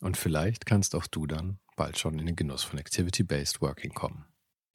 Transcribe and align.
Und 0.00 0.16
vielleicht 0.16 0.66
kannst 0.66 0.94
auch 0.94 1.06
du 1.06 1.26
dann 1.26 1.58
bald 1.76 1.98
schon 1.98 2.18
in 2.18 2.26
den 2.26 2.36
Genuss 2.36 2.62
von 2.62 2.78
Activity-Based 2.78 3.60
Working 3.60 3.92
kommen. 3.92 4.24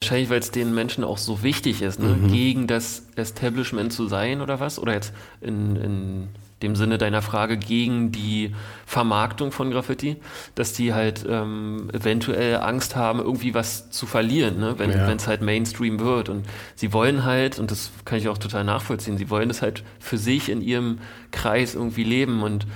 Wahrscheinlich, 0.02 0.28
weil 0.28 0.40
es 0.40 0.50
den 0.50 0.74
Menschen 0.74 1.04
auch 1.04 1.18
so 1.18 1.42
wichtig 1.42 1.80
ist, 1.80 1.98
ne? 1.98 2.08
mhm. 2.08 2.28
gegen 2.28 2.66
das 2.66 3.06
Establishment 3.16 3.92
zu 3.92 4.08
sein 4.08 4.42
oder 4.42 4.60
was? 4.60 4.78
Oder 4.78 4.92
jetzt 4.92 5.12
in, 5.40 5.76
in 5.76 6.28
dem 6.62 6.76
Sinne 6.76 6.98
deiner 6.98 7.22
Frage 7.22 7.56
gegen 7.56 8.12
die 8.12 8.54
Vermarktung 8.86 9.52
von 9.52 9.70
Graffiti, 9.70 10.16
dass 10.54 10.72
die 10.72 10.94
halt 10.94 11.24
ähm, 11.28 11.90
eventuell 11.92 12.56
Angst 12.56 12.94
haben, 12.94 13.20
irgendwie 13.20 13.54
was 13.54 13.90
zu 13.90 14.06
verlieren, 14.06 14.58
ne? 14.58 14.78
wenn 14.78 14.90
ja. 14.90 15.10
es 15.10 15.26
halt 15.26 15.42
Mainstream 15.42 15.98
wird. 16.00 16.28
Und 16.28 16.46
sie 16.74 16.92
wollen 16.92 17.24
halt, 17.24 17.58
und 17.58 17.70
das 17.70 17.90
kann 18.04 18.18
ich 18.18 18.28
auch 18.28 18.38
total 18.38 18.64
nachvollziehen, 18.64 19.18
sie 19.18 19.30
wollen 19.30 19.50
es 19.50 19.62
halt 19.62 19.82
für 19.98 20.18
sich 20.18 20.48
in 20.48 20.60
ihrem 20.60 20.98
Kreis 21.30 21.74
irgendwie 21.74 22.04
leben 22.04 22.42
und 22.42 22.66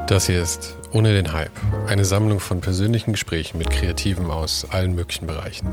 Das 0.08 0.28
hier 0.28 0.42
ist 0.42 0.78
Ohne 0.94 1.14
den 1.14 1.34
Hype, 1.34 1.52
eine 1.88 2.06
Sammlung 2.06 2.40
von 2.40 2.62
persönlichen 2.62 3.12
Gesprächen 3.12 3.58
mit 3.58 3.70
Kreativen 3.70 4.32
aus 4.32 4.66
allen 4.70 4.96
möglichen 4.96 5.28
Bereichen. 5.28 5.68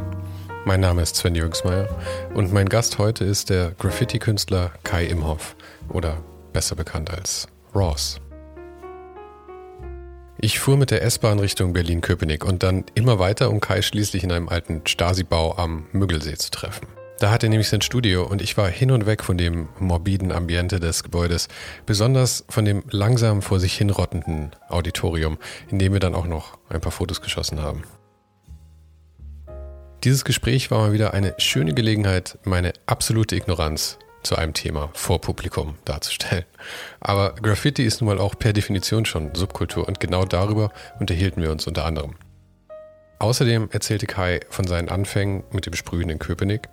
Mein 0.65 0.81
Name 0.81 1.03
ist 1.03 1.15
Sven 1.17 1.37
Jürgensmeier 1.37 1.89
und 2.35 2.53
mein 2.53 2.69
Gast 2.69 2.99
heute 2.99 3.25
ist 3.25 3.51
der 3.51 3.71
Graffiti-Künstler 3.79 4.73
Kai 4.83 5.07
Imhoff 5.07 5.55
oder 5.89 6.17
besser 6.53 6.75
bekannt 6.75 7.11
als 7.11 7.47
Ross. 7.75 8.21
Ich 10.45 10.59
fuhr 10.59 10.77
mit 10.77 10.91
der 10.91 11.01
S-Bahn 11.01 11.39
Richtung 11.39 11.73
Berlin-Köpenick 11.73 12.45
und 12.45 12.63
dann 12.63 12.85
immer 12.95 13.19
weiter, 13.19 13.49
um 13.49 13.61
Kai 13.61 13.81
schließlich 13.81 14.25
in 14.25 14.31
einem 14.31 14.51
alten 14.51 14.83
Stasi-Bau 14.87 15.57
am 15.57 15.87
Müggelsee 15.93 16.35
zu 16.35 16.51
treffen. 16.51 16.87
Da 17.19 17.31
hat 17.31 17.43
er 17.45 17.49
nämlich 17.49 17.71
sein 17.71 17.81
Studio 17.81 18.27
und 18.27 18.43
ich 18.43 18.55
war 18.59 18.69
hin 18.69 18.91
und 18.91 19.07
weg 19.07 19.25
von 19.25 19.39
dem 19.39 19.71
morbiden 19.79 20.33
Ambiente 20.33 20.81
des 20.81 21.03
Gebäudes, 21.03 21.49
besonders 21.87 22.45
von 22.51 22.67
dem 22.67 22.83
langsam 22.91 23.41
vor 23.41 23.59
sich 23.59 23.73
hinrottenden 23.73 24.51
Auditorium, 24.69 25.39
in 25.71 25.79
dem 25.79 25.95
wir 25.95 26.01
dann 26.01 26.15
auch 26.15 26.27
noch 26.27 26.59
ein 26.69 26.83
paar 26.83 26.93
Fotos 26.93 27.23
geschossen 27.23 27.63
haben. 27.63 27.85
Dieses 30.05 30.27
Gespräch 30.27 30.71
war 30.71 30.81
mal 30.81 30.93
wieder 30.93 31.15
eine 31.15 31.33
schöne 31.39 31.73
Gelegenheit, 31.73 32.39
meine 32.45 32.75
absolute 32.85 33.35
Ignoranz 33.35 33.99
zu 34.25 34.37
einem 34.37 34.55
Thema 34.55 34.91
vor 34.95 35.21
Publikum 35.21 35.77
darzustellen. 35.85 36.45
Aber 37.01 37.35
Graffiti 37.35 37.85
ist 37.85 38.01
nun 38.01 38.09
mal 38.09 38.19
auch 38.19 38.39
per 38.39 38.53
Definition 38.53 39.05
schon 39.05 39.35
Subkultur 39.35 39.87
und 39.87 40.01
genau 40.01 40.25
darüber 40.25 40.73
unterhielten 40.99 41.43
wir 41.43 41.51
uns 41.51 41.67
unter 41.67 41.85
anderem. 41.85 42.17
Außerdem 43.19 43.69
erzählte 43.71 44.07
Kai 44.07 44.41
von 44.51 44.67
seinen 44.67 44.89
Anfängen 44.89 45.45
mit 45.53 45.67
dem 45.67 45.75
Sprühen 45.75 46.11
in 46.11 46.19
Köpenick 46.19 46.69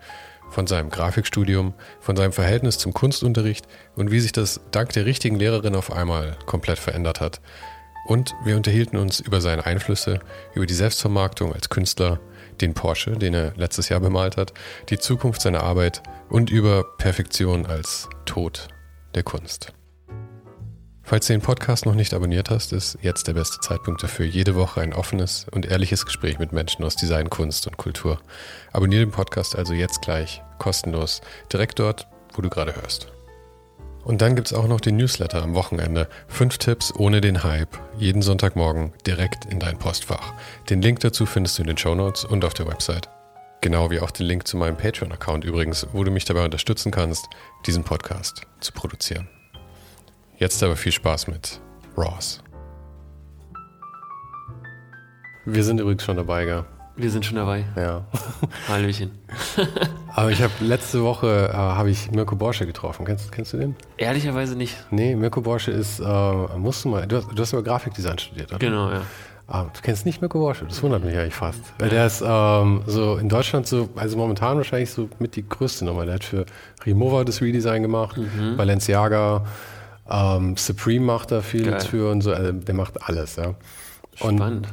von 0.51 0.67
seinem 0.67 0.89
Grafikstudium, 0.89 1.73
von 1.99 2.15
seinem 2.15 2.33
Verhältnis 2.33 2.77
zum 2.77 2.93
Kunstunterricht 2.93 3.67
und 3.95 4.11
wie 4.11 4.19
sich 4.19 4.31
das 4.31 4.59
dank 4.71 4.89
der 4.89 5.05
richtigen 5.05 5.37
Lehrerin 5.37 5.75
auf 5.75 5.91
einmal 5.91 6.37
komplett 6.45 6.77
verändert 6.77 7.21
hat. 7.21 7.41
Und 8.05 8.33
wir 8.43 8.57
unterhielten 8.57 8.97
uns 8.97 9.19
über 9.19 9.41
seine 9.41 9.65
Einflüsse, 9.65 10.19
über 10.53 10.65
die 10.65 10.73
Selbstvermarktung 10.73 11.53
als 11.53 11.69
Künstler, 11.69 12.19
den 12.61 12.73
Porsche, 12.73 13.11
den 13.11 13.33
er 13.33 13.53
letztes 13.55 13.89
Jahr 13.89 13.99
bemalt 13.99 14.37
hat, 14.37 14.53
die 14.89 14.97
Zukunft 14.97 15.41
seiner 15.41 15.63
Arbeit 15.63 16.01
und 16.29 16.49
über 16.49 16.83
Perfektion 16.97 17.65
als 17.65 18.07
Tod 18.25 18.67
der 19.15 19.23
Kunst. 19.23 19.73
Falls 21.03 21.27
du 21.27 21.33
den 21.33 21.41
Podcast 21.41 21.85
noch 21.85 21.95
nicht 21.95 22.13
abonniert 22.13 22.49
hast, 22.49 22.71
ist 22.71 22.97
jetzt 23.01 23.27
der 23.27 23.33
beste 23.33 23.59
Zeitpunkt 23.59 24.01
dafür, 24.01 24.25
jede 24.25 24.55
Woche 24.55 24.79
ein 24.79 24.93
offenes 24.93 25.45
und 25.51 25.65
ehrliches 25.65 26.05
Gespräch 26.05 26.39
mit 26.39 26.53
Menschen 26.53 26.85
aus 26.85 26.95
Design, 26.95 27.29
Kunst 27.29 27.67
und 27.67 27.75
Kultur. 27.75 28.21
Abonniere 28.71 29.05
den 29.05 29.11
Podcast 29.11 29.55
also 29.57 29.73
jetzt 29.73 30.01
gleich, 30.01 30.41
kostenlos, 30.57 31.21
direkt 31.51 31.79
dort, 31.79 32.07
wo 32.33 32.41
du 32.41 32.49
gerade 32.49 32.75
hörst. 32.75 33.11
Und 34.03 34.21
dann 34.21 34.35
gibt 34.35 34.47
es 34.47 34.53
auch 34.53 34.67
noch 34.67 34.81
den 34.81 34.97
Newsletter 34.97 35.43
am 35.43 35.53
Wochenende. 35.53 36.07
Fünf 36.27 36.57
Tipps 36.57 36.93
ohne 36.95 37.21
den 37.21 37.43
Hype. 37.43 37.77
Jeden 37.97 38.21
Sonntagmorgen 38.21 38.93
direkt 39.05 39.45
in 39.45 39.59
dein 39.59 39.77
Postfach. 39.77 40.33
Den 40.69 40.81
Link 40.81 41.01
dazu 41.01 41.25
findest 41.25 41.57
du 41.57 41.63
in 41.63 41.67
den 41.67 41.77
Show 41.77 41.93
Notes 41.93 42.25
und 42.25 42.43
auf 42.43 42.53
der 42.53 42.67
Website. 42.67 43.09
Genau 43.61 43.91
wie 43.91 43.99
auch 43.99 44.09
den 44.09 44.25
Link 44.25 44.47
zu 44.47 44.57
meinem 44.57 44.75
Patreon-Account 44.75 45.45
übrigens, 45.45 45.85
wo 45.93 46.03
du 46.03 46.09
mich 46.09 46.25
dabei 46.25 46.43
unterstützen 46.45 46.91
kannst, 46.91 47.27
diesen 47.67 47.83
Podcast 47.83 48.41
zu 48.59 48.71
produzieren. 48.71 49.29
Jetzt 50.37 50.63
aber 50.63 50.75
viel 50.75 50.91
Spaß 50.91 51.27
mit 51.27 51.61
Ross. 51.95 52.41
Wir 55.45 55.63
sind 55.63 55.79
übrigens 55.79 56.03
schon 56.03 56.17
dabei, 56.17 56.45
gell? 56.45 56.65
Wir 56.95 57.09
sind 57.09 57.25
schon 57.25 57.37
dabei. 57.37 57.65
Ja. 57.75 58.05
Hallöchen. 58.67 59.11
Aber 60.13 60.31
ich 60.31 60.41
habe 60.41 60.51
letzte 60.59 61.03
Woche 61.03 61.49
äh, 61.51 61.55
habe 61.55 61.89
ich 61.89 62.11
Mirko 62.11 62.35
Borsche 62.35 62.65
getroffen. 62.65 63.05
Kennst, 63.05 63.31
kennst 63.31 63.53
du 63.53 63.57
den? 63.57 63.75
Ehrlicherweise 63.97 64.55
nicht. 64.55 64.75
Nee, 64.91 65.15
Mirko 65.15 65.41
Borsche 65.41 65.71
ist, 65.71 65.99
äh, 65.99 66.03
musst 66.57 66.85
du 66.85 66.89
mal, 66.89 67.07
du 67.07 67.17
hast, 67.17 67.27
du 67.33 67.41
hast 67.41 67.53
aber 67.53 67.63
Grafikdesign 67.63 68.19
studiert, 68.19 68.49
oder? 68.51 68.59
Genau, 68.59 68.91
ja. 68.91 69.01
Ah, 69.47 69.63
du 69.63 69.81
kennst 69.81 70.05
nicht 70.05 70.21
Mirko 70.21 70.39
Borsche, 70.39 70.65
das 70.65 70.81
wundert 70.81 71.03
mich 71.03 71.17
eigentlich 71.17 71.33
fast. 71.33 71.59
Weil 71.77 71.89
der 71.89 72.07
ist 72.07 72.23
ähm, 72.25 72.83
so 72.87 73.17
in 73.17 73.27
Deutschland 73.27 73.67
so, 73.67 73.89
also 73.95 74.17
momentan 74.17 74.57
wahrscheinlich 74.57 74.91
so 74.91 75.09
mit 75.19 75.35
die 75.35 75.47
größte 75.47 75.83
Nummer. 75.83 76.05
Der 76.05 76.15
hat 76.15 76.23
für 76.23 76.45
Remover 76.85 77.25
das 77.25 77.41
Redesign 77.41 77.81
gemacht, 77.81 78.17
mhm. 78.17 78.55
Balenciaga, 78.55 79.45
ähm, 80.09 80.55
Supreme 80.57 81.05
macht 81.05 81.31
da 81.31 81.41
viel 81.41 81.65
jetzt 81.65 81.87
für 81.87 82.11
und 82.11 82.21
so. 82.21 82.31
Also 82.33 82.51
der 82.51 82.75
macht 82.75 83.01
alles. 83.01 83.37
Ja. 83.37 83.55
Und 84.19 84.37
Spannend. 84.37 84.67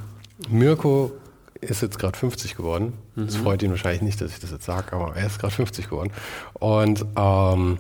Mirko 0.49 1.12
ist 1.60 1.82
jetzt 1.82 1.98
gerade 1.98 2.16
50 2.16 2.56
geworden. 2.56 2.94
Mhm. 3.14 3.26
Das 3.26 3.36
freut 3.36 3.62
ihn 3.62 3.70
wahrscheinlich 3.70 4.02
nicht, 4.02 4.20
dass 4.20 4.32
ich 4.32 4.41
das 4.41 4.50
jetzt 4.50 4.64
sage, 4.64 4.92
aber 4.92 5.16
er 5.16 5.26
ist 5.26 5.38
gerade 5.38 5.54
50 5.54 5.88
geworden. 5.88 6.12
Und 6.54 7.04
ähm, 7.16 7.78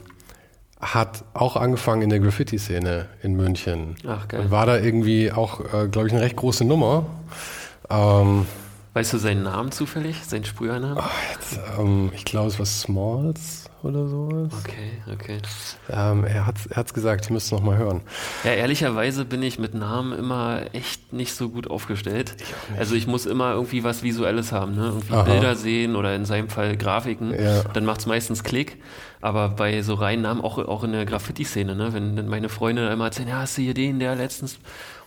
hat 0.80 1.24
auch 1.34 1.56
angefangen 1.56 2.02
in 2.02 2.10
der 2.10 2.20
Graffiti-Szene 2.20 3.06
in 3.22 3.34
München. 3.34 3.96
Ach, 4.06 4.28
geil. 4.28 4.40
Und 4.40 4.50
war 4.50 4.66
da 4.66 4.78
irgendwie 4.78 5.32
auch, 5.32 5.60
äh, 5.60 5.88
glaube 5.88 6.06
ich, 6.06 6.12
eine 6.12 6.22
recht 6.22 6.36
große 6.36 6.64
Nummer. 6.64 7.06
Ähm, 7.90 8.46
weißt 8.98 9.12
du 9.12 9.18
seinen 9.18 9.44
Namen 9.44 9.70
zufällig? 9.70 10.24
Seinen 10.24 10.44
Sprühernamen? 10.44 10.98
Oh, 10.98 11.80
ähm, 11.80 12.10
ich 12.16 12.24
glaube, 12.24 12.48
es 12.48 12.58
war 12.58 12.66
Smalls 12.66 13.70
oder 13.84 14.08
sowas. 14.08 14.52
Okay, 14.58 14.90
okay. 15.12 15.38
Ähm, 15.88 16.24
er 16.24 16.46
hat 16.46 16.86
es 16.86 16.94
gesagt, 16.94 17.26
ich 17.26 17.30
müsste 17.30 17.54
es 17.54 17.60
nochmal 17.60 17.78
hören. 17.78 18.00
Ja, 18.42 18.50
ehrlicherweise 18.50 19.24
bin 19.24 19.40
ich 19.44 19.60
mit 19.60 19.72
Namen 19.72 20.18
immer 20.18 20.62
echt 20.72 21.12
nicht 21.12 21.32
so 21.32 21.48
gut 21.48 21.70
aufgestellt. 21.70 22.34
Ich 22.40 22.76
also 22.76 22.96
ich 22.96 23.06
muss 23.06 23.24
immer 23.24 23.52
irgendwie 23.52 23.84
was 23.84 24.02
Visuelles 24.02 24.50
haben, 24.50 24.74
ne? 24.74 24.86
irgendwie 24.86 25.14
Aha. 25.14 25.22
Bilder 25.22 25.54
sehen 25.54 25.94
oder 25.94 26.16
in 26.16 26.24
seinem 26.24 26.48
Fall 26.48 26.76
Grafiken. 26.76 27.32
Ja. 27.40 27.62
Dann 27.72 27.84
macht 27.84 28.00
es 28.00 28.06
meistens 28.06 28.42
Klick. 28.42 28.78
Aber 29.20 29.48
bei 29.48 29.82
so 29.82 29.94
reinen 29.94 30.22
Namen, 30.22 30.40
auch, 30.40 30.58
auch 30.58 30.82
in 30.82 30.92
der 30.92 31.04
Graffiti-Szene, 31.04 31.76
ne? 31.76 31.92
wenn 31.92 32.28
meine 32.28 32.48
Freunde 32.48 32.88
immer 32.88 33.06
erzählen, 33.06 33.28
ja, 33.28 33.38
hast 33.40 33.58
du 33.58 33.62
hier 33.62 33.74
den, 33.74 34.00
der 34.00 34.16
letztens 34.16 34.58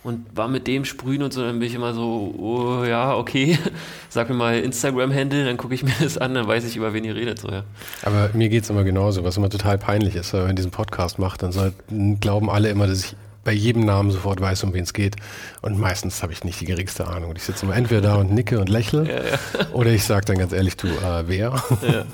und 0.04 0.26
war 0.36 0.48
mit 0.48 0.66
dem 0.66 0.84
sprühen 0.84 1.22
und 1.22 1.32
so, 1.32 1.42
dann 1.42 1.58
bin 1.58 1.68
ich 1.68 1.74
immer 1.74 1.94
so, 1.94 2.34
oh, 2.38 2.84
ja, 2.84 3.14
okay, 3.14 3.58
sag 4.08 4.28
mir 4.28 4.34
mal 4.34 4.58
Instagram-Handle, 4.58 5.44
dann 5.44 5.56
gucke 5.56 5.74
ich 5.74 5.82
mir 5.82 5.94
das 6.00 6.18
an, 6.18 6.34
dann 6.34 6.46
weiß 6.46 6.64
ich, 6.64 6.76
über 6.76 6.92
wen 6.92 7.04
ihr 7.04 7.14
redet. 7.14 7.38
So, 7.38 7.48
ja. 7.48 7.62
Aber 8.02 8.30
mir 8.34 8.48
geht 8.48 8.64
es 8.64 8.70
immer 8.70 8.84
genauso, 8.84 9.24
was 9.24 9.36
immer 9.36 9.50
total 9.50 9.78
peinlich 9.78 10.16
ist, 10.16 10.32
wenn 10.32 10.46
man 10.46 10.56
diesen 10.56 10.70
Podcast 10.70 11.18
macht, 11.18 11.42
dann 11.42 11.52
soll, 11.52 11.72
glauben 12.20 12.50
alle 12.50 12.70
immer, 12.70 12.86
dass 12.86 13.04
ich 13.04 13.16
bei 13.44 13.52
jedem 13.52 13.84
Namen 13.84 14.10
sofort 14.10 14.40
weiß, 14.40 14.64
um 14.64 14.74
wen 14.74 14.84
es 14.84 14.92
geht. 14.92 15.16
Und 15.62 15.78
meistens 15.78 16.22
habe 16.22 16.32
ich 16.32 16.44
nicht 16.44 16.60
die 16.60 16.64
geringste 16.64 17.06
Ahnung. 17.06 17.34
Ich 17.36 17.42
sitze 17.42 17.66
immer 17.66 17.76
entweder 17.76 18.00
da 18.00 18.14
und 18.16 18.32
nicke 18.32 18.60
und 18.60 18.68
lächle 18.68 19.06
ja, 19.08 19.14
ja. 19.14 19.66
oder 19.72 19.90
ich 19.90 20.04
sage 20.04 20.26
dann 20.26 20.38
ganz 20.38 20.52
ehrlich, 20.52 20.76
du, 20.76 20.88
äh, 20.88 21.26
wer? 21.26 21.62
Ja. 21.82 22.04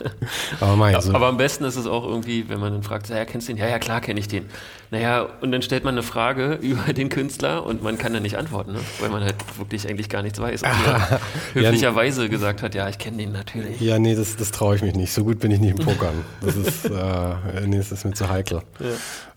aber, 0.60 0.76
mein, 0.76 1.00
so. 1.00 1.14
aber 1.14 1.26
am 1.26 1.36
besten 1.36 1.64
ist 1.64 1.76
es 1.76 1.86
auch 1.86 2.04
irgendwie, 2.04 2.48
wenn 2.48 2.60
man 2.60 2.72
dann 2.72 2.82
fragt, 2.82 3.08
ja, 3.08 3.24
kennst 3.24 3.48
du 3.48 3.52
den? 3.52 3.60
Ja, 3.60 3.68
ja, 3.68 3.78
klar 3.78 4.00
kenne 4.00 4.20
ich 4.20 4.28
den. 4.28 4.46
Naja, 4.90 5.28
und 5.42 5.52
dann 5.52 5.60
stellt 5.60 5.84
man 5.84 5.94
eine 5.94 6.02
Frage 6.02 6.54
über 6.62 6.92
den 6.92 7.10
Künstler 7.10 7.66
und 7.66 7.82
man 7.82 7.98
kann 7.98 8.12
dann 8.12 8.22
nicht 8.22 8.38
antworten, 8.38 8.72
ne? 8.72 8.80
weil 9.00 9.10
man 9.10 9.22
halt 9.22 9.36
wirklich 9.58 9.88
eigentlich 9.88 10.08
gar 10.08 10.22
nichts 10.22 10.40
weiß. 10.40 10.62
Und 10.62 11.20
höflicherweise 11.54 12.28
gesagt 12.28 12.62
hat, 12.62 12.74
ja, 12.74 12.88
ich 12.88 12.98
kenne 12.98 13.18
den 13.18 13.32
natürlich. 13.32 13.80
Ja, 13.80 13.98
nee, 13.98 14.14
das, 14.14 14.36
das 14.36 14.50
traue 14.50 14.76
ich 14.76 14.82
mich 14.82 14.94
nicht. 14.94 15.12
So 15.12 15.24
gut 15.24 15.40
bin 15.40 15.50
ich 15.50 15.60
nicht 15.60 15.78
im 15.78 15.84
Pokern. 15.84 16.24
Das 16.40 16.56
ist, 16.56 16.84
äh, 16.86 17.66
nee, 17.66 17.76
das 17.76 17.92
ist 17.92 18.04
mir 18.04 18.12
zu 18.12 18.28
heikel. 18.28 18.62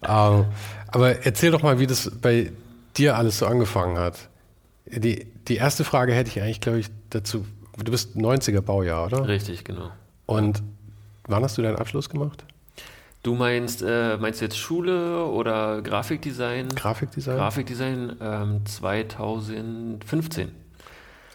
Ähm, 0.07 0.45
aber 0.91 1.25
erzähl 1.25 1.51
doch 1.51 1.63
mal, 1.63 1.79
wie 1.79 1.87
das 1.87 2.11
bei 2.21 2.51
dir 2.97 3.17
alles 3.17 3.39
so 3.39 3.45
angefangen 3.47 3.97
hat. 3.97 4.29
Die, 4.85 5.25
die 5.47 5.55
erste 5.55 5.83
Frage 5.83 6.13
hätte 6.13 6.29
ich 6.29 6.41
eigentlich, 6.41 6.61
glaube 6.61 6.79
ich, 6.79 6.87
dazu. 7.09 7.45
Du 7.77 7.91
bist 7.91 8.15
90er 8.17 8.61
Baujahr, 8.61 9.05
oder? 9.05 9.27
Richtig, 9.27 9.63
genau. 9.63 9.91
Und 10.25 10.61
wann 11.27 11.43
hast 11.43 11.57
du 11.57 11.61
deinen 11.61 11.77
Abschluss 11.77 12.09
gemacht? 12.09 12.45
Du 13.23 13.35
meinst, 13.35 13.83
äh, 13.83 14.17
meinst 14.17 14.41
du 14.41 14.45
jetzt 14.45 14.57
Schule 14.57 15.25
oder 15.25 15.81
Grafikdesign? 15.81 16.69
Grafikdesign? 16.69 17.37
Grafikdesign 17.37 18.17
ähm, 18.19 18.65
2015. 18.65 20.51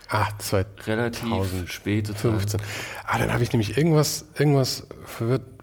Ah, 0.09 0.27
2015. 0.39 1.33
Relativ 1.33 1.73
spät. 1.73 2.09
15. 2.09 2.61
Ah, 3.07 3.19
dann 3.19 3.33
habe 3.33 3.43
ich 3.43 3.53
nämlich 3.53 3.77
irgendwas, 3.77 4.27
irgendwas 4.37 4.87
verwirrt 5.05 5.56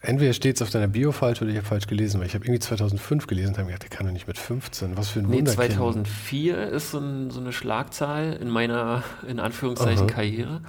entweder 0.00 0.32
steht 0.32 0.56
es 0.56 0.62
auf 0.62 0.70
deiner 0.70 0.88
Bio 0.88 1.12
falsch 1.12 1.42
oder 1.42 1.50
ich 1.50 1.56
habe 1.56 1.66
falsch 1.66 1.86
gelesen, 1.86 2.20
weil 2.20 2.26
ich 2.26 2.34
habe 2.34 2.44
irgendwie 2.44 2.60
2005 2.60 3.26
gelesen 3.26 3.50
und 3.50 3.58
habe 3.58 3.66
gedacht, 3.68 3.82
der 3.82 3.90
kann 3.90 4.06
doch 4.06 4.12
nicht 4.12 4.26
mit 4.26 4.38
15. 4.38 4.96
Was 4.96 5.10
für 5.10 5.20
ein 5.20 5.26
nee, 5.26 5.38
Wunder 5.38 5.52
2004 5.52 6.68
ist 6.68 6.90
so, 6.90 6.98
ein, 6.98 7.30
so, 7.30 7.40
eine 7.40 7.52
Schlagzahl 7.52 8.34
in 8.34 8.48
meiner, 8.48 9.02
in 9.26 9.40
Anführungszeichen, 9.40 10.04
Aha. 10.04 10.14
Karriere. 10.14 10.60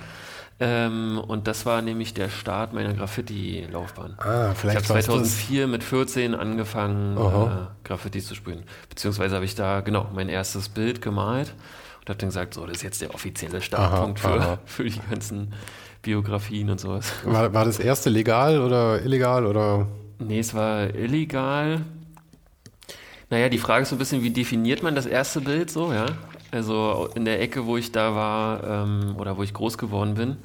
Ähm, 0.57 1.21
und 1.27 1.47
das 1.47 1.65
war 1.65 1.81
nämlich 1.81 2.13
der 2.13 2.29
Start 2.29 2.73
meiner 2.73 2.93
Graffiti-Laufbahn. 2.93 4.15
Ah, 4.19 4.53
vielleicht 4.53 4.83
ich 4.83 4.89
habe 4.89 5.01
2004 5.01 5.67
mit 5.67 5.83
14 5.83 6.33
angefangen, 6.33 7.17
äh, 7.17 7.67
Graffiti 7.83 8.21
zu 8.21 8.35
sprühen. 8.35 8.63
Beziehungsweise 8.89 9.35
habe 9.35 9.43
ich 9.43 9.55
da, 9.55 9.81
genau, 9.81 10.09
mein 10.13 10.29
erstes 10.29 10.69
Bild 10.69 11.01
gemalt 11.01 11.53
und 11.99 12.09
habe 12.09 12.17
dann 12.19 12.29
gesagt, 12.29 12.53
so, 12.53 12.65
das 12.65 12.77
ist 12.77 12.83
jetzt 12.83 13.01
der 13.01 13.13
offizielle 13.13 13.61
Startpunkt 13.61 14.23
aha, 14.23 14.33
für, 14.33 14.41
aha. 14.41 14.59
für 14.65 14.83
die 14.85 14.99
ganzen 15.09 15.53
Biografien 16.05 16.69
und 16.69 16.79
sowas. 16.79 17.11
War, 17.25 17.51
war 17.53 17.65
das 17.65 17.79
erste 17.79 18.11
legal 18.11 18.61
oder 18.61 19.03
illegal 19.03 19.45
oder? 19.45 19.87
Nee, 20.19 20.39
es 20.39 20.53
war 20.53 20.93
illegal. 20.93 21.81
Naja, 23.31 23.49
die 23.49 23.57
Frage 23.57 23.83
ist 23.83 23.89
so 23.89 23.95
ein 23.95 23.99
bisschen, 23.99 24.21
wie 24.21 24.29
definiert 24.29 24.83
man 24.83 24.93
das 24.93 25.07
erste 25.07 25.41
Bild 25.41 25.71
so, 25.71 25.91
ja? 25.91 26.05
Also 26.51 27.09
in 27.15 27.25
der 27.25 27.41
Ecke, 27.41 27.65
wo 27.65 27.75
ich 27.75 27.91
da 27.91 28.13
war 28.13 28.63
ähm, 28.63 29.15
oder 29.17 29.35
wo 29.35 29.41
ich 29.41 29.53
groß 29.53 29.79
geworden 29.79 30.13
bin, 30.13 30.37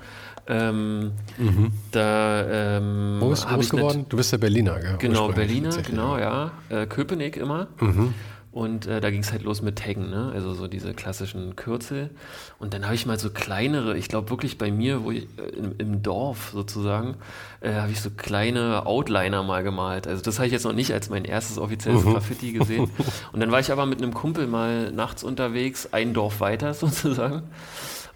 ähm, 0.49 1.13
mhm. 1.37 1.73
da 1.91 2.79
ähm, 2.79 3.19
Wo 3.21 3.29
bist 3.29 3.45
du 3.45 3.55
groß 3.55 3.71
geworden? 3.71 4.07
Du 4.09 4.17
bist 4.17 4.33
ja 4.33 4.39
Berliner, 4.39 4.81
gell? 4.81 4.97
Genau, 4.99 5.29
Berliner, 5.29 5.77
genau, 5.83 6.17
ja. 6.17 6.53
Äh, 6.71 6.87
Köpenick 6.87 7.37
immer. 7.37 7.69
Mhm. 7.81 8.15
Und 8.53 8.87
äh, 8.87 9.01
da 9.01 9.11
ging 9.11 9.21
es 9.21 9.31
halt 9.31 9.43
los 9.43 9.63
mit 9.63 9.79
Taggen, 9.79 10.11
ne? 10.11 10.33
also 10.35 10.55
so 10.55 10.67
diese 10.67 10.93
klassischen 10.93 11.55
Kürzel. 11.55 12.11
Und 12.59 12.75
dann 12.75 12.85
habe 12.85 12.97
ich 12.97 13.07
mal 13.07 13.17
so 13.17 13.31
kleinere, 13.31 13.97
ich 13.97 14.09
glaube 14.09 14.29
wirklich 14.31 14.59
bei 14.59 14.73
mir, 14.73 15.05
wo 15.05 15.13
ich, 15.13 15.29
äh, 15.39 15.57
im, 15.57 15.75
im, 15.79 16.03
Dorf 16.03 16.51
sozusagen, 16.53 17.15
äh, 17.61 17.75
habe 17.75 17.93
ich 17.93 18.01
so 18.01 18.11
kleine 18.11 18.87
Outliner 18.87 19.45
mal 19.45 19.63
gemalt. 19.63 20.09
Also 20.09 20.21
das 20.23 20.39
habe 20.39 20.47
ich 20.47 20.53
jetzt 20.53 20.65
noch 20.65 20.73
nicht 20.73 20.93
als 20.93 21.11
mein 21.11 21.25
erstes 21.25 21.59
offizielles 21.59 22.05
mhm. 22.05 22.15
Graffiti 22.15 22.51
gesehen. 22.51 22.91
Und 23.33 23.39
dann 23.39 23.53
war 23.53 23.61
ich 23.61 23.71
aber 23.71 23.87
mit 23.87 24.03
einem 24.03 24.15
Kumpel 24.15 24.49
mal 24.49 24.91
nachts 24.91 25.23
unterwegs, 25.23 25.89
ein 25.93 26.13
Dorf 26.13 26.41
weiter 26.41 26.75
sozusagen. 26.75 27.43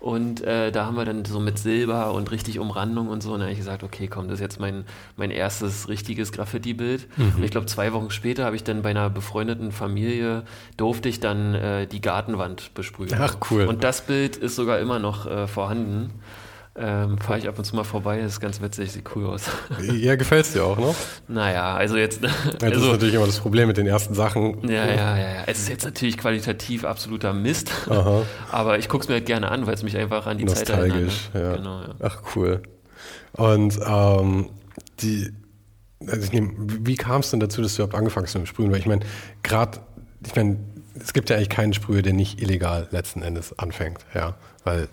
Und 0.05 0.43
äh, 0.43 0.71
da 0.71 0.85
haben 0.85 0.99
wir 0.99 1.07
dann 1.07 1.25
so 1.25 1.41
mit 1.41 1.59
Silber 1.59 2.13
und 2.13 2.31
richtig 2.31 2.59
Umrandung 2.59 3.09
und 3.09 3.23
so. 3.23 3.33
Und 3.33 3.39
dann 3.39 3.45
habe 3.45 3.53
ich 3.53 3.59
gesagt, 3.59 3.83
okay, 3.83 4.07
komm, 4.07 4.29
das 4.29 4.35
ist 4.35 4.41
jetzt 4.43 4.61
mein, 4.61 4.85
mein 5.17 5.31
erstes 5.31 5.89
richtiges 5.89 6.31
Graffiti-Bild. 6.31 7.09
Mhm. 7.17 7.37
Und 7.37 7.43
ich 7.43 7.51
glaube, 7.51 7.65
zwei 7.69 7.91
Wochen 7.95 8.11
später 8.11 8.45
habe 8.45 8.55
ich 8.55 8.63
dann 8.63 8.83
bei 8.83 8.91
einer 8.91 9.09
befreundeten 9.09 9.73
Familie, 9.73 10.43
durfte 10.77 11.09
ich 11.09 11.21
dann 11.21 11.55
äh, 11.55 11.87
die 11.87 12.03
Gartenwand 12.03 12.75
besprühen. 12.75 13.17
Ach, 13.19 13.39
cool. 13.51 13.65
Und 13.65 13.83
das 13.83 14.03
Bild 14.03 14.37
ist 14.37 14.57
sogar 14.57 14.79
immer 14.79 14.99
noch 14.99 15.25
äh, 15.25 15.47
vorhanden. 15.47 16.11
Ähm, 16.77 17.19
Fahre 17.19 17.39
ich 17.39 17.49
ab 17.49 17.57
und 17.57 17.65
zu 17.65 17.77
mal 17.77 17.85
vorbei, 17.85 18.21
das 18.21 18.33
ist 18.33 18.41
ganz 18.41 18.61
witzig, 18.61 18.91
sieht 18.91 19.05
cool 19.15 19.27
aus. 19.27 19.43
Ja, 19.93 20.17
gefällt 20.17 20.47
es 20.47 20.55
dir 20.55 20.65
auch 20.65 20.77
noch? 20.77 20.97
Naja, 21.29 21.77
also 21.77 21.97
jetzt. 21.97 22.21
Ja, 22.23 22.31
das 22.59 22.63
also, 22.73 22.87
ist 22.87 22.93
natürlich 22.93 23.15
immer 23.15 23.27
das 23.27 23.39
Problem 23.39 23.69
mit 23.69 23.77
den 23.77 23.87
ersten 23.87 24.15
Sachen. 24.15 24.69
Ja, 24.69 24.85
ja, 24.85 24.95
ja, 24.95 25.19
ja. 25.19 25.43
Es 25.47 25.61
ist 25.61 25.69
jetzt 25.69 25.85
natürlich 25.85 26.19
qualitativ 26.19 26.85
absoluter 26.85 27.33
Mist, 27.33 27.71
Aha. 27.89 28.23
aber 28.51 28.79
ich 28.81 28.89
gucke 28.89 29.05
es 29.05 29.09
mir 29.09 29.15
halt 29.15 29.27
gerne 29.27 29.53
an, 29.53 29.69
weil 29.69 29.75
es 29.75 29.85
mich 29.85 29.97
einfach 29.97 30.27
an 30.27 30.39
die 30.39 30.47
Zeit 30.47 30.69
erinnert. 30.69 31.05
Nostalgisch, 31.05 31.31
ne? 31.33 31.41
ja. 31.43 31.57
Genau, 31.57 31.81
ja. 31.83 31.95
Ach, 32.03 32.23
cool. 32.35 32.63
Und 33.35 33.79
ähm, 33.87 34.51
die, 35.01 35.31
also 36.09 36.23
ich 36.23 36.33
nehm, 36.33 36.55
wie 36.59 36.97
kam 36.97 37.21
es 37.21 37.31
denn 37.31 37.39
dazu, 37.39 37.63
dass 37.63 37.77
du 37.77 37.83
überhaupt 37.83 37.97
angefangen 37.97 38.27
hast 38.27 38.35
mit 38.35 38.45
dem 38.45 38.47
Sprühen? 38.47 38.73
Weil 38.73 38.81
ich 38.81 38.87
meine, 38.87 39.05
gerade, 39.45 39.79
ich 40.27 40.35
meine, 40.35 40.59
es 41.01 41.13
gibt 41.13 41.31
ja 41.31 41.37
eigentlich 41.37 41.51
keinen 41.51 41.73
Sprüher, 41.73 42.03
der 42.03 42.15
nicht 42.15 42.43
illegal 42.43 42.89
letzten 42.91 43.23
Endes 43.23 43.57
anfängt, 43.59 44.05
ja, 44.13 44.35
weil 44.65 44.89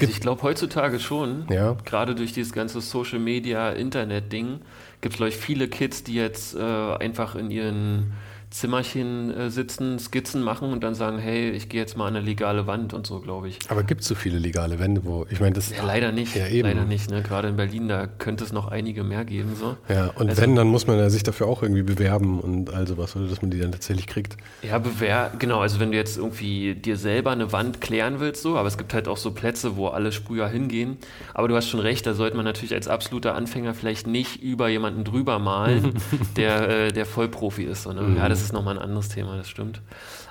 also 0.00 0.12
ich 0.12 0.20
glaube 0.20 0.42
heutzutage 0.42 1.00
schon, 1.00 1.46
ja. 1.50 1.76
gerade 1.84 2.14
durch 2.14 2.32
dieses 2.32 2.52
ganze 2.52 2.80
Social 2.80 3.18
Media, 3.18 3.70
Internet-Ding, 3.70 4.60
gibt 5.00 5.14
es, 5.14 5.16
glaube 5.16 5.28
ich, 5.30 5.36
viele 5.36 5.68
Kids, 5.68 6.04
die 6.04 6.14
jetzt 6.14 6.54
äh, 6.54 6.60
einfach 6.60 7.34
in 7.34 7.50
ihren 7.50 8.12
Zimmerchen 8.54 9.36
äh, 9.36 9.50
sitzen, 9.50 9.98
Skizzen 9.98 10.40
machen 10.40 10.72
und 10.72 10.84
dann 10.84 10.94
sagen, 10.94 11.18
hey, 11.18 11.50
ich 11.50 11.68
gehe 11.68 11.80
jetzt 11.80 11.96
mal 11.96 12.06
an 12.06 12.14
eine 12.14 12.24
legale 12.24 12.68
Wand 12.68 12.94
und 12.94 13.04
so, 13.04 13.18
glaube 13.18 13.48
ich. 13.48 13.58
Aber 13.68 13.82
gibt 13.82 14.02
es 14.02 14.06
so 14.06 14.14
viele 14.14 14.38
legale 14.38 14.78
Wände, 14.78 15.04
wo, 15.04 15.26
ich 15.28 15.40
meine, 15.40 15.54
das... 15.54 15.74
Ja, 15.74 15.82
leider 15.84 16.12
nicht, 16.12 16.36
ja, 16.36 16.46
eben. 16.46 16.68
leider 16.68 16.84
nicht, 16.84 17.10
ne? 17.10 17.20
gerade 17.22 17.48
in 17.48 17.56
Berlin, 17.56 17.88
da 17.88 18.06
könnte 18.06 18.44
es 18.44 18.52
noch 18.52 18.68
einige 18.68 19.02
mehr 19.02 19.24
geben, 19.24 19.56
so. 19.58 19.76
Ja, 19.88 20.12
und 20.14 20.28
also, 20.28 20.40
wenn, 20.40 20.54
dann 20.54 20.68
muss 20.68 20.86
man 20.86 20.98
ja 20.98 21.10
sich 21.10 21.24
dafür 21.24 21.48
auch 21.48 21.64
irgendwie 21.64 21.82
bewerben 21.82 22.38
und 22.38 22.72
all 22.72 22.86
sowas, 22.86 23.16
oder 23.16 23.26
dass 23.26 23.42
man 23.42 23.50
die 23.50 23.58
dann 23.58 23.72
tatsächlich 23.72 24.06
kriegt. 24.06 24.36
Ja, 24.62 24.78
bewerben, 24.78 25.40
genau, 25.40 25.58
also 25.58 25.80
wenn 25.80 25.90
du 25.90 25.96
jetzt 25.96 26.16
irgendwie 26.16 26.76
dir 26.76 26.96
selber 26.96 27.32
eine 27.32 27.50
Wand 27.50 27.80
klären 27.80 28.20
willst, 28.20 28.42
so, 28.42 28.56
aber 28.56 28.68
es 28.68 28.78
gibt 28.78 28.94
halt 28.94 29.08
auch 29.08 29.16
so 29.16 29.32
Plätze, 29.32 29.74
wo 29.76 29.88
alle 29.88 30.12
Sprüher 30.12 30.46
hingehen, 30.46 30.98
aber 31.32 31.48
du 31.48 31.56
hast 31.56 31.68
schon 31.68 31.80
recht, 31.80 32.06
da 32.06 32.14
sollte 32.14 32.36
man 32.36 32.44
natürlich 32.44 32.72
als 32.72 32.86
absoluter 32.86 33.34
Anfänger 33.34 33.74
vielleicht 33.74 34.06
nicht 34.06 34.40
über 34.40 34.68
jemanden 34.68 35.02
drüber 35.02 35.40
malen, 35.40 35.94
der, 36.36 36.68
äh, 36.68 36.92
der 36.92 37.04
Vollprofi 37.04 37.64
ist, 37.64 37.82
sondern, 37.82 38.12
mhm. 38.12 38.18
ja, 38.18 38.28
das 38.28 38.43
ist 38.44 38.52
nochmal 38.52 38.76
ein 38.78 38.82
anderes 38.82 39.08
Thema, 39.08 39.36
das 39.36 39.48
stimmt. 39.48 39.80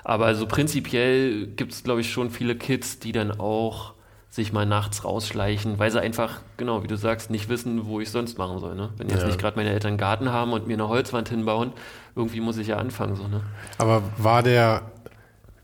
Aber 0.02 0.26
also 0.26 0.46
prinzipiell 0.46 1.46
gibt 1.46 1.72
es, 1.72 1.82
glaube 1.82 2.00
ich, 2.00 2.10
schon 2.10 2.30
viele 2.30 2.56
Kids, 2.56 2.98
die 2.98 3.12
dann 3.12 3.32
auch 3.32 3.94
sich 4.34 4.52
mal 4.52 4.66
nachts 4.66 5.04
rausschleichen, 5.04 5.78
weil 5.78 5.92
sie 5.92 6.00
einfach, 6.00 6.40
genau, 6.56 6.82
wie 6.82 6.88
du 6.88 6.96
sagst, 6.96 7.30
nicht 7.30 7.48
wissen, 7.48 7.86
wo 7.86 8.00
ich 8.00 8.10
sonst 8.10 8.36
machen 8.36 8.58
soll. 8.58 8.74
Ne? 8.74 8.90
Wenn 8.96 9.08
jetzt 9.08 9.20
ja. 9.20 9.26
nicht 9.26 9.38
gerade 9.38 9.56
meine 9.56 9.70
Eltern 9.70 9.90
einen 9.90 9.98
Garten 9.98 10.32
haben 10.32 10.52
und 10.52 10.66
mir 10.66 10.72
eine 10.72 10.88
Holzwand 10.88 11.28
hinbauen, 11.28 11.72
irgendwie 12.16 12.40
muss 12.40 12.58
ich 12.58 12.66
ja 12.66 12.78
anfangen. 12.78 13.14
So, 13.14 13.28
ne? 13.28 13.42
Aber 13.78 14.02
war 14.18 14.42
der, 14.42 14.82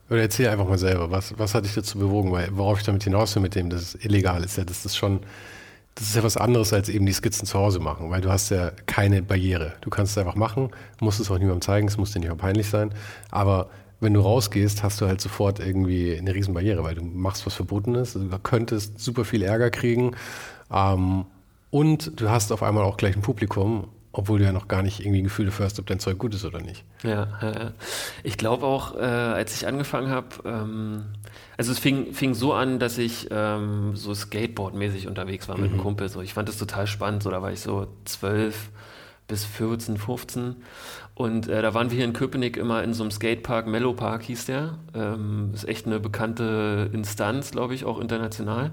oder 0.09 0.21
erzähl 0.21 0.49
einfach 0.49 0.69
mal 0.69 0.79
selber, 0.79 1.11
was, 1.11 1.37
was 1.37 1.55
hat 1.55 1.65
dich 1.65 1.75
dazu 1.75 1.99
bewogen? 1.99 2.31
Weil 2.31 2.49
worauf 2.53 2.79
ich 2.79 2.87
damit 2.87 3.03
hinaus 3.03 3.35
will 3.35 3.43
mit 3.43 3.57
dem, 3.57 3.71
dass 3.71 3.83
es 3.83 4.05
illegal 4.05 4.45
ist, 4.45 4.57
ja, 4.57 4.65
das 4.65 4.85
ist 4.87 4.97
schon 4.97 5.21
das 5.95 6.09
ist 6.09 6.17
ja 6.17 6.23
was 6.23 6.37
anderes 6.37 6.73
als 6.73 6.89
eben 6.89 7.05
die 7.05 7.13
Skizzen 7.13 7.47
zu 7.47 7.59
Hause 7.59 7.81
machen, 7.81 8.11
weil 8.11 8.21
du 8.21 8.31
hast 8.31 8.51
ja 8.51 8.71
keine 8.87 9.23
Barriere. 9.23 9.75
Du 9.81 9.91
kannst 9.91 10.13
es 10.13 10.19
einfach 10.19 10.35
machen, 10.37 10.71
musst 11.01 11.21
es 11.21 11.31
auch 11.31 11.39
niemandem 11.39 11.61
zeigen, 11.61 11.89
es 11.89 11.99
muss 11.99 12.13
dir 12.13 12.21
nicht 12.21 12.29
mal 12.29 12.37
peinlich 12.37 12.69
sein. 12.69 12.95
Aber 13.31 13.69
wenn 14.01 14.15
du 14.15 14.21
rausgehst, 14.21 14.83
hast 14.83 15.01
du 15.01 15.07
halt 15.07 15.21
sofort 15.21 15.61
irgendwie 15.61 16.17
eine 16.17 16.35
riesen 16.35 16.55
Barriere, 16.55 16.83
weil 16.85 16.95
du 16.95 17.05
machst 17.05 17.45
was 17.45 17.55
Verbotenes, 17.55 18.15
du 18.15 18.39
könntest 18.43 18.99
super 18.99 19.25
viel 19.25 19.43
Ärger 19.43 19.71
kriegen 19.71 20.17
ähm, 20.73 21.27
und 21.71 22.19
du 22.19 22.31
hast 22.31 22.51
auf 22.51 22.63
einmal 22.63 22.85
auch 22.85 22.97
gleich 22.97 23.15
ein 23.15 23.23
Publikum 23.23 23.89
obwohl 24.13 24.41
du 24.41 24.45
ja 24.45 24.53
noch 24.53 24.67
gar 24.67 24.83
nicht 24.83 25.01
irgendwie 25.01 25.21
ein 25.21 25.25
Gefühl 25.25 25.47
dafür 25.47 25.67
hast, 25.67 25.79
ob 25.79 25.87
dein 25.87 26.01
Zeug 26.01 26.19
gut 26.19 26.35
ist 26.35 26.45
oder 26.45 26.61
nicht. 26.61 26.85
Ja, 27.05 27.73
ich 28.25 28.37
glaube 28.37 28.67
auch, 28.67 28.97
äh, 28.97 29.01
als 29.01 29.55
ich 29.55 29.69
angefangen 29.69 30.11
habe, 30.11 30.29
ähm, 30.45 31.05
also 31.57 31.71
es 31.71 31.79
fing, 31.79 32.13
fing 32.13 32.35
so 32.35 32.53
an, 32.53 32.79
dass 32.79 32.99
ich 32.99 33.29
ähm, 33.31 33.95
so 33.95 34.13
Skateboard-mäßig 34.13 35.07
unterwegs 35.07 35.49
war 35.49 35.59
mit 35.59 35.69
mhm. 35.69 35.75
einem 35.75 35.83
Kumpel. 35.83 36.09
So. 36.09 36.23
Ich 36.23 36.35
fand 36.35 36.49
das 36.49 36.59
total 36.59 36.87
spannend, 36.87 37.23
so 37.23 37.31
da 37.31 37.41
war 37.41 37.53
ich 37.53 37.61
so 37.61 37.87
zwölf 38.05 38.71
bis 39.29 39.45
14, 39.45 39.97
15. 39.97 40.57
Und 41.15 41.49
äh, 41.49 41.63
da 41.63 41.73
waren 41.75 41.91
wir 41.91 41.97
hier 41.97 42.05
in 42.05 42.13
Köpenick 42.13 42.57
immer 42.57 42.83
in 42.83 42.95
so 42.95 43.05
einem 43.05 43.13
Skatepark, 43.13 43.67
Mellow 43.69 43.93
Park 43.93 44.23
hieß 44.23 44.47
der. 44.47 44.79
Ähm, 44.95 45.53
ist 45.55 45.69
echt 45.69 45.87
eine 45.87 46.01
bekannte 46.01 46.91
Instanz, 46.93 47.53
glaube 47.53 47.75
ich, 47.75 47.85
auch 47.85 48.01
international. 48.01 48.73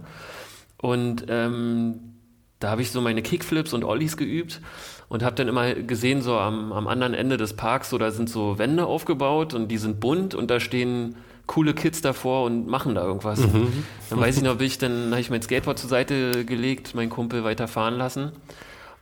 Und 0.78 1.26
ähm, 1.28 2.16
da 2.60 2.72
habe 2.72 2.82
ich 2.82 2.92
so 2.92 3.02
meine 3.02 3.22
Kickflips 3.22 3.74
und 3.74 3.84
Ollies 3.84 4.18
geübt 4.18 4.62
und 5.10 5.24
habe 5.24 5.36
dann 5.36 5.48
immer 5.48 5.74
gesehen, 5.74 6.22
so 6.22 6.38
am, 6.38 6.72
am 6.74 6.88
anderen 6.88 7.14
Ende 7.14 7.38
des 7.38 7.54
Parks, 7.54 7.90
so 7.90 7.98
da 7.98 8.12
sind 8.12 8.30
so 8.30 8.58
Wände 8.58 8.86
aufgebaut 8.86 9.54
und 9.54 9.70
die 9.70 9.78
sind 9.78 10.00
bunt 10.00 10.36
und 10.36 10.52
da 10.52 10.60
stehen 10.60 11.16
coole 11.46 11.74
Kids 11.74 12.02
davor 12.02 12.44
und 12.44 12.68
machen 12.68 12.94
da 12.94 13.04
irgendwas. 13.04 13.40
Mhm. 13.40 13.86
Dann 14.10 14.20
weiß 14.20 14.38
ich 14.38 14.44
noch, 14.44 14.58
bin 14.58 14.68
ich 14.68 14.78
dann 14.78 15.12
habe 15.12 15.22
ich 15.22 15.30
mein 15.30 15.42
Skateboard 15.42 15.80
zur 15.80 15.90
Seite 15.90 16.46
gelegt, 16.46 16.94
meinen 16.94 17.10
Kumpel 17.10 17.44
weiterfahren 17.44 17.98
lassen 17.98 18.34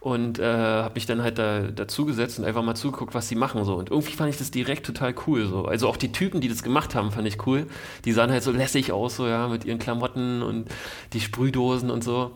und 0.06 0.38
äh, 0.38 0.44
habe 0.46 0.94
mich 0.94 1.08
dann 1.08 1.24
halt 1.24 1.40
da 1.40 1.62
dazugesetzt 1.62 2.38
und 2.38 2.46
einfach 2.46 2.62
mal 2.62 2.76
zugeguckt, 2.76 3.16
was 3.16 3.28
sie 3.28 3.34
machen 3.34 3.66
so. 3.66 3.74
Und 3.74 3.90
irgendwie 3.90 4.14
fand 4.14 4.30
ich 4.30 4.38
das 4.38 4.52
direkt 4.52 4.86
total 4.86 5.16
cool 5.26 5.48
so. 5.48 5.66
Also 5.66 5.88
auch 5.88 5.98
die 5.98 6.12
Typen, 6.12 6.42
die 6.42 6.48
das 6.48 6.62
gemacht 6.62 6.94
haben, 6.94 7.12
fand 7.12 7.28
ich 7.28 7.48
cool. 7.48 7.66
Die 8.06 8.12
sahen 8.12 8.30
halt 8.30 8.44
so 8.44 8.52
lässig 8.52 8.92
aus 8.92 9.16
so 9.16 9.26
ja 9.26 9.48
mit 9.48 9.66
ihren 9.66 9.80
Klamotten 9.80 10.44
und 10.44 10.70
die 11.14 11.22
Sprühdosen 11.22 11.90
und 11.90 12.04
so. 12.04 12.32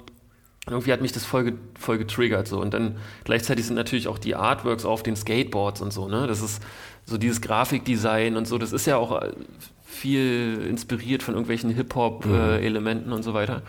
Irgendwie 0.71 0.93
hat 0.93 1.01
mich 1.01 1.11
das 1.11 1.25
voll, 1.25 1.53
voll 1.77 1.97
getriggert 1.97 2.47
so. 2.47 2.59
Und 2.59 2.73
dann 2.73 2.97
gleichzeitig 3.23 3.65
sind 3.65 3.75
natürlich 3.75 4.07
auch 4.07 4.19
die 4.19 4.35
Artworks 4.35 4.85
auf 4.85 5.03
den 5.03 5.15
Skateboards 5.15 5.81
und 5.81 5.91
so. 5.91 6.07
Ne, 6.07 6.27
das 6.27 6.41
ist 6.41 6.61
so 7.05 7.17
dieses 7.17 7.41
Grafikdesign 7.41 8.37
und 8.37 8.47
so. 8.47 8.57
Das 8.57 8.71
ist 8.71 8.85
ja 8.85 8.97
auch 8.97 9.21
äh, 9.21 9.31
viel 9.83 10.65
inspiriert 10.69 11.23
von 11.23 11.33
irgendwelchen 11.33 11.71
Hip-Hop-Elementen 11.71 13.07
mhm. 13.07 13.11
äh, 13.11 13.15
und 13.15 13.23
so 13.23 13.33
weiter. 13.33 13.63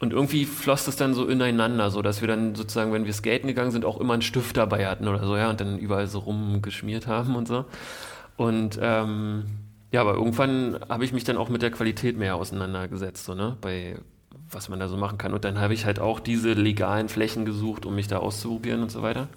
Und 0.00 0.12
irgendwie 0.12 0.44
floss 0.44 0.84
das 0.84 0.96
dann 0.96 1.14
so 1.14 1.26
ineinander, 1.26 1.90
so 1.90 2.02
dass 2.02 2.20
wir 2.20 2.28
dann 2.28 2.54
sozusagen, 2.54 2.92
wenn 2.92 3.06
wir 3.06 3.12
skaten 3.12 3.46
gegangen 3.46 3.70
sind, 3.70 3.84
auch 3.84 4.00
immer 4.00 4.14
einen 4.14 4.22
Stift 4.22 4.56
dabei 4.56 4.86
hatten 4.86 5.08
oder 5.08 5.24
so, 5.24 5.36
ja, 5.36 5.48
und 5.48 5.60
dann 5.60 5.78
überall 5.78 6.08
so 6.08 6.18
rumgeschmiert 6.18 7.06
haben 7.06 7.36
und 7.36 7.46
so. 7.46 7.64
Und 8.36 8.78
ähm, 8.82 9.44
ja, 9.92 10.00
aber 10.00 10.14
irgendwann 10.14 10.78
habe 10.88 11.04
ich 11.04 11.12
mich 11.12 11.24
dann 11.24 11.36
auch 11.36 11.48
mit 11.48 11.62
der 11.62 11.70
Qualität 11.70 12.18
mehr 12.18 12.34
auseinandergesetzt, 12.34 13.24
so, 13.24 13.34
ne, 13.34 13.56
bei 13.60 13.96
was 14.54 14.68
man 14.68 14.80
da 14.80 14.88
so 14.88 14.96
machen 14.96 15.18
kann. 15.18 15.34
Und 15.34 15.44
dann 15.44 15.60
habe 15.60 15.74
ich 15.74 15.84
halt 15.84 15.98
auch 15.98 16.20
diese 16.20 16.52
legalen 16.52 17.08
Flächen 17.08 17.44
gesucht, 17.44 17.86
um 17.86 17.94
mich 17.94 18.08
da 18.08 18.18
auszuprobieren 18.18 18.82
und 18.82 18.90
so 18.90 19.02
weiter. 19.02 19.28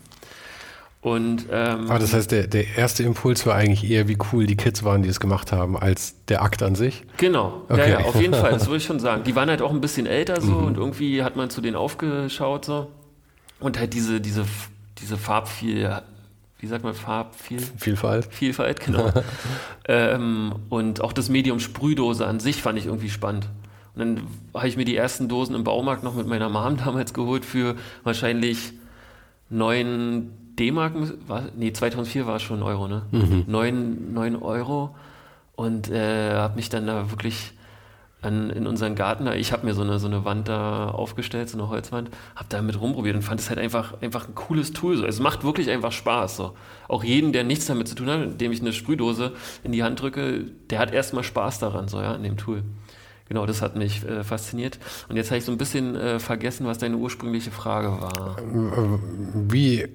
Und, 1.02 1.46
ähm, 1.52 1.90
Aber 1.90 2.00
das 2.00 2.14
heißt, 2.14 2.32
der, 2.32 2.48
der 2.48 2.76
erste 2.76 3.04
Impuls 3.04 3.46
war 3.46 3.56
eigentlich 3.56 3.90
eher, 3.90 4.08
wie 4.08 4.18
cool 4.34 4.46
die 4.48 4.58
Kids 4.58 4.84
waren, 4.84 5.04
die 5.04 5.10
es 5.10 5.20
gemacht 5.20 5.52
haben, 5.52 5.78
als 5.78 6.16
der 6.26 6.42
Akt 6.42 6.64
an 6.64 6.76
sich? 6.76 7.04
Genau, 7.18 7.62
okay. 7.70 7.92
ja, 7.92 8.00
ja, 8.00 8.06
auf 8.06 8.20
jeden 8.20 8.34
Fall, 8.34 8.52
das 8.52 8.66
würde 8.68 8.78
ich 8.78 8.86
schon 8.86 9.00
sagen. 9.00 9.24
Die 9.24 9.36
waren 9.36 9.50
halt 9.50 9.62
auch 9.62 9.72
ein 9.72 9.80
bisschen 9.80 10.08
älter 10.08 10.42
so 10.42 10.54
mhm. 10.54 10.66
und 10.66 10.78
irgendwie 10.78 11.24
hat 11.24 11.36
man 11.36 11.50
zu 11.50 11.62
denen 11.62 11.76
aufgeschaut 11.76 12.66
so. 12.66 12.92
Und 13.60 13.80
halt 13.80 13.94
diese, 13.94 14.20
diese, 14.20 14.46
diese 15.00 15.18
Farbviel, 15.18 16.02
wie 16.60 16.68
sagt 16.68 16.84
man, 16.84 16.94
Farbviel? 16.94 17.62
Vielfalt. 17.78 18.28
Vielfalt, 18.32 18.80
genau. 18.80 19.12
ähm, 19.88 20.56
und 20.70 21.02
auch 21.02 21.14
das 21.14 21.30
Medium 21.30 21.60
Sprühdose 21.60 22.26
an 22.26 22.40
sich 22.40 22.62
fand 22.62 22.80
ich 22.80 22.88
irgendwie 22.88 23.10
spannend. 23.10 23.48
Und 23.98 24.18
dann 24.18 24.28
habe 24.54 24.68
ich 24.68 24.78
mir 24.78 24.86
die 24.86 24.96
ersten 24.96 25.28
Dosen 25.28 25.56
im 25.56 25.64
Baumarkt 25.64 26.04
noch 26.04 26.16
mit 26.16 26.28
meiner 26.28 26.50
Mom 26.50 26.78
damals 26.86 27.14
geholt 27.14 27.46
für 27.46 27.76
wahrscheinlich 28.04 28.74
neun 29.50 30.32
D-Mark, 30.60 30.94
nee, 31.56 31.72
2004 31.72 32.26
war 32.26 32.38
es 32.38 32.42
schon 32.42 32.64
Euro, 32.64 32.88
ne? 32.88 33.04
Mhm. 33.12 33.44
9, 33.48 34.14
9 34.14 34.36
Euro 34.38 34.96
und 35.56 35.90
äh, 35.90 36.34
habe 36.34 36.56
mich 36.56 36.70
dann 36.70 36.88
da 36.88 37.12
wirklich 37.12 37.54
an, 38.22 38.50
in 38.50 38.66
unseren 38.66 38.96
Garten, 38.96 39.26
da, 39.26 39.36
ich 39.36 39.52
habe 39.52 39.66
mir 39.66 39.76
so 39.76 39.84
eine, 39.84 40.00
so 40.00 40.08
eine 40.08 40.26
Wand 40.26 40.48
da 40.48 40.90
aufgestellt, 40.90 41.50
so 41.50 41.58
eine 41.58 41.70
Holzwand, 41.70 42.10
habe 42.36 42.48
da 42.50 42.62
mit 42.62 42.80
rumprobiert 42.80 43.16
und 43.16 43.22
fand 43.22 43.40
es 43.40 43.50
halt 43.50 43.60
einfach, 43.60 44.02
einfach 44.02 44.28
ein 44.28 44.36
cooles 44.36 44.74
Tool. 44.74 44.98
So. 44.98 45.06
Es 45.06 45.20
macht 45.20 45.44
wirklich 45.44 45.70
einfach 45.70 45.92
Spaß. 45.92 46.38
So. 46.38 46.56
Auch 46.88 47.04
jeden, 47.04 47.32
der 47.32 47.44
nichts 47.44 47.68
damit 47.68 47.88
zu 47.88 47.94
tun 47.96 48.10
hat, 48.10 48.22
indem 48.22 48.52
ich 48.52 48.62
eine 48.62 48.74
Sprühdose 48.74 49.34
in 49.64 49.72
die 49.72 49.84
Hand 49.84 50.02
drücke, 50.02 50.46
der 50.72 50.80
hat 50.80 50.92
erstmal 50.92 51.24
Spaß 51.24 51.60
daran, 51.60 51.88
so 51.88 52.02
ja, 52.02 52.14
an 52.14 52.24
dem 52.24 52.38
Tool. 52.38 52.64
Genau, 53.30 53.46
das 53.46 53.62
hat 53.62 53.76
mich 53.76 54.04
äh, 54.06 54.24
fasziniert. 54.24 54.80
Und 55.10 55.18
jetzt 55.18 55.30
habe 55.32 55.40
ich 55.40 55.46
so 55.46 55.52
ein 55.52 55.58
bisschen 55.58 55.96
äh, 55.96 56.20
vergessen, 56.20 56.66
was 56.66 56.78
deine 56.78 56.98
ursprüngliche 56.98 57.52
Frage 57.52 57.90
war. 57.90 58.38
Wie, 59.50 59.88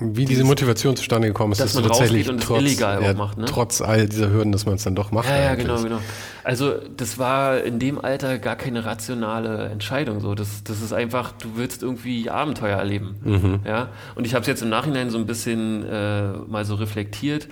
wie 0.00 0.24
diese 0.24 0.44
Motivation 0.44 0.96
zustande 0.96 1.28
gekommen 1.28 1.52
ist, 1.52 1.60
dass 1.60 1.74
man 1.74 1.84
tatsächlich 1.84 2.28
und 2.28 2.42
trotz, 2.42 2.60
illegal 2.60 3.02
ja, 3.02 3.14
macht, 3.14 3.38
ne? 3.38 3.46
trotz 3.46 3.80
all 3.80 4.08
dieser 4.08 4.30
Hürden, 4.30 4.52
dass 4.52 4.66
man 4.66 4.74
es 4.74 4.84
dann 4.84 4.94
doch 4.94 5.12
macht. 5.12 5.28
Ja, 5.28 5.38
ja, 5.38 5.54
genau, 5.54 5.82
genau. 5.82 5.98
Also 6.44 6.74
das 6.96 7.18
war 7.18 7.62
in 7.62 7.78
dem 7.78 8.02
Alter 8.02 8.38
gar 8.38 8.56
keine 8.56 8.84
rationale 8.84 9.66
Entscheidung. 9.68 10.20
So, 10.20 10.34
das, 10.34 10.64
das 10.64 10.80
ist 10.80 10.92
einfach, 10.92 11.32
du 11.32 11.56
willst 11.56 11.82
irgendwie 11.82 12.30
Abenteuer 12.30 12.78
erleben. 12.78 13.16
Mhm. 13.22 13.60
Ja, 13.66 13.88
und 14.14 14.26
ich 14.26 14.34
habe 14.34 14.42
es 14.42 14.46
jetzt 14.46 14.62
im 14.62 14.68
Nachhinein 14.68 15.10
so 15.10 15.18
ein 15.18 15.26
bisschen 15.26 15.84
äh, 15.84 16.32
mal 16.32 16.64
so 16.64 16.74
reflektiert. 16.74 17.48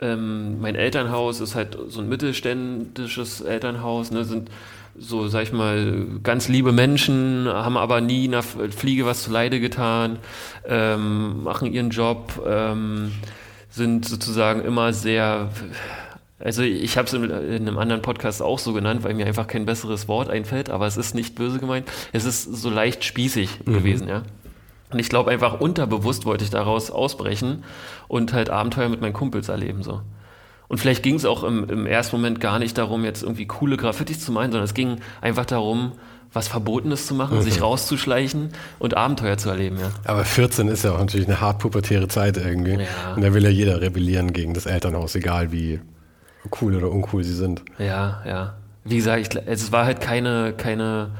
Ähm, 0.00 0.60
mein 0.60 0.74
Elternhaus 0.74 1.40
ist 1.40 1.54
halt 1.54 1.76
so 1.88 2.00
ein 2.00 2.08
mittelständisches 2.08 3.40
Elternhaus, 3.40 4.10
ne, 4.10 4.24
sind 4.24 4.50
so, 4.98 5.28
sag 5.28 5.42
ich 5.44 5.52
mal, 5.52 6.06
ganz 6.22 6.48
liebe 6.48 6.72
Menschen, 6.72 7.48
haben 7.48 7.76
aber 7.76 8.00
nie 8.00 8.26
einer 8.28 8.42
Fliege 8.42 9.06
was 9.06 9.22
zu 9.22 9.30
Leide 9.30 9.60
getan, 9.60 10.18
ähm, 10.66 11.42
machen 11.44 11.72
ihren 11.72 11.90
Job, 11.90 12.42
ähm, 12.46 13.12
sind 13.70 14.06
sozusagen 14.06 14.62
immer 14.62 14.92
sehr, 14.92 15.50
also 16.38 16.62
ich 16.62 16.96
habe 16.96 17.06
es 17.06 17.12
in, 17.12 17.24
in, 17.24 17.68
einem 17.68 17.78
anderen 17.78 18.02
Podcast 18.02 18.42
auch 18.42 18.58
so 18.58 18.72
genannt, 18.72 19.04
weil 19.04 19.14
mir 19.14 19.26
einfach 19.26 19.46
kein 19.46 19.66
besseres 19.66 20.08
Wort 20.08 20.30
einfällt, 20.30 20.70
aber 20.70 20.86
es 20.86 20.96
ist 20.96 21.14
nicht 21.14 21.34
böse 21.34 21.58
gemeint, 21.58 21.86
es 22.12 22.24
ist 22.24 22.44
so 22.44 22.70
leicht 22.70 23.04
spießig 23.04 23.66
mhm. 23.66 23.74
gewesen, 23.74 24.08
ja. 24.08 24.22
Und 24.90 24.98
ich 24.98 25.08
glaube 25.08 25.30
einfach 25.30 25.60
unterbewusst 25.60 26.26
wollte 26.26 26.44
ich 26.44 26.50
daraus 26.50 26.90
ausbrechen 26.90 27.64
und 28.08 28.32
halt 28.32 28.50
Abenteuer 28.50 28.88
mit 28.88 29.00
meinen 29.00 29.12
Kumpels 29.12 29.48
erleben 29.48 29.82
so. 29.82 30.00
Und 30.68 30.78
vielleicht 30.78 31.02
ging 31.02 31.14
es 31.14 31.24
auch 31.24 31.44
im, 31.44 31.68
im 31.68 31.86
ersten 31.86 32.16
Moment 32.16 32.40
gar 32.40 32.58
nicht 32.58 32.76
darum, 32.76 33.04
jetzt 33.04 33.22
irgendwie 33.22 33.46
coole 33.46 33.76
Graffitis 33.76 34.24
zu 34.24 34.32
meinen, 34.32 34.50
sondern 34.50 34.64
es 34.64 34.74
ging 34.74 34.96
einfach 35.20 35.44
darum, 35.44 35.92
was 36.32 36.48
Verbotenes 36.48 37.06
zu 37.06 37.14
machen, 37.14 37.38
mhm. 37.38 37.42
sich 37.42 37.62
rauszuschleichen 37.62 38.50
und 38.78 38.96
Abenteuer 38.96 39.38
zu 39.38 39.48
erleben, 39.48 39.78
ja. 39.78 39.90
Aber 40.04 40.24
14 40.24 40.68
ist 40.68 40.84
ja 40.84 40.92
auch 40.92 40.98
natürlich 40.98 41.26
eine 41.26 41.40
hart 41.40 41.60
pubertäre 41.60 42.08
Zeit 42.08 42.36
irgendwie. 42.36 42.72
Ja. 42.72 43.14
Und 43.14 43.22
da 43.22 43.32
will 43.32 43.44
ja 43.44 43.50
jeder 43.50 43.80
rebellieren 43.80 44.32
gegen 44.32 44.54
das 44.54 44.66
Elternhaus, 44.66 45.14
egal 45.14 45.52
wie 45.52 45.80
cool 46.60 46.76
oder 46.76 46.90
uncool 46.90 47.24
sie 47.24 47.34
sind. 47.34 47.62
Ja, 47.78 48.22
ja. 48.26 48.54
Wie 48.84 48.96
gesagt, 48.96 49.34
ich, 49.34 49.42
es 49.46 49.72
war 49.72 49.84
halt 49.84 50.00
keine, 50.00 50.52
keine 50.56 51.10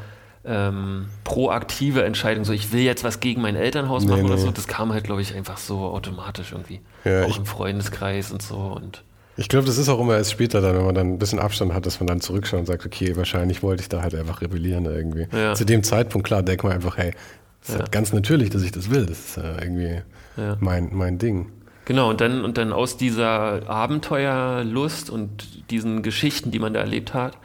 ähm, 0.46 1.06
proaktive 1.24 2.04
Entscheidung, 2.04 2.44
so 2.44 2.52
ich 2.52 2.72
will 2.72 2.82
jetzt 2.82 3.04
was 3.04 3.20
gegen 3.20 3.42
mein 3.42 3.56
Elternhaus 3.56 4.04
machen 4.04 4.20
nee, 4.20 4.26
oder 4.26 4.36
nee. 4.36 4.42
so, 4.42 4.50
das 4.50 4.66
kam 4.66 4.92
halt, 4.92 5.04
glaube 5.04 5.22
ich, 5.22 5.34
einfach 5.34 5.58
so 5.58 5.80
automatisch 5.80 6.52
irgendwie. 6.52 6.80
Ja, 7.04 7.24
auch 7.24 7.30
ich, 7.30 7.38
im 7.38 7.46
Freundeskreis 7.46 8.32
und 8.32 8.42
so 8.42 8.56
und 8.56 9.02
ich 9.38 9.48
glaube, 9.48 9.66
das 9.66 9.76
ist 9.76 9.90
auch 9.90 10.00
immer 10.00 10.16
erst 10.16 10.32
später 10.32 10.62
dann, 10.62 10.76
wenn 10.76 10.86
man 10.86 10.94
dann 10.94 11.12
ein 11.12 11.18
bisschen 11.18 11.38
Abstand 11.38 11.74
hat, 11.74 11.84
dass 11.84 12.00
man 12.00 12.06
dann 12.06 12.22
zurückschaut 12.22 12.60
und 12.60 12.66
sagt, 12.66 12.86
okay, 12.86 13.16
wahrscheinlich 13.16 13.62
wollte 13.62 13.82
ich 13.82 13.88
da 13.90 14.00
halt 14.00 14.14
einfach 14.14 14.40
rebellieren 14.40 14.86
irgendwie. 14.86 15.26
Ja. 15.30 15.52
Zu 15.54 15.66
dem 15.66 15.82
Zeitpunkt, 15.82 16.26
klar, 16.26 16.42
denkt 16.42 16.64
man 16.64 16.72
einfach, 16.72 16.96
hey, 16.96 17.12
das 17.60 17.68
ist 17.68 17.74
ja. 17.74 17.80
halt 17.80 17.92
ganz 17.92 18.14
natürlich, 18.14 18.48
dass 18.48 18.62
ich 18.62 18.72
das 18.72 18.90
will. 18.90 19.04
Das 19.04 19.18
ist 19.18 19.36
äh, 19.36 19.60
irgendwie 19.60 20.00
ja. 20.38 20.56
mein, 20.60 20.88
mein 20.92 21.18
Ding. 21.18 21.50
Genau, 21.84 22.08
und 22.08 22.20
dann, 22.22 22.44
und 22.44 22.56
dann 22.56 22.72
aus 22.72 22.96
dieser 22.96 23.68
Abenteuerlust 23.68 25.10
und 25.10 25.70
diesen 25.70 26.02
Geschichten, 26.02 26.50
die 26.50 26.58
man 26.58 26.72
da 26.72 26.80
erlebt 26.80 27.12
hat, 27.12 27.36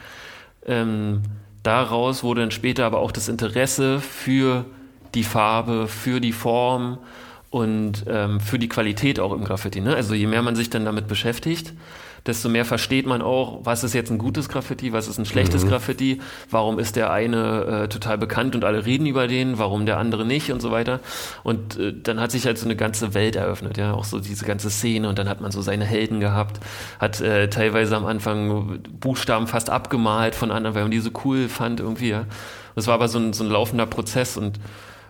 ähm, 0.65 1.24
Daraus 1.63 2.24
wurde 2.24 2.41
dann 2.41 2.51
später 2.51 2.86
aber 2.86 3.00
auch 3.00 3.12
das 3.12 3.27
Interesse 3.27 4.00
für 4.00 4.65
die 5.13 5.24
Farbe, 5.24 5.88
für 5.88 6.20
die 6.20 6.32
Form 6.32 6.98
und 7.50 8.06
ähm, 8.08 8.39
für 8.39 8.58
die 8.58 8.70
Qualität 8.70 9.20
auch 9.20 9.34
im 9.34 9.44
Graffiti. 9.44 9.82
Ne? 9.82 9.96
Also 9.96 10.15
je 10.15 10.25
mehr 10.25 10.41
man 10.41 10.56
sich 10.56 10.70
dann 10.70 10.86
damit 10.86 11.08
beschäftigt, 11.08 11.74
desto 12.25 12.50
mehr 12.50 12.66
versteht 12.66 13.08
man 13.08 13.22
auch, 13.22 13.62
was 13.63 13.84
ist 13.84 13.94
jetzt 13.94 14.12
ein 14.12 14.18
gutes 14.18 14.48
Graffiti, 14.50 14.94
was 14.94 15.08
ist 15.08 15.18
ein 15.18 15.25
schlechtes 15.25 15.63
mhm. 15.63 15.70
Graffiti, 15.70 16.22
warum 16.50 16.78
ist 16.78 16.96
der 16.96 17.12
eine 17.12 17.84
äh, 17.84 17.88
total 17.90 18.18
bekannt 18.18 18.56
und 18.56 18.63
alle 18.63 18.86
reden 18.86 19.06
über 19.06 19.28
den, 19.28 19.58
warum 19.58 19.86
der 19.86 19.98
andere 19.98 20.25
nicht 20.25 20.51
und 20.51 20.62
so 20.62 20.72
weiter. 20.72 21.00
Und 21.44 21.80
äh, 21.80 21.94
dann 21.94 22.20
hat 22.20 22.32
sich 22.32 22.46
halt 22.46 22.58
so 22.58 22.66
eine 22.66 22.75
ganze 22.75 23.13
Welt 23.13 23.36
eröffnet, 23.36 23.78
ja, 23.78 23.94
auch 23.94 24.06
so 24.06 24.20
diese 24.20 24.46
ganze 24.46 24.70
Szene 24.70 25.10
und 25.10 25.18
dann 25.18 25.28
hat 25.28 25.42
man 25.42 25.51
so 25.51 25.62
seine 25.62 25.86
Helden 25.86 26.20
gehabt, 26.20 26.60
hat 27.00 27.22
äh, 27.22 27.50
teilweise 27.50 27.96
am 27.96 28.06
Anfang 28.06 28.80
Buchstaben 29.00 29.48
fast 29.48 29.70
abgemalt 29.70 30.36
von 30.36 30.51
anderen, 30.51 30.75
weil 30.75 30.84
man 30.84 30.92
die 30.92 31.00
so 31.00 31.12
cool 31.25 31.50
fand 31.50 31.80
irgendwie, 31.80 32.10
ja. 32.10 32.25
Das 32.75 32.88
war 32.88 32.94
aber 32.94 33.08
so 33.08 33.20
ein, 33.20 33.34
so 33.34 33.44
ein 33.44 33.50
laufender 33.50 33.86
Prozess 33.86 34.38
und 34.38 34.60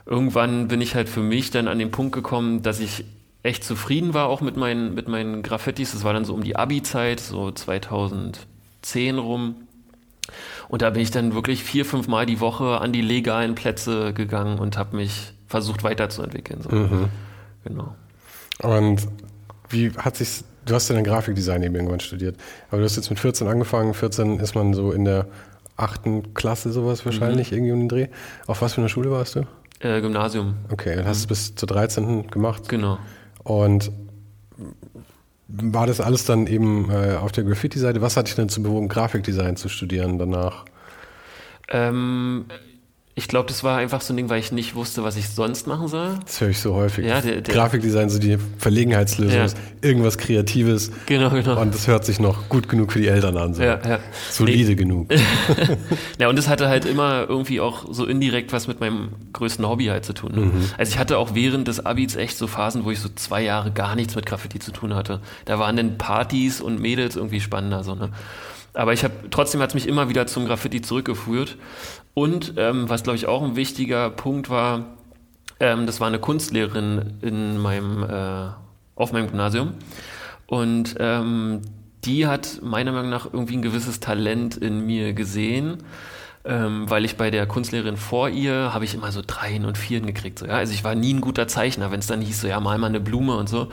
irgendwann 0.06 0.68
bin 0.68 0.82
ich 0.82 0.96
halt 0.96 1.10
für 1.10 1.22
mich 1.22 1.52
dann 1.52 1.68
an 1.68 1.78
den 1.78 1.92
Punkt 1.92 2.14
gekommen, 2.14 2.64
dass 2.64 2.80
ich 2.80 3.06
echt 3.44 3.64
zufrieden 3.64 4.14
war 4.14 4.28
auch 4.28 4.42
mit 4.42 4.58
meinen, 4.58 4.94
mit 4.94 5.08
meinen 5.08 5.42
Graffitis. 5.44 5.92
Das 5.92 6.04
war 6.04 6.14
dann 6.14 6.26
so 6.26 6.34
um 6.34 6.44
die 6.44 6.56
Abi-Zeit, 6.56 7.20
so 7.20 7.52
2010 7.52 9.18
rum. 9.18 9.56
Und 10.70 10.82
da 10.82 10.90
bin 10.90 11.02
ich 11.02 11.12
dann 11.12 11.34
wirklich 11.34 11.64
vier, 11.64 11.86
fünf 11.86 12.08
Mal 12.08 12.26
die 12.26 12.40
Woche 12.40 12.80
an 12.80 12.94
die 12.94 13.02
legalen 13.02 13.56
Plätze 13.56 14.14
gegangen 14.14 14.60
und 14.60 14.78
habe 14.78 14.96
mich 14.96 15.34
versucht 15.48 15.84
weiterzuentwickeln. 15.84 16.62
So. 16.62 16.70
Mhm. 16.70 17.10
Genau. 17.66 17.96
Und 18.60 19.08
wie 19.70 19.92
hat 19.98 20.18
sich, 20.18 20.44
du 20.66 20.74
hast 20.74 20.90
ja 20.90 20.96
dann 20.96 21.04
Grafikdesign 21.04 21.64
eben 21.64 21.76
irgendwann 21.76 22.00
studiert, 22.00 22.38
aber 22.70 22.80
du 22.80 22.86
hast 22.86 22.96
jetzt 22.96 23.10
mit 23.10 23.20
14 23.20 23.48
angefangen, 23.48 23.94
14 23.94 24.40
ist 24.40 24.56
man 24.56 24.74
so 24.74 24.92
in 24.92 25.06
der 25.06 25.28
achten 25.78 26.34
Klasse 26.34 26.72
sowas 26.72 27.06
wahrscheinlich, 27.06 27.52
mhm. 27.52 27.58
irgendwie 27.58 27.74
um 27.74 27.80
den 27.80 27.90
Dreh. 27.90 28.08
Auf 28.48 28.62
was 28.62 28.74
für 28.74 28.82
eine 28.82 28.90
Schule 28.90 29.12
warst 29.12 29.36
du? 29.36 29.46
Äh, 29.80 30.00
Gymnasium. 30.02 30.56
Okay, 30.70 30.96
dann 30.96 31.06
hast 31.06 31.24
du 31.24 31.26
mhm. 31.26 31.30
bis 31.30 31.56
zur 31.56 31.68
13. 31.68 32.28
gemacht? 32.28 32.70
Genau. 32.70 33.00
Und 33.44 33.92
war 35.48 35.88
das 35.88 36.00
alles 36.00 36.26
dann 36.26 36.48
eben 36.48 36.90
äh, 36.90 37.16
auf 37.16 37.32
der 37.32 37.44
Graffiti-Seite? 37.44 38.02
Was 38.02 38.18
hat 38.18 38.28
dich 38.28 38.36
denn 38.36 38.50
zu 38.50 38.64
bewogen, 38.64 38.88
Grafikdesign 38.88 39.58
zu 39.58 39.70
studieren 39.70 40.18
danach? 40.18 40.66
Ähm, 41.70 42.46
ich 43.14 43.28
glaube, 43.28 43.50
das 43.50 43.62
war 43.64 43.78
einfach 43.78 44.00
so 44.00 44.14
ein 44.14 44.18
Ding, 44.18 44.30
weil 44.30 44.40
ich 44.40 44.54
nicht 44.54 44.74
wusste, 44.74 45.04
was 45.04 45.18
ich 45.18 45.28
sonst 45.28 45.68
machen 45.68 45.90
soll. 45.90 46.18
Das 46.24 46.40
höre 46.40 46.50
ich 46.50 46.60
so 46.60 46.74
häufig. 46.76 47.06
Ja, 47.06 47.20
der, 47.20 47.42
der, 47.42 47.54
Grafikdesign, 47.54 48.10
so 48.10 48.20
die 48.20 48.38
Verlegenheitslösung 48.58 49.38
Ja. 49.38 49.46
ist 49.46 49.58
irgendwas 49.82 50.18
Kreatives. 50.18 50.92
Genau, 51.08 51.30
genau. 51.30 51.60
Und 51.60 51.74
das 51.74 51.88
hört 51.88 52.06
sich 52.06 52.20
noch 52.22 52.48
gut 52.48 52.70
genug 52.70 52.94
für 52.94 53.00
die 53.00 53.10
Eltern 53.10 53.36
an. 53.36 53.54
So. 53.54 53.64
Ja, 53.64 53.80
ja. 53.86 54.00
Solide 54.30 54.76
genug. 54.76 55.10
Ja, 56.20 56.30
und 56.30 56.36
das 56.38 56.48
hatte 56.48 56.68
halt 56.70 56.86
immer 56.86 57.26
irgendwie 57.28 57.60
auch 57.60 57.86
so 57.92 58.06
indirekt 58.06 58.54
was 58.54 58.68
mit 58.68 58.80
meinem 58.80 59.10
größten 59.34 59.68
Hobby 59.68 59.86
halt 59.86 60.06
zu 60.06 60.14
tun. 60.14 60.32
Ne? 60.34 60.42
Mhm. 60.42 60.66
Also 60.78 60.92
ich 60.92 61.00
hatte 61.00 61.18
auch 61.18 61.34
während 61.34 61.68
des 61.68 61.86
Abis 61.86 62.16
echt 62.16 62.38
so 62.38 62.48
Phasen, 62.48 62.86
wo 62.86 62.92
ich 62.92 63.00
so 63.00 63.10
zwei 63.16 63.42
Jahre 63.44 63.72
gar 63.72 63.96
nichts 63.96 64.16
mit 64.16 64.26
Graffiti 64.26 64.60
zu 64.60 64.72
tun 64.72 64.94
hatte. 64.94 65.20
Da 65.46 65.58
waren 65.60 65.76
dann 65.76 65.98
Partys 65.98 66.62
und 66.62 66.80
Mädels 66.80 67.16
irgendwie 67.16 67.42
spannender 67.42 67.84
so, 67.84 67.96
ne? 67.96 68.10
Aber 68.74 68.94
ich 68.94 69.04
habe 69.04 69.14
trotzdem 69.32 69.62
hat 69.62 69.70
es 69.72 69.74
mich 69.74 69.88
immer 69.88 70.08
wieder 70.08 70.28
zum 70.28 70.46
Graffiti 70.46 70.82
zurückgeführt. 70.82 71.58
Und 72.14 72.54
ähm, 72.58 72.90
was 72.90 73.04
glaube 73.04 73.16
ich 73.16 73.28
auch 73.28 73.42
ein 73.42 73.56
wichtiger 73.56 74.10
Punkt 74.10 74.50
war, 74.50 74.98
ähm, 75.60 75.86
das 75.86 76.00
war 76.00 76.08
eine 76.08 76.20
Kunstlehrerin 76.20 77.14
in 77.22 77.58
meinem 77.58 78.04
äh, 78.04 78.50
auf 78.96 79.14
meinem 79.14 79.28
Gymnasium. 79.28 79.74
Und 80.48 80.96
ähm, 81.00 81.62
die 82.04 82.28
hat 82.28 82.60
meiner 82.62 82.92
Meinung 82.92 83.10
nach 83.10 83.32
irgendwie 83.32 83.58
ein 83.58 83.62
gewisses 83.62 84.00
Talent 84.00 84.58
in 84.58 84.86
mir 84.86 85.14
gesehen, 85.14 85.78
ähm, 86.44 86.90
weil 86.90 87.06
ich 87.06 87.16
bei 87.16 87.30
der 87.30 87.46
Kunstlehrerin 87.46 87.96
vor 87.96 88.28
ihr 88.28 88.74
habe 88.74 88.84
ich 88.84 88.96
immer 88.96 89.12
so 89.12 89.22
Dreien 89.26 89.66
und 89.66 89.78
Vieren 89.78 90.08
gekriegt. 90.08 90.40
So, 90.40 90.48
ja? 90.48 90.54
Also 90.54 90.74
ich 90.74 90.84
war 90.84 90.96
nie 90.96 91.14
ein 91.14 91.22
guter 91.22 91.48
Zeichner, 91.48 91.92
wenn 91.92 92.00
es 92.00 92.08
dann 92.08 92.22
hieß, 92.22 92.42
so 92.42 92.48
ja, 92.48 92.60
mal 92.60 92.80
mal 92.80 92.88
eine 92.88 93.00
Blume 93.00 93.36
und 93.38 93.48
so. 93.48 93.68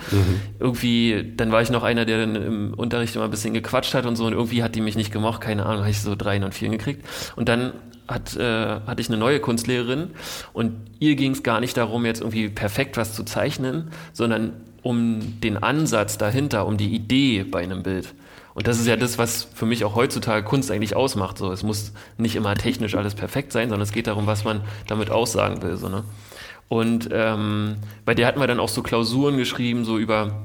Irgendwie, 0.60 1.32
dann 1.36 1.50
war 1.50 1.62
ich 1.62 1.70
noch 1.70 1.82
einer, 1.82 2.04
der 2.04 2.26
dann 2.26 2.36
im 2.36 2.74
Unterricht 2.74 3.16
immer 3.16 3.24
ein 3.24 3.30
bisschen 3.30 3.54
gequatscht 3.54 3.94
hat 3.94 4.04
und 4.04 4.16
so 4.16 4.26
und 4.26 4.34
irgendwie 4.34 4.62
hat 4.62 4.74
die 4.74 4.82
mich 4.82 4.96
nicht 4.96 5.10
gemocht, 5.10 5.40
keine 5.40 5.64
Ahnung, 5.64 5.80
habe 5.80 5.90
ich 5.90 6.00
so 6.00 6.14
Dreien 6.14 6.44
und 6.44 6.54
Vieren 6.54 6.72
gekriegt. 6.72 7.04
Und 7.36 7.48
dann 7.48 7.72
hat, 8.08 8.36
äh, 8.36 8.80
hatte 8.86 9.00
ich 9.00 9.08
eine 9.08 9.18
neue 9.18 9.40
Kunstlehrerin 9.40 10.10
und 10.52 10.72
ihr 10.98 11.14
ging 11.14 11.32
es 11.32 11.42
gar 11.42 11.60
nicht 11.60 11.76
darum, 11.76 12.04
jetzt 12.04 12.20
irgendwie 12.20 12.48
perfekt 12.48 12.96
was 12.96 13.14
zu 13.14 13.24
zeichnen, 13.24 13.90
sondern 14.12 14.52
um 14.82 15.40
den 15.40 15.62
Ansatz 15.62 16.18
dahinter, 16.18 16.66
um 16.66 16.76
die 16.76 16.94
Idee 16.94 17.44
bei 17.44 17.62
einem 17.62 17.82
Bild. 17.82 18.14
Und 18.54 18.66
das 18.66 18.80
ist 18.80 18.86
ja 18.86 18.96
das, 18.96 19.18
was 19.18 19.46
für 19.54 19.66
mich 19.66 19.84
auch 19.84 19.94
heutzutage 19.94 20.44
Kunst 20.44 20.70
eigentlich 20.70 20.96
ausmacht. 20.96 21.38
So, 21.38 21.52
es 21.52 21.62
muss 21.62 21.92
nicht 22.16 22.34
immer 22.34 22.56
technisch 22.56 22.96
alles 22.96 23.14
perfekt 23.14 23.52
sein, 23.52 23.68
sondern 23.68 23.82
es 23.82 23.92
geht 23.92 24.08
darum, 24.08 24.26
was 24.26 24.42
man 24.42 24.62
damit 24.88 25.10
aussagen 25.10 25.62
will. 25.62 25.76
So, 25.76 25.88
ne? 25.88 26.02
Und 26.68 27.08
ähm, 27.12 27.76
bei 28.04 28.14
der 28.14 28.26
hatten 28.26 28.40
wir 28.40 28.46
dann 28.46 28.60
auch 28.60 28.68
so 28.68 28.82
Klausuren 28.82 29.36
geschrieben, 29.36 29.84
so 29.84 29.96
über 29.96 30.42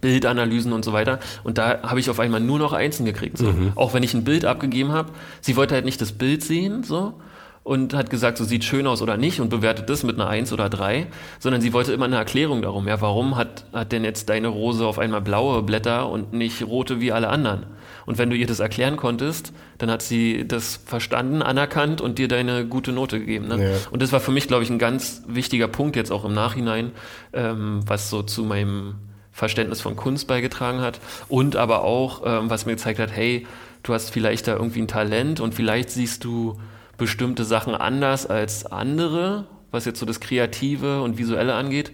Bildanalysen 0.00 0.72
und 0.72 0.84
so 0.84 0.92
weiter. 0.92 1.20
Und 1.44 1.58
da 1.58 1.82
habe 1.82 2.00
ich 2.00 2.10
auf 2.10 2.20
einmal 2.20 2.40
nur 2.40 2.58
noch 2.58 2.72
Einsen 2.72 3.06
gekriegt. 3.06 3.38
So. 3.38 3.52
Auch 3.76 3.94
wenn 3.94 4.02
ich 4.02 4.14
ein 4.14 4.24
Bild 4.24 4.44
abgegeben 4.44 4.92
habe. 4.92 5.12
Sie 5.40 5.56
wollte 5.56 5.74
halt 5.74 5.84
nicht 5.84 6.00
das 6.00 6.12
Bild 6.12 6.42
sehen, 6.42 6.82
so. 6.82 7.14
Und 7.62 7.94
hat 7.94 8.10
gesagt, 8.10 8.38
so 8.38 8.44
sieht 8.44 8.62
schön 8.62 8.86
aus 8.86 9.02
oder 9.02 9.16
nicht 9.16 9.40
und 9.40 9.48
bewertet 9.48 9.90
das 9.90 10.04
mit 10.04 10.20
einer 10.20 10.28
Eins 10.28 10.52
oder 10.52 10.68
drei, 10.68 11.08
sondern 11.40 11.60
sie 11.60 11.72
wollte 11.72 11.92
immer 11.92 12.04
eine 12.04 12.14
Erklärung 12.14 12.62
darum. 12.62 12.86
Ja, 12.86 13.00
warum 13.00 13.36
hat, 13.36 13.64
hat 13.72 13.90
denn 13.90 14.04
jetzt 14.04 14.28
deine 14.28 14.46
Rose 14.46 14.86
auf 14.86 15.00
einmal 15.00 15.20
blaue 15.20 15.64
Blätter 15.64 16.08
und 16.08 16.32
nicht 16.32 16.62
rote 16.64 17.00
wie 17.00 17.10
alle 17.10 17.28
anderen? 17.28 17.66
Und 18.04 18.18
wenn 18.18 18.30
du 18.30 18.36
ihr 18.36 18.46
das 18.46 18.60
erklären 18.60 18.96
konntest, 18.96 19.52
dann 19.78 19.90
hat 19.90 20.00
sie 20.00 20.46
das 20.46 20.76
verstanden, 20.86 21.42
anerkannt 21.42 22.00
und 22.00 22.18
dir 22.18 22.28
deine 22.28 22.66
gute 22.66 22.92
Note 22.92 23.18
gegeben. 23.18 23.48
Ne? 23.48 23.70
Ja. 23.72 23.76
Und 23.90 24.00
das 24.00 24.12
war 24.12 24.20
für 24.20 24.30
mich, 24.30 24.46
glaube 24.46 24.62
ich, 24.62 24.70
ein 24.70 24.78
ganz 24.78 25.24
wichtiger 25.26 25.66
Punkt 25.66 25.96
jetzt 25.96 26.12
auch 26.12 26.24
im 26.24 26.34
Nachhinein, 26.34 26.92
ähm, 27.32 27.80
was 27.84 28.10
so 28.10 28.22
zu 28.22 28.44
meinem 28.44 28.94
Verständnis 29.36 29.82
von 29.82 29.96
Kunst 29.96 30.26
beigetragen 30.28 30.80
hat 30.80 30.98
und 31.28 31.56
aber 31.56 31.84
auch, 31.84 32.22
ähm, 32.24 32.48
was 32.48 32.64
mir 32.64 32.72
gezeigt 32.72 32.98
hat, 32.98 33.14
hey, 33.14 33.46
du 33.82 33.92
hast 33.92 34.10
vielleicht 34.10 34.48
da 34.48 34.54
irgendwie 34.54 34.80
ein 34.80 34.88
Talent 34.88 35.40
und 35.40 35.52
vielleicht 35.52 35.90
siehst 35.90 36.24
du 36.24 36.58
bestimmte 36.96 37.44
Sachen 37.44 37.74
anders 37.74 38.24
als 38.24 38.64
andere, 38.64 39.44
was 39.70 39.84
jetzt 39.84 40.00
so 40.00 40.06
das 40.06 40.20
Kreative 40.20 41.02
und 41.02 41.18
Visuelle 41.18 41.52
angeht. 41.52 41.92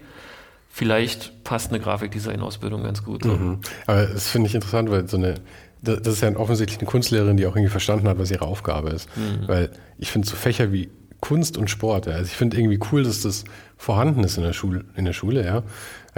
Vielleicht 0.69 1.43
passt 1.43 1.71
eine 1.71 1.81
Grafikdesign-Ausbildung 1.81 2.81
ganz 2.81 3.03
gut. 3.03 3.23
So. 3.23 3.33
Mhm. 3.33 3.59
Aber 3.87 4.05
das 4.05 4.29
finde 4.29 4.47
ich 4.47 4.55
interessant, 4.55 4.89
weil 4.89 5.09
so 5.09 5.17
eine, 5.17 5.35
das 5.81 6.07
ist 6.07 6.21
ja 6.21 6.33
offensichtlich 6.37 6.79
eine 6.79 6.87
Kunstlehrerin, 6.87 7.35
die 7.35 7.45
auch 7.45 7.57
irgendwie 7.57 7.71
verstanden 7.71 8.07
hat, 8.07 8.19
was 8.19 8.31
ihre 8.31 8.45
Aufgabe 8.45 8.91
ist. 8.91 9.09
Mhm. 9.17 9.49
Weil 9.49 9.69
ich 9.97 10.09
finde 10.09 10.29
so 10.29 10.37
Fächer 10.37 10.71
wie 10.71 10.89
Kunst 11.23 11.57
und 11.57 11.69
Sport, 11.69 12.05
ja, 12.07 12.15
also 12.15 12.25
ich 12.25 12.35
finde 12.35 12.57
irgendwie 12.57 12.77
cool, 12.91 13.03
dass 13.03 13.21
das 13.21 13.45
vorhanden 13.77 14.25
ist 14.25 14.35
in 14.35 14.43
der 14.43 14.51
Schule, 14.51 14.83
in 14.97 15.05
der 15.05 15.13
Schule, 15.13 15.45
ja. 15.45 15.63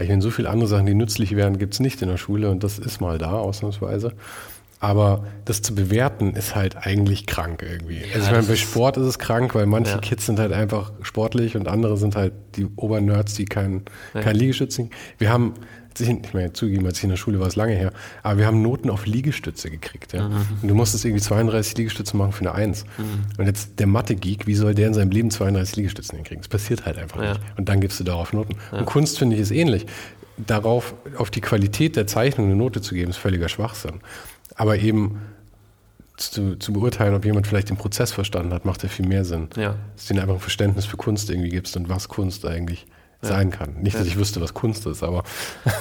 Ich 0.01 0.09
meine, 0.09 0.23
so 0.23 0.31
viele 0.31 0.49
andere 0.49 0.67
Sachen, 0.67 0.87
die 0.87 0.95
nützlich 0.95 1.35
wären, 1.35 1.59
gibt 1.59 1.75
es 1.75 1.79
nicht 1.79 2.01
in 2.01 2.09
der 2.09 2.17
Schule 2.17 2.49
und 2.49 2.63
das 2.63 2.79
ist 2.79 3.01
mal 3.01 3.19
da, 3.19 3.33
ausnahmsweise. 3.33 4.13
Aber 4.79 5.25
das 5.45 5.61
zu 5.61 5.73
bewerten 5.73 6.33
ist 6.35 6.55
halt 6.55 6.75
eigentlich 6.85 7.25
krank 7.25 7.63
irgendwie. 7.63 8.01
also 8.13 8.27
ich 8.27 8.31
meine, 8.31 8.43
bei 8.45 8.55
Sport 8.55 8.97
ist 8.97 9.05
es 9.05 9.19
krank, 9.19 9.55
weil 9.55 9.65
manche 9.65 9.93
Ja. 9.93 9.97
Kids 9.99 10.25
sind 10.25 10.37
halt 10.39 10.51
einfach 10.51 10.91
sportlich 11.01 11.55
und 11.55 11.67
andere 11.67 11.97
sind 11.97 12.15
halt 12.15 12.33
die 12.55 12.67
Obernerds, 12.75 13.35
die 13.35 13.45
kein, 13.45 13.83
Ja. 14.13 14.21
kein 14.21 14.35
Liegestützen. 14.35 14.89
Wir 15.17 15.31
haben, 15.31 15.53
ich, 15.97 16.33
meine, 16.33 16.51
zugegeben, 16.51 16.85
als 16.85 16.97
ich 16.97 17.05
in 17.05 17.09
der 17.09 17.15
Schule 17.17 17.39
war, 17.39 17.47
ist 17.47 17.55
lange 17.55 17.73
her, 17.73 17.93
aber 18.21 18.37
wir 18.39 18.45
haben 18.45 18.61
Noten 18.61 18.89
auf 18.89 19.05
Liegestütze 19.05 19.69
gekriegt. 19.71 20.11
Ja? 20.11 20.27
Mhm. 20.27 20.35
Und 20.61 20.67
du 20.67 20.75
musstest 20.75 21.05
irgendwie 21.05 21.23
32 21.23 21.77
Liegestütze 21.77 22.17
machen 22.17 22.33
für 22.33 22.41
eine 22.41 22.51
Eins. 22.53 22.83
Und 23.37 23.45
jetzt 23.45 23.79
der 23.79 23.87
Mathe-Geek, 23.87 24.45
wie 24.45 24.55
soll 24.55 24.75
der 24.75 24.87
in 24.89 24.93
seinem 24.93 25.11
Leben 25.11 25.31
32 25.31 25.77
Liegestützen 25.77 26.15
hinkriegen? 26.17 26.41
Das 26.41 26.49
passiert 26.49 26.85
halt 26.85 26.97
einfach 26.97 27.23
Ja. 27.23 27.29
nicht. 27.29 27.41
Und 27.57 27.69
dann 27.69 27.79
gibst 27.79 27.99
du 28.01 28.03
darauf 28.03 28.33
Noten. 28.33 28.55
Und 28.71 28.85
Kunst, 28.85 29.17
finde 29.17 29.35
ich, 29.37 29.41
ist 29.41 29.51
ähnlich. 29.51 29.85
Darauf, 30.37 30.95
auf 31.17 31.31
die 31.31 31.39
Qualität 31.39 31.95
der 31.95 32.07
Zeichnung 32.07 32.47
eine 32.47 32.57
Note 32.57 32.81
zu 32.81 32.93
geben, 32.93 33.09
ist 33.09 33.17
völliger 33.17 33.47
Schwachsinn. 33.47 34.01
Aber 34.55 34.77
eben 34.77 35.21
zu, 36.17 36.55
zu 36.57 36.73
beurteilen, 36.73 37.13
ob 37.13 37.25
jemand 37.25 37.47
vielleicht 37.47 37.69
den 37.69 37.77
Prozess 37.77 38.11
verstanden 38.11 38.53
hat, 38.53 38.65
macht 38.65 38.83
ja 38.83 38.89
viel 38.89 39.07
mehr 39.07 39.25
Sinn. 39.25 39.49
Ja. 39.55 39.75
Dass 39.95 40.07
du 40.07 40.13
ihnen 40.13 40.21
einfach 40.21 40.35
ein 40.35 40.41
Verständnis 40.41 40.85
für 40.85 40.97
Kunst 40.97 41.29
irgendwie 41.29 41.49
gibst 41.49 41.75
und 41.75 41.89
was 41.89 42.07
Kunst 42.07 42.45
eigentlich 42.45 42.85
sein 43.21 43.49
kann. 43.49 43.81
Nicht, 43.81 43.97
dass 43.97 44.05
ich 44.05 44.17
wüsste, 44.17 44.39
was 44.39 44.53
Kunst 44.53 44.85
ist, 44.85 45.03
aber 45.03 45.23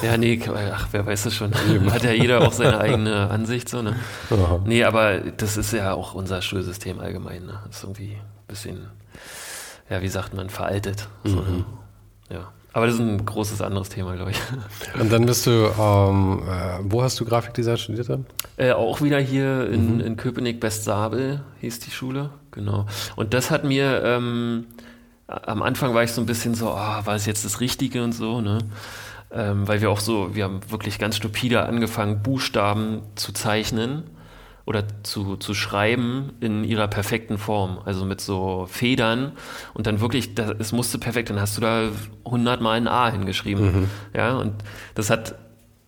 Ja, 0.01 0.17
nee, 0.17 0.41
ach, 0.73 0.87
wer 0.91 1.05
weiß 1.05 1.23
das 1.23 1.35
schon. 1.35 1.53
Hat 1.91 2.03
ja 2.03 2.11
jeder 2.11 2.41
auch 2.41 2.51
seine 2.51 2.79
eigene 2.79 3.29
Ansicht, 3.29 3.69
so, 3.69 3.81
ne? 3.81 3.95
Aha. 4.31 4.61
Nee, 4.65 4.83
aber 4.83 5.19
das 5.19 5.55
ist 5.57 5.71
ja 5.71 5.93
auch 5.93 6.15
unser 6.15 6.41
Schulsystem 6.41 6.99
allgemein, 6.99 7.45
ne? 7.45 7.59
Das 7.67 7.77
ist 7.77 7.83
irgendwie 7.83 8.13
ein 8.13 8.47
bisschen, 8.47 8.87
ja, 9.89 10.01
wie 10.01 10.07
sagt 10.07 10.33
man, 10.33 10.49
veraltet. 10.49 11.07
So, 11.23 11.35
ne? 11.35 11.65
Ja. 12.29 12.51
Aber 12.75 12.87
das 12.87 12.95
ist 12.95 13.01
ein 13.01 13.25
großes 13.25 13.61
anderes 13.61 13.87
Thema, 13.87 14.17
glaube 14.17 14.31
ich. 14.31 14.37
Und 14.99 15.09
dann 15.09 15.25
bist 15.25 15.47
du, 15.47 15.71
ähm, 15.79 16.43
äh, 16.45 16.79
wo 16.83 17.01
hast 17.03 17.17
du 17.17 17.23
Grafikdesign 17.23 17.77
studiert 17.77 18.09
dann? 18.09 18.25
Äh, 18.57 18.73
auch 18.73 19.01
wieder 19.01 19.17
hier 19.17 19.69
in, 19.69 20.01
in 20.01 20.17
Köpenick, 20.17 20.59
Bestsabel 20.59 21.41
hieß 21.61 21.79
die 21.79 21.91
Schule, 21.91 22.31
genau. 22.51 22.85
Und 23.15 23.33
das 23.33 23.49
hat 23.49 23.63
mir, 23.63 24.03
ähm, 24.03 24.65
am 25.27 25.63
Anfang 25.63 25.93
war 25.93 26.03
ich 26.03 26.11
so 26.11 26.19
ein 26.19 26.25
bisschen 26.25 26.53
so, 26.53 26.67
ah, 26.71 27.05
war 27.05 27.15
es 27.15 27.25
jetzt 27.25 27.45
das 27.45 27.61
Richtige 27.61 28.03
und 28.03 28.11
so, 28.11 28.41
ne? 28.41 28.57
Ähm, 29.31 29.65
weil 29.69 29.79
wir 29.79 29.89
auch 29.89 30.01
so, 30.01 30.35
wir 30.35 30.43
haben 30.43 30.59
wirklich 30.67 30.99
ganz 30.99 31.15
stupide 31.15 31.63
angefangen, 31.63 32.23
Buchstaben 32.23 33.03
zu 33.15 33.31
zeichnen 33.31 34.03
oder 34.65 34.83
zu, 35.03 35.37
zu 35.37 35.53
schreiben 35.53 36.33
in 36.39 36.63
ihrer 36.63 36.87
perfekten 36.87 37.37
Form, 37.37 37.79
also 37.85 38.03
mit 38.05 38.19
so 38.19 38.65
Federn 38.69 39.33
und 39.73 39.87
dann 39.87 39.99
wirklich, 39.99 40.33
das, 40.35 40.55
es 40.59 40.71
musste 40.71 40.97
perfekt, 40.97 41.29
dann 41.29 41.39
hast 41.39 41.57
du 41.57 41.61
da 41.61 41.89
100 42.25 42.61
Mal 42.61 42.71
ein 42.71 42.87
A 42.87 43.11
hingeschrieben, 43.11 43.89
ja, 44.13 44.35
und 44.35 44.53
das 44.95 45.09
hat 45.09 45.35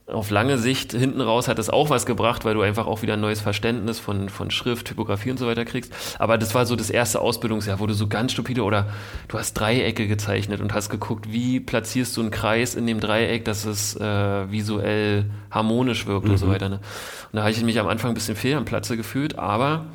auf 0.07 0.29
lange 0.29 0.57
Sicht 0.57 0.93
hinten 0.93 1.19
raus 1.19 1.49
hat 1.49 1.59
das 1.59 1.69
auch 1.69 1.89
was 1.89 2.05
gebracht, 2.05 2.45
weil 2.45 2.53
du 2.53 2.61
einfach 2.61 2.87
auch 2.87 3.01
wieder 3.01 3.15
ein 3.15 3.19
neues 3.19 3.41
Verständnis 3.41 3.99
von, 3.99 4.29
von 4.29 4.51
Schrift, 4.51 4.87
Typografie 4.87 5.31
und 5.31 5.37
so 5.37 5.47
weiter 5.47 5.65
kriegst. 5.65 5.93
Aber 6.17 6.37
das 6.37 6.55
war 6.55 6.65
so 6.65 6.77
das 6.77 6.89
erste 6.89 7.19
Ausbildungsjahr, 7.19 7.81
wo 7.81 7.87
du 7.87 7.93
so 7.93 8.07
ganz 8.07 8.31
stupide 8.31 8.63
oder 8.63 8.87
du 9.27 9.37
hast 9.37 9.53
Dreiecke 9.53 10.07
gezeichnet 10.07 10.61
und 10.61 10.73
hast 10.73 10.89
geguckt, 10.89 11.31
wie 11.31 11.59
platzierst 11.59 12.15
du 12.15 12.21
einen 12.21 12.31
Kreis 12.31 12.75
in 12.75 12.87
dem 12.87 13.01
Dreieck, 13.01 13.43
dass 13.43 13.65
es 13.65 13.97
äh, 13.97 14.49
visuell 14.49 15.25
harmonisch 15.51 16.07
wirkt 16.07 16.29
und 16.29 16.37
so 16.37 16.47
weiter. 16.47 16.69
Ne? 16.69 16.75
Und 16.75 17.37
da 17.37 17.41
habe 17.41 17.51
ich 17.51 17.61
mich 17.61 17.79
am 17.79 17.87
Anfang 17.87 18.11
ein 18.11 18.15
bisschen 18.15 18.37
fehl 18.37 18.55
am 18.55 18.63
Platze 18.63 18.95
gefühlt, 18.95 19.37
aber 19.37 19.87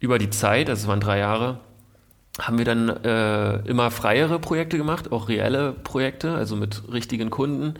über 0.00 0.18
die 0.18 0.30
Zeit, 0.30 0.68
also 0.68 0.82
es 0.82 0.88
waren 0.88 0.98
drei 0.98 1.18
Jahre, 1.18 1.60
haben 2.40 2.56
wir 2.56 2.64
dann 2.64 2.88
äh, 2.88 3.56
immer 3.68 3.90
freiere 3.90 4.38
Projekte 4.38 4.78
gemacht, 4.78 5.12
auch 5.12 5.28
reelle 5.28 5.72
Projekte, 5.72 6.34
also 6.34 6.56
mit 6.56 6.82
richtigen 6.90 7.28
Kunden 7.28 7.74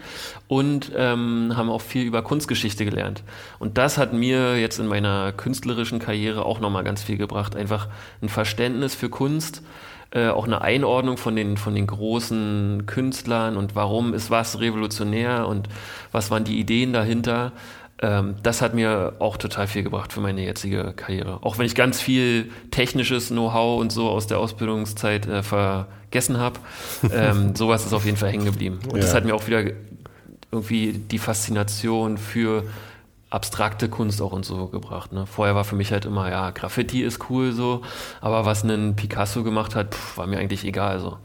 und 0.46 0.92
ähm, 0.94 1.54
haben 1.56 1.70
auch 1.70 1.80
viel 1.80 2.04
über 2.04 2.22
Kunstgeschichte 2.22 2.84
gelernt. 2.84 3.22
Und 3.58 3.78
das 3.78 3.96
hat 3.96 4.12
mir 4.12 4.60
jetzt 4.60 4.78
in 4.78 4.86
meiner 4.86 5.32
künstlerischen 5.32 6.00
Karriere 6.00 6.44
auch 6.44 6.60
nochmal 6.60 6.84
ganz 6.84 7.02
viel 7.02 7.16
gebracht, 7.16 7.56
einfach 7.56 7.88
ein 8.20 8.28
Verständnis 8.28 8.94
für 8.94 9.08
Kunst, 9.08 9.62
äh, 10.10 10.28
auch 10.28 10.44
eine 10.44 10.60
Einordnung 10.60 11.16
von 11.16 11.34
den, 11.34 11.56
von 11.56 11.74
den 11.74 11.86
großen 11.86 12.84
Künstlern 12.84 13.56
und 13.56 13.74
warum 13.74 14.12
ist 14.12 14.30
was 14.30 14.60
revolutionär 14.60 15.48
und 15.48 15.70
was 16.12 16.30
waren 16.30 16.44
die 16.44 16.58
Ideen 16.58 16.92
dahinter 16.92 17.52
ähm, 18.02 18.34
das 18.42 18.60
hat 18.60 18.74
mir 18.74 19.14
auch 19.20 19.36
total 19.36 19.66
viel 19.66 19.82
gebracht 19.84 20.12
für 20.12 20.20
meine 20.20 20.42
jetzige 20.44 20.92
Karriere. 20.94 21.38
Auch 21.42 21.56
wenn 21.58 21.66
ich 21.66 21.74
ganz 21.74 22.00
viel 22.00 22.50
technisches 22.70 23.28
Know-how 23.28 23.80
und 23.80 23.92
so 23.92 24.08
aus 24.10 24.26
der 24.26 24.38
Ausbildungszeit 24.38 25.26
äh, 25.26 25.42
vergessen 25.42 26.38
habe, 26.38 26.58
ähm, 27.12 27.54
sowas 27.54 27.86
ist 27.86 27.92
auf 27.92 28.04
jeden 28.04 28.16
Fall 28.16 28.30
hängen 28.30 28.44
geblieben. 28.44 28.80
Und 28.92 28.98
das 29.02 29.10
Ja. 29.10 29.16
hat 29.16 29.24
mir 29.24 29.34
auch 29.34 29.46
wieder 29.46 29.62
irgendwie 30.50 30.92
die 30.92 31.18
Faszination 31.18 32.18
für 32.18 32.64
abstrakte 33.30 33.88
Kunst 33.88 34.20
auch 34.20 34.32
und 34.32 34.44
so 34.44 34.66
gebracht. 34.66 35.12
Ne? 35.12 35.24
Vorher 35.26 35.54
war 35.54 35.64
für 35.64 35.76
mich 35.76 35.90
halt 35.92 36.04
immer, 36.04 36.30
ja, 36.30 36.50
Graffiti 36.50 37.02
ist 37.02 37.30
cool 37.30 37.52
so, 37.52 37.80
aber 38.20 38.44
was 38.44 38.62
ein 38.62 38.94
Picasso 38.94 39.42
gemacht 39.42 39.74
hat, 39.74 39.94
pff, 39.94 40.18
war 40.18 40.26
mir 40.26 40.38
eigentlich 40.38 40.64
egal 40.66 41.00
so. 41.00 41.16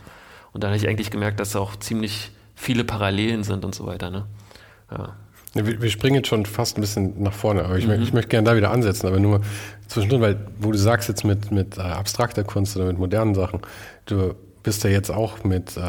Und 0.54 0.64
dann 0.64 0.70
habe 0.70 0.78
ich 0.78 0.88
eigentlich 0.88 1.12
gemerkt, 1.12 1.40
dass 1.42 1.52
da 1.52 1.60
auch 1.60 1.76
ziemlich 1.76 2.32
viele 2.56 2.86
Parallelen 2.86 3.44
sind 3.44 3.66
und 3.66 3.76
so 3.76 3.86
weiter. 3.86 4.10
Ne? 4.10 4.26
Ja. 4.90 5.16
Wir, 5.66 5.82
wir, 5.82 5.90
springen 5.90 6.18
jetzt 6.18 6.28
schon 6.28 6.46
fast 6.46 6.78
ein 6.78 6.82
bisschen 6.82 7.22
nach 7.22 7.34
vorne, 7.34 7.66
aber 7.66 7.78
ich, 7.78 7.88
mhm. 7.88 8.02
ich 8.02 8.14
möchte 8.14 8.30
gerne 8.30 8.50
da 8.50 8.56
wieder 8.56 8.72
ansetzen, 8.72 9.08
aber 9.08 9.20
nur 9.20 9.42
zwischendrin, 9.88 10.22
weil 10.22 10.38
wo 10.60 10.72
du 10.72 10.78
sagst 10.78 11.10
jetzt 11.10 11.24
mit, 11.24 11.52
mit 11.52 11.78
äh, 11.78 11.82
abstrakter 11.82 12.44
Kunst 12.44 12.76
oder 12.76 12.86
mit 12.86 12.98
modernen 12.98 13.36
Sachen, 13.36 13.62
du 14.06 14.36
bist 14.64 14.84
ja 14.84 14.90
jetzt 14.90 15.10
auch 15.10 15.44
mit 15.44 15.78
äh, 15.78 15.82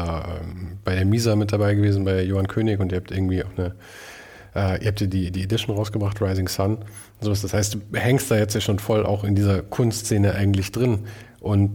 bei 0.83 0.95
der 0.95 1.05
Misa 1.05 1.35
mit 1.35 1.51
dabei 1.51 1.75
gewesen, 1.75 2.05
bei 2.05 2.23
Johann 2.23 2.47
König 2.47 2.79
und 2.79 2.91
ihr 2.91 2.97
habt 2.97 3.11
irgendwie 3.11 3.43
auch 3.43 3.57
eine, 3.57 3.75
äh, 4.55 4.81
ihr 4.81 4.87
habt 4.87 4.99
die, 5.01 5.31
die 5.31 5.43
Edition 5.43 5.75
rausgebracht, 5.75 6.21
Rising 6.21 6.47
Sun 6.47 6.77
und 6.77 6.85
sowas. 7.19 7.41
Das 7.41 7.53
heißt, 7.53 7.75
du 7.75 7.79
hängst 7.97 8.31
da 8.31 8.37
jetzt 8.37 8.53
ja 8.53 8.61
schon 8.61 8.79
voll 8.79 9.05
auch 9.05 9.23
in 9.23 9.35
dieser 9.35 9.61
Kunstszene 9.61 10.33
eigentlich 10.33 10.71
drin 10.71 10.99
und 11.39 11.71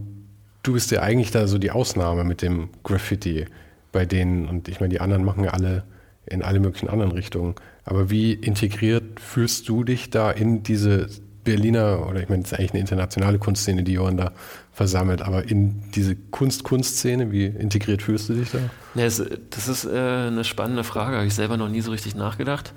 du 0.63 0.73
bist 0.73 0.91
ja 0.91 1.01
eigentlich 1.01 1.31
da 1.31 1.47
so 1.47 1.57
die 1.57 1.71
Ausnahme 1.71 2.23
mit 2.23 2.41
dem 2.41 2.69
Graffiti 2.83 3.45
bei 3.91 4.05
denen 4.05 4.47
und 4.47 4.67
ich 4.67 4.79
meine, 4.79 4.89
die 4.89 4.99
anderen 4.99 5.23
machen 5.23 5.43
ja 5.43 5.51
alle 5.51 5.83
in 6.25 6.41
alle 6.41 6.59
möglichen 6.59 6.89
anderen 6.89 7.11
Richtungen. 7.11 7.55
Aber 7.85 8.09
wie 8.09 8.33
integriert 8.33 9.19
fühlst 9.19 9.69
du 9.69 9.83
dich 9.83 10.09
da 10.09 10.31
in 10.31 10.63
diese 10.63 11.07
Berliner, 11.43 12.07
oder 12.09 12.21
ich 12.21 12.27
meine, 12.27 12.41
das 12.41 12.51
ist 12.51 12.59
eigentlich 12.59 12.71
eine 12.71 12.79
internationale 12.81 13.37
Kunstszene, 13.37 13.83
die 13.83 13.93
Johann 13.93 14.17
da 14.17 14.31
versammelt, 14.73 15.21
aber 15.21 15.47
in 15.47 15.83
diese 15.93 16.15
Kunst-Kunst-Szene, 16.15 17.31
wie 17.31 17.45
integriert 17.45 18.01
fühlst 18.01 18.27
du 18.27 18.33
dich 18.33 18.51
da? 18.51 18.57
Ja, 18.95 19.05
das 19.05 19.67
ist 19.67 19.85
äh, 19.85 20.27
eine 20.27 20.43
spannende 20.43 20.83
Frage, 20.83 21.15
habe 21.15 21.27
ich 21.27 21.35
selber 21.35 21.55
noch 21.55 21.69
nie 21.69 21.81
so 21.81 21.91
richtig 21.91 22.15
nachgedacht. 22.15 22.73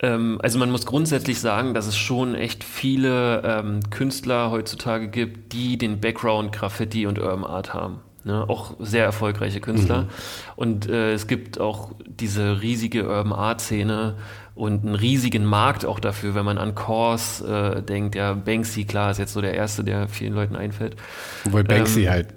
Ähm, 0.00 0.38
also 0.42 0.58
man 0.58 0.70
muss 0.70 0.86
grundsätzlich 0.86 1.40
sagen, 1.40 1.74
dass 1.74 1.86
es 1.86 1.96
schon 1.96 2.34
echt 2.34 2.64
viele 2.64 3.42
ähm, 3.44 3.80
Künstler 3.90 4.50
heutzutage 4.50 5.08
gibt, 5.08 5.52
die 5.52 5.76
den 5.76 6.00
Background 6.00 6.52
Graffiti 6.52 7.06
und 7.06 7.18
Urban 7.18 7.44
Art 7.44 7.74
haben. 7.74 8.00
Ne, 8.26 8.48
auch 8.48 8.72
sehr 8.80 9.04
erfolgreiche 9.04 9.60
Künstler. 9.60 10.02
Mhm. 10.02 10.08
Und 10.56 10.88
äh, 10.88 11.12
es 11.12 11.26
gibt 11.26 11.60
auch 11.60 11.92
diese 12.06 12.62
riesige 12.62 13.06
Urban 13.06 13.34
Art 13.34 13.60
Szene 13.60 14.14
und 14.54 14.84
einen 14.84 14.94
riesigen 14.94 15.44
Markt 15.44 15.84
auch 15.84 16.00
dafür, 16.00 16.34
wenn 16.34 16.44
man 16.44 16.58
an 16.58 16.74
Kors 16.74 17.40
äh, 17.40 17.82
denkt. 17.82 18.14
Ja, 18.14 18.34
Banksy, 18.34 18.84
klar, 18.84 19.10
ist 19.10 19.18
jetzt 19.18 19.32
so 19.32 19.40
der 19.40 19.54
erste, 19.54 19.84
der 19.84 20.08
vielen 20.08 20.34
Leuten 20.34 20.56
einfällt. 20.56 20.96
Obwohl 21.46 21.64
Banksy 21.64 22.04
ähm, 22.04 22.10
halt 22.10 22.28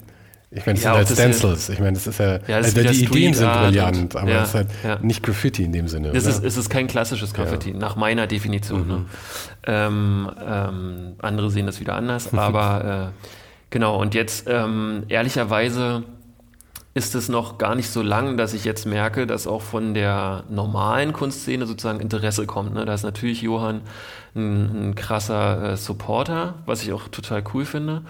ich 0.50 0.66
meine, 0.66 0.80
das 0.80 0.84
ja, 0.86 0.94
sind 1.06 1.20
halt 1.20 1.36
Stencils. 1.36 1.70
Ich 1.70 1.80
meine, 1.80 1.94
das 1.94 2.08
ist 2.08 2.20
ja, 2.20 2.40
ja 2.48 2.60
das 2.60 2.76
also 2.76 2.90
die 2.90 3.04
Ideen 3.04 3.34
sind 3.34 3.52
brillant, 3.52 4.16
aber 4.16 4.32
ja, 4.32 4.44
es 4.44 4.50
ist 4.50 4.56
halt 4.56 4.70
ja. 4.82 4.98
nicht 5.02 5.22
Graffiti 5.22 5.66
in 5.66 5.74
dem 5.74 5.90
Sinne. 5.90 6.12
Es 6.14 6.26
ist, 6.26 6.42
es 6.42 6.56
ist 6.56 6.70
kein 6.70 6.88
klassisches 6.88 7.34
Graffiti, 7.34 7.74
nach 7.74 7.98
meiner 7.98 8.28
Definition. 8.28 8.88
Ne? 8.88 8.94
Mhm. 8.94 9.00
Ne? 9.00 9.06
Ähm, 9.68 10.32
ähm, 10.48 11.16
andere 11.20 11.52
sehen 11.52 11.66
das 11.66 11.82
wieder 11.82 11.96
anders, 11.96 12.34
aber 12.38 13.12
äh, 13.14 13.28
Genau, 13.70 14.00
und 14.00 14.16
jetzt 14.16 14.48
ähm, 14.48 15.04
ehrlicherweise 15.10 16.04
ist 16.98 17.14
es 17.14 17.30
noch 17.30 17.60
gar 17.60 17.76
nicht 17.76 17.90
so 17.90 18.02
lang, 18.02 18.38
dass 18.38 18.56
ich 18.56 18.66
jetzt 18.66 18.86
merke, 18.86 19.28
dass 19.28 19.46
auch 19.46 19.62
von 19.62 19.94
der 19.94 20.44
normalen 20.50 21.14
Kunstszene 21.14 21.68
sozusagen 21.68 22.00
Interesse 22.00 22.48
kommt. 22.48 22.74
Ne? 22.74 22.86
Da 22.86 22.94
ist 22.96 23.04
natürlich 23.04 23.44
Johann 23.44 23.82
ein, 24.36 24.90
ein 24.90 24.96
krasser 24.96 25.74
äh, 25.74 25.78
Supporter, 25.78 26.56
was 26.66 26.82
ich 26.82 26.92
auch 26.94 27.08
total 27.08 27.44
cool 27.54 27.66
finde. 27.66 28.02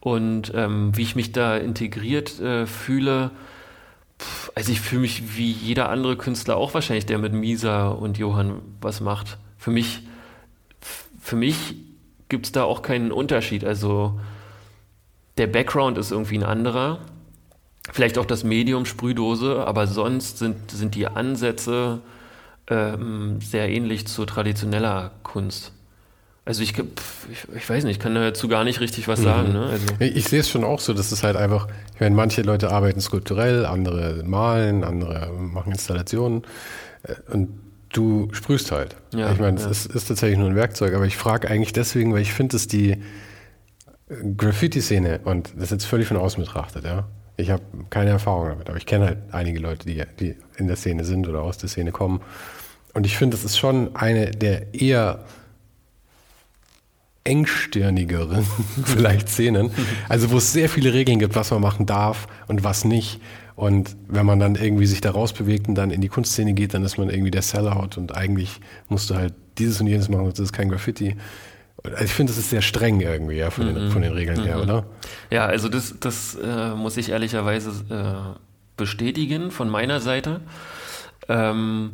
Und 0.00 0.52
ähm, 0.54 0.94
wie 0.94 1.02
ich 1.02 1.16
mich 1.16 1.32
da 1.32 1.56
integriert 1.56 2.38
äh, 2.38 2.66
fühle, 2.66 3.30
pff, 4.20 4.52
also 4.54 4.72
ich 4.72 4.80
fühle 4.82 5.00
mich 5.00 5.36
wie 5.38 5.50
jeder 5.50 5.88
andere 5.88 6.16
Künstler 6.16 6.58
auch 6.58 6.74
wahrscheinlich, 6.74 7.06
der 7.06 7.18
mit 7.18 7.32
Misa 7.32 7.88
und 7.88 8.18
Johann 8.18 8.60
was 8.82 9.00
macht. 9.00 9.38
Für 9.56 9.70
mich, 9.70 10.02
für 11.18 11.36
mich 11.36 11.76
gibt 12.28 12.44
es 12.44 12.52
da 12.52 12.64
auch 12.64 12.82
keinen 12.82 13.10
Unterschied. 13.10 13.64
Also 13.64 14.20
der 15.38 15.46
Background 15.46 15.96
ist 15.96 16.12
irgendwie 16.12 16.36
ein 16.36 16.44
anderer. 16.44 17.00
Vielleicht 17.92 18.18
auch 18.18 18.26
das 18.26 18.44
Medium 18.44 18.84
Sprühdose, 18.84 19.66
aber 19.66 19.86
sonst 19.86 20.38
sind, 20.38 20.70
sind 20.70 20.94
die 20.94 21.06
Ansätze 21.06 22.00
ähm, 22.68 23.40
sehr 23.40 23.68
ähnlich 23.68 24.06
zu 24.06 24.24
traditioneller 24.26 25.12
Kunst. 25.22 25.72
Also 26.44 26.62
ich, 26.62 26.78
ich, 26.78 27.56
ich, 27.56 27.68
weiß 27.68 27.84
nicht, 27.84 27.96
ich 27.96 27.98
kann 27.98 28.14
dazu 28.14 28.48
gar 28.48 28.64
nicht 28.64 28.80
richtig 28.80 29.06
was 29.06 29.20
sagen. 29.20 29.48
Mhm. 29.48 29.54
Ne? 29.54 29.66
Also 29.66 29.86
ich, 29.98 30.16
ich 30.16 30.24
sehe 30.26 30.40
es 30.40 30.48
schon 30.48 30.64
auch 30.64 30.80
so, 30.80 30.94
dass 30.94 31.12
es 31.12 31.22
halt 31.22 31.36
einfach, 31.36 31.68
ich 31.94 32.00
meine, 32.00 32.14
manche 32.14 32.42
Leute 32.42 32.70
arbeiten 32.70 33.00
skulpturell, 33.00 33.66
andere 33.66 34.22
malen, 34.24 34.84
andere 34.84 35.30
machen 35.32 35.72
Installationen 35.72 36.42
äh, 37.02 37.14
und 37.32 37.48
du 37.92 38.28
sprühst 38.32 38.72
halt. 38.72 38.96
Ja, 39.14 39.32
ich 39.32 39.38
meine, 39.38 39.56
es 39.56 39.64
ja. 39.64 39.70
ist, 39.70 39.86
ist, 39.86 40.08
tatsächlich 40.08 40.38
nur 40.38 40.48
ein 40.48 40.56
Werkzeug, 40.56 40.94
aber 40.94 41.06
ich 41.06 41.16
frage 41.16 41.50
eigentlich 41.50 41.72
deswegen, 41.72 42.12
weil 42.12 42.22
ich 42.22 42.32
finde, 42.32 42.52
dass 42.52 42.66
die, 42.66 42.98
Graffiti-Szene, 44.08 45.20
und 45.24 45.52
das 45.56 45.64
ist 45.64 45.70
jetzt 45.70 45.84
völlig 45.84 46.08
von 46.08 46.16
außen 46.16 46.42
betrachtet, 46.42 46.84
ja. 46.84 47.06
Ich 47.38 47.50
habe 47.50 47.62
keine 47.88 48.10
Erfahrung 48.10 48.48
damit, 48.48 48.68
aber 48.68 48.76
ich 48.76 48.84
kenne 48.84 49.06
halt 49.06 49.18
einige 49.30 49.60
Leute, 49.60 49.86
die, 49.86 50.02
die 50.18 50.34
in 50.56 50.66
der 50.66 50.76
Szene 50.76 51.04
sind 51.04 51.28
oder 51.28 51.40
aus 51.42 51.56
der 51.56 51.68
Szene 51.68 51.92
kommen. 51.92 52.20
Und 52.94 53.06
ich 53.06 53.16
finde, 53.16 53.36
das 53.36 53.44
ist 53.44 53.56
schon 53.56 53.94
eine 53.94 54.32
der 54.32 54.74
eher 54.74 55.24
engstirnigeren 57.22 58.44
vielleicht 58.84 59.28
Szenen. 59.28 59.70
Also 60.08 60.32
wo 60.32 60.38
es 60.38 60.52
sehr 60.52 60.68
viele 60.68 60.92
Regeln 60.92 61.20
gibt, 61.20 61.36
was 61.36 61.50
man 61.52 61.60
machen 61.60 61.86
darf 61.86 62.26
und 62.48 62.64
was 62.64 62.84
nicht. 62.84 63.20
Und 63.54 63.96
wenn 64.08 64.26
man 64.26 64.40
dann 64.40 64.56
irgendwie 64.56 64.86
sich 64.86 65.00
da 65.00 65.10
rausbewegt 65.10 65.68
und 65.68 65.74
dann 65.74 65.90
in 65.90 66.00
die 66.00 66.08
Kunstszene 66.08 66.54
geht, 66.54 66.74
dann 66.74 66.84
ist 66.84 66.98
man 66.98 67.10
irgendwie 67.10 67.30
der 67.30 67.42
Sellout 67.42 67.96
und 67.96 68.16
eigentlich 68.16 68.60
musst 68.88 69.10
du 69.10 69.14
halt 69.14 69.34
dieses 69.58 69.80
und 69.80 69.86
jenes 69.86 70.08
machen, 70.08 70.28
das 70.28 70.38
ist 70.38 70.52
kein 70.52 70.68
Graffiti. 70.68 71.16
Also 71.92 72.04
ich 72.04 72.12
finde, 72.12 72.32
das 72.32 72.38
ist 72.38 72.50
sehr 72.50 72.62
streng 72.62 73.00
irgendwie, 73.00 73.36
ja, 73.36 73.50
von, 73.50 73.66
den, 73.66 73.86
mhm. 73.86 73.90
von 73.90 74.02
den 74.02 74.12
Regeln 74.12 74.40
mhm. 74.40 74.44
her, 74.44 74.62
oder? 74.62 74.84
Ja, 75.30 75.46
also 75.46 75.68
das, 75.68 75.94
das 76.00 76.34
äh, 76.36 76.74
muss 76.74 76.96
ich 76.96 77.10
ehrlicherweise 77.10 77.70
äh, 77.90 78.38
bestätigen 78.76 79.50
von 79.50 79.68
meiner 79.68 80.00
Seite. 80.00 80.40
Ähm, 81.28 81.92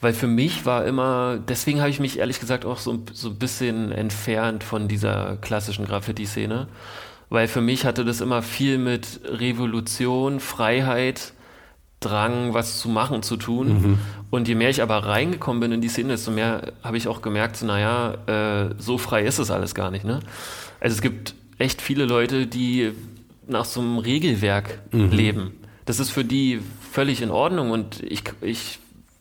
weil 0.00 0.12
für 0.12 0.28
mich 0.28 0.64
war 0.64 0.84
immer, 0.84 1.38
deswegen 1.48 1.80
habe 1.80 1.90
ich 1.90 1.98
mich 1.98 2.18
ehrlich 2.18 2.38
gesagt 2.38 2.64
auch 2.64 2.78
so, 2.78 3.02
so 3.12 3.30
ein 3.30 3.36
bisschen 3.36 3.90
entfernt 3.90 4.62
von 4.62 4.86
dieser 4.86 5.36
klassischen 5.38 5.86
Graffiti-Szene. 5.86 6.68
Weil 7.30 7.48
für 7.48 7.60
mich 7.60 7.84
hatte 7.84 8.04
das 8.04 8.20
immer 8.20 8.42
viel 8.42 8.78
mit 8.78 9.20
Revolution, 9.24 10.40
Freiheit, 10.40 11.32
Drang, 12.00 12.54
was 12.54 12.78
zu 12.78 12.88
machen, 12.88 13.22
zu 13.22 13.36
tun. 13.36 13.68
Mhm. 13.68 13.98
Und 14.30 14.46
je 14.46 14.54
mehr 14.54 14.70
ich 14.70 14.82
aber 14.82 14.98
reingekommen 14.98 15.60
bin 15.60 15.72
in 15.72 15.80
die 15.80 15.88
Szene, 15.88 16.10
desto 16.10 16.30
mehr 16.30 16.72
habe 16.82 16.96
ich 16.96 17.08
auch 17.08 17.22
gemerkt, 17.22 17.56
so, 17.56 17.66
naja, 17.66 18.14
äh, 18.26 18.74
so 18.78 18.98
frei 18.98 19.24
ist 19.24 19.38
es 19.38 19.50
alles 19.50 19.74
gar 19.74 19.90
nicht. 19.90 20.04
Ne? 20.04 20.20
Also 20.80 20.94
es 20.94 21.02
gibt 21.02 21.34
echt 21.58 21.82
viele 21.82 22.04
Leute, 22.04 22.46
die 22.46 22.92
nach 23.48 23.64
so 23.64 23.80
einem 23.80 23.98
Regelwerk 23.98 24.80
mhm. 24.92 25.10
leben. 25.10 25.52
Das 25.86 25.98
ist 25.98 26.10
für 26.10 26.24
die 26.24 26.60
völlig 26.92 27.22
in 27.22 27.30
Ordnung 27.30 27.70
und 27.70 28.02
ich, 28.02 28.22
ich 28.42 28.78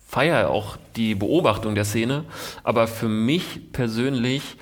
feiere 0.08 0.50
auch 0.50 0.78
die 0.96 1.16
Beobachtung 1.16 1.76
der 1.76 1.86
Szene. 1.86 2.26
Aber 2.64 2.88
für 2.88 3.08
mich 3.08 3.72
persönlich 3.72 4.58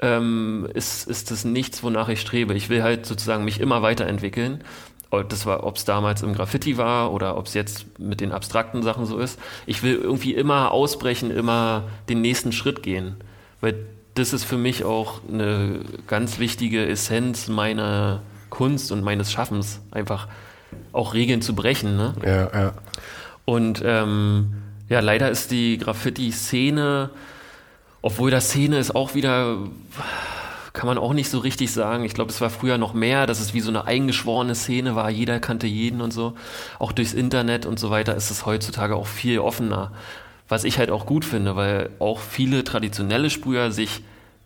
ähm, 0.00 0.68
ist, 0.74 1.08
ist 1.08 1.30
das 1.30 1.44
nichts, 1.44 1.82
wonach 1.82 2.08
ich 2.08 2.20
strebe. 2.20 2.54
Ich 2.54 2.68
will 2.68 2.82
halt 2.82 3.06
sozusagen 3.06 3.44
mich 3.44 3.60
immer 3.60 3.82
weiterentwickeln 3.82 4.62
das 5.10 5.46
war, 5.46 5.64
ob 5.64 5.76
es 5.76 5.84
damals 5.84 6.22
im 6.22 6.34
Graffiti 6.34 6.76
war 6.76 7.12
oder 7.12 7.36
ob 7.36 7.46
es 7.46 7.54
jetzt 7.54 7.98
mit 7.98 8.20
den 8.20 8.32
abstrakten 8.32 8.82
Sachen 8.82 9.06
so 9.06 9.18
ist. 9.18 9.38
Ich 9.66 9.82
will 9.82 9.94
irgendwie 9.94 10.34
immer 10.34 10.72
ausbrechen, 10.72 11.30
immer 11.30 11.84
den 12.08 12.20
nächsten 12.20 12.52
Schritt 12.52 12.82
gehen, 12.82 13.16
weil 13.60 13.74
das 14.14 14.32
ist 14.32 14.44
für 14.44 14.58
mich 14.58 14.84
auch 14.84 15.20
eine 15.32 15.80
ganz 16.06 16.38
wichtige 16.38 16.86
Essenz 16.86 17.48
meiner 17.48 18.20
Kunst 18.50 18.92
und 18.92 19.02
meines 19.02 19.32
Schaffens, 19.32 19.80
einfach 19.90 20.28
auch 20.92 21.14
Regeln 21.14 21.40
zu 21.40 21.54
brechen. 21.54 21.96
Ne? 21.96 22.14
Ja, 22.24 22.60
ja. 22.60 22.72
Und 23.44 23.82
ähm, 23.84 24.54
ja, 24.88 25.00
leider 25.00 25.30
ist 25.30 25.50
die 25.50 25.78
Graffiti-Szene, 25.78 27.10
obwohl 28.02 28.30
das 28.30 28.48
Szene 28.48 28.78
ist 28.78 28.94
auch 28.94 29.14
wieder 29.14 29.56
kann 30.78 30.86
man 30.86 30.96
auch 30.96 31.12
nicht 31.12 31.28
so 31.28 31.40
richtig 31.40 31.72
sagen. 31.72 32.04
Ich 32.04 32.14
glaube, 32.14 32.30
es 32.30 32.40
war 32.40 32.50
früher 32.50 32.78
noch 32.78 32.94
mehr, 32.94 33.26
dass 33.26 33.40
es 33.40 33.52
wie 33.52 33.60
so 33.60 33.68
eine 33.68 33.86
eingeschworene 33.86 34.54
Szene 34.54 34.94
war. 34.94 35.10
Jeder 35.10 35.40
kannte 35.40 35.66
jeden 35.66 36.00
und 36.00 36.12
so. 36.12 36.34
Auch 36.78 36.92
durchs 36.92 37.14
Internet 37.14 37.66
und 37.66 37.80
so 37.80 37.90
weiter 37.90 38.14
ist 38.14 38.30
es 38.30 38.46
heutzutage 38.46 38.94
auch 38.94 39.08
viel 39.08 39.40
offener. 39.40 39.90
Was 40.48 40.62
ich 40.62 40.78
halt 40.78 40.92
auch 40.92 41.04
gut 41.04 41.24
finde, 41.24 41.56
weil 41.56 41.90
auch 41.98 42.20
viele 42.20 42.62
traditionelle 42.62 43.28
Sprüher 43.28 43.72
sich 43.72 44.04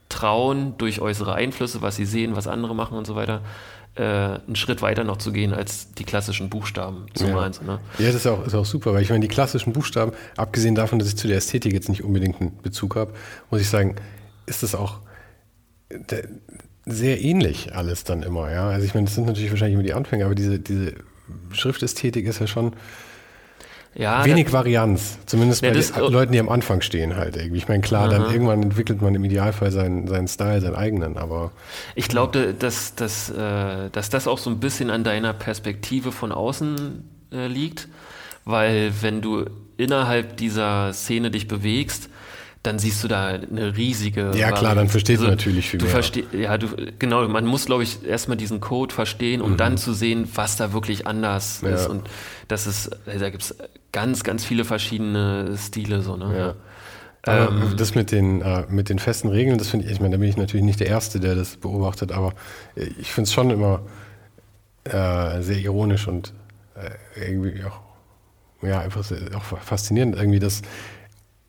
trauen, 0.09 0.73
durch 0.79 1.03
äußere 1.03 1.35
Einflüsse, 1.35 1.83
was 1.83 1.97
sie 1.97 2.07
sehen, 2.07 2.35
was 2.35 2.47
andere 2.47 2.75
machen 2.75 2.97
und 2.97 3.07
so 3.07 3.15
weiter, 3.15 3.43
äh, 3.97 4.03
einen 4.03 4.57
Schritt 4.57 4.81
weiter 4.81 5.05
noch 5.05 5.19
zu 5.19 5.33
gehen 5.33 5.53
als 5.53 5.93
die 5.93 6.05
klassischen 6.05 6.49
Buchstaben 6.49 7.09
zu 7.13 7.27
ja. 7.27 7.35
malen. 7.35 7.53
Ne? 7.67 7.79
Ja, 7.99 8.07
das 8.07 8.15
ist 8.15 8.27
auch, 8.27 8.47
ist 8.47 8.55
auch 8.55 8.65
super, 8.65 8.95
weil 8.95 9.03
ich 9.03 9.11
meine, 9.11 9.21
die 9.21 9.29
klassischen 9.29 9.75
Buchstaben, 9.75 10.13
abgesehen 10.39 10.75
davon, 10.75 10.99
dass 10.99 11.09
ich 11.09 11.17
zu 11.19 11.29
der 11.29 11.37
Ästhetik 11.37 11.75
jetzt 11.75 11.91
nicht 11.91 12.03
unbedingt 12.03 12.41
einen 12.41 12.57
Bezug 12.63 12.97
habe, 12.97 13.13
muss 13.51 13.61
ich 13.61 13.69
sagen, 13.69 13.97
ist 14.47 14.63
das 14.63 14.75
auch 14.75 15.01
sehr 16.85 17.23
ähnlich 17.23 17.75
alles 17.75 18.05
dann 18.05 18.23
immer, 18.23 18.51
ja. 18.51 18.69
Also 18.69 18.87
ich 18.87 18.95
meine, 18.95 19.07
das 19.07 19.15
sind 19.15 19.27
natürlich 19.27 19.51
wahrscheinlich 19.51 19.75
immer 19.75 19.83
die 19.83 19.95
Anfänge, 19.95 20.25
aber 20.25 20.35
diese, 20.35 20.59
diese 20.59 20.95
Schriftästhetik 21.53 22.27
ist 22.27 22.41
ja 22.41 22.47
schon. 22.47 22.73
ja, 23.95 24.25
wenig 24.25 24.45
das, 24.45 24.53
Varianz, 24.53 25.19
zumindest 25.27 25.63
ja, 25.63 25.71
bei 25.71 25.79
den 25.79 26.13
Leuten, 26.13 26.33
die 26.33 26.41
am 26.41 26.49
Anfang 26.49 26.81
stehen 26.81 27.17
halt 27.17 27.37
irgendwie. 27.37 27.59
Ich 27.59 27.69
meine, 27.69 27.83
klar, 27.83 28.09
aha. 28.09 28.19
dann 28.19 28.33
irgendwann 28.33 28.63
entwickelt 28.63 29.01
man 29.01 29.15
im 29.15 29.25
Idealfall 29.25 29.71
seinen, 29.71 30.09
seinen 30.09 30.29
Style, 30.29 30.61
seinen 30.61 30.75
eigenen, 30.75 31.17
aber... 31.17 31.53
Ich 31.95 32.09
glaube, 32.09 32.55
dass, 32.59 32.95
dass, 32.95 33.31
äh, 33.31 33.91
dass 33.91 34.11
das 34.11 34.27
auch 34.27 34.39
so 34.39 34.51
ein 34.51 34.59
bisschen 34.59 34.91
an 34.91 35.05
deiner 35.05 35.33
Perspektive 35.33 36.11
von 36.11 36.33
außen 36.33 37.05
äh, 37.33 37.47
liegt, 37.47 37.89
weil 38.45 38.93
wenn 39.03 39.21
du 39.21 39.45
innerhalb 39.77 40.37
dieser 40.37 40.93
Szene 40.93 41.31
dich 41.31 41.47
bewegst, 41.47 42.09
dann 42.63 42.79
siehst 42.79 43.03
du 43.03 43.09
da 43.09 43.27
eine 43.27 43.77
riesige. 43.77 44.33
Ja, 44.37 44.53
klar, 44.53 44.75
dann 44.75 44.89
versteht 44.89 45.17
also, 45.17 45.25
man 45.25 45.37
natürlich 45.37 45.69
viel 45.69 45.79
du 45.79 45.87
mehr. 45.87 45.93
Versteh, 45.93 46.25
ja, 46.33 46.57
du, 46.59 46.69
genau, 46.99 47.27
man 47.27 47.45
muss, 47.47 47.67
glaube 47.67 47.83
ich, 47.83 48.07
erstmal 48.07 48.37
diesen 48.37 48.61
Code 48.61 48.95
verstehen, 48.95 49.41
um 49.41 49.53
mhm. 49.53 49.57
dann 49.57 49.79
zu 49.79 49.93
sehen, 49.93 50.29
was 50.35 50.57
da 50.57 50.73
wirklich 50.73 51.07
anders 51.07 51.63
ja. 51.63 51.71
ist. 51.71 51.89
Und 51.89 52.09
das 52.49 52.67
ist, 52.67 52.91
da 53.07 53.31
gibt 53.31 53.43
es 53.43 53.57
ganz, 53.91 54.23
ganz 54.23 54.45
viele 54.45 54.65
verschiedene 54.65 55.57
Stile, 55.59 56.03
so, 56.03 56.17
ne? 56.17 56.37
Ja. 56.37 56.55
Ähm, 57.25 57.75
das 57.77 57.95
mit 57.95 58.11
den, 58.11 58.43
äh, 58.43 58.65
mit 58.69 58.89
den 58.89 58.99
festen 58.99 59.29
Regeln, 59.29 59.59
das 59.59 59.69
finde 59.69 59.87
ich, 59.87 59.93
ich 59.93 60.01
meine, 60.01 60.17
da 60.17 60.19
bin 60.19 60.29
ich 60.29 60.37
natürlich 60.37 60.65
nicht 60.65 60.81
der 60.81 60.89
Erste, 60.89 61.21
der 61.21 61.37
das 61.37 61.57
beobachtet, 61.57 62.11
aber 62.11 62.33
ich 62.75 63.13
finde 63.13 63.29
es 63.29 63.33
schon 63.33 63.51
immer 63.51 63.83
äh, 64.85 65.41
sehr 65.41 65.59
ironisch 65.59 66.09
und 66.09 66.33
äh, 66.75 67.29
irgendwie 67.29 67.63
auch, 67.65 67.81
ja, 68.63 68.81
einfach 68.81 69.05
auch 69.37 69.59
faszinierend, 69.59 70.17
irgendwie, 70.17 70.41
dass 70.41 70.63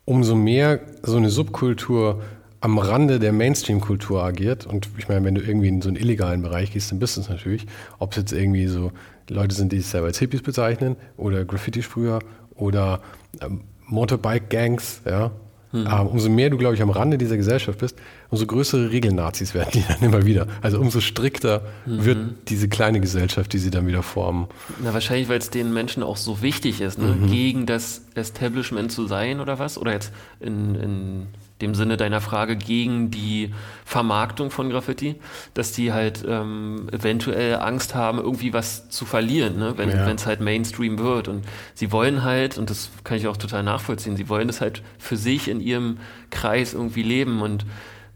umso 0.04 0.34
mehr 0.34 0.80
so 1.02 1.16
eine 1.16 1.30
Subkultur 1.30 2.22
am 2.60 2.78
Rande 2.78 3.18
der 3.18 3.32
Mainstream-Kultur 3.32 4.22
agiert. 4.22 4.66
Und 4.66 4.88
ich 4.96 5.08
meine, 5.08 5.24
wenn 5.24 5.34
du 5.34 5.42
irgendwie 5.42 5.68
in 5.68 5.82
so 5.82 5.88
einen 5.88 5.96
illegalen 5.96 6.40
Bereich 6.40 6.72
gehst, 6.72 6.90
dann 6.90 6.98
bist 6.98 7.16
du 7.16 7.20
es 7.20 7.28
natürlich. 7.28 7.66
Ob 7.98 8.12
es 8.12 8.16
jetzt 8.16 8.32
irgendwie 8.32 8.66
so 8.66 8.90
Leute 9.28 9.54
sind, 9.54 9.72
die 9.72 9.78
sich 9.78 9.86
selber 9.86 10.06
als 10.06 10.18
Hippies 10.18 10.42
bezeichnen 10.42 10.96
oder 11.16 11.44
Graffiti-Sprüher 11.44 12.20
oder 12.54 13.00
ähm, 13.42 13.62
Motorbike-Gangs, 13.86 15.02
ja, 15.04 15.30
Mhm. 15.74 15.88
Ähm, 15.90 16.06
umso 16.06 16.30
mehr 16.30 16.50
du, 16.50 16.56
glaube 16.56 16.76
ich, 16.76 16.82
am 16.82 16.90
Rande 16.90 17.18
dieser 17.18 17.36
Gesellschaft 17.36 17.80
bist, 17.80 17.96
umso 18.30 18.46
größere 18.46 18.92
Regelnazis 18.92 19.54
werden 19.54 19.70
die 19.74 19.82
dann 19.88 20.00
immer 20.02 20.24
wieder. 20.24 20.46
Also 20.62 20.78
umso 20.78 21.00
strikter 21.00 21.62
mhm. 21.84 22.04
wird 22.04 22.18
diese 22.48 22.68
kleine 22.68 23.00
Gesellschaft, 23.00 23.52
die 23.52 23.58
sie 23.58 23.72
dann 23.72 23.86
wieder 23.88 24.04
formen. 24.04 24.46
Na, 24.82 24.94
wahrscheinlich, 24.94 25.28
weil 25.28 25.38
es 25.38 25.50
den 25.50 25.74
Menschen 25.74 26.04
auch 26.04 26.16
so 26.16 26.42
wichtig 26.42 26.80
ist, 26.80 26.98
ne? 26.98 27.08
mhm. 27.08 27.26
gegen 27.26 27.66
das 27.66 28.02
Establishment 28.14 28.92
zu 28.92 29.08
sein 29.08 29.40
oder 29.40 29.58
was? 29.58 29.76
Oder 29.76 29.92
jetzt 29.92 30.12
in, 30.38 30.76
in 30.76 31.26
dem 31.60 31.74
Sinne 31.74 31.96
deiner 31.96 32.20
Frage 32.20 32.56
gegen 32.56 33.10
die 33.10 33.52
Vermarktung 33.84 34.50
von 34.50 34.70
Graffiti, 34.70 35.16
dass 35.54 35.72
die 35.72 35.92
halt 35.92 36.24
ähm, 36.26 36.88
eventuell 36.90 37.56
Angst 37.56 37.94
haben, 37.94 38.18
irgendwie 38.18 38.52
was 38.52 38.88
zu 38.88 39.04
verlieren, 39.04 39.58
ne? 39.58 39.74
wenn 39.76 39.90
ja. 39.90 40.10
es 40.10 40.26
halt 40.26 40.40
Mainstream 40.40 40.98
wird. 40.98 41.28
Und 41.28 41.44
sie 41.74 41.92
wollen 41.92 42.24
halt, 42.24 42.58
und 42.58 42.70
das 42.70 42.90
kann 43.04 43.18
ich 43.18 43.28
auch 43.28 43.36
total 43.36 43.62
nachvollziehen, 43.62 44.16
sie 44.16 44.28
wollen 44.28 44.48
das 44.48 44.60
halt 44.60 44.82
für 44.98 45.16
sich 45.16 45.46
in 45.48 45.60
ihrem 45.60 45.98
Kreis 46.30 46.74
irgendwie 46.74 47.04
leben 47.04 47.40
und 47.40 47.64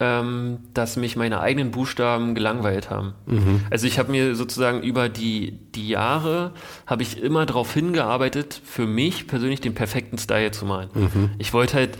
ähm, 0.00 0.58
dass 0.74 0.96
mich 0.96 1.16
meine 1.16 1.40
eigenen 1.40 1.70
Buchstaben 1.70 2.34
gelangweilt 2.34 2.90
haben. 2.90 3.14
Mhm. 3.26 3.60
Also 3.70 3.86
ich 3.86 3.98
habe 3.98 4.10
mir 4.10 4.34
sozusagen 4.34 4.82
über 4.82 5.08
die, 5.08 5.58
die 5.74 5.88
Jahre, 5.88 6.52
habe 6.86 7.02
ich 7.02 7.22
immer 7.22 7.46
darauf 7.46 7.72
hingearbeitet, 7.72 8.60
für 8.64 8.86
mich 8.86 9.28
persönlich 9.28 9.60
den 9.60 9.74
perfekten 9.74 10.18
Style 10.18 10.50
zu 10.50 10.64
malen. 10.64 10.88
Mhm. 10.94 11.30
Ich 11.38 11.52
wollte 11.52 11.74
halt, 11.74 11.98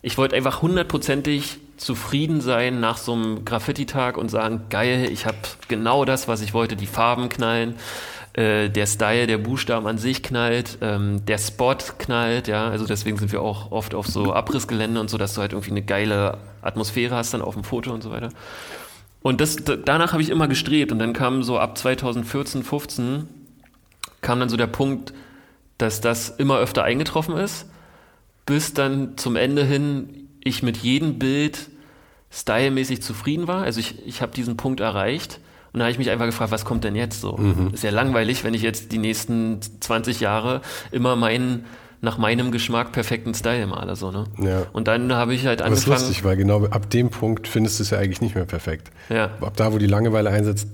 ich 0.00 0.16
wollte 0.16 0.34
einfach 0.34 0.62
hundertprozentig 0.62 1.58
zufrieden 1.76 2.40
sein 2.40 2.80
nach 2.80 2.96
so 2.96 3.12
einem 3.12 3.44
Graffiti-Tag 3.44 4.16
und 4.16 4.30
sagen, 4.30 4.62
geil, 4.70 5.08
ich 5.10 5.26
habe 5.26 5.38
genau 5.68 6.04
das, 6.04 6.28
was 6.28 6.40
ich 6.40 6.54
wollte, 6.54 6.76
die 6.76 6.86
Farben 6.86 7.28
knallen, 7.28 7.74
äh, 8.34 8.70
der 8.70 8.86
Style, 8.86 9.26
der 9.26 9.38
Buchstaben 9.38 9.86
an 9.86 9.98
sich 9.98 10.22
knallt, 10.22 10.78
ähm, 10.80 11.24
der 11.26 11.38
Spot 11.38 11.76
knallt, 11.98 12.48
ja, 12.48 12.68
also 12.68 12.86
deswegen 12.86 13.18
sind 13.18 13.32
wir 13.32 13.42
auch 13.42 13.72
oft 13.72 13.94
auf 13.94 14.06
so 14.06 14.32
Abrissgelände 14.32 15.00
und 15.00 15.10
so, 15.10 15.18
dass 15.18 15.34
du 15.34 15.40
halt 15.40 15.52
irgendwie 15.52 15.72
eine 15.72 15.82
geile 15.82 16.38
Atmosphäre 16.62 17.14
hast 17.14 17.34
dann 17.34 17.42
auf 17.42 17.54
dem 17.54 17.64
Foto 17.64 17.92
und 17.92 18.02
so 18.02 18.10
weiter. 18.10 18.30
Und 19.20 19.40
das, 19.40 19.56
danach 19.84 20.12
habe 20.12 20.22
ich 20.22 20.30
immer 20.30 20.48
gestrebt 20.48 20.92
und 20.92 20.98
dann 20.98 21.12
kam 21.12 21.42
so 21.42 21.58
ab 21.58 21.78
2014, 21.78 22.64
15 22.64 23.28
kam 24.20 24.40
dann 24.40 24.48
so 24.48 24.56
der 24.56 24.66
Punkt, 24.66 25.12
dass 25.78 26.00
das 26.00 26.28
immer 26.28 26.58
öfter 26.58 26.84
eingetroffen 26.84 27.36
ist, 27.36 27.66
bis 28.46 28.72
dann 28.72 29.16
zum 29.18 29.36
Ende 29.36 29.64
hin 29.64 30.21
ich 30.44 30.62
mit 30.62 30.78
jedem 30.78 31.18
Bild 31.18 31.68
stylmäßig 32.30 33.02
zufrieden 33.02 33.46
war. 33.46 33.62
Also 33.62 33.80
ich, 33.80 34.06
ich 34.06 34.22
habe 34.22 34.32
diesen 34.32 34.56
Punkt 34.56 34.80
erreicht. 34.80 35.40
Und 35.72 35.78
da 35.78 35.84
habe 35.84 35.92
ich 35.92 35.98
mich 35.98 36.10
einfach 36.10 36.26
gefragt, 36.26 36.50
was 36.50 36.64
kommt 36.64 36.84
denn 36.84 36.94
jetzt 36.94 37.20
so? 37.20 37.36
Mhm. 37.36 37.70
Ist 37.72 37.82
ja 37.82 37.90
langweilig, 37.90 38.44
wenn 38.44 38.52
ich 38.52 38.62
jetzt 38.62 38.92
die 38.92 38.98
nächsten 38.98 39.60
20 39.80 40.20
Jahre 40.20 40.60
immer 40.90 41.16
meinen 41.16 41.64
nach 42.04 42.18
meinem 42.18 42.50
Geschmack 42.50 42.90
perfekten 42.90 43.32
Style 43.32 43.66
male. 43.68 43.94
So, 43.94 44.10
ne? 44.10 44.24
ja. 44.38 44.66
Und 44.72 44.88
dann 44.88 45.12
habe 45.12 45.34
ich 45.34 45.46
halt 45.46 45.62
angefangen. 45.62 45.92
Das 45.92 46.02
ist 46.02 46.08
lustig, 46.08 46.24
weil 46.24 46.36
genau 46.36 46.64
ab 46.66 46.90
dem 46.90 47.10
Punkt 47.10 47.46
findest 47.46 47.78
du 47.78 47.84
es 47.84 47.90
ja 47.90 47.98
eigentlich 47.98 48.20
nicht 48.20 48.34
mehr 48.34 48.44
perfekt. 48.44 48.90
Ja. 49.08 49.30
Ab 49.40 49.56
da, 49.56 49.72
wo 49.72 49.78
die 49.78 49.86
Langeweile 49.86 50.30
einsetzt, 50.30 50.66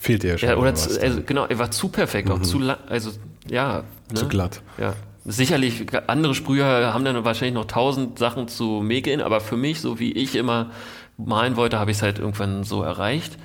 fehlt 0.00 0.22
dir 0.22 0.30
ja 0.30 0.38
schon. 0.38 0.48
Ja, 0.48 0.56
oder 0.56 0.74
zu, 0.76 1.00
also, 1.00 1.22
genau, 1.26 1.44
er 1.44 1.58
war 1.58 1.72
zu 1.72 1.88
perfekt, 1.88 2.28
mhm. 2.28 2.34
auch 2.34 2.42
zu 2.42 2.60
lang, 2.60 2.78
also 2.88 3.10
ja. 3.48 3.82
Ne? 4.10 4.14
Zu 4.14 4.28
glatt. 4.28 4.62
Ja 4.78 4.94
sicherlich, 5.26 5.86
andere 6.06 6.34
Sprüher 6.34 6.94
haben 6.94 7.04
dann 7.04 7.24
wahrscheinlich 7.24 7.54
noch 7.54 7.66
tausend 7.66 8.18
Sachen 8.18 8.48
zu 8.48 8.80
mäkeln, 8.82 9.20
aber 9.20 9.40
für 9.40 9.56
mich, 9.56 9.80
so 9.80 9.98
wie 9.98 10.12
ich 10.12 10.36
immer 10.36 10.70
malen 11.16 11.56
wollte, 11.56 11.78
habe 11.78 11.90
ich 11.90 11.98
es 11.98 12.02
halt 12.02 12.18
irgendwann 12.18 12.64
so 12.64 12.82
erreicht. 12.82 13.36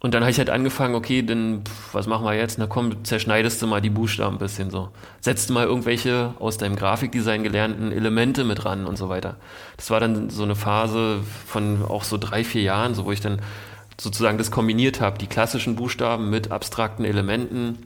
Und 0.00 0.14
dann 0.14 0.22
habe 0.22 0.30
ich 0.30 0.38
halt 0.38 0.50
angefangen, 0.50 0.94
okay, 0.94 1.22
dann, 1.22 1.62
was 1.92 2.06
machen 2.06 2.24
wir 2.24 2.34
jetzt? 2.34 2.56
Na 2.58 2.68
komm, 2.68 3.04
zerschneidest 3.04 3.60
du 3.60 3.66
mal 3.66 3.80
die 3.80 3.90
Buchstaben 3.90 4.36
ein 4.36 4.38
bisschen 4.38 4.70
so. 4.70 4.90
Setzt 5.20 5.50
mal 5.50 5.66
irgendwelche 5.66 6.34
aus 6.38 6.56
deinem 6.56 6.76
Grafikdesign 6.76 7.42
gelernten 7.42 7.90
Elemente 7.90 8.44
mit 8.44 8.64
ran 8.64 8.86
und 8.86 8.96
so 8.96 9.08
weiter. 9.08 9.36
Das 9.76 9.90
war 9.90 9.98
dann 9.98 10.30
so 10.30 10.44
eine 10.44 10.54
Phase 10.54 11.20
von 11.46 11.84
auch 11.84 12.04
so 12.04 12.16
drei, 12.16 12.44
vier 12.44 12.62
Jahren, 12.62 12.94
so 12.94 13.06
wo 13.06 13.12
ich 13.12 13.20
dann 13.20 13.40
sozusagen 14.00 14.38
das 14.38 14.52
kombiniert 14.52 15.00
habe, 15.00 15.18
die 15.18 15.26
klassischen 15.26 15.74
Buchstaben 15.74 16.30
mit 16.30 16.52
abstrakten 16.52 17.04
Elementen 17.04 17.78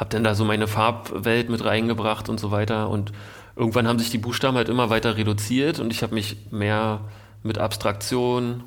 habe 0.00 0.08
dann 0.08 0.24
da 0.24 0.34
so 0.34 0.46
meine 0.46 0.66
Farbwelt 0.66 1.50
mit 1.50 1.62
reingebracht 1.62 2.30
und 2.30 2.40
so 2.40 2.50
weiter. 2.50 2.88
Und 2.88 3.12
irgendwann 3.54 3.86
haben 3.86 3.98
sich 3.98 4.08
die 4.08 4.18
Buchstaben 4.18 4.56
halt 4.56 4.70
immer 4.70 4.88
weiter 4.88 5.18
reduziert 5.18 5.78
und 5.78 5.92
ich 5.92 6.02
habe 6.02 6.14
mich 6.14 6.38
mehr 6.50 7.02
mit 7.42 7.58
Abstraktion 7.58 8.64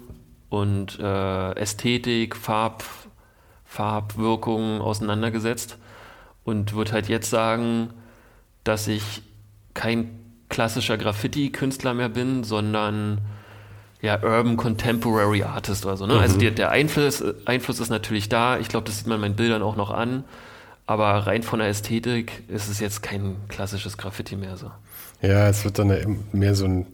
und 0.49 0.99
äh, 0.99 1.51
Ästhetik, 1.55 2.35
Farb, 2.35 2.83
Farbwirkungen 3.65 4.79
auseinandergesetzt 4.79 5.79
und 6.43 6.75
würde 6.75 6.91
halt 6.91 7.09
jetzt 7.09 7.31
sagen, 7.31 7.89
dass 8.63 8.87
ich 8.87 9.23
kein 9.73 10.19
klassischer 10.49 10.99
Graffiti-Künstler 10.99 11.95
mehr 11.95 12.09
bin, 12.09 12.43
sondern 12.43 13.21
ja, 14.01 14.21
Urban 14.21 14.55
Contemporary 14.55 15.41
Artist 15.41 15.83
oder 15.83 15.97
so. 15.97 16.05
Ne? 16.05 16.13
Also 16.13 16.19
mhm. 16.19 16.23
Also 16.25 16.39
der, 16.41 16.51
der 16.51 16.69
Einfluss, 16.69 17.23
Einfluss 17.45 17.79
ist 17.79 17.89
natürlich 17.89 18.29
da. 18.29 18.59
Ich 18.59 18.67
glaube, 18.67 18.85
das 18.85 18.99
sieht 18.99 19.07
man 19.07 19.19
meinen 19.19 19.35
Bildern 19.35 19.63
auch 19.63 19.75
noch 19.75 19.89
an. 19.89 20.25
Aber 20.85 21.05
rein 21.27 21.43
von 21.43 21.59
der 21.59 21.69
Ästhetik 21.69 22.43
ist 22.49 22.69
es 22.69 22.79
jetzt 22.79 23.01
kein 23.01 23.35
klassisches 23.47 23.97
Graffiti 23.97 24.35
mehr 24.35 24.57
so. 24.57 24.71
Ja, 25.21 25.47
es 25.47 25.63
wird 25.63 25.79
dann 25.79 26.23
mehr 26.33 26.55
so 26.55 26.65
ein 26.65 26.87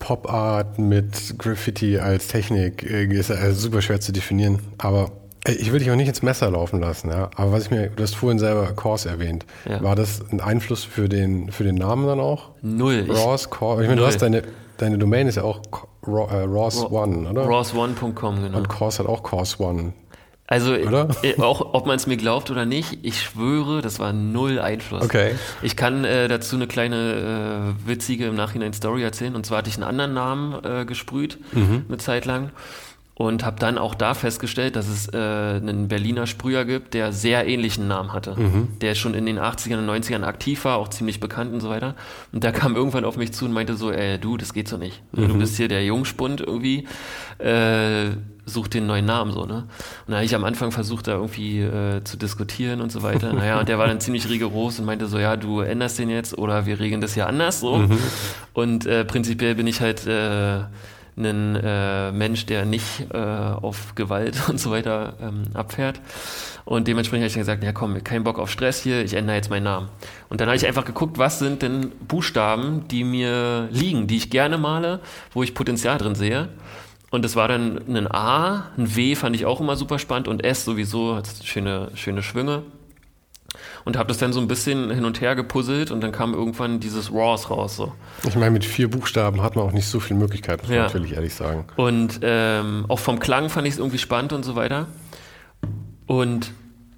Pop-Art 0.00 0.80
mit 0.80 1.38
Graffiti 1.38 1.98
als 1.98 2.26
Technik. 2.26 2.82
Ist 2.82 3.30
also 3.30 3.60
super 3.60 3.80
schwer 3.82 4.00
zu 4.00 4.12
definieren. 4.12 4.58
Aber 4.78 5.12
ich 5.46 5.72
will 5.72 5.78
dich 5.78 5.90
auch 5.92 5.96
nicht 5.96 6.08
ins 6.08 6.22
Messer 6.22 6.50
laufen 6.50 6.80
lassen, 6.80 7.10
ja. 7.10 7.30
Aber 7.36 7.52
was 7.52 7.64
ich 7.64 7.70
mir, 7.70 7.88
du 7.88 8.02
hast 8.02 8.16
vorhin 8.16 8.40
selber 8.40 8.66
Course 8.72 9.08
erwähnt. 9.08 9.46
Ja. 9.68 9.80
War 9.82 9.94
das 9.94 10.22
ein 10.30 10.40
Einfluss 10.40 10.82
für 10.84 11.08
den, 11.08 11.52
für 11.52 11.62
den 11.62 11.76
Namen 11.76 12.06
dann 12.06 12.18
auch? 12.18 12.50
Null. 12.62 13.06
Ross, 13.08 13.48
Course. 13.50 13.82
Ich 13.82 13.88
meine, 13.88 14.00
du 14.00 14.06
hast 14.06 14.18
deine, 14.18 14.42
deine 14.78 14.98
Domain 14.98 15.28
ist 15.28 15.36
ja 15.36 15.44
auch 15.44 15.62
äh, 16.04 16.10
Ross 16.10 16.84
One, 16.84 17.28
oder? 17.28 17.46
Ross1.com, 17.46 18.42
genau. 18.42 18.58
Und 18.58 18.68
Course 18.68 18.98
hat 18.98 19.06
auch 19.06 19.22
Course 19.22 19.62
One. 19.62 19.92
Also 20.46 20.74
äh, 20.74 21.34
auch, 21.38 21.72
ob 21.72 21.86
man 21.86 21.96
es 21.96 22.06
mir 22.06 22.16
glaubt 22.16 22.50
oder 22.50 22.66
nicht, 22.66 22.98
ich 23.02 23.22
schwöre, 23.22 23.80
das 23.80 23.98
war 23.98 24.12
null 24.12 24.58
Einfluss. 24.58 25.02
Okay. 25.02 25.34
Ich 25.62 25.76
kann 25.76 26.04
äh, 26.04 26.28
dazu 26.28 26.56
eine 26.56 26.66
kleine 26.66 27.74
äh, 27.84 27.88
witzige 27.88 28.26
im 28.26 28.34
Nachhinein 28.34 28.72
Story 28.74 29.02
erzählen. 29.02 29.34
Und 29.34 29.46
zwar 29.46 29.58
hatte 29.58 29.70
ich 29.70 29.76
einen 29.76 29.84
anderen 29.84 30.12
Namen 30.14 30.64
äh, 30.64 30.84
gesprüht, 30.84 31.38
mhm. 31.52 31.86
eine 31.88 31.98
Zeit 31.98 32.26
lang. 32.26 32.50
und 33.14 33.44
habe 33.44 33.60
dann 33.60 33.78
auch 33.78 33.94
da 33.94 34.14
festgestellt, 34.14 34.74
dass 34.74 34.88
es 34.88 35.08
äh, 35.12 35.16
einen 35.16 35.86
Berliner 35.88 36.26
Sprüher 36.26 36.64
gibt, 36.64 36.94
der 36.94 37.12
sehr 37.12 37.46
ähnlichen 37.46 37.86
Namen 37.86 38.12
hatte, 38.12 38.34
mhm. 38.34 38.68
der 38.80 38.94
schon 38.94 39.14
in 39.14 39.26
den 39.26 39.38
80ern 39.38 39.78
und 39.78 39.88
90ern 39.88 40.24
aktiv 40.24 40.64
war, 40.64 40.78
auch 40.78 40.88
ziemlich 40.88 41.20
bekannt 41.20 41.52
und 41.52 41.60
so 41.60 41.68
weiter. 41.68 41.94
Und 42.32 42.42
der 42.42 42.52
kam 42.52 42.74
irgendwann 42.74 43.04
auf 43.04 43.16
mich 43.16 43.32
zu 43.32 43.44
und 43.44 43.52
meinte 43.52 43.74
so, 43.74 43.92
ey, 43.92 44.18
du, 44.18 44.36
das 44.36 44.54
geht 44.54 44.66
so 44.66 44.76
nicht. 44.76 45.02
Mhm. 45.12 45.28
Du 45.28 45.38
bist 45.38 45.56
hier 45.56 45.68
der 45.68 45.84
Jungspund 45.84 46.40
irgendwie, 46.40 46.88
äh, 47.38 48.10
such 48.46 48.68
den 48.68 48.86
neuen 48.86 49.04
Namen 49.04 49.32
so, 49.32 49.46
ne? 49.46 49.64
Und 50.06 50.08
da 50.08 50.14
habe 50.14 50.24
ich 50.24 50.34
am 50.34 50.44
Anfang 50.44 50.72
versucht, 50.72 51.06
da 51.06 51.12
irgendwie 51.12 51.60
äh, 51.60 52.02
zu 52.04 52.16
diskutieren 52.16 52.80
und 52.80 52.90
so 52.90 53.02
weiter. 53.02 53.32
Naja, 53.42 53.60
und 53.60 53.68
der 53.68 53.78
war 53.78 53.86
dann 53.86 54.00
ziemlich 54.00 54.28
rigoros 54.28 54.78
und 54.78 54.84
meinte 54.84 55.06
so, 55.06 55.18
ja, 55.18 55.36
du 55.36 55.60
änderst 55.60 55.98
den 55.98 56.10
jetzt 56.10 56.36
oder 56.36 56.66
wir 56.66 56.80
regeln 56.80 57.00
das 57.00 57.14
ja 57.14 57.26
anders 57.26 57.60
so. 57.60 57.76
Mhm. 57.76 57.98
Und 58.52 58.86
äh, 58.86 59.04
prinzipiell 59.04 59.54
bin 59.54 59.66
ich 59.66 59.80
halt 59.80 60.06
äh, 60.06 60.60
ein 61.16 61.56
äh, 61.56 62.12
Mensch, 62.12 62.46
der 62.46 62.64
nicht 62.64 63.06
äh, 63.12 63.16
auf 63.16 63.94
Gewalt 63.94 64.36
und 64.48 64.58
so 64.58 64.70
weiter 64.70 65.14
ähm, 65.20 65.44
abfährt. 65.54 66.00
Und 66.64 66.88
dementsprechend 66.88 67.22
habe 67.22 67.28
ich 67.28 67.34
dann 67.34 67.40
gesagt, 67.40 67.64
ja 67.64 67.72
komm, 67.72 68.02
kein 68.04 68.24
Bock 68.24 68.38
auf 68.38 68.50
Stress 68.50 68.82
hier, 68.82 69.04
ich 69.04 69.14
ändere 69.14 69.36
jetzt 69.36 69.50
meinen 69.50 69.64
Namen. 69.64 69.88
Und 70.28 70.40
dann 70.40 70.48
habe 70.48 70.56
ich 70.56 70.66
einfach 70.66 70.84
geguckt, 70.84 71.18
was 71.18 71.38
sind 71.38 71.62
denn 71.62 71.90
Buchstaben, 72.06 72.86
die 72.88 73.04
mir 73.04 73.68
liegen, 73.70 74.06
die 74.06 74.16
ich 74.16 74.30
gerne 74.30 74.58
male, 74.58 75.00
wo 75.32 75.42
ich 75.42 75.54
Potenzial 75.54 75.98
drin 75.98 76.14
sehe. 76.14 76.48
Und 77.12 77.26
es 77.26 77.36
war 77.36 77.46
dann 77.46 77.82
ein 77.94 78.10
A, 78.10 78.70
ein 78.78 78.96
W 78.96 79.14
fand 79.14 79.36
ich 79.36 79.44
auch 79.44 79.60
immer 79.60 79.76
super 79.76 79.98
spannend 79.98 80.28
und 80.28 80.42
S 80.42 80.64
sowieso, 80.64 81.14
hat 81.14 81.28
schöne, 81.44 81.90
schöne 81.94 82.22
Schwünge 82.22 82.62
und 83.84 83.98
habe 83.98 84.08
das 84.08 84.16
dann 84.16 84.32
so 84.32 84.40
ein 84.40 84.48
bisschen 84.48 84.90
hin 84.90 85.04
und 85.04 85.20
her 85.20 85.36
gepuzzelt 85.36 85.90
und 85.90 86.00
dann 86.00 86.10
kam 86.10 86.32
irgendwann 86.32 86.80
dieses 86.80 87.12
Raws 87.12 87.50
raus. 87.50 87.76
So. 87.76 87.92
Ich 88.26 88.34
meine, 88.34 88.50
mit 88.50 88.64
vier 88.64 88.88
Buchstaben 88.88 89.42
hat 89.42 89.56
man 89.56 89.66
auch 89.66 89.72
nicht 89.72 89.88
so 89.88 90.00
viele 90.00 90.20
Möglichkeiten, 90.20 90.66
muss 90.66 90.74
ja. 90.74 90.84
natürlich 90.84 91.12
ehrlich 91.12 91.34
sagen. 91.34 91.66
Und 91.76 92.20
ähm, 92.22 92.86
auch 92.88 92.98
vom 92.98 93.18
Klang 93.18 93.50
fand 93.50 93.66
ich 93.66 93.74
es 93.74 93.78
irgendwie 93.78 93.98
spannend 93.98 94.32
und 94.32 94.42
so 94.42 94.56
weiter. 94.56 94.86
Und 96.06 96.50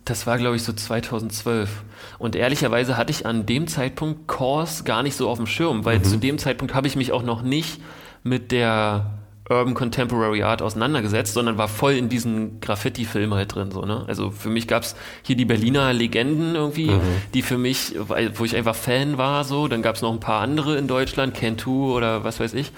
das 0.05 0.29
war, 0.29 0.39
glaube 0.39 0.55
ich, 0.55 0.63
so 0.63 0.73
2012. 0.73 1.83
Und 2.19 2.37
ehrlicherweise 2.37 2.97
hatte 2.97 3.11
ich 3.11 3.27
an 3.27 3.47
dem 3.47 3.67
Zeitpunkt 3.67 4.29
Kors 4.29 4.85
gar 4.85 5.03
nicht 5.03 5.17
so 5.17 5.29
auf 5.29 5.39
dem 5.39 5.49
Schirm, 5.49 5.85
weil 5.85 5.99
mhm. 5.99 6.05
zu 6.05 6.19
dem 6.19 6.39
Zeitpunkt 6.39 6.73
habe 6.73 6.87
ich 6.87 6.95
mich 6.95 7.11
auch 7.11 7.25
noch 7.25 7.43
nicht 7.43 7.81
mit 8.23 8.53
der 8.53 9.24
Urban 9.49 9.75
Contemporary 9.75 10.43
Art 10.43 10.63
auseinandergesetzt, 10.63 11.35
sondern 11.35 11.59
war 11.59 11.69
voll 11.69 11.93
in 11.93 12.09
diesen 12.09 12.61
Graffiti-Film 12.61 13.35
halt 13.35 13.55
drin. 13.55 13.71
So, 13.71 13.83
ne? 13.83 14.05
Also 14.07 14.31
für 14.31 14.49
mich 14.49 14.67
gab's 14.67 14.97
hier 15.23 15.37
die 15.37 15.45
Berliner 15.45 15.93
Legenden 15.93 16.55
irgendwie, 16.55 16.91
mhm. 16.91 17.01
die 17.35 17.43
für 17.43 17.59
mich, 17.59 17.95
wo 18.37 18.45
ich 18.45 18.57
einfach 18.57 18.75
Fan 18.75 19.19
war, 19.19 19.45
so. 19.45 19.69
Dann 19.69 19.83
gab's 19.83 20.01
noch 20.01 20.13
ein 20.13 20.21
paar 20.21 20.41
andere 20.41 20.79
in 20.79 20.89
Deutschland, 20.89 21.35
Cantu 21.35 21.95
oder 21.95 22.25
was 22.25 22.41
weiß 22.41 22.55
ich. 22.55 22.73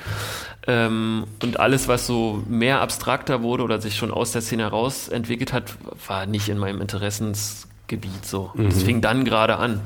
Ähm, 0.67 1.27
und 1.41 1.61
alles, 1.61 1.87
was 1.87 2.09
so 2.09 2.43
mehr 2.49 2.81
abstrakter 2.81 3.43
wurde 3.43 3.63
oder 3.63 3.81
sich 3.81 3.95
schon 3.95 4.11
aus 4.11 4.33
der 4.33 4.43
Szene 4.43 4.65
heraus 4.65 5.09
entwickelt 5.09 5.53
hat, 5.53 5.77
war 6.09 6.27
nicht 6.27 6.49
in 6.49 6.59
meinem 6.59 6.81
Interessensgebiet 6.81 8.27
so. 8.27 8.51
Mhm. 8.55 8.65
Das 8.65 8.83
fing 8.83 9.01
dann 9.01 9.25
gerade 9.25 9.59
an. 9.59 9.81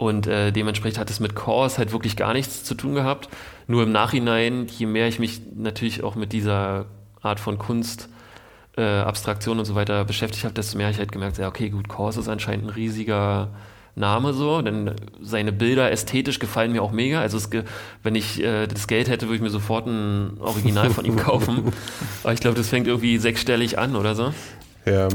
Und 0.00 0.26
äh, 0.26 0.50
dementsprechend 0.50 0.98
hat 0.98 1.10
es 1.10 1.20
mit 1.20 1.34
Chorus 1.34 1.76
halt 1.76 1.92
wirklich 1.92 2.16
gar 2.16 2.32
nichts 2.32 2.64
zu 2.64 2.74
tun 2.74 2.94
gehabt. 2.94 3.28
Nur 3.66 3.82
im 3.82 3.92
Nachhinein, 3.92 4.66
je 4.66 4.86
mehr 4.86 5.06
ich 5.08 5.18
mich 5.18 5.42
natürlich 5.54 6.02
auch 6.02 6.14
mit 6.14 6.32
dieser 6.32 6.86
Art 7.20 7.38
von 7.38 7.58
Kunst, 7.58 8.08
äh, 8.78 8.82
Abstraktion 8.82 9.58
und 9.58 9.66
so 9.66 9.74
weiter 9.74 10.06
beschäftigt 10.06 10.44
habe, 10.44 10.54
desto 10.54 10.78
mehr 10.78 10.86
habe 10.86 10.94
ich 10.94 10.98
halt 10.98 11.12
gemerkt, 11.12 11.36
ja, 11.36 11.48
okay, 11.48 11.68
gut, 11.68 11.88
Chorus 11.88 12.16
ist 12.16 12.28
anscheinend 12.28 12.64
ein 12.64 12.70
riesiger 12.70 13.50
Name 13.94 14.32
so, 14.32 14.62
denn 14.62 14.94
seine 15.20 15.52
Bilder 15.52 15.92
ästhetisch 15.92 16.38
gefallen 16.38 16.72
mir 16.72 16.82
auch 16.82 16.92
mega. 16.92 17.20
Also 17.20 17.36
es, 17.36 17.50
wenn 18.02 18.14
ich 18.14 18.42
äh, 18.42 18.68
das 18.68 18.86
Geld 18.86 19.10
hätte, 19.10 19.26
würde 19.26 19.36
ich 19.36 19.42
mir 19.42 19.50
sofort 19.50 19.86
ein 19.86 20.38
Original 20.40 20.88
von 20.88 21.04
ihm 21.04 21.16
kaufen. 21.18 21.74
Aber 22.22 22.32
ich 22.32 22.40
glaube, 22.40 22.56
das 22.56 22.70
fängt 22.70 22.86
irgendwie 22.86 23.18
sechsstellig 23.18 23.78
an 23.78 23.96
oder 23.96 24.14
so. 24.14 24.32
Ja, 24.86 25.08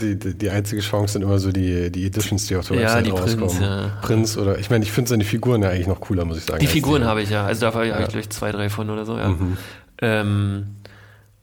die, 0.00 0.16
die 0.16 0.50
einzige 0.50 0.80
Chance 0.80 1.14
sind 1.14 1.22
immer 1.22 1.38
so 1.38 1.52
die, 1.52 1.90
die 1.92 2.06
Editions, 2.06 2.46
die 2.46 2.56
auf 2.56 2.66
der 2.68 2.78
Website 2.78 3.06
ja, 3.06 3.12
rauskommen. 3.12 3.48
Prinz, 3.48 3.60
ja. 3.60 3.98
Prinz 4.00 4.36
oder, 4.38 4.58
ich 4.58 4.70
meine, 4.70 4.84
ich 4.84 4.92
finde 4.92 5.10
seine 5.10 5.24
Figuren 5.24 5.62
ja 5.62 5.68
eigentlich 5.68 5.86
noch 5.86 6.00
cooler, 6.00 6.24
muss 6.24 6.38
ich 6.38 6.44
sagen. 6.44 6.60
Die 6.60 6.66
Figuren 6.66 7.04
habe 7.04 7.22
ich 7.22 7.28
ja, 7.28 7.44
also 7.44 7.60
da 7.60 7.74
habe 7.74 7.86
ich, 7.86 7.92
ja. 7.92 8.06
gleich 8.06 8.30
zwei, 8.30 8.52
drei 8.52 8.70
von 8.70 8.88
oder 8.88 9.04
so, 9.04 9.18
ja. 9.18 9.28
Mhm. 9.28 9.58
Ähm, 10.00 10.66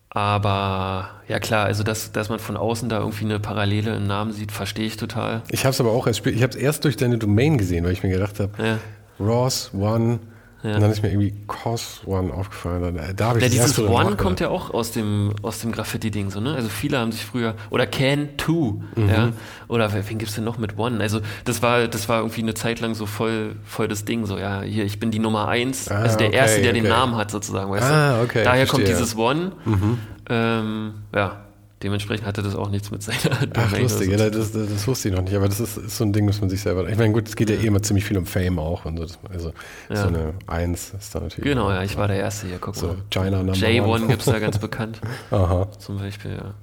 aber 0.09 1.11
ja 1.27 1.39
klar, 1.39 1.65
also 1.65 1.83
dass, 1.83 2.11
dass 2.11 2.29
man 2.29 2.39
von 2.39 2.57
außen 2.57 2.89
da 2.89 2.99
irgendwie 2.99 3.25
eine 3.25 3.39
Parallele 3.39 3.95
im 3.95 4.07
Namen 4.07 4.31
sieht, 4.31 4.51
verstehe 4.51 4.87
ich 4.87 4.97
total. 4.97 5.43
Ich 5.49 5.65
habe 5.65 5.71
es 5.71 5.79
aber 5.79 5.91
auch 5.91 6.07
erst, 6.07 6.25
ich 6.25 6.41
habe 6.41 6.51
es 6.51 6.55
erst 6.55 6.83
durch 6.85 6.97
deine 6.97 7.19
Domain 7.19 7.59
gesehen, 7.59 7.85
weil 7.85 7.93
ich 7.93 8.01
mir 8.01 8.09
gedacht 8.09 8.39
habe, 8.39 8.51
ja. 8.57 8.79
Ross 9.19 9.71
One 9.73 10.19
ja. 10.63 10.75
Und 10.75 10.81
dann 10.81 10.91
ist 10.91 11.01
mir 11.01 11.09
irgendwie 11.09 11.33
Cos 11.47 12.01
One 12.05 12.33
aufgefallen. 12.33 12.95
Da, 12.95 13.13
da 13.13 13.27
habe 13.27 13.39
ich 13.39 13.43
ja, 13.43 13.49
dieses 13.49 13.79
One 13.79 14.17
kommt 14.17 14.39
ja 14.41 14.49
auch 14.49 14.73
aus 14.73 14.91
dem, 14.91 15.33
aus 15.41 15.59
dem 15.59 15.71
Graffiti-Ding, 15.71 16.31
so, 16.31 16.41
ne? 16.41 16.53
Also 16.53 16.67
viele 16.67 16.99
haben 16.99 17.11
sich 17.11 17.23
früher, 17.23 17.55
oder 17.69 17.87
Can 17.87 18.35
Two, 18.37 18.81
mhm. 18.95 19.09
ja? 19.09 19.29
Oder 19.69 19.93
wen 19.93 20.17
gibt 20.17 20.29
es 20.29 20.35
denn 20.35 20.43
noch 20.43 20.57
mit 20.57 20.77
One? 20.77 20.99
Also 20.99 21.21
das 21.45 21.61
war, 21.61 21.87
das 21.87 22.09
war 22.09 22.19
irgendwie 22.19 22.41
eine 22.41 22.55
Zeit 22.55 22.81
lang 22.81 22.93
so 22.93 23.05
voll, 23.05 23.55
voll 23.63 23.87
das 23.87 24.03
Ding, 24.03 24.25
so, 24.25 24.37
ja, 24.37 24.61
hier, 24.61 24.83
ich 24.83 24.99
bin 24.99 25.11
die 25.11 25.19
Nummer 25.19 25.47
eins, 25.47 25.89
ah, 25.89 25.99
also 25.99 26.17
der 26.17 26.27
okay, 26.27 26.37
Erste, 26.37 26.61
der 26.61 26.71
okay. 26.71 26.81
den 26.81 26.89
Namen 26.89 27.15
hat, 27.15 27.31
sozusagen, 27.31 27.71
weißt 27.71 27.85
ah, 27.85 28.17
du? 28.17 28.23
Okay, 28.23 28.43
Daher 28.43 28.67
verstehe. 28.67 28.85
kommt 28.85 28.87
dieses 28.87 29.15
One. 29.15 29.51
Mhm. 29.65 29.97
Ähm, 30.29 30.93
ja, 31.15 31.45
Dementsprechend 31.81 32.27
hatte 32.27 32.41
das 32.41 32.55
auch 32.55 32.69
nichts 32.69 32.91
mit 32.91 33.01
seiner 33.01 33.19
Ach, 33.55 33.77
lustig, 33.77 34.07
so 34.07 34.11
ja, 34.11 34.29
das, 34.29 34.51
das, 34.51 34.87
wusste 34.87 35.07
ich 35.07 35.15
noch 35.15 35.21
nicht, 35.21 35.33
aber 35.33 35.47
das 35.47 35.61
ist, 35.61 35.77
ist, 35.77 35.95
so 35.95 36.03
ein 36.03 36.11
Ding, 36.11 36.27
das 36.27 36.41
man 36.41 36.49
sich 36.49 36.61
selber. 36.61 36.89
Ich 36.89 36.97
meine, 36.97 37.13
gut, 37.13 37.29
es 37.29 37.37
geht 37.37 37.49
ja, 37.49 37.55
ja 37.55 37.61
eh 37.61 37.67
immer 37.67 37.81
ziemlich 37.81 38.03
viel 38.03 38.17
um 38.17 38.25
Fame 38.25 38.59
auch 38.59 38.83
und 38.83 38.97
so. 38.97 39.15
Also 39.29 39.53
ja. 39.89 39.95
so 39.95 40.07
eine 40.09 40.33
Eins 40.47 40.93
ist 40.97 41.15
da 41.15 41.21
natürlich. 41.21 41.49
Genau, 41.49 41.71
ja, 41.71 41.81
ich 41.83 41.95
war 41.95 42.09
der 42.09 42.17
Erste 42.17 42.47
hier, 42.47 42.57
guck 42.59 42.75
so, 42.75 42.87
mal. 42.87 42.97
China 43.09 43.43
Number 43.43 43.53
J1 43.53 44.07
gibt 44.07 44.19
es 44.19 44.25
da 44.25 44.39
ganz 44.39 44.57
bekannt. 44.57 44.99
Aha. 45.31 45.69
Zum 45.79 45.99
Beispiel, 45.99 46.31
ja. 46.31 46.53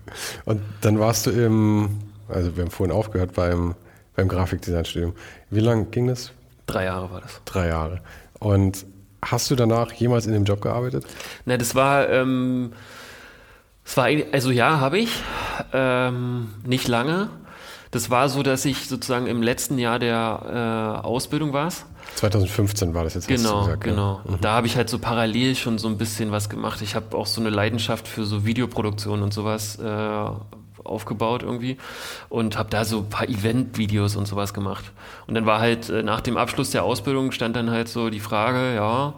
Und 0.44 0.60
dann 0.82 0.98
warst 0.98 1.26
du 1.26 1.30
im, 1.30 1.98
also 2.28 2.54
wir 2.54 2.64
haben 2.64 2.70
vorhin 2.70 2.94
aufgehört 2.94 3.32
beim, 3.32 3.74
beim 4.16 4.28
Grafikdesignstudium. 4.28 5.14
Wie 5.48 5.60
lange 5.60 5.86
ging 5.86 6.08
das? 6.08 6.32
Drei 6.66 6.84
Jahre 6.84 7.10
war 7.10 7.22
das. 7.22 7.40
Drei 7.46 7.68
Jahre. 7.68 8.02
Und 8.38 8.84
hast 9.22 9.50
du 9.50 9.56
danach 9.56 9.92
jemals 9.92 10.26
in 10.26 10.32
dem 10.32 10.44
Job 10.44 10.60
gearbeitet? 10.60 11.06
Na, 11.46 11.56
das 11.56 11.74
war. 11.74 12.10
Ähm, 12.10 12.72
es 13.86 13.96
war, 13.96 14.08
also 14.32 14.50
ja, 14.50 14.80
habe 14.80 14.98
ich. 14.98 15.10
Ähm, 15.72 16.48
nicht 16.64 16.88
lange. 16.88 17.30
Das 17.92 18.10
war 18.10 18.28
so, 18.28 18.42
dass 18.42 18.64
ich 18.64 18.88
sozusagen 18.88 19.26
im 19.26 19.42
letzten 19.42 19.78
Jahr 19.78 19.98
der 19.98 21.00
äh, 21.02 21.06
Ausbildung 21.06 21.52
war. 21.52 21.70
2015 22.16 22.94
war 22.94 23.04
das 23.04 23.14
jetzt. 23.14 23.28
Genau, 23.28 23.60
gesagt, 23.60 23.84
genau. 23.84 24.20
Ja. 24.24 24.32
Mhm. 24.32 24.40
Da 24.40 24.52
habe 24.52 24.66
ich 24.66 24.76
halt 24.76 24.90
so 24.90 24.98
parallel 24.98 25.54
schon 25.54 25.78
so 25.78 25.88
ein 25.88 25.98
bisschen 25.98 26.32
was 26.32 26.48
gemacht. 26.48 26.82
Ich 26.82 26.94
habe 26.94 27.16
auch 27.16 27.26
so 27.26 27.40
eine 27.40 27.50
Leidenschaft 27.50 28.08
für 28.08 28.24
so 28.24 28.44
Videoproduktion 28.44 29.22
und 29.22 29.32
sowas 29.32 29.78
äh, 29.78 30.28
aufgebaut 30.84 31.42
irgendwie 31.42 31.76
und 32.28 32.58
habe 32.58 32.70
da 32.70 32.84
so 32.84 32.98
ein 32.98 33.08
paar 33.08 33.28
Event-Videos 33.28 34.16
und 34.16 34.26
sowas 34.26 34.52
gemacht. 34.52 34.84
Und 35.26 35.34
dann 35.34 35.46
war 35.46 35.60
halt 35.60 35.88
äh, 35.88 36.02
nach 36.02 36.20
dem 36.20 36.36
Abschluss 36.36 36.70
der 36.70 36.82
Ausbildung 36.82 37.32
stand 37.32 37.54
dann 37.54 37.70
halt 37.70 37.88
so 37.88 38.10
die 38.10 38.20
Frage, 38.20 38.74
ja, 38.74 39.14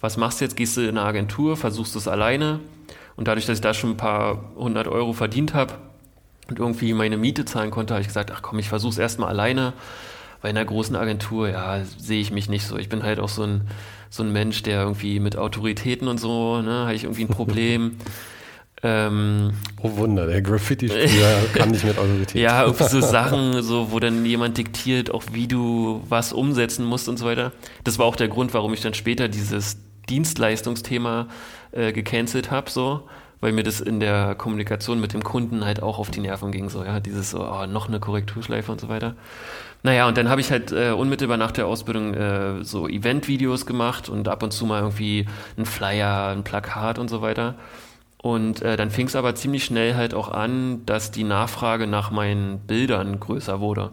was 0.00 0.16
machst 0.16 0.40
du 0.40 0.44
jetzt? 0.44 0.56
Gehst 0.56 0.76
du 0.76 0.82
in 0.82 0.96
eine 0.96 1.02
Agentur, 1.02 1.56
versuchst 1.56 1.94
du 1.94 1.98
es 1.98 2.08
alleine? 2.08 2.60
Und 3.16 3.28
dadurch, 3.28 3.46
dass 3.46 3.58
ich 3.58 3.62
da 3.62 3.74
schon 3.74 3.90
ein 3.90 3.96
paar 3.96 4.52
hundert 4.56 4.88
Euro 4.88 5.12
verdient 5.12 5.54
habe 5.54 5.74
und 6.48 6.58
irgendwie 6.58 6.92
meine 6.92 7.16
Miete 7.16 7.44
zahlen 7.44 7.70
konnte, 7.70 7.94
habe 7.94 8.00
ich 8.00 8.08
gesagt, 8.08 8.30
ach 8.34 8.42
komm, 8.42 8.58
ich 8.58 8.68
versuche 8.68 8.92
es 8.92 8.98
erstmal 8.98 9.28
alleine. 9.28 9.72
Bei 10.40 10.48
einer 10.48 10.64
großen 10.64 10.96
Agentur, 10.96 11.50
ja, 11.50 11.84
sehe 11.84 12.20
ich 12.20 12.32
mich 12.32 12.48
nicht 12.48 12.66
so. 12.66 12.76
Ich 12.76 12.88
bin 12.88 13.04
halt 13.04 13.20
auch 13.20 13.28
so 13.28 13.44
ein, 13.44 13.68
so 14.10 14.24
ein 14.24 14.32
Mensch, 14.32 14.62
der 14.62 14.82
irgendwie 14.82 15.20
mit 15.20 15.36
Autoritäten 15.36 16.08
und 16.08 16.18
so, 16.18 16.60
ne, 16.60 16.82
habe 16.82 16.94
ich 16.94 17.04
irgendwie 17.04 17.24
ein 17.24 17.28
Problem. 17.28 17.96
Ähm, 18.84 19.52
oh 19.80 19.96
Wunder, 19.96 20.26
der 20.26 20.42
Graffiti-Spieler 20.42 21.44
kann 21.54 21.70
nicht 21.70 21.84
mit 21.84 21.98
Autoritäten. 21.98 22.40
Ja, 22.40 22.62
irgendwie 22.64 22.88
so 22.88 23.00
Sachen, 23.00 23.62
so, 23.62 23.92
wo 23.92 24.00
dann 24.00 24.24
jemand 24.24 24.58
diktiert, 24.58 25.12
auch 25.12 25.22
wie 25.32 25.46
du 25.46 26.02
was 26.08 26.32
umsetzen 26.32 26.84
musst 26.84 27.08
und 27.08 27.16
so 27.16 27.24
weiter. 27.24 27.52
Das 27.84 28.00
war 28.00 28.06
auch 28.06 28.16
der 28.16 28.26
Grund, 28.26 28.54
warum 28.54 28.74
ich 28.74 28.80
dann 28.80 28.94
später 28.94 29.28
dieses 29.28 29.76
Dienstleistungsthema 30.08 31.28
äh, 31.72 31.92
gecancelt 31.92 32.50
habe, 32.50 32.70
so, 32.70 33.08
weil 33.40 33.52
mir 33.52 33.62
das 33.62 33.80
in 33.80 34.00
der 34.00 34.34
Kommunikation 34.34 35.00
mit 35.00 35.12
dem 35.12 35.22
Kunden 35.22 35.64
halt 35.64 35.82
auch 35.82 35.98
auf 35.98 36.10
die 36.10 36.20
Nerven 36.20 36.52
ging, 36.52 36.68
so, 36.68 36.84
ja, 36.84 37.00
dieses 37.00 37.30
so, 37.30 37.44
oh, 37.44 37.66
noch 37.66 37.88
eine 37.88 38.00
Korrekturschleife 38.00 38.70
und 38.70 38.80
so 38.80 38.88
weiter. 38.88 39.14
Naja, 39.82 40.06
und 40.06 40.16
dann 40.16 40.28
habe 40.28 40.40
ich 40.40 40.50
halt 40.52 40.70
äh, 40.70 40.90
unmittelbar 40.90 41.36
nach 41.36 41.50
der 41.50 41.66
Ausbildung 41.66 42.14
äh, 42.14 42.62
so 42.62 42.86
Event-Videos 42.86 43.66
gemacht 43.66 44.08
und 44.08 44.28
ab 44.28 44.42
und 44.44 44.52
zu 44.52 44.64
mal 44.64 44.80
irgendwie 44.80 45.26
ein 45.58 45.66
Flyer, 45.66 46.28
ein 46.28 46.44
Plakat 46.44 47.00
und 47.00 47.08
so 47.08 47.20
weiter. 47.20 47.56
Und 48.18 48.62
äh, 48.62 48.76
dann 48.76 48.92
fing 48.92 49.08
es 49.08 49.16
aber 49.16 49.34
ziemlich 49.34 49.64
schnell 49.64 49.96
halt 49.96 50.14
auch 50.14 50.30
an, 50.30 50.86
dass 50.86 51.10
die 51.10 51.24
Nachfrage 51.24 51.88
nach 51.88 52.12
meinen 52.12 52.60
Bildern 52.60 53.18
größer 53.18 53.58
wurde. 53.58 53.90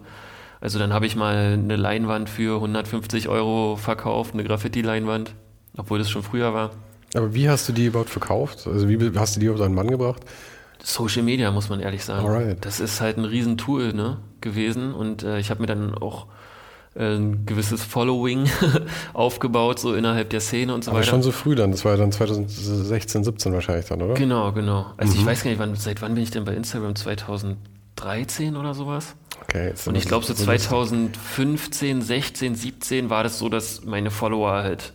Also 0.60 0.78
dann 0.78 0.92
habe 0.92 1.06
ich 1.06 1.16
mal 1.16 1.54
eine 1.54 1.74
Leinwand 1.74 2.30
für 2.30 2.56
150 2.56 3.28
Euro 3.28 3.74
verkauft, 3.74 4.34
eine 4.34 4.44
Graffiti-Leinwand, 4.44 5.34
obwohl 5.76 5.98
das 5.98 6.10
schon 6.10 6.22
früher 6.22 6.52
war. 6.54 6.70
Aber 7.14 7.34
wie 7.34 7.48
hast 7.48 7.68
du 7.68 7.72
die 7.72 7.86
überhaupt 7.86 8.10
verkauft? 8.10 8.66
Also 8.66 8.88
wie 8.88 9.18
hast 9.18 9.36
du 9.36 9.40
die 9.40 9.46
überhaupt 9.46 9.64
an 9.64 9.70
den 9.72 9.76
Mann 9.76 9.88
gebracht? 9.88 10.22
Social 10.82 11.22
Media, 11.22 11.50
muss 11.50 11.68
man 11.68 11.80
ehrlich 11.80 12.04
sagen. 12.04 12.26
Alright. 12.26 12.64
Das 12.64 12.80
ist 12.80 13.00
halt 13.00 13.18
ein 13.18 13.24
Riesentool 13.24 13.92
ne, 13.92 14.18
gewesen 14.40 14.94
und 14.94 15.22
äh, 15.22 15.38
ich 15.38 15.50
habe 15.50 15.60
mir 15.60 15.66
dann 15.66 15.94
auch 15.94 16.26
ein 16.96 17.44
gewisses 17.46 17.84
Following 17.84 18.48
aufgebaut, 19.12 19.78
so 19.78 19.94
innerhalb 19.94 20.30
der 20.30 20.40
Szene 20.40 20.74
und 20.74 20.82
so 20.84 20.90
Aber 20.90 21.00
weiter. 21.00 21.10
schon 21.10 21.22
so 21.22 21.30
früh 21.32 21.54
dann, 21.54 21.70
das 21.70 21.84
war 21.84 21.92
ja 21.92 21.98
dann 21.98 22.10
2016, 22.12 23.22
17 23.24 23.52
wahrscheinlich 23.52 23.86
dann, 23.86 24.02
oder? 24.02 24.14
Genau, 24.14 24.52
genau. 24.52 24.86
Also 24.96 25.14
Mhm. 25.14 25.20
ich 25.20 25.26
weiß 25.26 25.44
gar 25.44 25.50
nicht, 25.50 25.60
wann, 25.60 25.74
seit 25.76 26.02
wann 26.02 26.14
bin 26.14 26.22
ich 26.24 26.30
denn 26.32 26.44
bei 26.44 26.54
Instagram? 26.54 26.96
2013 26.96 28.56
oder 28.56 28.74
sowas? 28.74 29.14
Okay, 29.42 29.68
jetzt 29.68 29.86
Und 29.86 29.94
ich 29.96 30.06
glaube 30.06 30.24
so 30.26 30.32
das- 30.32 30.42
2015, 30.42 32.02
16, 32.02 32.54
17 32.54 33.10
war 33.10 33.22
das 33.22 33.38
so, 33.38 33.48
dass 33.48 33.84
meine 33.84 34.10
Follower 34.10 34.50
halt 34.62 34.92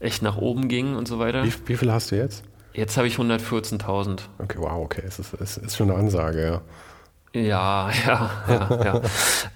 echt 0.00 0.22
nach 0.22 0.36
oben 0.36 0.68
gingen 0.68 0.96
und 0.96 1.08
so 1.08 1.18
weiter. 1.18 1.44
Wie, 1.44 1.52
wie 1.66 1.76
viel 1.76 1.92
hast 1.92 2.10
du 2.10 2.16
jetzt? 2.16 2.44
Jetzt 2.72 2.96
habe 2.96 3.06
ich 3.06 3.16
114.000. 3.16 4.20
Okay, 4.38 4.58
wow, 4.58 4.84
okay, 4.84 5.02
es 5.06 5.18
ist, 5.18 5.32
es 5.40 5.56
ist 5.56 5.76
schon 5.76 5.90
eine 5.90 5.98
Ansage, 5.98 6.42
ja. 6.44 6.60
Ja, 7.40 7.90
ja, 8.06 8.30
ja, 8.48 8.84
ja. 8.84 9.00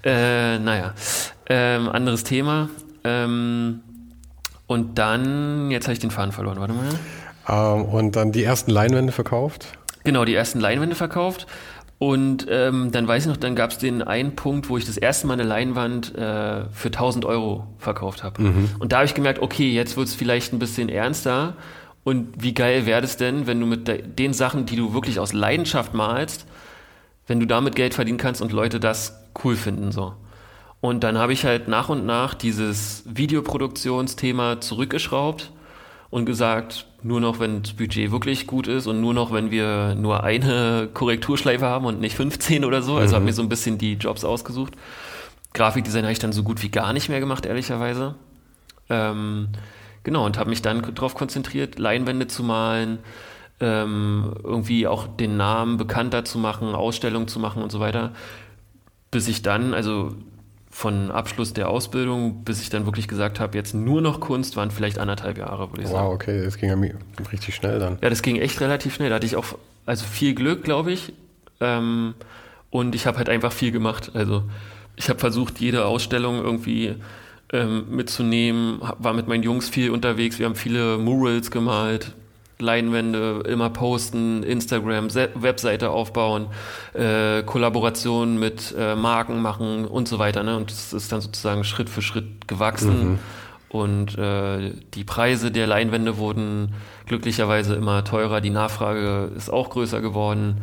äh, 0.03 0.59
naja, 0.59 0.93
ähm, 1.47 1.89
anderes 1.89 2.23
Thema. 2.23 2.69
Ähm, 3.03 3.81
und 4.67 4.97
dann, 4.97 5.69
jetzt 5.71 5.85
habe 5.85 5.93
ich 5.93 5.99
den 5.99 6.11
Faden 6.11 6.31
verloren, 6.31 6.59
warte 6.59 6.73
mal. 6.73 6.89
Ähm, 7.47 7.85
und 7.85 8.15
dann 8.15 8.31
die 8.31 8.43
ersten 8.43 8.71
Leinwände 8.71 9.11
verkauft. 9.11 9.67
Genau, 10.03 10.25
die 10.25 10.33
ersten 10.33 10.59
Leinwände 10.59 10.95
verkauft. 10.95 11.45
Und 12.01 12.47
ähm, 12.49 12.91
dann 12.91 13.07
weiß 13.07 13.25
ich 13.25 13.29
noch, 13.29 13.37
dann 13.37 13.55
gab 13.55 13.69
es 13.69 13.77
den 13.77 14.01
einen 14.01 14.35
Punkt, 14.35 14.69
wo 14.69 14.77
ich 14.79 14.85
das 14.85 14.97
erste 14.97 15.27
Mal 15.27 15.33
eine 15.33 15.43
Leinwand 15.43 16.15
äh, 16.15 16.65
für 16.71 16.87
1000 16.87 17.25
Euro 17.25 17.67
verkauft 17.77 18.23
habe. 18.23 18.41
Und 18.79 18.91
da 18.91 18.97
habe 18.97 19.05
ich 19.05 19.13
gemerkt, 19.13 19.39
okay, 19.39 19.71
jetzt 19.71 19.97
wird 19.97 20.07
es 20.07 20.15
vielleicht 20.15 20.51
ein 20.51 20.57
bisschen 20.57 20.89
ernster. 20.89 21.57
Und 22.03 22.41
wie 22.41 22.55
geil 22.55 22.87
wäre 22.87 23.01
das 23.01 23.17
denn, 23.17 23.45
wenn 23.45 23.59
du 23.59 23.67
mit 23.67 23.87
de 23.87 24.01
den 24.01 24.33
Sachen, 24.33 24.65
die 24.65 24.77
du 24.77 24.95
wirklich 24.95 25.19
aus 25.19 25.31
Leidenschaft 25.31 25.93
malst, 25.93 26.47
wenn 27.27 27.39
du 27.39 27.45
damit 27.45 27.75
Geld 27.75 27.93
verdienen 27.93 28.17
kannst 28.17 28.41
und 28.41 28.51
Leute 28.51 28.79
das 28.79 29.21
cool 29.43 29.55
finden 29.55 29.91
so. 29.91 30.13
Und 30.79 31.03
dann 31.03 31.19
habe 31.19 31.33
ich 31.33 31.45
halt 31.45 31.67
nach 31.67 31.89
und 31.89 32.07
nach 32.07 32.33
dieses 32.33 33.03
Videoproduktionsthema 33.05 34.59
zurückgeschraubt 34.59 35.51
und 36.11 36.25
gesagt, 36.25 36.85
nur 37.03 37.19
noch, 37.19 37.39
wenn 37.39 37.63
das 37.63 37.73
Budget 37.73 38.11
wirklich 38.11 38.45
gut 38.45 38.67
ist 38.67 38.85
und 38.85 39.01
nur 39.01 39.13
noch, 39.13 39.31
wenn 39.31 39.49
wir 39.49 39.95
nur 39.95 40.23
eine 40.23 40.89
Korrekturschleife 40.93 41.65
haben 41.65 41.85
und 41.85 41.99
nicht 41.99 42.15
15 42.15 42.63
oder 42.65 42.81
so. 42.83 42.97
Also 42.97 43.15
habe 43.15 43.25
mir 43.25 43.33
so 43.33 43.41
ein 43.41 43.49
bisschen 43.49 43.77
die 43.77 43.93
Jobs 43.93 44.23
ausgesucht. 44.23 44.73
Grafikdesign 45.53 46.03
habe 46.03 46.13
ich 46.13 46.19
dann 46.19 46.33
so 46.33 46.43
gut 46.43 46.61
wie 46.61 46.69
gar 46.69 46.93
nicht 46.93 47.09
mehr 47.09 47.19
gemacht, 47.19 47.45
ehrlicherweise. 47.45 48.15
Ähm, 48.89 49.49
genau, 50.03 50.25
und 50.25 50.37
habe 50.37 50.49
mich 50.49 50.61
dann 50.61 50.81
darauf 50.93 51.15
konzentriert, 51.15 51.79
Leinwände 51.79 52.27
zu 52.27 52.43
malen, 52.43 52.99
ähm, 53.61 54.33
irgendwie 54.43 54.87
auch 54.87 55.07
den 55.07 55.37
Namen 55.37 55.77
bekannter 55.77 56.25
zu 56.25 56.37
machen, 56.39 56.75
Ausstellungen 56.75 57.29
zu 57.29 57.39
machen 57.39 57.63
und 57.63 57.71
so 57.71 57.79
weiter. 57.79 58.11
Bis 59.11 59.27
ich 59.27 59.41
dann, 59.41 59.73
also 59.73 60.15
von 60.71 61.11
Abschluss 61.11 61.53
der 61.53 61.69
Ausbildung, 61.69 62.43
bis 62.43 62.61
ich 62.61 62.69
dann 62.69 62.85
wirklich 62.85 63.07
gesagt 63.09 63.39
habe, 63.39 63.57
jetzt 63.57 63.75
nur 63.75 64.01
noch 64.01 64.21
Kunst, 64.21 64.55
waren 64.55 64.71
vielleicht 64.71 64.97
anderthalb 64.97 65.37
Jahre, 65.37 65.69
würde 65.69 65.83
ich 65.83 65.89
sagen. 65.89 66.07
Wow, 66.07 66.13
okay, 66.13 66.43
das 66.43 66.57
ging 66.57 66.69
ja 66.69 66.77
richtig 67.31 67.53
schnell 67.53 67.77
dann. 67.77 67.97
Ja, 68.01 68.09
das 68.09 68.21
ging 68.21 68.37
echt 68.37 68.61
relativ 68.61 68.95
schnell. 68.95 69.09
Da 69.09 69.15
hatte 69.15 69.25
ich 69.25 69.35
auch 69.35 69.57
also 69.85 70.05
viel 70.05 70.33
Glück, 70.33 70.63
glaube 70.63 70.93
ich. 70.93 71.13
Ähm, 71.59 72.15
und 72.69 72.95
ich 72.95 73.05
habe 73.05 73.17
halt 73.17 73.27
einfach 73.27 73.51
viel 73.51 73.71
gemacht. 73.71 74.11
Also 74.13 74.43
ich 74.95 75.09
habe 75.09 75.19
versucht, 75.19 75.59
jede 75.59 75.85
Ausstellung 75.85 76.37
irgendwie 76.37 76.95
ähm, 77.51 77.85
mitzunehmen, 77.89 78.79
war 78.97 79.13
mit 79.13 79.27
meinen 79.27 79.43
Jungs 79.43 79.67
viel 79.67 79.91
unterwegs. 79.91 80.39
Wir 80.39 80.45
haben 80.45 80.55
viele 80.55 80.97
Murals 80.97 81.51
gemalt, 81.51 82.13
Leinwände 82.61 83.43
immer 83.47 83.69
posten, 83.69 84.43
Instagram, 84.43 85.09
Se 85.09 85.29
Webseite 85.35 85.89
aufbauen, 85.89 86.47
äh, 86.93 87.43
Kollaborationen 87.43 88.39
mit 88.39 88.73
äh, 88.77 88.95
Marken 88.95 89.41
machen 89.41 89.85
und 89.85 90.07
so 90.07 90.19
weiter. 90.19 90.43
Ne? 90.43 90.57
Und 90.57 90.71
das 90.71 90.93
ist 90.93 91.11
dann 91.11 91.21
sozusagen 91.21 91.63
Schritt 91.63 91.89
für 91.89 92.01
Schritt 92.01 92.47
gewachsen. 92.47 93.19
Und 93.71 94.17
äh, 94.17 94.73
die 94.93 95.05
Preise 95.05 95.49
der 95.49 95.65
Leinwände 95.65 96.17
wurden 96.17 96.73
glücklicherweise 97.05 97.73
immer 97.75 98.03
teurer, 98.03 98.41
die 98.41 98.49
Nachfrage 98.49 99.31
ist 99.35 99.49
auch 99.49 99.69
größer 99.69 100.01
geworden. 100.01 100.61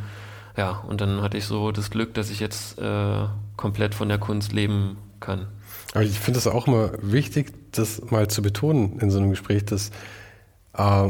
Ja, 0.58 0.82
und 0.86 1.00
dann 1.00 1.22
hatte 1.22 1.38
ich 1.38 1.46
so 1.46 1.72
das 1.72 1.90
Glück, 1.90 2.12
dass 2.14 2.28
ich 2.30 2.38
jetzt 2.38 2.78
äh, 2.78 3.24
komplett 3.56 3.94
von 3.94 4.08
der 4.08 4.18
Kunst 4.18 4.52
leben 4.52 4.98
kann. 5.20 5.46
Aber 5.94 6.04
ich 6.04 6.18
finde 6.18 6.38
es 6.38 6.46
auch 6.46 6.66
immer 6.66 6.90
wichtig, 7.00 7.52
das 7.72 8.10
mal 8.10 8.28
zu 8.28 8.42
betonen 8.42 8.98
in 8.98 9.10
so 9.10 9.18
einem 9.18 9.30
Gespräch, 9.30 9.64
dass 9.64 9.90
äh, 10.76 11.08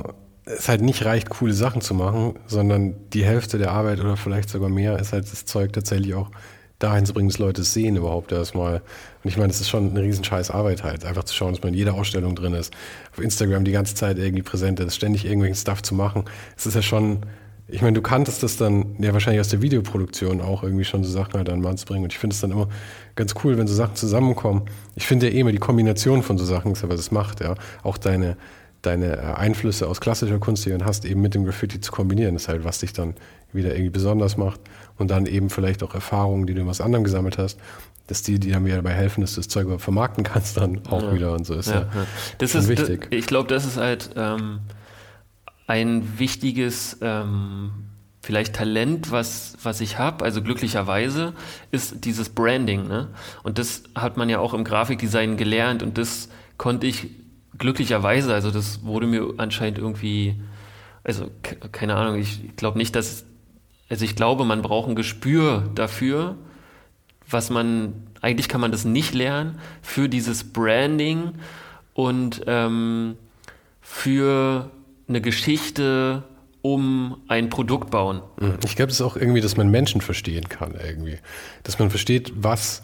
es 0.57 0.69
halt 0.69 0.81
nicht 0.81 1.05
reicht, 1.05 1.29
coole 1.31 1.53
Sachen 1.53 1.81
zu 1.81 1.95
machen, 1.95 2.35
sondern 2.47 2.95
die 3.13 3.25
Hälfte 3.25 3.59
der 3.59 3.73
Arbeit 3.73 4.01
oder 4.01 4.17
vielleicht 4.17 4.49
sogar 4.49 4.69
mehr 4.69 4.99
ist 4.99 5.13
halt 5.13 5.31
das 5.31 5.45
Zeug 5.45 5.73
tatsächlich 5.73 6.15
auch 6.15 6.31
dahin 6.79 7.05
zu 7.05 7.13
bringen, 7.13 7.29
dass 7.29 7.39
Leute 7.39 7.63
es 7.63 7.75
sehen 7.75 7.97
überhaupt 7.97 8.31
erstmal. 8.33 8.77
Und 9.25 9.31
ich 9.31 9.37
meine, 9.37 9.51
es 9.51 9.61
ist 9.61 9.69
schon 9.69 9.91
eine 9.91 10.03
riesen 10.03 10.25
scheiß 10.25 10.51
Arbeit 10.51 10.85
halt, 10.85 11.05
einfach 11.05 11.25
zu 11.25 11.35
schauen, 11.35 11.53
dass 11.53 11.63
man 11.63 11.73
in 11.73 11.79
jeder 11.79 11.95
Ausstellung 11.95 12.35
drin 12.35 12.55
ist, 12.55 12.73
auf 13.13 13.19
Instagram 13.19 13.65
die 13.65 13.73
ganze 13.73 13.95
Zeit 13.95 14.19
irgendwie 14.19 14.43
präsent 14.43 14.81
ist, 14.81 14.95
ständig 14.95 15.25
irgendwelchen 15.25 15.57
Stuff 15.57 15.83
zu 15.83 15.95
machen. 15.95 16.25
Es 16.57 16.67
ist 16.67 16.75
ja 16.75 16.83
schon, 16.83 17.21
ich 17.67 17.83
meine, 17.83 17.95
du 17.95 18.03
kanntest 18.03 18.43
das 18.45 18.57
dann 18.57 18.95
ja 18.99 19.13
wahrscheinlich 19.13 19.41
aus 19.41 19.49
der 19.49 19.61
Videoproduktion 19.61 20.41
auch 20.41 20.63
irgendwie 20.63 20.85
schon 20.85 21.03
so 21.03 21.11
Sachen 21.11 21.35
halt 21.35 21.49
an 21.49 21.57
den 21.57 21.63
Mann 21.63 21.77
zu 21.77 21.85
bringen. 21.85 22.05
Und 22.05 22.13
ich 22.13 22.19
finde 22.19 22.35
es 22.35 22.41
dann 22.41 22.53
immer 22.53 22.69
ganz 23.17 23.35
cool, 23.43 23.59
wenn 23.59 23.67
so 23.67 23.75
Sachen 23.75 23.97
zusammenkommen. 23.97 24.63
Ich 24.95 25.07
finde 25.07 25.29
ja 25.29 25.35
eh 25.35 25.41
immer 25.41 25.53
die 25.53 25.59
Kombination 25.59 26.23
von 26.23 26.39
so 26.39 26.45
Sachen 26.45 26.73
ist 26.73 26.83
ja, 26.83 26.89
was 26.89 27.01
es 27.01 27.11
macht, 27.11 27.41
ja. 27.41 27.57
Auch 27.83 27.99
deine, 27.99 28.37
deine 28.83 29.17
äh, 29.17 29.21
Einflüsse 29.21 29.89
aus 29.89 30.01
klassischer 30.01 30.39
Kunst, 30.39 30.65
die 30.65 30.71
du 30.71 30.79
dann 30.79 30.87
hast, 30.87 31.05
eben 31.05 31.21
mit 31.21 31.35
dem 31.35 31.45
Graffiti 31.45 31.81
zu 31.81 31.91
kombinieren, 31.93 32.37
ist 32.37 32.49
halt, 32.49 32.65
was 32.65 32.79
dich 32.79 32.93
dann 32.93 33.15
wieder 33.53 33.71
irgendwie 33.73 33.91
besonders 33.91 34.37
macht. 34.37 34.61
Und 34.97 35.11
dann 35.11 35.27
eben 35.27 35.51
vielleicht 35.51 35.83
auch 35.83 35.95
Erfahrungen, 35.95 36.47
die 36.47 36.55
du 36.55 36.61
in 36.63 36.67
was 36.67 36.81
anderem 36.81 37.05
gesammelt 37.05 37.39
hast, 37.39 37.59
dass 38.09 38.23
die, 38.23 38.39
die 38.39 38.51
dann 38.51 38.65
wieder 38.65 38.77
dabei 38.77 38.93
helfen, 38.95 39.21
dass 39.21 39.35
du 39.35 39.41
das 39.41 39.49
Zeug 39.49 39.65
überhaupt 39.65 39.83
vermarkten 39.83 40.25
kannst, 40.25 40.57
dann 40.57 40.81
auch 40.89 41.03
Ja. 41.03 41.15
wieder 41.15 41.33
und 41.33 41.47
so 41.47 41.55
ist 41.55 41.69
ja. 41.69 41.81
Ja. 41.83 42.07
Das 42.39 42.55
ist 42.55 42.69
wichtig. 42.69 43.07
Ich 43.11 43.27
glaube, 43.27 43.49
das 43.49 43.65
ist 43.67 43.77
halt 43.77 44.11
ähm, 44.17 44.61
ein 45.67 46.19
wichtiges 46.19 46.99
ähm, 47.03 47.71
vielleicht 48.23 48.55
Talent, 48.57 49.11
was, 49.11 49.57
was 49.63 49.81
ich 49.81 49.99
habe, 49.99 50.25
also 50.25 50.43
glücklicherweise, 50.43 51.33
ist 51.71 52.05
dieses 52.05 52.31
Branding. 52.31 52.87
Ne? 52.89 53.09
Und 53.43 53.59
das 53.59 53.83
hat 53.95 54.17
man 54.17 54.29
ja 54.29 54.39
auch 54.39 54.55
im 54.55 54.65
Grafikdesign 54.65 55.37
gelernt 55.37 55.83
und 55.83 55.99
das 55.99 56.29
konnte 56.57 56.87
ich 56.87 57.09
glücklicherweise, 57.57 58.35
also 58.35 58.51
das 58.51 58.83
wurde 58.85 59.07
mir 59.07 59.35
anscheinend 59.39 59.79
irgendwie, 59.79 60.41
also 61.05 61.31
ke- 61.43 61.57
keine 61.73 61.95
Ahnung, 61.95 62.17
ich 62.17 62.57
glaube 62.57 62.79
nicht, 62.79 62.95
dass, 62.95 63.25
also 63.89 64.05
ich 64.05 64.17
glaube, 64.17 64.45
man 64.45 64.63
braucht 64.63 64.89
ein 64.89 64.97
Gespür 64.97 65.71
dafür, 65.75 66.37
was 67.31 67.51
man, 67.51 67.95
eigentlich 68.21 68.49
kann 68.49 68.61
man 68.61 68.73
das 68.73 68.85
nicht 68.85 69.15
lernen, 69.15 69.59
für 69.83 70.09
dieses 70.09 70.53
Branding 70.53 71.33
und 71.95 72.43
ähm, 72.47 73.17
für 73.81 74.71
eine 75.09 75.21
Geschichte 75.21 76.25
um 76.61 77.23
ein 77.29 77.51
Produkt 77.51 77.91
bauen. 77.91 78.21
Ich 78.65 78.77
glaube, 78.77 78.91
es 78.91 78.97
ist 79.01 79.07
auch 79.07 79.17
irgendwie, 79.17 79.41
dass 79.41 79.57
man 79.57 79.71
Menschen 79.71 80.01
verstehen 80.01 80.49
kann 80.49 80.75
irgendwie. 80.75 81.19
Dass 81.63 81.79
man 81.79 81.89
versteht, 81.89 82.33
was 82.37 82.83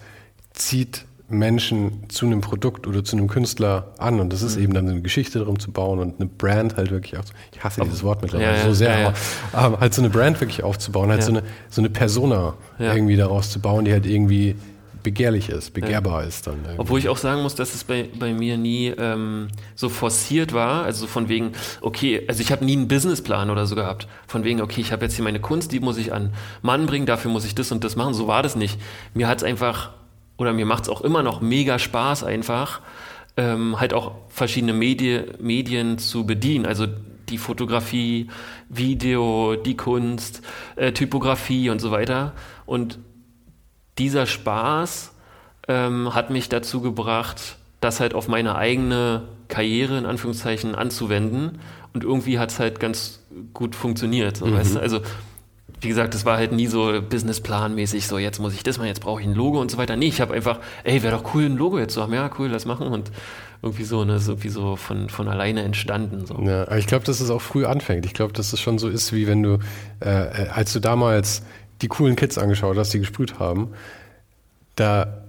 zieht 0.52 1.04
Menschen 1.28 2.08
zu 2.10 2.26
einem 2.26 2.40
Produkt 2.42 2.86
oder 2.86 3.02
zu 3.02 3.16
einem 3.16 3.28
Künstler 3.28 3.92
an. 3.98 4.20
Und 4.20 4.32
das 4.32 4.42
ist 4.42 4.56
eben 4.56 4.74
dann 4.74 4.88
eine 4.88 5.00
Geschichte 5.00 5.38
darum 5.38 5.58
zu 5.58 5.72
bauen 5.72 5.98
und 5.98 6.20
eine 6.20 6.28
Brand 6.28 6.76
halt 6.76 6.90
wirklich 6.90 7.18
auch, 7.18 7.24
ich 7.52 7.64
hasse 7.64 7.80
dieses 7.82 8.02
Wort 8.02 8.20
mittlerweile 8.22 8.52
Ja, 8.52 8.56
ja, 8.58 8.64
so 8.64 8.74
sehr, 8.74 8.90
ja, 8.90 9.00
ja. 9.00 9.06
aber, 9.52 9.58
aber 9.58 9.80
halt 9.80 9.94
so 9.94 10.02
eine 10.02 10.10
Brand 10.10 10.40
wirklich 10.40 10.62
aufzubauen, 10.62 11.08
halt 11.10 11.20
Ja. 11.20 11.26
so, 11.26 11.32
eine, 11.32 11.42
so 11.70 11.80
eine 11.80 11.88
Persona 11.90 12.54
Ja. 12.78 12.94
irgendwie 12.94 13.16
daraus 13.16 13.50
zu 13.50 13.58
bauen, 13.60 13.84
die 13.86 13.92
halt 13.92 14.04
irgendwie 14.06 14.54
begehrlich 15.02 15.50
ist, 15.50 15.74
begehrbar 15.74 16.24
ist 16.24 16.46
dann. 16.46 16.56
Irgendwie. 16.62 16.78
Obwohl 16.78 16.98
ich 16.98 17.08
auch 17.10 17.18
sagen 17.18 17.42
muss, 17.42 17.54
dass 17.54 17.74
es 17.74 17.84
bei, 17.84 18.08
bei 18.18 18.32
mir 18.32 18.56
nie 18.56 18.88
ähm, 18.88 19.48
so 19.74 19.90
forciert 19.90 20.54
war. 20.54 20.84
Also 20.84 21.06
von 21.06 21.28
wegen, 21.28 21.52
okay, 21.82 22.22
also 22.26 22.40
ich 22.40 22.50
habe 22.50 22.64
nie 22.64 22.72
einen 22.72 22.88
Businessplan 22.88 23.50
oder 23.50 23.66
so 23.66 23.74
gehabt. 23.74 24.08
Von 24.26 24.44
wegen, 24.44 24.62
okay, 24.62 24.80
ich 24.80 24.92
habe 24.92 25.04
jetzt 25.04 25.14
hier 25.14 25.24
meine 25.24 25.40
Kunst, 25.40 25.72
die 25.72 25.80
muss 25.80 25.98
ich 25.98 26.12
an 26.14 26.32
Mann 26.62 26.86
bringen, 26.86 27.04
dafür 27.04 27.30
muss 27.30 27.44
ich 27.44 27.54
das 27.54 27.70
und 27.70 27.84
das 27.84 27.96
machen. 27.96 28.14
So 28.14 28.28
war 28.28 28.42
das 28.42 28.56
nicht. 28.56 28.78
Mir 29.12 29.28
hat 29.28 29.38
es 29.38 29.44
einfach, 29.44 29.90
oder 30.36 30.52
mir 30.52 30.66
macht 30.66 30.84
es 30.84 30.88
auch 30.88 31.00
immer 31.00 31.22
noch 31.22 31.40
mega 31.40 31.78
Spaß 31.78 32.24
einfach, 32.24 32.80
ähm, 33.36 33.78
halt 33.80 33.94
auch 33.94 34.12
verschiedene 34.28 34.72
Medi 34.72 35.22
Medien 35.40 35.98
zu 35.98 36.24
bedienen. 36.26 36.66
Also 36.66 36.86
die 37.28 37.38
Fotografie, 37.38 38.28
Video, 38.68 39.56
die 39.56 39.76
Kunst, 39.76 40.42
äh, 40.76 40.92
Typografie 40.92 41.70
und 41.70 41.80
so 41.80 41.90
weiter. 41.90 42.32
Und 42.66 42.98
dieser 43.98 44.26
Spaß 44.26 45.12
ähm, 45.68 46.14
hat 46.14 46.30
mich 46.30 46.48
dazu 46.48 46.80
gebracht, 46.80 47.56
das 47.80 48.00
halt 48.00 48.14
auf 48.14 48.28
meine 48.28 48.56
eigene 48.56 49.22
Karriere 49.48 49.98
in 49.98 50.06
Anführungszeichen 50.06 50.74
anzuwenden. 50.74 51.60
Und 51.92 52.04
irgendwie 52.04 52.38
hat 52.38 52.50
es 52.50 52.58
halt 52.58 52.80
ganz 52.80 53.20
gut 53.52 53.76
funktioniert. 53.76 54.38
So, 54.38 54.52
weißt 54.52 54.76
du? 54.76 54.80
Also, 54.80 55.00
wie 55.84 55.88
gesagt, 55.88 56.14
das 56.14 56.24
war 56.24 56.36
halt 56.36 56.52
nie 56.52 56.66
so 56.66 57.00
businessplanmäßig, 57.00 58.06
so 58.06 58.18
jetzt 58.18 58.38
muss 58.38 58.54
ich 58.54 58.62
das 58.62 58.78
machen, 58.78 58.88
jetzt 58.88 59.00
brauche 59.00 59.20
ich 59.20 59.26
ein 59.26 59.34
Logo 59.34 59.60
und 59.60 59.70
so 59.70 59.78
weiter. 59.78 59.96
Nee, 59.96 60.08
ich 60.08 60.20
habe 60.20 60.34
einfach, 60.34 60.58
ey, 60.82 61.02
wäre 61.02 61.16
doch 61.16 61.34
cool, 61.34 61.44
ein 61.44 61.56
Logo 61.56 61.78
jetzt 61.78 61.94
zu 61.94 62.02
haben. 62.02 62.12
Ja, 62.12 62.30
cool, 62.38 62.48
das 62.48 62.64
machen. 62.64 62.88
Und 62.88 63.12
irgendwie 63.62 63.84
so, 63.84 64.04
ne, 64.04 64.16
ist 64.16 64.28
irgendwie 64.28 64.48
so 64.48 64.76
von, 64.76 65.08
von 65.08 65.28
alleine 65.28 65.62
entstanden. 65.62 66.26
So. 66.26 66.38
Ja, 66.42 66.62
aber 66.62 66.78
ich 66.78 66.86
glaube, 66.86 67.04
dass 67.04 67.20
es 67.20 67.30
auch 67.30 67.40
früh 67.40 67.64
anfängt. 67.64 68.04
Ich 68.04 68.14
glaube, 68.14 68.32
dass 68.32 68.52
es 68.52 68.60
schon 68.60 68.78
so 68.78 68.88
ist, 68.88 69.12
wie 69.12 69.26
wenn 69.26 69.42
du, 69.42 69.58
äh, 70.00 70.08
äh, 70.08 70.48
als 70.48 70.72
du 70.72 70.80
damals 70.80 71.42
die 71.80 71.88
coolen 71.88 72.16
Kids 72.16 72.36
angeschaut 72.38 72.76
hast, 72.76 72.92
die 72.92 72.98
gesprüht 72.98 73.38
haben, 73.38 73.70
da 74.76 75.24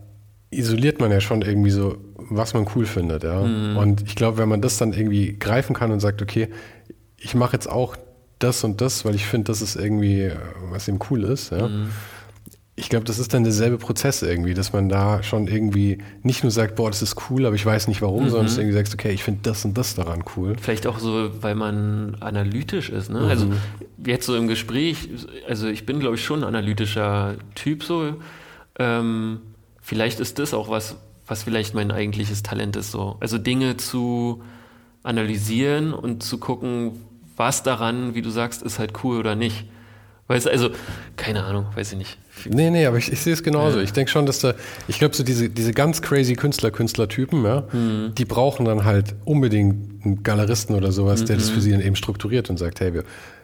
isoliert 0.51 0.99
man 0.99 1.11
ja 1.11 1.21
schon 1.21 1.41
irgendwie 1.41 1.71
so, 1.71 1.97
was 2.17 2.53
man 2.53 2.67
cool 2.75 2.85
findet, 2.85 3.23
ja. 3.23 3.41
Mhm. 3.41 3.77
Und 3.77 4.01
ich 4.01 4.15
glaube, 4.15 4.37
wenn 4.37 4.49
man 4.49 4.61
das 4.61 4.77
dann 4.77 4.93
irgendwie 4.93 5.37
greifen 5.37 5.73
kann 5.75 5.91
und 5.91 5.99
sagt, 5.99 6.21
okay, 6.21 6.49
ich 7.17 7.35
mache 7.35 7.53
jetzt 7.53 7.69
auch 7.69 7.95
das 8.39 8.63
und 8.63 8.81
das, 8.81 9.05
weil 9.05 9.15
ich 9.15 9.25
finde, 9.25 9.45
das 9.45 9.61
ist 9.61 9.75
irgendwie, 9.75 10.31
was 10.69 10.87
ihm 10.87 10.99
cool 11.09 11.23
ist, 11.23 11.51
ja. 11.51 11.67
Mhm 11.67 11.89
ich 12.77 12.89
glaube, 12.89 13.05
das 13.05 13.19
ist 13.19 13.33
dann 13.33 13.45
derselbe 13.45 13.77
Prozess 13.77 14.21
irgendwie, 14.21 14.53
dass 14.53 14.73
man 14.73 14.89
da 14.89 15.23
schon 15.23 15.47
irgendwie 15.47 15.99
nicht 16.23 16.43
nur 16.43 16.51
sagt, 16.51 16.75
boah, 16.75 16.89
das 16.89 17.01
ist 17.01 17.15
cool, 17.29 17.45
aber 17.45 17.55
ich 17.55 17.65
weiß 17.65 17.87
nicht 17.87 18.01
warum, 18.01 18.25
mhm. 18.25 18.29
sondern 18.29 18.53
irgendwie 18.53 18.73
sagst, 18.73 18.93
okay, 18.93 19.11
ich 19.11 19.23
finde 19.23 19.41
das 19.43 19.63
und 19.63 19.77
das 19.77 19.95
daran 19.95 20.25
cool. 20.35 20.55
Vielleicht 20.59 20.85
auch 20.85 20.99
so, 20.99 21.31
weil 21.41 21.55
man 21.55 22.17
analytisch 22.19 22.89
ist, 22.89 23.09
ne? 23.09 23.19
Also 23.19 23.45
mhm. 23.45 23.51
Also 23.51 23.63
jetzt 24.05 24.25
so 24.25 24.35
im 24.35 24.47
Gespräch, 24.47 25.09
also 25.47 25.67
ich 25.67 25.85
bin, 25.85 25.99
glaube 26.01 26.15
ich, 26.15 26.23
schon 26.25 26.41
ein 26.41 26.43
analytischer 26.43 27.35
Typ 27.55 27.83
so. 27.83 28.15
Ähm, 28.77 29.39
vielleicht 29.81 30.19
ist 30.19 30.37
das 30.39 30.53
auch 30.53 30.67
was, 30.67 30.97
was 31.27 31.43
vielleicht 31.43 31.75
mein 31.75 31.91
eigentliches 31.91 32.43
Talent 32.43 32.75
ist 32.75 32.91
so. 32.91 33.15
Also 33.21 33.37
Dinge 33.37 33.77
zu 33.77 34.43
analysieren 35.01 35.93
und 35.93 36.23
zu 36.23 36.39
gucken, 36.39 36.99
was 37.35 37.63
daran, 37.63 38.15
wie 38.15 38.21
du 38.21 38.29
sagst, 38.29 38.61
ist 38.63 38.79
halt 38.79 39.03
cool 39.03 39.17
oder 39.17 39.35
nicht. 39.35 39.65
Weißt 40.27 40.47
du, 40.47 40.49
also, 40.49 40.69
keine 41.17 41.43
Ahnung, 41.43 41.67
weiß 41.75 41.91
ich 41.91 41.97
nicht. 41.99 42.17
Nee, 42.49 42.71
nee, 42.71 42.85
aber 42.85 42.97
ich, 42.97 43.11
ich 43.11 43.21
sehe 43.21 43.33
es 43.33 43.43
genauso. 43.43 43.77
Ja. 43.77 43.83
Ich 43.83 43.93
denke 43.93 44.09
schon, 44.09 44.25
dass 44.25 44.39
da, 44.39 44.53
ich 44.87 44.97
glaube, 44.97 45.15
so 45.15 45.23
diese, 45.23 45.49
diese 45.49 45.71
ganz 45.71 46.01
crazy 46.01 46.35
Künstler, 46.35 46.71
Künstlertypen, 46.71 47.43
ja, 47.43 47.63
mhm. 47.71 48.13
die 48.15 48.25
brauchen 48.25 48.65
dann 48.65 48.85
halt 48.85 49.15
unbedingt 49.23 50.03
einen 50.03 50.23
Galeristen 50.23 50.75
oder 50.75 50.91
sowas, 50.91 51.21
mhm. 51.21 51.25
der 51.27 51.35
das 51.37 51.49
für 51.49 51.61
sie 51.61 51.71
dann 51.71 51.81
eben 51.81 51.95
strukturiert 51.95 52.49
und 52.49 52.57
sagt, 52.57 52.79
hey, 52.79 52.93
wir 52.93 53.03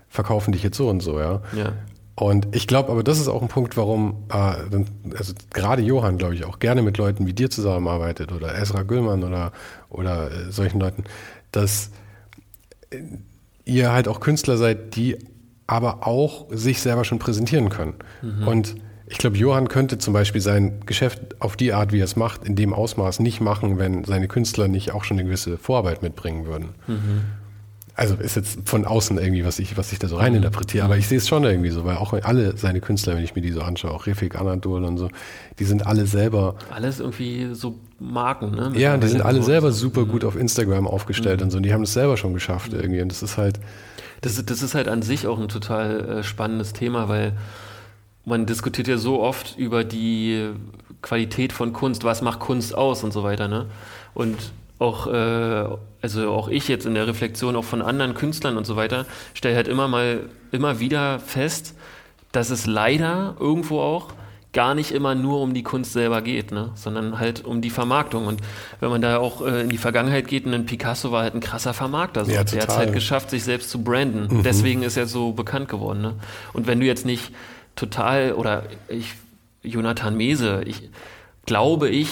verkaufen 0.10 0.52
dich 0.52 0.64
jetzt 0.64 0.78
so 0.78 0.90
und 0.90 1.02
so, 1.02 1.20
ja. 1.20 1.42
ja. 1.56 1.74
Und 2.16 2.56
ich 2.56 2.68
glaube, 2.68 2.92
aber 2.92 3.04
das 3.04 3.20
ist 3.20 3.28
auch 3.28 3.42
ein 3.42 3.48
Punkt, 3.48 3.78
warum, 3.78 4.26
äh, 4.30 5.16
also 5.16 5.34
gerade 5.54 5.82
Johann, 5.82 6.18
glaube 6.18 6.36
ich, 6.36 6.46
auch 6.46 6.60
gerne 6.60 6.82
mit 6.82 6.98
Leuten 6.98 7.26
wie 7.28 7.34
dir 7.34 7.50
zusammenarbeitet 7.50 8.32
oder 8.32 8.58
Ezra 8.60 8.84
Güllmann 8.84 9.24
oder, 9.24 9.54
oder 9.90 10.32
äh, 10.32 10.52
solchen 10.52 10.80
Leuten, 10.80 11.06
dass 11.52 11.92
ihr 13.72 13.92
halt 13.92 14.08
auch 14.08 14.20
Künstler 14.20 14.58
seid, 14.58 14.96
die 14.96 15.18
aber 15.68 16.06
auch 16.06 16.48
sich 16.52 16.82
selber 16.82 17.06
schon 17.06 17.20
präsentieren 17.20 17.70
können. 17.70 17.94
Mhm. 18.22 18.48
Und 18.48 18.76
ich 19.08 19.18
glaube, 19.18 19.38
Johann 19.38 19.68
könnte 19.68 19.98
zum 19.98 20.14
Beispiel 20.14 20.42
sein 20.42 20.82
Geschäft 20.86 21.42
auf 21.42 21.56
die 21.58 21.74
Art, 21.74 21.92
wie 21.92 22.00
er 22.00 22.06
es 22.06 22.16
macht, 22.16 22.46
in 22.46 22.56
dem 22.56 22.74
Ausmaß 22.74 23.20
nicht 23.20 23.42
machen, 23.42 23.78
wenn 23.78 24.06
seine 24.06 24.28
Künstler 24.28 24.68
nicht 24.68 24.92
auch 24.92 25.04
schon 25.04 25.18
eine 25.18 25.26
gewisse 25.26 25.58
Vorarbeit 25.58 26.02
mitbringen 26.02 26.46
würden. 26.46 26.70
Mhm. 26.88 27.22
Also 27.94 28.16
ist 28.16 28.38
jetzt 28.38 28.60
von 28.66 28.86
außen 28.86 29.18
irgendwie, 29.18 29.44
was 29.46 29.60
ich, 29.60 29.78
was 29.78 29.92
ich 29.92 30.00
da 30.00 30.08
so 30.08 30.16
reininterpretiere, 30.16 30.86
mhm. 30.86 30.92
aber 30.92 30.98
ich 30.98 31.08
sehe 31.08 31.18
es 31.18 31.28
schon 31.28 31.44
irgendwie 31.44 31.72
so, 31.72 31.84
weil 31.84 31.98
auch 31.98 32.14
alle 32.14 32.56
seine 32.56 32.80
Künstler, 32.80 33.16
wenn 33.16 33.24
ich 33.24 33.36
mir 33.36 33.42
die 33.42 33.52
so 33.52 33.62
anschaue, 33.62 33.92
auch 33.92 34.08
Refik 34.08 34.40
Anadol 34.40 34.86
und 34.86 34.98
so, 34.98 35.10
die 35.60 35.66
sind 35.66 35.86
alle 35.86 36.06
selber. 36.06 36.56
Alles 36.70 37.02
irgendwie 37.02 37.50
so 37.54 37.80
Marken, 38.02 38.52
ne? 38.52 38.72
Ja, 38.76 38.98
die 38.98 39.08
sind 39.08 39.22
alle 39.22 39.44
selber 39.44 39.72
super 39.72 40.06
gut 40.06 40.26
auf 40.26 40.36
Instagram 40.36 40.88
aufgestellt 40.88 41.40
mhm. 41.40 41.46
und 41.46 41.52
so, 41.52 41.58
und 41.58 41.64
die 41.64 41.74
haben 41.74 41.84
es 41.84 41.94
selber 41.94 42.18
schon 42.18 42.34
geschafft 42.34 42.74
irgendwie. 42.74 43.02
Und 43.02 43.10
das 43.10 43.22
ist 43.22 43.38
halt, 43.38 43.60
das, 44.22 44.44
das 44.44 44.64
ist 44.64 44.76
halt 44.76 44.88
an 44.88 45.02
sich 45.02 45.28
auch 45.28 45.40
ein 45.40 45.50
total 45.50 46.20
äh, 46.20 46.24
spannendes 46.24 46.74
Thema, 46.74 47.10
weil 47.10 47.34
man 48.26 48.46
diskutiert 48.46 48.88
ja 48.88 48.98
so 48.98 49.22
oft 49.22 49.58
über 49.58 49.84
die 49.84 50.50
Qualität 51.02 51.54
von 51.54 51.74
Kunst, 51.74 52.04
was 52.04 52.22
macht 52.22 52.40
Kunst 52.40 52.76
aus 52.76 53.04
und 53.04 53.14
so 53.14 53.24
weiter. 53.24 53.48
Ne? 53.48 53.68
Und 54.14 54.38
auch, 54.80 55.08
äh, 55.08 55.66
also 56.02 56.32
auch 56.32 56.48
ich 56.48 56.68
jetzt 56.68 56.86
in 56.86 56.96
der 56.96 57.08
Reflexion 57.08 57.56
auch 57.56 57.64
von 57.64 57.82
anderen 57.82 58.16
Künstlern 58.16 58.58
und 58.58 58.66
so 58.66 58.76
weiter, 58.76 59.06
stelle 59.34 59.56
halt 59.56 59.68
immer 59.68 59.88
mal, 59.88 60.22
immer 60.52 60.80
wieder 60.80 61.20
fest, 61.20 61.76
dass 62.32 62.50
es 62.50 62.66
leider 62.66 63.36
irgendwo 63.40 63.80
auch 63.80 64.14
gar 64.54 64.76
nicht 64.76 64.92
immer 64.92 65.16
nur 65.16 65.40
um 65.42 65.54
die 65.54 65.64
Kunst 65.64 65.94
selber 65.94 66.22
geht, 66.22 66.52
ne? 66.52 66.72
sondern 66.76 67.20
halt 67.20 67.46
um 67.46 67.62
die 67.62 67.70
Vermarktung. 67.70 68.26
Und 68.28 68.42
wenn 68.82 68.90
man 68.90 69.02
da 69.02 69.18
auch 69.18 69.46
äh, 69.46 69.62
in 69.62 69.70
die 69.70 69.78
Vergangenheit 69.78 70.28
geht, 70.28 70.46
ein 70.46 70.66
Picasso 70.66 71.12
war 71.12 71.24
halt 71.24 71.34
ein 71.34 71.40
krasser 71.40 71.74
Vermarkter. 71.74 72.26
So. 72.26 72.32
Ja, 72.32 72.44
der 72.44 72.62
hat 72.62 72.70
es 72.70 72.78
halt 72.78 72.94
geschafft, 72.94 73.30
sich 73.30 73.44
selbst 73.44 73.70
zu 73.70 73.82
branden. 73.82 74.28
Mhm. 74.30 74.44
Deswegen 74.44 74.84
ist 74.84 74.98
er 74.98 75.08
so 75.08 75.32
bekannt 75.32 75.70
geworden. 75.70 76.02
Ne? 76.02 76.14
Und 76.52 76.68
wenn 76.68 76.82
du 76.82 76.86
jetzt 76.86 77.06
nicht 77.06 77.32
total, 77.76 78.34
oder 78.34 78.64
ich, 78.90 79.14
Jonathan 79.64 80.18
Mese, 80.18 80.64
ich 80.66 80.90
glaube 81.46 81.88
ich, 81.88 82.10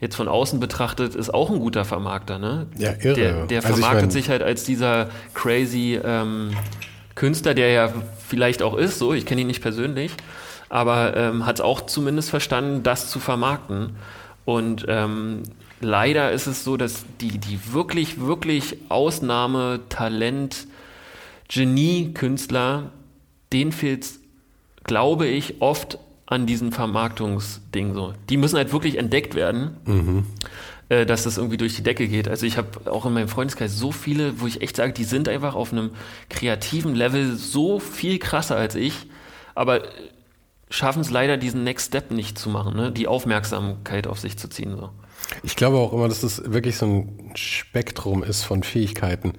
jetzt 0.00 0.14
von 0.14 0.28
außen 0.28 0.60
betrachtet, 0.60 1.14
ist 1.14 1.32
auch 1.32 1.50
ein 1.50 1.58
guter 1.58 1.86
Vermarkter. 1.86 2.38
Ne? 2.38 2.66
Ja, 2.76 2.92
irre. 3.00 3.14
Der, 3.14 3.46
der 3.46 3.64
also 3.64 3.74
vermarktet 3.74 4.02
mein, 4.02 4.10
sich 4.10 4.28
halt 4.28 4.42
als 4.42 4.64
dieser 4.64 5.08
crazy 5.32 5.98
ähm, 6.04 6.50
Künstler, 7.14 7.54
der 7.54 7.70
ja 7.70 7.92
vielleicht 8.28 8.62
auch 8.62 8.76
ist, 8.76 8.98
so, 8.98 9.14
ich 9.14 9.24
kenne 9.24 9.40
ihn 9.40 9.46
nicht 9.46 9.62
persönlich, 9.62 10.12
aber 10.68 11.16
ähm, 11.16 11.46
hat 11.46 11.56
es 11.56 11.60
auch 11.60 11.82
zumindest 11.82 12.30
verstanden, 12.30 12.82
das 12.82 13.10
zu 13.10 13.20
vermarkten. 13.20 13.96
Und 14.44 14.86
ähm, 14.88 15.42
leider 15.80 16.32
ist 16.32 16.46
es 16.46 16.64
so, 16.64 16.76
dass 16.76 17.04
die, 17.20 17.38
die 17.38 17.72
wirklich, 17.72 18.20
wirklich 18.20 18.76
Ausnahme, 18.88 19.80
Talent, 19.88 20.66
Genie-Künstler, 21.48 22.92
denen 23.52 23.72
fehlt 23.72 24.06
glaube 24.84 25.26
ich, 25.26 25.60
oft 25.60 25.98
an 26.26 26.46
diesem 26.46 26.72
Vermarktungsding 26.72 27.94
so. 27.94 28.14
Die 28.28 28.36
müssen 28.36 28.56
halt 28.56 28.72
wirklich 28.72 28.98
entdeckt 28.98 29.34
werden. 29.34 29.76
Mhm 29.84 30.24
äh, 30.88 31.04
dass 31.04 31.24
das 31.24 31.36
irgendwie 31.36 31.58
durch 31.58 31.76
die 31.76 31.82
Decke 31.82 32.08
geht. 32.08 32.28
Also 32.28 32.46
ich 32.46 32.56
habe 32.56 32.90
auch 32.90 33.04
in 33.06 33.12
meinem 33.12 33.28
Freundeskreis 33.28 33.76
so 33.76 33.92
viele, 33.92 34.40
wo 34.40 34.46
ich 34.46 34.62
echt 34.62 34.76
sage, 34.76 34.92
die 34.92 35.04
sind 35.04 35.28
einfach 35.28 35.54
auf 35.54 35.72
einem 35.72 35.90
kreativen 36.30 36.94
Level 36.94 37.36
so 37.36 37.78
viel 37.78 38.18
krasser 38.18 38.56
als 38.56 38.74
ich, 38.74 39.06
aber 39.54 39.82
schaffen 40.70 41.00
es 41.00 41.10
leider, 41.10 41.36
diesen 41.36 41.64
Next 41.64 41.88
Step 41.88 42.10
nicht 42.10 42.38
zu 42.38 42.50
machen, 42.50 42.76
ne? 42.76 42.92
die 42.92 43.06
Aufmerksamkeit 43.06 44.06
auf 44.06 44.18
sich 44.18 44.38
zu 44.38 44.48
ziehen. 44.48 44.76
So. 44.76 44.90
Ich 45.42 45.56
glaube 45.56 45.78
auch 45.78 45.92
immer, 45.92 46.08
dass 46.08 46.20
das 46.20 46.42
wirklich 46.52 46.76
so 46.76 46.86
ein 46.86 47.32
Spektrum 47.34 48.22
ist 48.22 48.44
von 48.44 48.62
Fähigkeiten. 48.62 49.34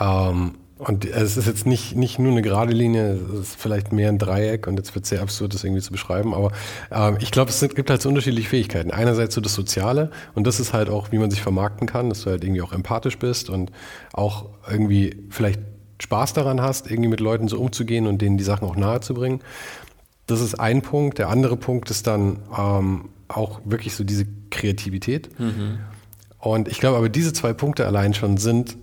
Ähm, 0.00 0.54
und 0.78 1.06
es 1.06 1.38
ist 1.38 1.46
jetzt 1.46 1.64
nicht, 1.64 1.96
nicht 1.96 2.18
nur 2.18 2.32
eine 2.32 2.42
gerade 2.42 2.72
Linie, 2.72 3.12
es 3.12 3.40
ist 3.40 3.60
vielleicht 3.60 3.92
mehr 3.92 4.10
ein 4.10 4.18
Dreieck 4.18 4.66
und 4.66 4.76
jetzt 4.76 4.94
wird 4.94 5.04
es 5.04 5.08
sehr 5.08 5.22
absurd, 5.22 5.54
das 5.54 5.64
irgendwie 5.64 5.80
zu 5.80 5.90
beschreiben. 5.90 6.34
Aber 6.34 6.52
äh, 6.90 7.16
ich 7.22 7.30
glaube, 7.30 7.50
es 7.50 7.66
gibt 7.74 7.88
halt 7.88 8.02
so 8.02 8.10
unterschiedliche 8.10 8.48
Fähigkeiten. 8.48 8.90
Einerseits 8.90 9.34
so 9.34 9.40
das 9.40 9.54
Soziale 9.54 10.10
und 10.34 10.46
das 10.46 10.60
ist 10.60 10.74
halt 10.74 10.90
auch, 10.90 11.12
wie 11.12 11.18
man 11.18 11.30
sich 11.30 11.40
vermarkten 11.40 11.86
kann, 11.86 12.10
dass 12.10 12.22
du 12.22 12.30
halt 12.30 12.44
irgendwie 12.44 12.60
auch 12.60 12.72
empathisch 12.72 13.18
bist 13.18 13.48
und 13.48 13.72
auch 14.12 14.50
irgendwie 14.70 15.16
vielleicht 15.30 15.60
Spaß 15.98 16.34
daran 16.34 16.60
hast, 16.60 16.90
irgendwie 16.90 17.08
mit 17.08 17.20
Leuten 17.20 17.48
so 17.48 17.58
umzugehen 17.58 18.06
und 18.06 18.20
denen 18.20 18.36
die 18.36 18.44
Sachen 18.44 18.68
auch 18.68 18.76
nahe 18.76 19.00
zu 19.00 19.14
bringen. 19.14 19.40
Das 20.26 20.40
ist 20.40 20.58
ein 20.58 20.82
Punkt. 20.82 21.18
Der 21.18 21.28
andere 21.28 21.56
Punkt 21.56 21.90
ist 21.90 22.06
dann 22.06 22.40
ähm, 22.56 23.08
auch 23.28 23.60
wirklich 23.64 23.94
so 23.94 24.04
diese 24.04 24.26
Kreativität. 24.50 25.38
Mhm. 25.38 25.78
Und 26.38 26.68
ich 26.68 26.78
glaube 26.78 26.96
aber, 26.96 27.08
diese 27.08 27.32
zwei 27.32 27.52
Punkte 27.52 27.86
allein 27.86 28.14
schon 28.14 28.36
sind, 28.36 28.76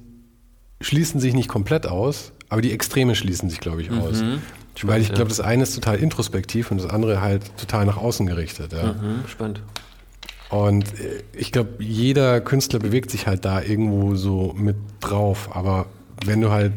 schließen 0.81 1.19
sich 1.19 1.33
nicht 1.33 1.47
komplett 1.47 1.87
aus, 1.87 2.33
aber 2.49 2.61
die 2.61 2.71
Extreme 2.71 3.15
schließen 3.15 3.49
sich, 3.49 3.59
glaube 3.59 3.81
ich, 3.81 3.91
aus. 3.91 4.21
Mhm. 4.21 4.41
Spannend, 4.75 4.95
Weil 4.95 5.01
ich 5.01 5.13
glaube, 5.13 5.29
das 5.29 5.39
eine 5.39 5.63
ist 5.63 5.75
total 5.75 5.97
introspektiv 5.97 6.71
und 6.71 6.81
das 6.81 6.89
andere 6.89 7.21
halt 7.21 7.55
total 7.57 7.85
nach 7.85 7.97
außen 7.97 8.25
gerichtet. 8.25 8.73
Ja. 8.73 8.93
Mhm, 8.93 9.27
spannend. 9.27 9.61
Und 10.49 10.85
äh, 10.99 11.23
ich 11.33 11.51
glaube, 11.51 11.83
jeder 11.83 12.41
Künstler 12.41 12.79
bewegt 12.79 13.11
sich 13.11 13.27
halt 13.27 13.45
da 13.45 13.61
irgendwo 13.61 14.15
so 14.15 14.53
mit 14.57 14.75
drauf. 14.99 15.55
Aber 15.55 15.85
wenn 16.25 16.41
du 16.41 16.51
halt 16.51 16.73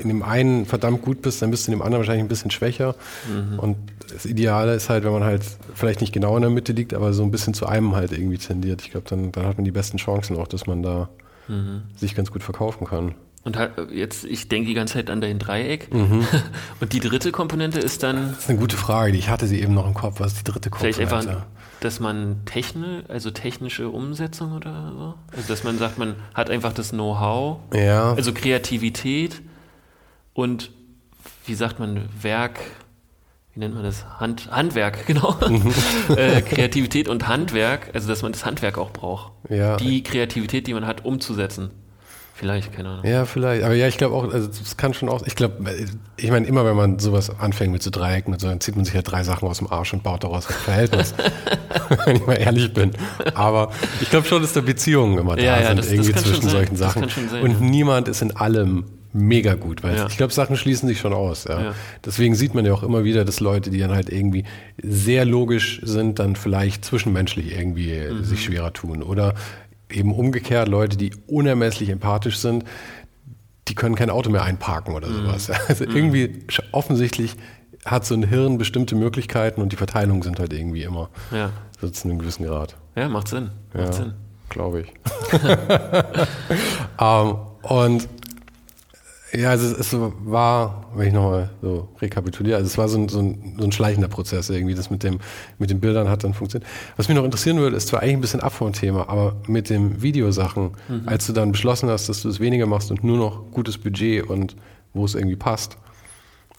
in 0.00 0.08
dem 0.08 0.22
einen 0.22 0.66
verdammt 0.66 1.02
gut 1.02 1.22
bist, 1.22 1.42
dann 1.42 1.50
bist 1.50 1.66
du 1.66 1.72
in 1.72 1.78
dem 1.78 1.82
anderen 1.82 2.02
wahrscheinlich 2.02 2.24
ein 2.24 2.28
bisschen 2.28 2.50
schwächer. 2.50 2.94
Mhm. 3.28 3.58
Und 3.58 3.76
das 4.12 4.26
Ideale 4.26 4.74
ist 4.74 4.88
halt, 4.88 5.04
wenn 5.04 5.12
man 5.12 5.24
halt 5.24 5.42
vielleicht 5.74 6.00
nicht 6.00 6.12
genau 6.12 6.36
in 6.36 6.42
der 6.42 6.50
Mitte 6.50 6.72
liegt, 6.72 6.94
aber 6.94 7.12
so 7.12 7.22
ein 7.22 7.30
bisschen 7.30 7.54
zu 7.54 7.66
einem 7.66 7.94
halt 7.96 8.12
irgendwie 8.12 8.38
tendiert. 8.38 8.82
Ich 8.82 8.90
glaube, 8.90 9.08
dann, 9.08 9.32
dann 9.32 9.46
hat 9.46 9.56
man 9.56 9.64
die 9.64 9.70
besten 9.70 9.96
Chancen 9.98 10.36
auch, 10.36 10.48
dass 10.48 10.66
man 10.66 10.82
da 10.82 11.08
mhm. 11.48 11.82
sich 11.96 12.14
ganz 12.14 12.30
gut 12.30 12.42
verkaufen 12.42 12.86
kann. 12.86 13.14
Und 13.44 13.58
jetzt, 13.92 14.24
ich 14.24 14.48
denke 14.48 14.68
die 14.68 14.74
ganze 14.74 14.94
Zeit 14.94 15.10
an 15.10 15.20
dein 15.20 15.40
Dreieck. 15.40 15.92
Mhm. 15.92 16.24
Und 16.80 16.92
die 16.92 17.00
dritte 17.00 17.32
Komponente 17.32 17.80
ist 17.80 18.02
dann. 18.02 18.28
Das 18.30 18.44
ist 18.44 18.50
eine 18.50 18.58
gute 18.58 18.76
Frage, 18.76 19.16
ich 19.16 19.28
hatte 19.28 19.46
sie 19.46 19.60
eben 19.60 19.74
noch 19.74 19.86
im 19.86 19.94
Kopf. 19.94 20.20
Was 20.20 20.34
ist 20.34 20.46
die 20.46 20.52
dritte 20.52 20.70
Komponente? 20.70 21.06
Vielleicht 21.08 21.28
einfach, 21.28 21.42
dass 21.80 21.98
man 21.98 22.44
technisch, 22.44 23.02
also 23.08 23.32
technische 23.32 23.88
Umsetzung 23.88 24.52
oder 24.52 24.92
so. 24.96 25.14
Also 25.36 25.48
dass 25.48 25.64
man 25.64 25.76
sagt, 25.78 25.98
man 25.98 26.14
hat 26.34 26.50
einfach 26.50 26.72
das 26.72 26.90
Know-how. 26.90 27.58
Ja. 27.74 28.12
Also 28.12 28.32
Kreativität 28.32 29.42
und 30.34 30.70
wie 31.46 31.54
sagt 31.54 31.78
man, 31.78 32.08
Werk, 32.20 32.60
wie 33.54 33.60
nennt 33.60 33.74
man 33.74 33.82
das? 33.82 34.04
Hand, 34.18 34.50
Handwerk, 34.50 35.06
genau. 35.06 35.36
Mhm. 35.48 35.72
äh, 36.16 36.42
Kreativität 36.42 37.08
und 37.08 37.28
Handwerk, 37.28 37.90
also 37.94 38.08
dass 38.08 38.22
man 38.22 38.32
das 38.32 38.44
Handwerk 38.44 38.78
auch 38.78 38.90
braucht. 38.90 39.32
Ja. 39.48 39.76
Die 39.76 40.02
Kreativität, 40.02 40.66
die 40.66 40.74
man 40.74 40.86
hat, 40.86 41.04
umzusetzen. 41.04 41.70
Vielleicht, 42.34 42.72
keine 42.72 42.88
Ahnung. 42.88 43.06
Ja, 43.06 43.24
vielleicht. 43.24 43.62
Aber 43.62 43.74
ja, 43.74 43.86
ich 43.86 43.98
glaube 43.98 44.16
auch, 44.16 44.32
also 44.32 44.48
das 44.48 44.76
kann 44.76 44.94
schon 44.94 45.08
auch, 45.08 45.24
ich 45.26 45.36
glaube, 45.36 45.86
ich 46.16 46.30
meine, 46.30 46.46
immer 46.46 46.64
wenn 46.64 46.74
man 46.74 46.98
sowas 46.98 47.30
anfängt 47.38 47.72
mit 47.72 47.82
so 47.82 47.90
Dreiecken 47.90 48.32
und 48.32 48.40
so, 48.40 48.48
dann 48.48 48.60
zieht 48.60 48.74
man 48.74 48.84
sich 48.84 48.94
halt 48.94 49.08
drei 49.08 49.22
Sachen 49.22 49.46
aus 49.46 49.58
dem 49.58 49.70
Arsch 49.70 49.92
und 49.92 50.02
baut 50.02 50.24
daraus 50.24 50.48
ein 50.48 50.54
Verhältnis. 50.54 51.14
wenn 52.04 52.16
ich 52.16 52.26
mal 52.26 52.34
ehrlich 52.34 52.72
bin. 52.72 52.92
Aber 53.34 53.70
ich 54.00 54.10
glaube 54.10 54.26
schon, 54.26 54.42
dass 54.42 54.52
da 54.52 54.60
Beziehungen 54.60 55.18
immer 55.18 55.36
da 55.36 55.42
ja, 55.42 55.60
ja, 55.60 55.68
sind, 55.68 55.78
das, 55.78 55.90
irgendwie 55.90 56.12
das 56.12 56.24
zwischen 56.24 56.48
solchen 56.48 56.76
Sachen. 56.76 57.04
und 57.04 57.50
ja. 57.50 57.60
niemand 57.60 58.08
ist 58.08 58.22
in 58.22 58.36
allem 58.36 58.84
mega 59.12 59.54
gut, 59.54 59.82
weil 59.82 59.96
Ja. 59.96 60.06
ich 60.06 60.16
glaube, 60.16 60.32
Sachen 60.32 60.56
schließen 60.56 60.88
sich 60.88 60.98
schon 61.00 61.12
aus. 61.12 61.44
Ja. 61.44 61.60
Ja. 61.62 61.74
Deswegen 62.04 62.34
sieht 62.34 62.54
man 62.54 62.64
ja 62.64 62.72
auch 62.72 62.82
immer 62.82 63.04
wieder, 63.04 63.24
dass 63.24 63.40
Leute, 63.40 63.70
die 63.70 63.78
dann 63.78 63.90
halt 63.92 64.08
irgendwie 64.10 64.44
sehr 64.82 65.24
logisch 65.24 65.80
sind, 65.84 66.18
dann 66.18 66.34
vielleicht 66.36 66.84
zwischenmenschlich 66.84 67.52
irgendwie 67.56 67.92
Mhm. 68.10 68.24
sich 68.24 68.44
schwerer 68.44 68.72
tun. 68.72 69.02
Oder 69.02 69.34
eben 69.90 70.14
umgekehrt 70.14 70.68
Leute, 70.68 70.96
die 70.96 71.12
unermesslich 71.26 71.90
empathisch 71.90 72.38
sind, 72.38 72.64
die 73.68 73.74
können 73.74 73.94
kein 73.94 74.10
Auto 74.10 74.30
mehr 74.30 74.42
einparken 74.42 74.94
oder 74.94 75.08
Mhm. 75.08 75.14
sowas. 75.26 75.50
Also 75.68 75.84
irgendwie 75.84 76.44
sch- 76.48 76.62
offensichtlich 76.72 77.36
hat 77.84 78.06
so 78.06 78.14
ein 78.14 78.22
Hirn 78.22 78.58
bestimmte 78.58 78.94
Möglichkeiten 78.94 79.60
und 79.60 79.72
die 79.72 79.76
Verteilungen 79.76 80.22
sind 80.22 80.38
halt 80.38 80.52
irgendwie 80.52 80.84
immer 80.84 81.10
Ja, 81.32 81.50
so 81.80 81.88
zu 81.90 82.08
einem 82.08 82.18
gewissen 82.18 82.46
Grad. 82.46 82.76
ja 82.96 83.08
macht 83.08 83.28
Sinn. 83.28 83.50
Macht 83.74 83.94
Sinn. 83.94 84.14
glaube 84.48 84.82
ich. 84.82 84.92
ähm, 87.00 87.36
und 87.62 88.08
ja, 89.34 89.50
also 89.50 89.74
es, 89.74 89.96
war, 90.24 90.90
wenn 90.94 91.08
ich 91.08 91.14
nochmal 91.14 91.50
so 91.62 91.88
rekapituliere, 92.00 92.56
also 92.56 92.66
es 92.66 92.76
war 92.76 92.88
so 92.88 92.98
ein, 92.98 93.08
so, 93.08 93.20
ein, 93.20 93.56
so 93.58 93.64
ein 93.64 93.72
schleichender 93.72 94.08
Prozess 94.08 94.50
irgendwie, 94.50 94.74
das 94.74 94.90
mit, 94.90 95.02
dem, 95.02 95.20
mit 95.58 95.70
den 95.70 95.80
Bildern 95.80 96.08
hat 96.08 96.22
dann 96.22 96.34
funktioniert. 96.34 96.70
Was 96.96 97.08
mich 97.08 97.16
noch 97.16 97.24
interessieren 97.24 97.58
würde, 97.58 97.76
ist 97.76 97.88
zwar 97.88 98.00
eigentlich 98.00 98.16
ein 98.16 98.20
bisschen 98.20 98.40
ab 98.40 98.52
vom 98.52 98.72
Thema, 98.72 99.08
aber 99.08 99.36
mit 99.46 99.70
den 99.70 100.02
Videosachen, 100.02 100.72
als 101.06 101.26
du 101.26 101.32
dann 101.32 101.52
beschlossen 101.52 101.88
hast, 101.88 102.08
dass 102.08 102.22
du 102.22 102.28
es 102.28 102.40
weniger 102.40 102.66
machst 102.66 102.90
und 102.90 103.04
nur 103.04 103.16
noch 103.16 103.50
gutes 103.52 103.78
Budget 103.78 104.28
und 104.28 104.54
wo 104.92 105.06
es 105.06 105.14
irgendwie 105.14 105.36
passt, 105.36 105.78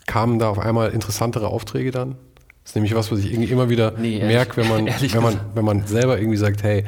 kamen 0.07 0.39
da 0.39 0.49
auf 0.49 0.57
einmal 0.57 0.91
interessantere 0.91 1.47
Aufträge 1.47 1.91
dann? 1.91 2.15
Das 2.63 2.71
ist 2.71 2.75
nämlich 2.75 2.95
was, 2.95 3.11
was 3.11 3.19
ich 3.19 3.31
irgendwie 3.31 3.51
immer 3.51 3.69
wieder 3.69 3.93
Nee, 3.97 4.19
merke, 4.19 4.57
wenn 4.57 4.69
man, 4.69 4.87
wenn, 5.01 5.23
man, 5.23 5.39
wenn 5.53 5.65
man 5.65 5.85
selber 5.85 6.17
irgendwie 6.17 6.37
sagt, 6.37 6.63
hey, 6.63 6.85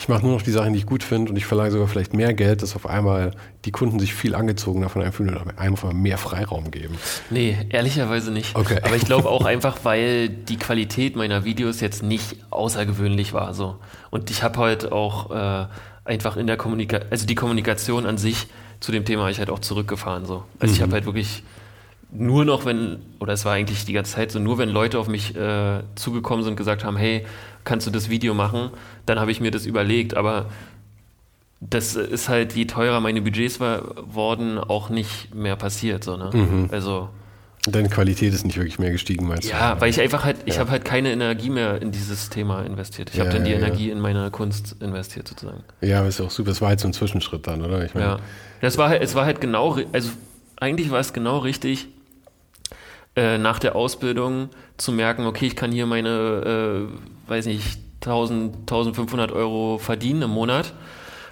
ich 0.00 0.08
mache 0.08 0.22
nur 0.22 0.32
noch 0.32 0.40
die 0.40 0.50
Sachen, 0.50 0.72
die 0.72 0.78
ich 0.78 0.86
gut 0.86 1.02
finde 1.02 1.30
und 1.30 1.36
ich 1.36 1.44
verlange 1.44 1.72
sogar 1.72 1.86
vielleicht 1.86 2.14
mehr 2.14 2.32
Geld, 2.32 2.62
dass 2.62 2.74
auf 2.74 2.86
einmal 2.86 3.32
die 3.66 3.70
Kunden 3.70 4.00
sich 4.00 4.14
viel 4.14 4.34
angezogen 4.34 4.80
davon 4.80 5.02
einfühlen 5.02 5.36
und 5.36 5.58
einfach 5.58 5.92
mehr 5.92 6.16
Freiraum 6.16 6.70
geben. 6.70 6.96
Nee, 7.28 7.54
ehrlicherweise 7.68 8.30
nicht. 8.30 8.56
Okay. 8.56 8.78
Aber 8.82 8.96
ich 8.96 9.04
glaube 9.04 9.28
auch 9.28 9.44
einfach, 9.44 9.80
weil 9.82 10.30
die 10.30 10.56
Qualität 10.56 11.16
meiner 11.16 11.44
Videos 11.44 11.82
jetzt 11.82 12.02
nicht 12.02 12.36
außergewöhnlich 12.48 13.34
war. 13.34 13.52
So. 13.52 13.76
Und 14.08 14.30
ich 14.30 14.42
habe 14.42 14.58
halt 14.58 14.90
auch 14.90 15.30
äh, 15.32 15.66
einfach 16.06 16.38
in 16.38 16.46
der 16.46 16.56
Kommunikation, 16.56 17.12
also 17.12 17.26
die 17.26 17.34
Kommunikation 17.34 18.06
an 18.06 18.16
sich 18.16 18.46
zu 18.80 18.92
dem 18.92 19.04
Thema 19.04 19.22
habe 19.22 19.32
ich 19.32 19.38
halt 19.38 19.50
auch 19.50 19.58
zurückgefahren. 19.58 20.24
So. 20.24 20.44
Also 20.60 20.74
ich 20.74 20.80
habe 20.80 20.92
halt 20.92 21.04
wirklich 21.04 21.42
nur 22.10 22.44
noch, 22.46 22.64
wenn, 22.64 23.00
oder 23.20 23.34
es 23.34 23.44
war 23.44 23.52
eigentlich 23.52 23.84
die 23.84 23.92
ganze 23.92 24.14
Zeit 24.14 24.32
so, 24.32 24.38
nur 24.38 24.58
wenn 24.58 24.70
Leute 24.70 24.98
auf 24.98 25.08
mich 25.08 25.36
äh, 25.36 25.82
zugekommen 25.94 26.42
sind 26.42 26.52
und 26.52 26.56
gesagt 26.56 26.84
haben, 26.84 26.96
hey, 26.96 27.26
kannst 27.64 27.86
du 27.86 27.90
das 27.90 28.08
Video 28.10 28.34
machen, 28.34 28.70
dann 29.06 29.18
habe 29.20 29.30
ich 29.30 29.40
mir 29.40 29.50
das 29.50 29.66
überlegt. 29.66 30.16
Aber 30.16 30.46
das 31.60 31.94
ist 31.94 32.28
halt, 32.28 32.54
je 32.54 32.64
teurer 32.66 33.00
meine 33.00 33.20
Budgets 33.22 33.60
war, 33.60 33.82
worden, 34.14 34.58
auch 34.58 34.88
nicht 34.88 35.34
mehr 35.34 35.56
passiert. 35.56 36.04
So, 36.04 36.16
ne? 36.16 36.68
Also 36.72 37.08
Deine 37.66 37.90
Qualität 37.90 38.32
ist 38.32 38.44
nicht 38.46 38.56
wirklich 38.56 38.78
mehr 38.78 38.90
gestiegen, 38.90 39.28
meinst 39.28 39.44
du? 39.44 39.50
ja, 39.50 39.78
weil 39.78 39.90
ich 39.90 40.00
einfach 40.00 40.24
halt, 40.24 40.38
ich 40.46 40.58
habe 40.58 40.70
halt 40.70 40.82
keine 40.86 41.12
Energie 41.12 41.50
mehr 41.50 41.82
in 41.82 41.92
dieses 41.92 42.30
Thema 42.30 42.62
investiert. 42.62 43.10
Ich 43.10 43.16
Ja, 43.16 43.24
habe 43.26 43.34
dann 43.34 43.44
die 43.44 43.50
ja, 43.50 43.58
ja. 43.58 43.66
Energie 43.66 43.90
in 43.90 44.00
meine 44.00 44.30
Kunst 44.30 44.76
investiert 44.80 45.28
sozusagen. 45.28 45.62
Ja, 45.82 46.06
ist 46.06 46.22
auch 46.22 46.30
super. 46.30 46.48
Das 46.48 46.62
war 46.62 46.70
jetzt 46.70 46.80
so 46.80 46.88
ein 46.88 46.94
Zwischenschritt 46.94 47.46
dann, 47.46 47.60
oder? 47.62 47.84
Ich 47.84 47.92
meine, 47.92 48.06
Ja. 48.06 48.18
Das 48.62 48.78
war 48.78 48.88
halt, 48.88 49.02
es 49.02 49.14
war 49.14 49.26
halt 49.26 49.42
genau, 49.42 49.76
also 49.92 50.10
eigentlich 50.58 50.90
war 50.90 51.00
es 51.00 51.12
genau 51.12 51.36
richtig, 51.38 51.88
äh, 53.14 53.36
nach 53.36 53.58
der 53.58 53.76
Ausbildung 53.76 54.48
zu 54.78 54.90
merken, 54.92 55.26
okay, 55.26 55.46
ich 55.46 55.56
kann 55.56 55.70
hier 55.70 55.84
meine, 55.84 56.88
äh, 56.88 57.19
weiß 57.30 57.46
nicht, 57.46 57.78
1000, 58.02 58.56
1500 58.60 59.32
Euro 59.32 59.78
verdienen 59.78 60.22
im 60.22 60.30
Monat, 60.30 60.72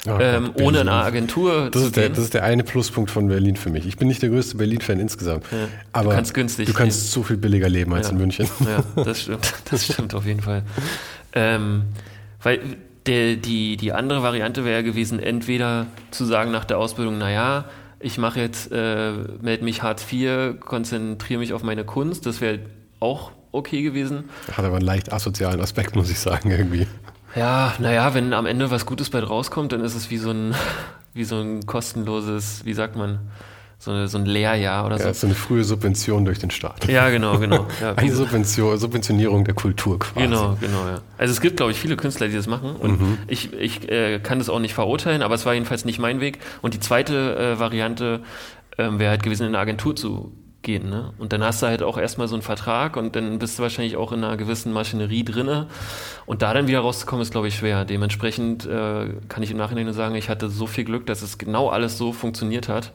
Ah, 0.07 0.13
ähm, 0.21 0.53
Berlin. 0.53 0.53
ohne 0.69 0.81
eine 0.83 0.93
Agentur 0.93 1.71
Das 1.73 1.83
zu 1.83 1.89
ist, 1.89 1.97
der, 1.97 2.09
das 2.11 2.19
ist 2.21 2.33
der 2.35 2.45
eine 2.45 2.63
Pluspunkt 2.63 3.11
von 3.11 3.27
Berlin 3.27 3.57
für 3.57 3.69
mich. 3.69 3.85
Ich 3.85 3.97
bin 3.97 4.07
nicht 4.07 4.23
der 4.23 4.29
größte 4.31 4.57
Berlin-Fan 4.57 5.01
insgesamt. 5.01 5.45
Aber 5.93 6.11
kannst 6.15 6.35
günstig 6.35 6.69
Du 6.69 6.73
kannst 6.73 7.11
so 7.11 7.25
viel 7.25 7.37
billiger 7.37 7.69
leben 7.69 7.93
als 7.93 8.07
Ja. 8.07 8.13
in 8.13 8.19
München. 8.19 8.49
Ja, 8.61 8.85
das 9.05 9.23
stimmt. 9.23 9.53
Das 9.71 9.85
stimmt 9.85 10.15
auf 10.15 10.25
jeden 10.25 10.41
Fall. 10.41 10.63
Ähm, 11.33 11.83
weil 12.43 12.61
der, 13.07 13.37
die, 13.37 13.77
die 13.77 13.93
andere 13.93 14.23
Variante 14.23 14.65
wäre 14.65 14.85
gewesen, 14.85 15.19
entweder 15.19 15.87
zu 16.13 16.25
sagen 16.25 16.53
nach 16.53 16.65
der 16.65 16.79
Ausbildung, 16.79 17.19
naja, 17.19 17.65
ich 17.99 18.19
mache 18.19 18.39
jetzt, 18.41 18.71
äh, 18.71 19.13
melde 19.43 19.65
mich 19.65 19.83
Hartz 19.83 20.07
IV, 20.13 20.61
konzentriere 20.61 21.41
mich 21.41 21.53
auf 21.53 21.65
meine 21.65 21.85
Kunst, 21.85 22.25
das 22.25 22.41
wäre 22.41 22.61
auch 23.01 23.33
okay 23.53 23.83
gewesen. 23.83 24.25
Hat 24.53 24.65
aber 24.65 24.77
einen 24.77 24.85
leicht 24.87 25.13
asozialen 25.13 25.61
Aspekt, 25.61 25.97
muss 25.97 26.11
ich 26.11 26.19
sagen, 26.19 26.51
irgendwie. 26.51 26.87
Ja, 27.37 27.75
naja, 27.79 28.15
wenn 28.15 28.33
am 28.33 28.47
Ende 28.47 28.71
was 28.71 28.87
Gutes 28.87 29.11
bei 29.11 29.21
rauskommt, 29.21 29.73
dann 29.73 29.81
ist 29.83 29.95
es 29.95 30.11
wie 30.11 30.17
so 30.19 30.31
ein, 30.31 30.55
wie 31.15 31.25
so 31.25 31.37
ein 31.41 31.67
kostenloses, 31.67 32.65
wie 32.65 32.73
sagt 32.75 32.97
man, 32.97 33.19
so, 33.81 33.93
eine, 33.93 34.09
so 34.09 34.19
ein 34.19 34.27
Lehrjahr 34.27 34.87
oder 34.87 34.97
Ja, 34.97 35.05
so. 35.05 35.09
ist 35.11 35.21
so 35.21 35.27
eine 35.29 35.37
frühe 35.37 35.63
Subvention 35.63 36.25
durch 36.25 36.41
den 36.41 36.51
Staat. 36.51 36.89
Ja, 36.89 37.11
genau, 37.11 37.39
genau. 37.39 37.69
Ja, 37.81 37.95
Eine 37.95 38.13
Subvention, 38.13 38.77
Subventionierung 38.77 39.45
der 39.45 39.55
Kultur 39.55 40.01
quasi. 40.01 40.27
Genau, 40.27 40.57
genau, 40.61 40.85
ja. 40.89 41.01
Also 41.17 41.31
es 41.33 41.41
gibt, 41.41 41.59
glaube 41.59 41.71
ich, 41.71 41.79
viele 41.79 41.97
Künstler, 41.97 42.27
die 42.27 42.35
das 42.35 42.49
machen 42.49 42.75
und 42.75 43.01
Mhm. 43.01 43.19
ich, 43.29 43.53
ich 43.53 43.89
äh, 43.89 44.19
kann 44.19 44.39
das 44.41 44.49
auch 44.49 44.59
nicht 44.59 44.75
verurteilen, 44.75 45.23
aber 45.23 45.37
es 45.37 45.47
war 45.47 45.55
jedenfalls 45.55 45.85
nicht 45.85 46.01
mein 46.01 46.21
Weg. 46.21 46.41
Und 46.61 46.75
die 46.75 46.81
zweite 46.81 47.37
äh, 47.37 47.59
Variante 47.61 48.21
ähm, 48.79 48.99
wäre 48.99 49.11
halt 49.11 49.23
gewesen, 49.23 49.45
in 49.45 49.49
eine 49.51 49.59
Agentur 49.59 49.95
zu 49.95 50.33
gehen. 50.69 50.91
Ne? 50.91 51.14
Und 51.16 51.33
dann 51.33 51.43
hast 51.43 51.62
du 51.62 51.66
halt 51.66 51.83
auch 51.83 51.97
erstmal 51.97 52.29
so 52.29 52.35
einen 52.35 52.43
Vertrag 52.43 52.99
und 52.99 53.16
dann 53.16 53.39
bist 53.39 53.59
du 53.59 53.62
wahrscheinlich 53.62 53.97
auch 53.97 54.12
in 54.12 54.23
einer 54.23 54.37
gewissen 54.37 54.71
Maschinerie 54.71 55.25
drinne. 55.25 55.66
Und 56.27 56.43
da 56.43 56.53
dann 56.53 56.66
wieder 56.66 56.81
rauszukommen, 56.81 57.23
ist, 57.23 57.31
glaube 57.31 57.49
ich, 57.49 57.57
schwer. 57.57 57.87
Dementsprechend 57.87 58.66
äh, 58.66 59.09
kann 59.31 59.43
ich 59.43 59.51
im 59.51 59.57
Nachhinein 59.57 59.87
nur 59.87 59.95
sagen, 59.95 60.14
ich 60.14 60.29
hatte 60.29 60.51
so 60.51 60.66
viel 60.66 60.85
Glück, 60.85 61.07
dass 61.07 61.23
es 61.23 61.39
genau 61.39 61.71
alles 61.71 61.97
so 61.97 62.12
funktioniert 62.12 62.69
hat. 62.69 62.93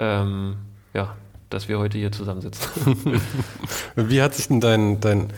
Ähm, 0.00 0.56
ja, 0.94 1.14
dass 1.50 1.68
wir 1.68 1.78
heute 1.78 1.98
hier 1.98 2.10
zusammensitzen. 2.10 2.70
Wie 3.96 4.22
hat 4.22 4.34
sich 4.34 4.48
denn 4.48 4.62
dein, 4.62 4.98
dein, 5.00 5.28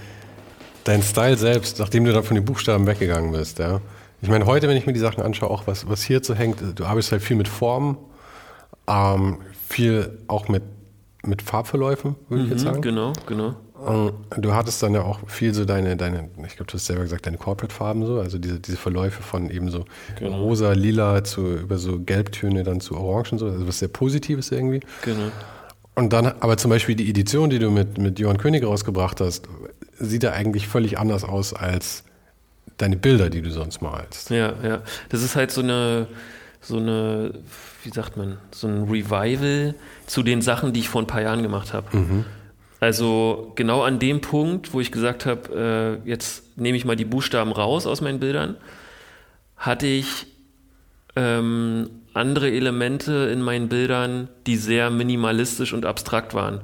dein 0.85 1.03
Style 1.03 1.37
selbst, 1.37 1.81
nachdem 1.81 2.05
du 2.05 2.13
dann 2.13 2.23
von 2.23 2.37
den 2.37 2.45
Buchstaben 2.45 2.87
weggegangen 2.87 3.33
bist, 3.33 3.59
ja? 3.59 3.81
Ich 4.23 4.29
meine, 4.29 4.47
heute, 4.47 4.69
wenn 4.69 4.77
ich 4.77 4.87
mir 4.87 4.93
die 4.93 5.01
Sachen 5.01 5.23
anschaue, 5.23 5.51
auch 5.51 5.67
was, 5.67 5.89
was 5.89 6.03
hier 6.03 6.23
so 6.23 6.35
hängt, 6.35 6.79
du 6.79 6.85
arbeitest 6.85 7.13
halt 7.13 7.23
viel 7.23 7.37
mit 7.37 7.49
Formen, 7.49 7.99
ähm, 8.87 9.39
viel 9.69 10.19
auch 10.29 10.49
mit, 10.49 10.63
mit 11.27 11.43
Farbverläufen, 11.43 12.17
würde 12.29 12.45
ich 12.45 12.51
jetzt 12.51 12.63
sagen. 12.63 12.81
genau, 12.83 13.13
genau. 13.27 13.55
Ähm, 13.87 14.13
Du 14.39 14.55
hattest 14.55 14.83
dann 14.83 14.95
ja 14.95 15.03
auch 15.03 15.21
viel 15.29 15.53
so 15.55 15.65
deine, 15.65 15.97
deine 15.97 16.31
ich 16.47 16.57
glaube, 16.57 16.71
du 16.71 16.75
hast 16.75 16.87
selber 16.87 17.03
gesagt, 17.03 17.27
deine 17.27 17.37
Corporate-Farben 17.37 18.07
so, 18.07 18.21
also 18.21 18.39
diese, 18.39 18.59
diese 18.59 18.77
Verläufe 18.77 19.23
von 19.23 19.51
eben 19.51 19.71
so 19.71 19.85
Genau. 20.19 20.39
rosa, 20.43 20.73
lila 20.73 21.23
zu, 21.25 21.57
über 21.57 21.79
so 21.79 22.01
Gelbtöne 22.01 22.63
dann 22.63 22.81
zu 22.81 22.97
Orangen 22.97 23.39
so, 23.39 23.47
also 23.47 23.67
was 23.69 23.79
sehr 23.81 23.89
Positives 23.89 24.51
irgendwie. 24.51 24.81
Genau. 25.03 25.31
Und 25.95 26.13
dann, 26.13 26.27
aber 26.27 26.57
zum 26.57 26.71
Beispiel 26.71 26.95
die 26.95 27.09
Edition, 27.09 27.49
die 27.51 27.59
du 27.59 27.71
mit, 27.71 27.99
mit 27.99 28.19
Johann 28.19 28.39
König 28.39 28.65
rausgebracht 28.65 29.21
hast, 29.21 29.47
sieht 29.99 30.23
ja 30.23 30.33
eigentlich 30.33 30.69
völlig 30.69 30.99
anders 30.99 31.25
aus 31.25 31.55
als 31.55 32.05
deine 32.77 32.97
Bilder, 32.97 33.31
die 33.31 33.41
du 33.41 33.51
sonst 33.51 33.81
malst. 33.81 34.29
Ja, 34.31 34.53
ja. 34.63 34.83
Das 35.09 35.23
ist 35.23 35.37
halt 35.37 35.51
so 35.51 35.63
eine, 35.63 36.07
so 36.67 36.79
eine, 36.79 37.33
wie 37.85 37.91
sagt 37.91 38.17
man, 38.17 38.39
so 38.51 38.67
ein 38.67 38.85
Revival 38.85 39.75
zu 40.07 40.23
den 40.23 40.43
Sachen, 40.43 40.73
die 40.73 40.81
ich 40.81 40.89
vor 40.89 41.03
ein 41.03 41.07
paar 41.07 41.23
Jahren 41.23 41.43
gemacht 41.43 41.73
habe. 41.73 41.87
Also 42.81 43.53
genau 43.55 43.83
an 43.83 43.99
dem 43.99 44.21
Punkt, 44.21 44.75
wo 44.75 44.81
ich 44.81 44.93
gesagt 44.93 45.27
habe, 45.27 46.01
äh, 46.05 46.09
jetzt 46.09 46.59
nehme 46.59 46.77
ich 46.77 46.85
mal 46.85 46.97
die 46.97 47.05
Buchstaben 47.05 47.53
raus 47.53 47.87
aus 47.87 48.01
meinen 48.01 48.21
Bildern, 48.21 48.57
hatte 49.57 49.87
ich 49.87 50.27
ähm, 51.15 51.89
andere 52.13 52.51
Elemente 52.51 53.31
in 53.33 53.41
meinen 53.43 53.69
Bildern, 53.69 54.29
die 54.47 54.57
sehr 54.57 54.91
minimalistisch 54.91 55.73
und 55.73 55.87
abstrakt 55.87 56.35
waren. 56.35 56.61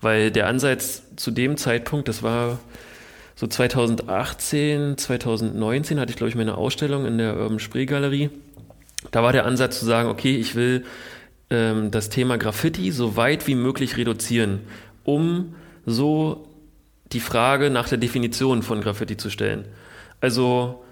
Weil 0.00 0.30
der 0.30 0.46
Ansatz 0.46 1.02
zu 1.16 1.30
dem 1.30 1.56
Zeitpunkt, 1.56 2.08
das 2.08 2.22
war 2.22 2.58
so 3.34 3.46
2018, 3.46 4.98
2019 4.98 5.98
hatte 5.98 6.10
ich, 6.10 6.16
glaube 6.16 6.30
ich, 6.30 6.36
meine 6.36 6.56
Ausstellung 6.56 7.06
in 7.06 7.18
der 7.18 7.36
Urban 7.36 7.58
Spree 7.58 7.86
Galerie. 7.86 8.30
Da 9.10 9.22
war 9.22 9.32
der 9.32 9.46
Ansatz 9.46 9.78
zu 9.78 9.86
sagen, 9.86 10.08
okay, 10.08 10.36
ich 10.36 10.54
will 10.54 10.84
ähm, 11.50 11.90
das 11.90 12.08
Thema 12.08 12.38
Graffiti 12.38 12.90
so 12.92 13.16
weit 13.16 13.46
wie 13.46 13.54
möglich 13.54 13.96
reduzieren, 13.96 14.60
um 15.04 15.54
so 15.84 16.48
die 17.12 17.20
Frage 17.20 17.70
nach 17.70 17.88
der 17.88 17.98
Definition 17.98 18.62
von 18.62 18.80
Graffiti 18.80 19.16
zu 19.16 19.30
stellen. 19.30 19.66
Also 20.20 20.82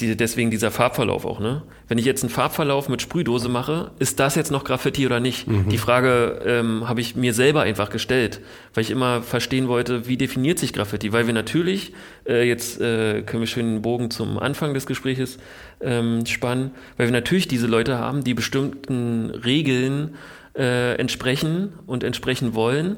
die, 0.00 0.16
deswegen 0.16 0.50
dieser 0.50 0.70
Farbverlauf 0.70 1.24
auch, 1.24 1.40
ne? 1.40 1.62
Wenn 1.88 1.98
ich 1.98 2.04
jetzt 2.04 2.22
einen 2.22 2.30
Farbverlauf 2.30 2.88
mit 2.88 3.02
Sprühdose 3.02 3.48
mache, 3.48 3.90
ist 3.98 4.20
das 4.20 4.34
jetzt 4.34 4.50
noch 4.50 4.64
Graffiti 4.64 5.06
oder 5.06 5.20
nicht? 5.20 5.46
Die 5.70 5.78
Frage 5.78 6.40
ähm, 6.44 6.88
habe 6.88 7.00
ich 7.00 7.16
mir 7.16 7.34
selber 7.34 7.62
einfach 7.62 7.90
gestellt, 7.90 8.40
weil 8.74 8.82
ich 8.82 8.90
immer 8.90 9.22
verstehen 9.22 9.68
wollte, 9.68 10.06
wie 10.06 10.16
definiert 10.16 10.58
sich 10.58 10.72
Graffiti? 10.72 11.12
Weil 11.12 11.26
wir 11.26 11.34
natürlich, 11.34 11.92
äh, 12.26 12.46
jetzt 12.46 12.80
äh, 12.80 13.22
können 13.22 13.42
wir 13.42 13.46
schön 13.46 13.66
einen 13.66 13.82
Bogen 13.82 14.10
zum 14.10 14.38
Anfang 14.38 14.74
des 14.74 14.86
Gespräches 14.86 15.38
ähm, 15.80 16.24
spannen, 16.26 16.72
weil 16.96 17.06
wir 17.06 17.12
natürlich 17.12 17.48
diese 17.48 17.66
Leute 17.66 17.98
haben, 17.98 18.24
die 18.24 18.34
bestimmten 18.34 19.30
Regeln 19.30 20.14
äh, 20.56 20.94
entsprechen 20.94 21.72
und 21.86 22.04
entsprechen 22.04 22.54
wollen. 22.54 22.96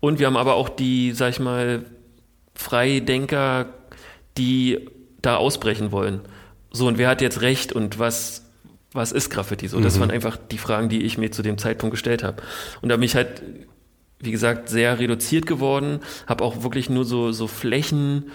Und 0.00 0.18
wir 0.18 0.26
haben 0.26 0.36
aber 0.36 0.54
auch 0.54 0.68
die, 0.68 1.12
sag 1.12 1.30
ich 1.30 1.40
mal, 1.40 1.84
Freidenker, 2.54 3.66
die 4.36 4.88
da 5.22 5.36
ausbrechen 5.36 5.92
wollen. 5.92 6.20
So, 6.74 6.88
und 6.88 6.98
wer 6.98 7.08
hat 7.08 7.20
jetzt 7.20 7.40
recht 7.40 7.72
und 7.72 8.00
was, 8.00 8.50
was 8.92 9.12
ist 9.12 9.30
Graffiti 9.30 9.68
so? 9.68 9.78
Das 9.78 9.94
mhm. 9.94 10.00
waren 10.00 10.10
einfach 10.10 10.36
die 10.36 10.58
Fragen, 10.58 10.88
die 10.88 11.02
ich 11.02 11.16
mir 11.18 11.30
zu 11.30 11.42
dem 11.42 11.56
Zeitpunkt 11.56 11.92
gestellt 11.92 12.24
habe. 12.24 12.42
Und 12.82 12.88
da 12.88 12.96
bin 12.96 13.04
ich 13.04 13.14
halt, 13.14 13.42
wie 14.18 14.32
gesagt, 14.32 14.68
sehr 14.68 14.98
reduziert 14.98 15.46
geworden, 15.46 16.00
habe 16.26 16.42
auch 16.42 16.64
wirklich 16.64 16.90
nur 16.90 17.04
so, 17.04 17.30
so 17.30 17.46
Flächen 17.46 18.32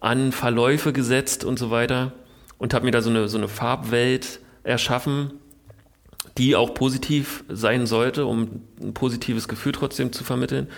an 0.00 0.32
Verläufe 0.32 0.92
gesetzt 0.92 1.44
und 1.44 1.58
so 1.58 1.70
weiter 1.70 2.12
und 2.58 2.74
habe 2.74 2.84
mir 2.84 2.90
da 2.90 3.00
so 3.00 3.08
eine, 3.08 3.26
so 3.26 3.38
eine 3.38 3.48
Farbwelt 3.48 4.40
erschaffen, 4.64 5.32
die 6.36 6.56
auch 6.56 6.74
positiv 6.74 7.42
sein 7.48 7.86
sollte, 7.86 8.26
um 8.26 8.64
ein 8.82 8.92
positives 8.92 9.48
Gefühl 9.48 9.72
trotzdem 9.72 10.12
zu 10.12 10.24
vermitteln, 10.24 10.68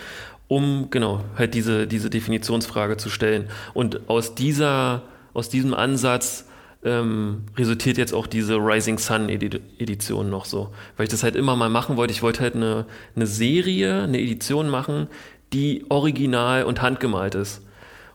um 0.47 0.91
genau 0.91 1.25
halt 1.37 1.55
diese, 1.55 1.89
diese 1.89 2.09
Definitionsfrage 2.09 2.99
zu 2.99 3.11
stellen. 3.11 3.49
Und 3.75 4.09
aus 4.09 4.37
dieser, 4.37 5.03
aus 5.35 5.49
diesem 5.49 5.75
Ansatz 5.75 6.47
ähm, 6.85 7.43
resultiert 7.57 7.99
jetzt 7.99 8.15
auch 8.15 8.27
diese 8.27 8.57
Rising 8.57 8.99
Sun 8.99 9.29
Edition 9.29 10.31
noch 10.31 10.45
so, 10.45 10.73
weil 10.97 11.05
ich 11.05 11.11
das 11.11 11.23
halt 11.23 11.37
immer 11.37 11.57
mal 11.57 11.69
machen 11.69 11.97
wollte. 11.97 12.13
Ich 12.13 12.23
wollte 12.23 12.41
halt 12.41 12.55
eine, 12.55 12.87
eine 13.15 13.27
Serie, 13.27 14.03
eine 14.03 14.21
Edition 14.21 14.69
machen, 14.69 15.09
die 15.53 15.85
original 15.89 16.65
und 16.65 16.81
handgemalt 16.81 17.35
ist. 17.35 17.63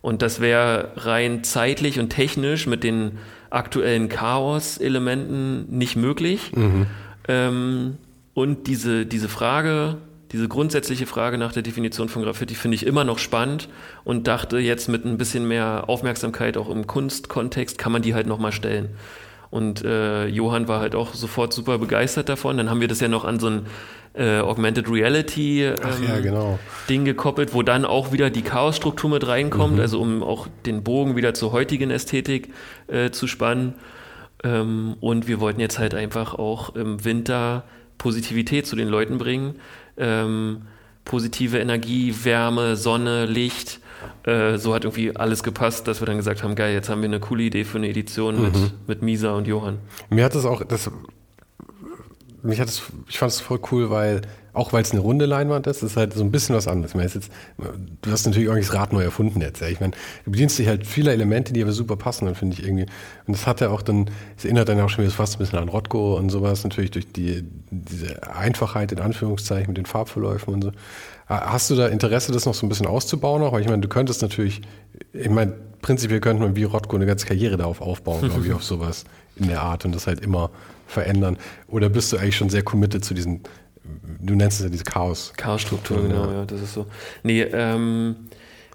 Und 0.01 0.21
das 0.21 0.39
wäre 0.39 0.91
rein 0.97 1.43
zeitlich 1.43 1.99
und 1.99 2.09
technisch 2.09 2.67
mit 2.67 2.83
den 2.83 3.17
aktuellen 3.49 4.09
Chaos-Elementen 4.09 5.65
nicht 5.77 5.95
möglich. 5.95 6.51
Mhm. 6.55 6.87
Ähm, 7.27 7.97
und 8.33 8.67
diese, 8.67 9.05
diese 9.05 9.29
Frage, 9.29 9.97
diese 10.31 10.47
grundsätzliche 10.47 11.05
Frage 11.05 11.37
nach 11.37 11.53
der 11.53 11.61
Definition 11.61 12.09
von 12.09 12.23
Graffiti 12.23 12.55
finde 12.55 12.75
ich 12.75 12.85
immer 12.85 13.03
noch 13.03 13.19
spannend 13.19 13.69
und 14.03 14.27
dachte 14.27 14.57
jetzt 14.57 14.89
mit 14.89 15.05
ein 15.05 15.17
bisschen 15.17 15.47
mehr 15.47 15.85
Aufmerksamkeit 15.87 16.57
auch 16.57 16.69
im 16.69 16.87
Kunstkontext 16.87 17.77
kann 17.77 17.91
man 17.91 18.01
die 18.01 18.13
halt 18.15 18.27
nochmal 18.27 18.51
stellen. 18.51 18.89
Und 19.51 19.85
äh, 19.85 20.27
Johann 20.27 20.67
war 20.67 20.81
halt 20.81 20.95
auch 20.95 21.13
sofort 21.13 21.53
super 21.53 21.77
begeistert 21.77 22.27
davon. 22.27 22.57
Dann 22.57 22.69
haben 22.69 22.81
wir 22.81 22.87
das 22.87 22.99
ja 22.99 23.07
noch 23.07 23.23
an 23.23 23.39
so 23.39 23.47
ein 23.47 23.65
äh, 24.13 24.39
Augmented 24.39 24.89
Reality 24.89 25.63
ähm, 25.63 25.75
ja, 26.07 26.19
genau. 26.19 26.59
Ding 26.89 27.05
gekoppelt, 27.05 27.53
wo 27.53 27.61
dann 27.61 27.85
auch 27.85 28.11
wieder 28.11 28.29
die 28.29 28.41
Chaosstruktur 28.41 29.09
mit 29.09 29.27
reinkommt, 29.27 29.75
mhm. 29.75 29.81
also 29.81 30.01
um 30.01 30.23
auch 30.23 30.47
den 30.65 30.83
Bogen 30.83 31.15
wieder 31.15 31.33
zur 31.33 31.51
heutigen 31.51 31.91
Ästhetik 31.91 32.51
äh, 32.87 33.11
zu 33.11 33.27
spannen. 33.27 33.75
Ähm, 34.43 34.97
und 34.99 35.27
wir 35.27 35.39
wollten 35.39 35.59
jetzt 35.59 35.79
halt 35.79 35.93
einfach 35.93 36.33
auch 36.33 36.75
im 36.75 37.05
Winter 37.05 37.63
Positivität 37.97 38.67
zu 38.67 38.75
den 38.75 38.87
Leuten 38.87 39.17
bringen 39.17 39.55
ähm, 39.97 40.63
positive 41.03 41.59
Energie, 41.59 42.13
Wärme, 42.23 42.75
Sonne, 42.75 43.25
Licht. 43.25 43.79
Äh, 44.23 44.57
so 44.57 44.73
hat 44.73 44.83
irgendwie 44.83 45.15
alles 45.15 45.43
gepasst, 45.43 45.87
dass 45.87 46.01
wir 46.01 46.05
dann 46.05 46.17
gesagt 46.17 46.43
haben, 46.43 46.55
geil, 46.55 46.73
jetzt 46.73 46.89
haben 46.89 47.01
wir 47.01 47.09
eine 47.09 47.19
coole 47.19 47.43
Idee 47.43 47.63
für 47.63 47.77
eine 47.77 47.89
Edition 47.89 48.37
mhm. 48.37 48.41
mit, 48.41 48.87
mit 48.87 49.01
Misa 49.01 49.33
und 49.33 49.47
Johann. 49.47 49.77
Mir 50.09 50.25
hat 50.25 50.35
das 50.35 50.45
auch, 50.45 50.63
das, 50.63 50.91
mich 52.45 52.59
hat 52.59 52.69
es, 52.69 52.83
ich 53.07 53.17
fand 53.17 53.31
es 53.31 53.39
voll 53.39 53.59
cool, 53.71 53.89
weil 53.89 54.21
auch 54.55 54.71
weil 54.71 54.81
es 54.81 54.91
eine 54.91 55.01
runde 55.01 55.25
Leinwand 55.25 55.67
ist, 55.67 55.83
ist 55.83 55.97
halt 55.97 56.13
so 56.13 56.23
ein 56.23 56.31
bisschen 56.31 56.55
was 56.55 56.67
anderes. 56.67 56.91
Ich 56.91 56.95
meine, 56.95 57.09
jetzt, 57.09 57.29
du 58.01 58.11
hast 58.11 58.25
natürlich 58.25 58.49
auch 58.49 58.55
nicht 58.55 58.69
das 58.69 58.75
Rad 58.75 58.93
neu 58.93 59.03
erfunden 59.03 59.41
jetzt. 59.41 59.61
Ja. 59.61 59.67
Ich 59.67 59.81
meine, 59.81 59.93
du 60.23 60.31
bedienst 60.31 60.57
dich 60.57 60.67
halt 60.67 60.87
vieler 60.87 61.11
Elemente, 61.11 61.51
die 61.51 61.61
aber 61.61 61.73
super 61.73 61.97
passen, 61.97 62.25
dann 62.25 62.35
finde 62.35 62.57
ich 62.57 62.63
irgendwie. 62.63 62.85
Und 63.27 63.35
das 63.35 63.47
hat 63.47 63.59
ja 63.59 63.69
auch 63.69 63.81
dann, 63.81 64.09
es 64.37 64.45
erinnert 64.45 64.69
dann 64.69 64.79
auch 64.79 64.89
schon 64.89 65.03
wieder 65.03 65.13
fast 65.13 65.35
ein 65.35 65.39
bisschen 65.39 65.59
an 65.59 65.67
Rotko 65.67 66.17
und 66.17 66.29
sowas, 66.29 66.63
natürlich 66.63 66.91
durch 66.91 67.11
die, 67.11 67.43
diese 67.69 68.23
Einfachheit 68.33 68.93
in 68.93 69.01
Anführungszeichen 69.01 69.67
mit 69.67 69.77
den 69.77 69.85
Farbverläufen 69.85 70.53
und 70.53 70.63
so. 70.63 70.71
Hast 71.27 71.69
du 71.69 71.75
da 71.75 71.87
Interesse, 71.87 72.31
das 72.31 72.45
noch 72.45 72.53
so 72.53 72.65
ein 72.65 72.69
bisschen 72.69 72.87
auszubauen 72.87 73.41
auch? 73.43 73.51
Weil 73.51 73.61
ich 73.61 73.67
meine, 73.67 73.81
du 73.81 73.89
könntest 73.89 74.21
natürlich, 74.21 74.61
ich 75.11 75.29
meine, 75.29 75.53
prinzipiell 75.81 76.21
könnte 76.21 76.43
man 76.43 76.55
wie 76.55 76.63
Rotko 76.63 76.95
eine 76.95 77.05
ganze 77.05 77.25
Karriere 77.25 77.57
darauf 77.57 77.81
aufbauen, 77.81 78.21
glaube 78.29 78.45
ich, 78.45 78.53
auf 78.53 78.63
sowas 78.63 79.03
in 79.35 79.47
der 79.47 79.61
Art 79.61 79.83
und 79.83 79.93
das 79.93 80.07
halt 80.07 80.21
immer 80.21 80.49
verändern. 80.87 81.37
Oder 81.67 81.89
bist 81.89 82.11
du 82.11 82.17
eigentlich 82.17 82.37
schon 82.37 82.49
sehr 82.49 82.63
committed 82.63 83.03
zu 83.03 83.13
diesen 83.13 83.41
du 84.19 84.35
nennst 84.35 84.59
es 84.59 84.65
ja 84.65 84.69
diese 84.69 84.83
Chaos. 84.83 85.33
Chaos-Struktur, 85.37 86.01
genau, 86.01 86.31
ja, 86.31 86.45
das 86.45 86.61
ist 86.61 86.73
so. 86.73 86.87
Nee, 87.23 87.41
ähm, 87.41 88.15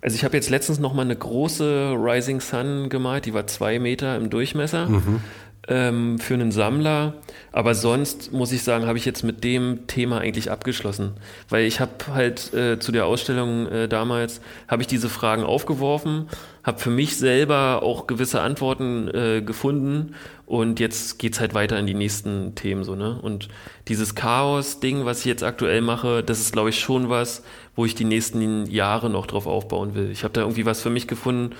also 0.02 0.14
ich 0.14 0.24
habe 0.24 0.36
jetzt 0.36 0.50
letztens 0.50 0.78
noch 0.78 0.94
mal 0.94 1.02
eine 1.02 1.16
große 1.16 1.94
Rising 1.98 2.40
Sun 2.40 2.88
gemalt, 2.88 3.26
die 3.26 3.34
war 3.34 3.46
zwei 3.46 3.78
Meter 3.78 4.16
im 4.16 4.30
Durchmesser. 4.30 4.88
Mhm. 4.88 5.20
Ähm, 5.68 6.18
für 6.18 6.34
einen 6.34 6.52
Sammler. 6.52 7.14
Aber 7.52 7.74
sonst 7.74 8.32
muss 8.32 8.50
ich 8.50 8.62
sagen, 8.62 8.86
habe 8.86 8.98
ich 8.98 9.04
jetzt 9.04 9.22
mit 9.22 9.44
dem 9.44 9.86
Thema 9.86 10.18
eigentlich 10.18 10.50
abgeschlossen. 10.50 11.12
Weil 11.48 11.64
ich 11.64 11.80
habe 11.80 11.92
halt 12.12 12.52
äh, 12.54 12.78
zu 12.78 12.92
der 12.92 13.06
Ausstellung 13.06 13.66
äh, 13.66 13.88
damals, 13.88 14.40
habe 14.68 14.82
ich 14.82 14.88
diese 14.88 15.08
Fragen 15.08 15.44
aufgeworfen, 15.44 16.28
habe 16.64 16.78
für 16.78 16.90
mich 16.90 17.16
selber 17.16 17.82
auch 17.82 18.06
gewisse 18.06 18.40
Antworten 18.40 19.08
äh, 19.08 19.42
gefunden 19.42 20.14
und 20.50 20.80
jetzt 20.80 21.20
geht's 21.20 21.38
halt 21.38 21.54
weiter 21.54 21.78
in 21.78 21.86
die 21.86 21.94
nächsten 21.94 22.56
Themen 22.56 22.82
so, 22.82 22.96
ne? 22.96 23.20
Und 23.22 23.48
dieses 23.86 24.16
Chaos-Ding, 24.16 25.04
was 25.04 25.20
ich 25.20 25.26
jetzt 25.26 25.44
aktuell 25.44 25.80
mache, 25.80 26.24
das 26.24 26.40
ist, 26.40 26.52
glaube 26.52 26.70
ich, 26.70 26.80
schon 26.80 27.08
was, 27.08 27.44
wo 27.76 27.84
ich 27.84 27.94
die 27.94 28.04
nächsten 28.04 28.66
Jahre 28.66 29.10
noch 29.10 29.26
drauf 29.26 29.46
aufbauen 29.46 29.94
will. 29.94 30.10
Ich 30.10 30.24
habe 30.24 30.34
da 30.34 30.40
irgendwie 30.40 30.66
was 30.66 30.82
für 30.82 30.90
mich 30.90 31.06
gefunden, 31.06 31.54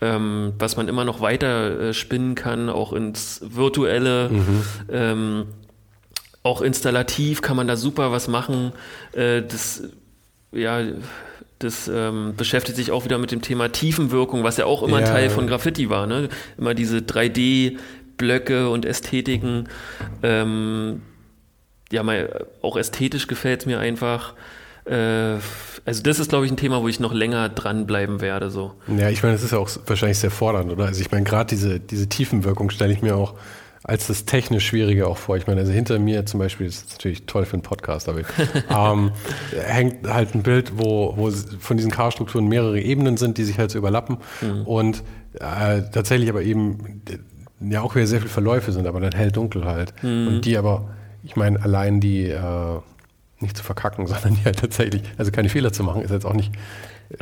ähm, 0.00 0.52
was 0.58 0.76
man 0.76 0.88
immer 0.88 1.04
noch 1.04 1.20
weiter 1.20 1.80
äh, 1.80 1.94
spinnen 1.94 2.34
kann, 2.34 2.68
auch 2.68 2.92
ins 2.92 3.40
Virtuelle. 3.44 4.28
Mhm. 4.30 4.64
Ähm, 4.90 5.44
auch 6.42 6.62
installativ 6.62 7.42
kann 7.42 7.56
man 7.56 7.66
da 7.68 7.76
super 7.76 8.12
was 8.12 8.28
machen. 8.28 8.72
Äh, 9.12 9.42
das, 9.42 9.82
ja, 10.52 10.82
das 11.58 11.88
ähm, 11.92 12.34
beschäftigt 12.36 12.76
sich 12.76 12.92
auch 12.92 13.04
wieder 13.04 13.18
mit 13.18 13.32
dem 13.32 13.42
Thema 13.42 13.70
Tiefenwirkung, 13.70 14.44
was 14.44 14.56
ja 14.56 14.64
auch 14.64 14.82
immer 14.82 15.00
ja. 15.00 15.06
Teil 15.06 15.30
von 15.30 15.46
Graffiti 15.46 15.90
war. 15.90 16.06
Ne? 16.06 16.28
Immer 16.56 16.74
diese 16.74 16.98
3D- 16.98 17.78
Blöcke 18.18 18.68
und 18.68 18.84
Ästhetiken. 18.84 19.68
Ähm, 20.22 21.00
ja, 21.90 22.02
mal, 22.02 22.46
auch 22.60 22.76
ästhetisch 22.76 23.26
gefällt 23.28 23.60
es 23.60 23.66
mir 23.66 23.78
einfach. 23.78 24.34
Äh, 24.84 25.36
also 25.88 26.02
das 26.02 26.18
ist, 26.18 26.28
glaube 26.28 26.44
ich, 26.44 26.52
ein 26.52 26.58
Thema, 26.58 26.82
wo 26.82 26.88
ich 26.88 27.00
noch 27.00 27.14
länger 27.14 27.48
dranbleiben 27.48 28.20
werde. 28.20 28.50
So. 28.50 28.74
Ja, 28.88 29.08
ich 29.08 29.22
meine, 29.22 29.36
das 29.36 29.42
ist 29.42 29.52
ja 29.52 29.58
auch 29.58 29.70
wahrscheinlich 29.86 30.18
sehr 30.18 30.30
fordernd, 30.30 30.70
oder? 30.70 30.84
Also 30.84 31.00
ich 31.00 31.10
meine, 31.10 31.24
gerade 31.24 31.48
diese, 31.48 31.80
diese 31.80 32.10
Tiefenwirkung 32.10 32.68
stelle 32.68 32.92
ich 32.92 33.00
mir 33.00 33.16
auch 33.16 33.36
als 33.84 34.06
das 34.06 34.26
technisch 34.26 34.66
Schwierige 34.66 35.06
auch 35.06 35.16
vor. 35.16 35.38
Ich 35.38 35.46
meine, 35.46 35.60
also 35.60 35.72
hinter 35.72 35.98
mir 35.98 36.26
zum 36.26 36.40
Beispiel, 36.40 36.66
das 36.66 36.76
ist 36.76 36.92
natürlich 36.92 37.24
toll 37.24 37.46
für 37.46 37.54
einen 37.54 37.62
Podcast, 37.62 38.10
aber 38.10 38.20
ähm, 38.68 39.12
hängt 39.58 40.06
halt 40.06 40.34
ein 40.34 40.42
Bild, 40.42 40.72
wo, 40.76 41.14
wo 41.16 41.30
von 41.30 41.78
diesen 41.78 41.90
K-Strukturen 41.90 42.48
mehrere 42.48 42.78
Ebenen 42.78 43.16
sind, 43.16 43.38
die 43.38 43.44
sich 43.44 43.58
halt 43.58 43.70
so 43.70 43.78
überlappen. 43.78 44.18
Mhm. 44.42 44.66
Und 44.66 45.02
äh, 45.40 45.80
tatsächlich 45.90 46.28
aber 46.28 46.42
eben 46.42 47.00
ja 47.60 47.80
auch 47.80 47.94
wieder 47.94 48.06
sehr 48.06 48.20
viele 48.20 48.30
Verläufe 48.30 48.72
sind, 48.72 48.86
aber 48.86 49.00
dann 49.00 49.12
hell-dunkel 49.12 49.64
halt. 49.64 49.94
Mhm. 50.02 50.28
Und 50.28 50.40
die 50.42 50.58
aber, 50.58 50.90
ich 51.22 51.34
meine, 51.34 51.62
allein 51.62 51.98
die 51.98 52.24
äh, 52.24 52.80
nicht 53.40 53.56
zu 53.56 53.64
verkacken, 53.64 54.06
sondern 54.08 54.34
die 54.34 54.44
halt 54.44 54.58
tatsächlich, 54.58 55.02
also 55.16 55.30
keine 55.30 55.48
Fehler 55.48 55.72
zu 55.72 55.82
machen, 55.84 56.02
ist 56.02 56.10
jetzt 56.10 56.26
auch 56.26 56.34
nicht 56.34 56.52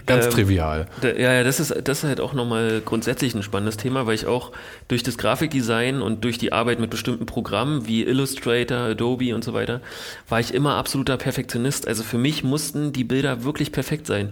ganz 0.07 0.25
ähm, 0.25 0.31
trivial. 0.33 0.87
Ja, 1.03 1.33
ja, 1.33 1.45
das 1.45 1.61
ist, 1.61 1.75
das 1.85 1.99
ist 1.99 2.05
halt 2.05 2.21
auch 2.21 2.33
nochmal 2.33 2.83
grundsätzlich 2.85 3.35
ein 3.35 3.43
spannendes 3.43 3.77
Thema, 3.77 4.07
weil 4.07 4.15
ich 4.15 4.27
auch 4.27 4.53
durch 4.89 5.03
das 5.03 5.17
Grafikdesign 5.17 6.03
und 6.03 6.25
durch 6.25 6.39
die 6.39 6.53
Arbeit 6.53 6.81
mit 6.81 6.91
bestimmten 6.91 7.27
Programmen 7.27 7.87
wie 7.87 8.03
Illustrator, 8.03 8.79
Adobe 8.79 9.35
und 9.35 9.45
so 9.45 9.55
weiter, 9.55 9.81
war 10.29 10.41
ich 10.41 10.53
immer 10.53 10.75
absoluter 10.75 11.17
Perfektionist. 11.17 11.87
Also 11.87 12.03
für 12.03 12.19
mich 12.19 12.43
mussten 12.43 12.93
die 12.93 13.05
Bilder 13.05 13.45
wirklich 13.45 13.71
perfekt 13.71 14.07
sein. 14.07 14.31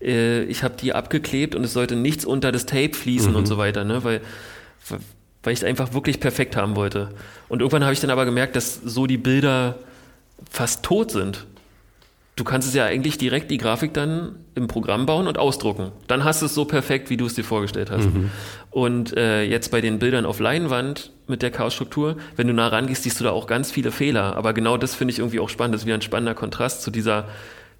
Äh, 0.00 0.42
ich 0.44 0.64
habe 0.64 0.74
die 0.80 0.92
abgeklebt 0.92 1.54
und 1.54 1.62
es 1.62 1.72
sollte 1.72 1.94
nichts 1.94 2.24
unter 2.24 2.50
das 2.50 2.66
Tape 2.66 2.94
fließen 2.94 3.30
mhm. 3.30 3.36
und 3.36 3.46
so 3.46 3.58
weiter, 3.58 3.84
ne? 3.84 4.02
weil 4.02 4.20
weil 5.42 5.52
ich 5.52 5.60
es 5.60 5.64
einfach 5.64 5.94
wirklich 5.94 6.18
perfekt 6.18 6.56
haben 6.56 6.74
wollte. 6.74 7.10
Und 7.48 7.60
irgendwann 7.60 7.84
habe 7.84 7.92
ich 7.92 8.00
dann 8.00 8.10
aber 8.10 8.24
gemerkt, 8.24 8.56
dass 8.56 8.74
so 8.74 9.06
die 9.06 9.16
Bilder 9.16 9.76
fast 10.50 10.84
tot 10.84 11.10
sind. 11.10 11.46
Du 12.36 12.44
kannst 12.44 12.68
es 12.68 12.74
ja 12.74 12.84
eigentlich 12.84 13.16
direkt 13.16 13.50
die 13.50 13.56
Grafik 13.56 13.94
dann 13.94 14.36
im 14.54 14.68
Programm 14.68 15.06
bauen 15.06 15.26
und 15.26 15.38
ausdrucken. 15.38 15.92
Dann 16.06 16.22
hast 16.22 16.42
du 16.42 16.46
es 16.46 16.54
so 16.54 16.66
perfekt, 16.66 17.08
wie 17.08 17.16
du 17.16 17.24
es 17.24 17.34
dir 17.34 17.44
vorgestellt 17.44 17.90
hast. 17.90 18.12
Mhm. 18.12 18.30
Und 18.70 19.16
äh, 19.16 19.42
jetzt 19.42 19.70
bei 19.70 19.80
den 19.80 19.98
Bildern 19.98 20.26
auf 20.26 20.38
Leinwand 20.38 21.12
mit 21.26 21.40
der 21.40 21.50
Chaosstruktur, 21.50 22.16
wenn 22.36 22.46
du 22.46 22.52
nah 22.52 22.68
rangehst, 22.68 23.04
siehst 23.04 23.20
du 23.20 23.24
da 23.24 23.30
auch 23.30 23.46
ganz 23.46 23.70
viele 23.70 23.90
Fehler. 23.90 24.36
Aber 24.36 24.52
genau 24.52 24.76
das 24.76 24.94
finde 24.94 25.12
ich 25.12 25.18
irgendwie 25.18 25.40
auch 25.40 25.48
spannend. 25.48 25.74
Das 25.74 25.82
ist 25.82 25.86
wieder 25.86 25.96
ein 25.96 26.02
spannender 26.02 26.34
Kontrast 26.34 26.82
zu 26.82 26.90
dieser 26.90 27.26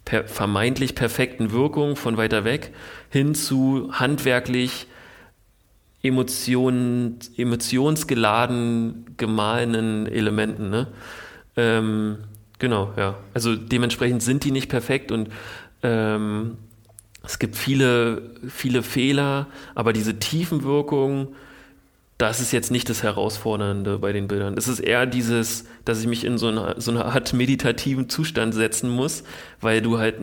per 0.07 0.25
vermeintlich 0.25 0.95
perfekten 0.95 1.53
Wirkung 1.53 1.97
von 1.97 2.17
weiter 2.17 2.45
weg 2.45 2.73
hin 3.11 3.35
zu 3.35 3.91
handwerklich 3.93 4.87
Emotionen, 6.03 7.19
emotionsgeladen 7.37 9.17
gemahlenen 9.17 10.07
Elementen. 10.07 10.71
Ne? 10.71 10.87
Ähm, 11.57 12.19
genau, 12.59 12.93
ja. 12.97 13.17
Also 13.35 13.57
dementsprechend 13.57 14.23
sind 14.23 14.45
die 14.45 14.51
nicht 14.51 14.69
perfekt 14.69 15.13
und 15.13 15.29
ähm, 15.83 16.59
es 17.25 17.39
gibt 17.39 17.57
viele, 17.57 18.31
viele 18.49 18.83
Fehler, 18.83 19.49
aber 19.75 19.93
diese 19.93 20.19
Tiefenwirkung, 20.19 21.35
das 22.19 22.41
ist 22.41 22.53
jetzt 22.53 22.71
nicht 22.71 22.89
das 22.89 23.03
Herausfordernde 23.03 23.99
bei 23.99 24.13
den 24.13 24.29
Bildern. 24.29 24.57
Es 24.57 24.69
ist 24.69 24.81
eher 24.81 25.07
dieses, 25.07 25.67
dass 25.85 26.01
ich 26.01 26.07
mich 26.07 26.25
in 26.25 26.39
so 26.39 26.49
eine, 26.49 26.77
so 26.79 26.91
eine 26.91 27.05
Art 27.05 27.33
meditativen 27.33 28.09
Zustand 28.09 28.55
setzen 28.55 28.89
muss, 28.89 29.25
weil 29.61 29.83
du 29.83 29.99
halt 29.99 30.15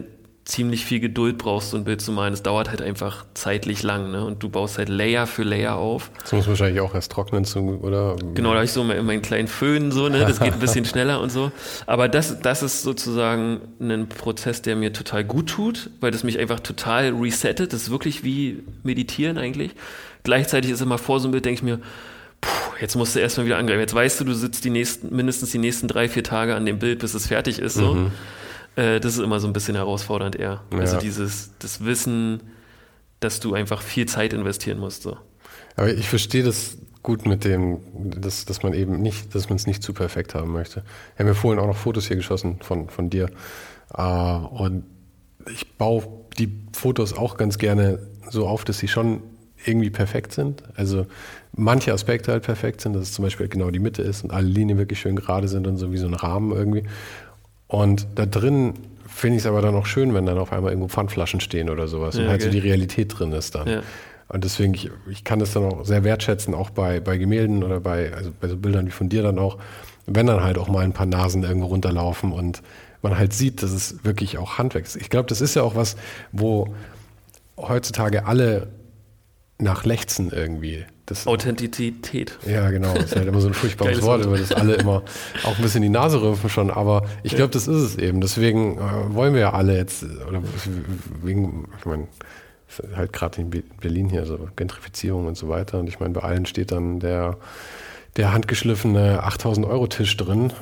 ziemlich 0.45 0.83
viel 0.83 0.99
Geduld 0.99 1.37
brauchst, 1.37 1.69
so 1.71 1.77
ein 1.77 1.85
Bild 1.85 2.01
zu 2.01 2.11
malen. 2.11 2.33
Es 2.33 2.43
dauert 2.43 2.69
halt 2.69 2.81
einfach 2.81 3.25
zeitlich 3.33 3.81
lang, 3.81 4.11
ne? 4.11 4.25
Und 4.25 4.43
du 4.43 4.49
baust 4.49 4.77
halt 4.77 4.89
Layer 4.89 5.25
für 5.25 5.43
Layer 5.43 5.75
auf. 5.75 6.11
Das 6.21 6.33
muss 6.33 6.47
wahrscheinlich 6.47 6.81
auch 6.81 6.93
erst 6.93 7.13
trocknen, 7.13 7.45
oder? 7.81 8.17
Genau, 8.33 8.49
da 8.49 8.55
habe 8.55 8.65
ich 8.65 8.73
so 8.73 8.83
meinen 8.83 9.21
kleinen 9.21 9.47
Föhn, 9.47 9.91
so, 9.91 10.09
ne? 10.09 10.19
Das 10.19 10.39
geht 10.39 10.53
ein 10.53 10.59
bisschen 10.59 10.83
schneller 10.93 11.21
und 11.21 11.31
so. 11.31 11.51
Aber 11.85 12.09
das, 12.09 12.41
das 12.41 12.61
ist 12.61 12.81
sozusagen 12.81 13.61
ein 13.79 14.09
Prozess, 14.09 14.61
der 14.61 14.75
mir 14.75 14.91
total 14.91 15.23
gut 15.23 15.49
tut, 15.49 15.89
weil 16.01 16.11
das 16.11 16.23
mich 16.23 16.37
einfach 16.39 16.59
total 16.59 17.13
resettet. 17.13 17.71
Das 17.71 17.83
ist 17.83 17.91
wirklich 17.91 18.25
wie 18.25 18.63
Meditieren 18.83 19.37
eigentlich. 19.37 19.71
Gleichzeitig 20.23 20.71
ist 20.71 20.81
immer 20.81 20.97
vor 20.97 21.21
so 21.21 21.29
ein 21.29 21.31
Bild, 21.31 21.45
denke 21.45 21.59
ich 21.59 21.63
mir, 21.63 21.79
puh, 22.41 22.73
jetzt 22.81 22.95
musst 22.95 23.15
du 23.15 23.19
erstmal 23.19 23.45
wieder 23.45 23.57
angreifen. 23.57 23.79
Jetzt 23.79 23.95
weißt 23.95 24.19
du, 24.19 24.25
du 24.25 24.33
sitzt 24.33 24.65
die 24.65 24.69
nächsten, 24.69 25.15
mindestens 25.15 25.51
die 25.51 25.57
nächsten 25.57 25.87
drei, 25.87 26.09
vier 26.09 26.23
Tage 26.23 26.55
an 26.55 26.65
dem 26.65 26.79
Bild, 26.79 26.99
bis 26.99 27.13
es 27.13 27.27
fertig 27.27 27.59
ist, 27.59 27.75
so. 27.75 27.93
Mhm. 27.93 28.11
Äh, 28.75 28.99
das 28.99 29.13
ist 29.13 29.19
immer 29.19 29.39
so 29.39 29.47
ein 29.47 29.53
bisschen 29.53 29.75
herausfordernd 29.75 30.35
eher. 30.35 30.63
Also 30.71 30.75
ja. 30.75 30.81
Also 30.81 30.97
dieses, 30.99 31.51
das 31.59 31.85
Wissen, 31.85 32.41
dass 33.19 33.39
du 33.39 33.53
einfach 33.53 33.81
viel 33.81 34.05
Zeit 34.05 34.33
investieren 34.33 34.79
musst. 34.79 35.03
So. 35.03 35.17
Aber 35.75 35.91
ich 35.93 36.09
verstehe 36.09 36.43
das 36.43 36.77
gut 37.01 37.25
mit 37.25 37.43
dem, 37.43 37.79
dass, 37.93 38.45
dass 38.45 38.63
man 38.63 38.73
eben 38.73 39.01
nicht, 39.01 39.35
dass 39.35 39.49
man 39.49 39.57
es 39.57 39.67
nicht 39.67 39.83
zu 39.83 39.93
perfekt 39.93 40.35
haben 40.35 40.51
möchte. 40.51 40.83
Wir 41.15 41.25
haben 41.25 41.27
ja 41.27 41.33
vorhin 41.33 41.59
auch 41.59 41.67
noch 41.67 41.75
Fotos 41.75 42.07
hier 42.07 42.15
geschossen 42.15 42.59
von, 42.61 42.89
von 42.89 43.09
dir. 43.09 43.29
Uh, 43.95 44.47
und 44.47 44.85
ich 45.51 45.77
baue 45.77 46.03
die 46.39 46.51
Fotos 46.73 47.13
auch 47.13 47.37
ganz 47.37 47.57
gerne 47.57 47.99
so 48.29 48.47
auf, 48.47 48.63
dass 48.63 48.79
sie 48.79 48.87
schon 48.87 49.21
irgendwie 49.65 49.89
perfekt 49.89 50.33
sind. 50.33 50.63
Also 50.75 51.05
manche 51.55 51.93
Aspekte 51.93 52.31
halt 52.31 52.43
perfekt 52.43 52.81
sind, 52.81 52.93
dass 52.93 53.03
es 53.03 53.13
zum 53.13 53.23
Beispiel 53.23 53.47
genau 53.47 53.69
die 53.71 53.79
Mitte 53.79 54.01
ist 54.01 54.23
und 54.23 54.31
alle 54.31 54.47
Linien 54.47 54.77
wirklich 54.77 54.99
schön 54.99 55.15
gerade 55.15 55.47
sind 55.47 55.67
und 55.67 55.77
so 55.77 55.91
wie 55.91 55.97
so 55.97 56.07
ein 56.07 56.13
Rahmen 56.13 56.51
irgendwie. 56.51 56.83
Und 57.73 58.05
da 58.13 58.27
drin 58.27 58.75
finde 59.07 59.37
ich 59.37 59.41
es 59.41 59.47
aber 59.47 59.63
dann 59.63 59.73
auch 59.73 59.87
schön, 59.87 60.13
wenn 60.13 60.27
dann 60.27 60.37
auf 60.37 60.53
einmal 60.53 60.71
irgendwo 60.71 60.89
Pfandflaschen 60.89 61.39
stehen 61.39 61.71
oder 61.71 61.87
sowas 61.87 62.13
ja, 62.15 62.21
und 62.21 62.29
halt 62.29 62.41
okay. 62.41 62.51
so 62.51 62.51
die 62.51 62.59
Realität 62.59 63.17
drin 63.17 63.31
ist 63.31 63.55
dann. 63.55 63.67
Ja. 63.67 63.81
Und 64.27 64.43
deswegen, 64.43 64.75
ich, 64.75 64.91
ich 65.09 65.23
kann 65.23 65.39
das 65.39 65.53
dann 65.53 65.63
auch 65.63 65.83
sehr 65.83 66.03
wertschätzen, 66.03 66.53
auch 66.53 66.69
bei, 66.69 66.99
bei 66.99 67.17
Gemälden 67.17 67.63
oder 67.63 67.79
bei, 67.79 68.13
also 68.13 68.31
bei 68.39 68.47
so 68.47 68.57
Bildern 68.57 68.85
wie 68.85 68.91
von 68.91 69.09
dir 69.09 69.23
dann 69.23 69.39
auch, 69.39 69.57
wenn 70.05 70.27
dann 70.27 70.43
halt 70.43 70.59
auch 70.59 70.67
mal 70.67 70.83
ein 70.83 70.93
paar 70.93 71.07
Nasen 71.07 71.41
irgendwo 71.41 71.65
runterlaufen 71.65 72.31
und 72.31 72.61
man 73.01 73.17
halt 73.17 73.33
sieht, 73.33 73.63
dass 73.63 73.71
es 73.71 74.05
wirklich 74.05 74.37
auch 74.37 74.59
Handwerk 74.59 74.85
ist. 74.85 74.95
Ich 74.95 75.09
glaube, 75.09 75.27
das 75.27 75.41
ist 75.41 75.55
ja 75.55 75.63
auch 75.63 75.75
was, 75.75 75.95
wo 76.31 76.75
heutzutage 77.57 78.27
alle 78.27 78.67
nach 79.59 79.85
lechzen 79.85 80.31
irgendwie. 80.31 80.85
Das, 81.05 81.27
Authentizität. 81.27 82.37
Ja, 82.47 82.69
genau. 82.71 82.93
Das 82.93 83.05
ist 83.05 83.15
halt 83.15 83.27
immer 83.27 83.41
so 83.41 83.47
ein 83.47 83.53
furchtbares 83.53 84.01
Wort, 84.01 84.25
über 84.25 84.37
das 84.37 84.51
alle 84.53 84.75
immer 84.75 85.03
auch 85.43 85.57
ein 85.57 85.61
bisschen 85.61 85.81
die 85.81 85.89
Nase 85.89 86.21
rümpfen 86.21 86.49
schon. 86.49 86.71
Aber 86.71 87.05
ich 87.23 87.35
glaube, 87.35 87.51
das 87.51 87.67
ist 87.67 87.81
es 87.81 87.97
eben. 87.97 88.21
Deswegen 88.21 88.77
äh, 88.77 89.13
wollen 89.13 89.33
wir 89.33 89.41
ja 89.41 89.53
alle 89.53 89.75
jetzt, 89.75 90.03
oder 90.03 90.41
wegen, 91.21 91.67
ich 91.77 91.85
meine, 91.85 92.07
halt 92.95 93.13
gerade 93.13 93.41
in 93.41 93.49
Berlin 93.49 94.09
hier, 94.09 94.25
so 94.25 94.47
Gentrifizierung 94.55 95.27
und 95.27 95.37
so 95.37 95.49
weiter. 95.49 95.79
Und 95.79 95.87
ich 95.87 95.99
meine, 95.99 96.13
bei 96.13 96.21
allen 96.21 96.45
steht 96.45 96.71
dann 96.71 96.99
der, 96.99 97.37
der 98.15 98.31
handgeschliffene 98.31 99.23
8000 99.23 99.67
Euro 99.67 99.87
Tisch 99.87 100.15
drin, 100.15 100.53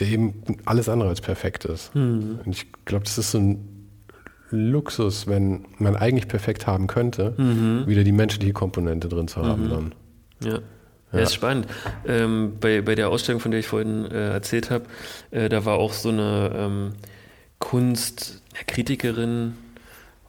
der 0.00 0.08
eben 0.08 0.42
alles 0.64 0.88
andere 0.88 1.08
als 1.08 1.20
perfekt 1.20 1.64
ist. 1.64 1.94
Mhm. 1.94 2.40
Und 2.44 2.52
ich 2.52 2.66
glaube, 2.84 3.04
das 3.04 3.16
ist 3.16 3.30
so 3.30 3.38
ein 3.38 3.73
Luxus, 4.54 5.26
wenn 5.26 5.66
man 5.78 5.96
eigentlich 5.96 6.28
perfekt 6.28 6.66
haben 6.66 6.86
könnte, 6.86 7.34
mhm. 7.36 7.84
wieder 7.86 8.04
die 8.04 8.12
menschliche 8.12 8.52
Komponente 8.52 9.08
drin 9.08 9.28
zu 9.28 9.42
haben 9.42 9.64
mhm. 9.64 9.70
dann. 9.70 9.94
Ja. 10.42 10.58
Ja, 11.12 11.20
ist 11.20 11.34
spannend. 11.34 11.68
Ähm, 12.08 12.54
bei, 12.60 12.80
bei 12.82 12.96
der 12.96 13.08
Ausstellung, 13.08 13.40
von 13.40 13.52
der 13.52 13.60
ich 13.60 13.68
vorhin 13.68 14.04
äh, 14.06 14.30
erzählt 14.30 14.70
habe, 14.70 14.86
äh, 15.30 15.48
da 15.48 15.64
war 15.64 15.76
auch 15.78 15.92
so 15.92 16.08
eine 16.08 16.50
ähm, 16.56 16.94
Kunstkritikerin, 17.60 19.54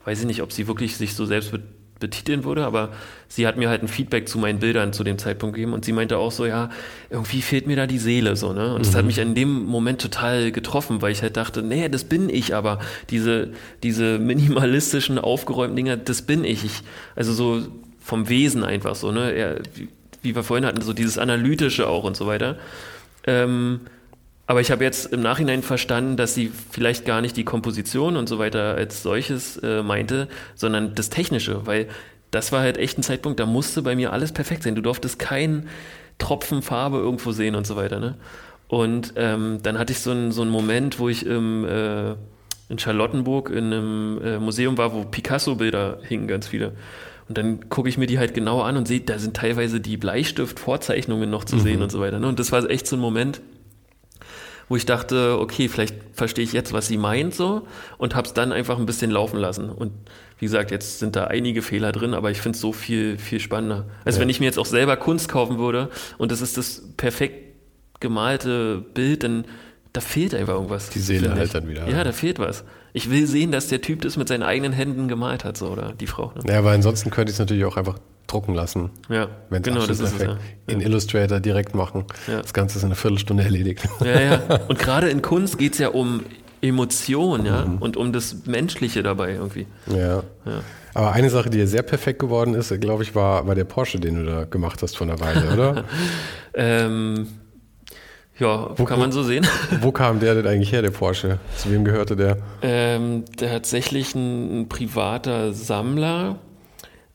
weiß 0.03 0.19
ich 0.19 0.25
nicht, 0.27 0.43
ob 0.43 0.51
sie 0.51 0.67
wirklich 0.67 0.97
sich 0.97 1.15
so 1.15 1.25
selbst 1.25 1.51
betiteln 2.05 2.43
würde, 2.43 2.65
aber 2.65 2.89
sie 3.27 3.47
hat 3.47 3.57
mir 3.57 3.69
halt 3.69 3.81
ein 3.81 3.87
Feedback 3.87 4.29
zu 4.29 4.37
meinen 4.37 4.59
Bildern 4.59 4.93
zu 4.93 5.03
dem 5.03 5.17
Zeitpunkt 5.17 5.55
gegeben 5.55 5.73
und 5.73 5.83
sie 5.83 5.91
meinte 5.91 6.17
auch 6.19 6.31
so, 6.31 6.45
ja, 6.45 6.69
irgendwie 7.09 7.41
fehlt 7.41 7.65
mir 7.65 7.75
da 7.75 7.87
die 7.87 7.97
Seele 7.97 8.35
so, 8.35 8.53
ne? 8.53 8.73
Und 8.73 8.81
mhm. 8.81 8.83
das 8.83 8.95
hat 8.95 9.01
mhm. 9.01 9.07
mich 9.07 9.17
in 9.17 9.33
dem 9.33 9.65
Moment 9.65 9.99
total 9.99 10.51
getroffen, 10.51 11.01
weil 11.01 11.11
ich 11.11 11.21
halt 11.21 11.35
dachte, 11.35 11.63
nee, 11.63 11.89
das 11.89 12.03
bin 12.03 12.29
ich, 12.29 12.53
aber 12.53 12.79
diese, 13.09 13.51
diese 13.81 14.19
minimalistischen, 14.19 15.17
aufgeräumten 15.17 15.75
Dinger, 15.75 15.97
das 15.97 16.21
bin 16.21 16.43
ich. 16.43 16.63
ich 16.63 16.83
also 17.15 17.33
so 17.33 17.63
vom 17.99 18.29
Wesen 18.29 18.63
einfach 18.63 18.95
so, 18.95 19.11
ne? 19.11 19.31
Er, 19.31 19.61
wie, 19.73 19.89
wie 20.21 20.35
wir 20.35 20.43
vorhin 20.43 20.65
hatten, 20.65 20.81
so 20.81 20.93
dieses 20.93 21.17
Analytische 21.17 21.87
auch 21.87 22.03
und 22.03 22.15
so 22.15 22.27
weiter. 22.27 22.57
Ähm, 23.25 23.81
aber 24.47 24.61
ich 24.61 24.71
habe 24.71 24.83
jetzt 24.83 25.11
im 25.11 25.21
Nachhinein 25.21 25.63
verstanden, 25.63 26.17
dass 26.17 26.35
sie 26.35 26.51
vielleicht 26.69 27.05
gar 27.05 27.21
nicht 27.21 27.35
die 27.35 27.43
Komposition 27.43 28.15
und 28.15 28.29
so 28.29 28.37
weiter 28.37 28.75
als 28.75 29.01
solches 29.01 29.57
äh, 29.57 29.81
meinte, 29.81 30.27
sondern 30.53 30.93
das 30.93 31.09
Technische, 31.09 31.65
weil 31.65 31.87
das 32.31 32.51
war 32.51 32.61
halt 32.61 32.77
echt 32.77 32.97
ein 32.97 33.03
Zeitpunkt, 33.03 33.39
da 33.39 33.45
musste 33.45 33.81
bei 33.81 33.95
mir 33.95 34.13
alles 34.13 34.31
perfekt 34.31 34.63
sein. 34.63 34.75
Du 34.75 34.81
durftest 34.81 35.17
keinen 35.17 35.67
Tropfen 36.17 36.61
Farbe 36.61 36.97
irgendwo 36.97 37.31
sehen 37.31 37.55
und 37.55 37.65
so 37.65 37.75
weiter. 37.75 37.99
Ne? 37.99 38.15
Und 38.67 39.13
ähm, 39.15 39.59
dann 39.63 39.79
hatte 39.79 39.93
ich 39.93 39.99
so 39.99 40.11
einen, 40.11 40.31
so 40.31 40.41
einen 40.41 40.51
Moment, 40.51 40.99
wo 40.99 41.09
ich 41.09 41.25
im, 41.25 41.65
äh, 41.65 42.11
in 42.69 42.77
Charlottenburg 42.77 43.49
in 43.49 43.65
einem 43.65 44.21
äh, 44.23 44.37
Museum 44.39 44.77
war, 44.77 44.93
wo 44.93 45.03
Picasso-Bilder 45.03 45.99
hingen, 46.03 46.27
ganz 46.27 46.47
viele. 46.47 46.73
Und 47.27 47.37
dann 47.37 47.69
gucke 47.69 47.89
ich 47.89 47.97
mir 47.97 48.05
die 48.05 48.19
halt 48.19 48.33
genauer 48.33 48.65
an 48.65 48.77
und 48.77 48.87
sehe, 48.87 49.01
da 49.01 49.17
sind 49.17 49.35
teilweise 49.35 49.79
die 49.79 49.97
Bleistift-Vorzeichnungen 49.97 51.29
noch 51.29 51.43
zu 51.43 51.55
mhm. 51.55 51.61
sehen 51.61 51.81
und 51.81 51.91
so 51.91 51.99
weiter. 51.99 52.19
Ne? 52.19 52.27
Und 52.27 52.39
das 52.39 52.51
war 52.51 52.69
echt 52.69 52.85
so 52.85 52.95
ein 52.95 52.99
Moment, 52.99 53.41
wo 54.67 54.75
ich 54.75 54.85
dachte, 54.85 55.37
okay, 55.39 55.69
vielleicht 55.69 55.95
verstehe 56.13 56.43
ich 56.43 56.53
jetzt, 56.53 56.73
was 56.73 56.87
sie 56.87 56.97
meint 56.97 57.35
so 57.35 57.67
und 57.97 58.15
habe 58.15 58.27
es 58.27 58.33
dann 58.33 58.51
einfach 58.51 58.77
ein 58.77 58.85
bisschen 58.85 59.11
laufen 59.11 59.37
lassen. 59.37 59.69
Und 59.69 59.91
wie 60.39 60.45
gesagt, 60.45 60.71
jetzt 60.71 60.99
sind 60.99 61.15
da 61.15 61.25
einige 61.25 61.61
Fehler 61.61 61.91
drin, 61.91 62.13
aber 62.13 62.31
ich 62.31 62.41
finde 62.41 62.55
es 62.55 62.61
so 62.61 62.73
viel, 62.73 63.17
viel 63.17 63.39
spannender. 63.39 63.85
Also 64.03 64.17
ja. 64.17 64.21
wenn 64.21 64.29
ich 64.29 64.39
mir 64.39 64.45
jetzt 64.45 64.59
auch 64.59 64.65
selber 64.65 64.97
Kunst 64.97 65.29
kaufen 65.29 65.59
würde 65.59 65.89
und 66.17 66.31
das 66.31 66.41
ist 66.41 66.57
das 66.57 66.83
perfekt 66.97 67.53
gemalte 67.99 68.83
Bild, 68.93 69.23
dann 69.23 69.45
da 69.93 70.01
fehlt 70.01 70.35
einfach 70.35 70.55
irgendwas. 70.55 70.89
Die 70.89 70.99
Seele 70.99 71.33
halt 71.33 71.55
dann 71.55 71.69
wieder. 71.69 71.87
Ja, 71.87 72.03
da 72.03 72.11
fehlt 72.11 72.37
was. 72.37 72.65
Ich 72.91 73.09
will 73.09 73.27
sehen, 73.27 73.51
dass 73.51 73.69
der 73.69 73.81
Typ 73.81 74.01
das 74.01 74.17
mit 74.17 74.27
seinen 74.27 74.43
eigenen 74.43 74.73
Händen 74.73 75.07
gemalt 75.07 75.45
hat, 75.45 75.55
so, 75.57 75.67
oder 75.67 75.93
die 75.93 76.07
Frau. 76.07 76.33
Ne? 76.35 76.51
Ja, 76.51 76.59
aber 76.59 76.71
ansonsten 76.71 77.11
könnte 77.11 77.29
ich 77.29 77.35
es 77.35 77.39
natürlich 77.39 77.63
auch 77.63 77.77
einfach 77.77 77.97
drucken 78.27 78.53
lassen. 78.53 78.89
Ja, 79.09 79.27
wenn 79.49 79.61
genau, 79.61 79.85
das 79.85 79.99
ist 79.99 80.13
es, 80.15 80.21
ja. 80.21 80.37
In 80.67 80.79
ja. 80.79 80.87
Illustrator 80.87 81.39
direkt 81.39 81.75
machen. 81.75 82.05
Ja. 82.27 82.41
Das 82.41 82.53
Ganze 82.53 82.77
ist 82.77 82.83
in 82.83 82.87
einer 82.87 82.95
Viertelstunde 82.95 83.43
erledigt. 83.43 83.87
Ja, 84.03 84.19
ja. 84.19 84.41
Und 84.67 84.79
gerade 84.79 85.09
in 85.09 85.21
Kunst 85.21 85.57
geht 85.57 85.73
es 85.73 85.79
ja 85.79 85.89
um 85.89 86.21
Emotion, 86.61 87.45
ja, 87.45 87.65
mhm. 87.65 87.77
und 87.77 87.95
um 87.97 88.11
das 88.11 88.45
Menschliche 88.45 89.03
dabei 89.03 89.33
irgendwie. 89.33 89.67
Ja. 89.87 90.23
ja. 90.45 90.61
Aber 90.93 91.11
eine 91.11 91.29
Sache, 91.29 91.49
die 91.49 91.59
ja 91.59 91.67
sehr 91.67 91.83
perfekt 91.83 92.19
geworden 92.19 92.53
ist, 92.55 92.73
glaube 92.79 93.03
ich, 93.03 93.13
war, 93.13 93.45
war 93.45 93.53
der 93.53 93.65
Porsche, 93.65 93.99
den 93.99 94.15
du 94.15 94.25
da 94.25 94.45
gemacht 94.45 94.81
hast 94.81 94.97
vor 94.97 95.05
einer 95.05 95.19
Weile, 95.19 95.53
oder? 95.53 95.83
ähm, 96.55 97.27
ja, 98.39 98.69
wo, 98.75 98.83
kann 98.83 98.99
man 98.99 99.11
so 99.13 99.23
sehen. 99.23 99.47
Wo 99.81 99.93
kam 99.93 100.19
der 100.19 100.35
denn 100.35 100.45
eigentlich 100.45 100.73
her, 100.73 100.81
der 100.81 100.91
Porsche? 100.91 101.39
Zu 101.55 101.71
wem 101.71 101.85
gehörte 101.85 102.17
der? 102.17 102.37
Ähm, 102.61 103.23
tatsächlich 103.37 104.13
ein, 104.13 104.61
ein 104.61 104.69
privater 104.69 105.53
Sammler, 105.53 106.39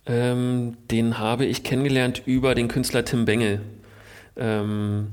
ähm, 0.06 0.76
den 0.90 1.18
habe 1.18 1.44
ich 1.44 1.62
kennengelernt 1.62 2.22
über 2.24 2.54
den 2.54 2.68
Künstler 2.68 3.04
Tim 3.04 3.24
Bengel. 3.24 3.60
Ähm, 4.36 5.08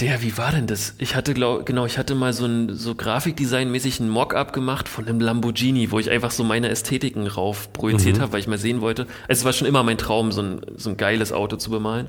der, 0.00 0.22
wie 0.22 0.38
war 0.38 0.52
denn 0.52 0.68
das? 0.68 0.94
Ich 0.98 1.16
hatte, 1.16 1.34
glaub, 1.34 1.66
genau, 1.66 1.84
ich 1.84 1.98
hatte 1.98 2.14
mal 2.14 2.32
so 2.32 2.46
ein 2.46 2.72
so 2.74 2.92
Grafikdesign-mäßig 2.92 3.98
ein 4.00 4.08
Mock-up 4.08 4.52
gemacht 4.52 4.88
von 4.88 5.08
einem 5.08 5.20
Lamborghini, 5.20 5.90
wo 5.90 5.98
ich 5.98 6.10
einfach 6.10 6.30
so 6.30 6.44
meine 6.44 6.68
Ästhetiken 6.68 7.26
rauf 7.26 7.72
projiziert 7.72 8.18
mhm. 8.18 8.22
habe, 8.22 8.32
weil 8.32 8.40
ich 8.40 8.46
mal 8.46 8.58
sehen 8.58 8.80
wollte. 8.80 9.02
Also 9.26 9.40
es 9.40 9.44
war 9.44 9.52
schon 9.52 9.66
immer 9.66 9.82
mein 9.82 9.98
Traum, 9.98 10.30
so 10.30 10.40
ein, 10.40 10.60
so 10.76 10.90
ein 10.90 10.96
geiles 10.96 11.32
Auto 11.32 11.56
zu 11.56 11.70
bemalen. 11.70 12.08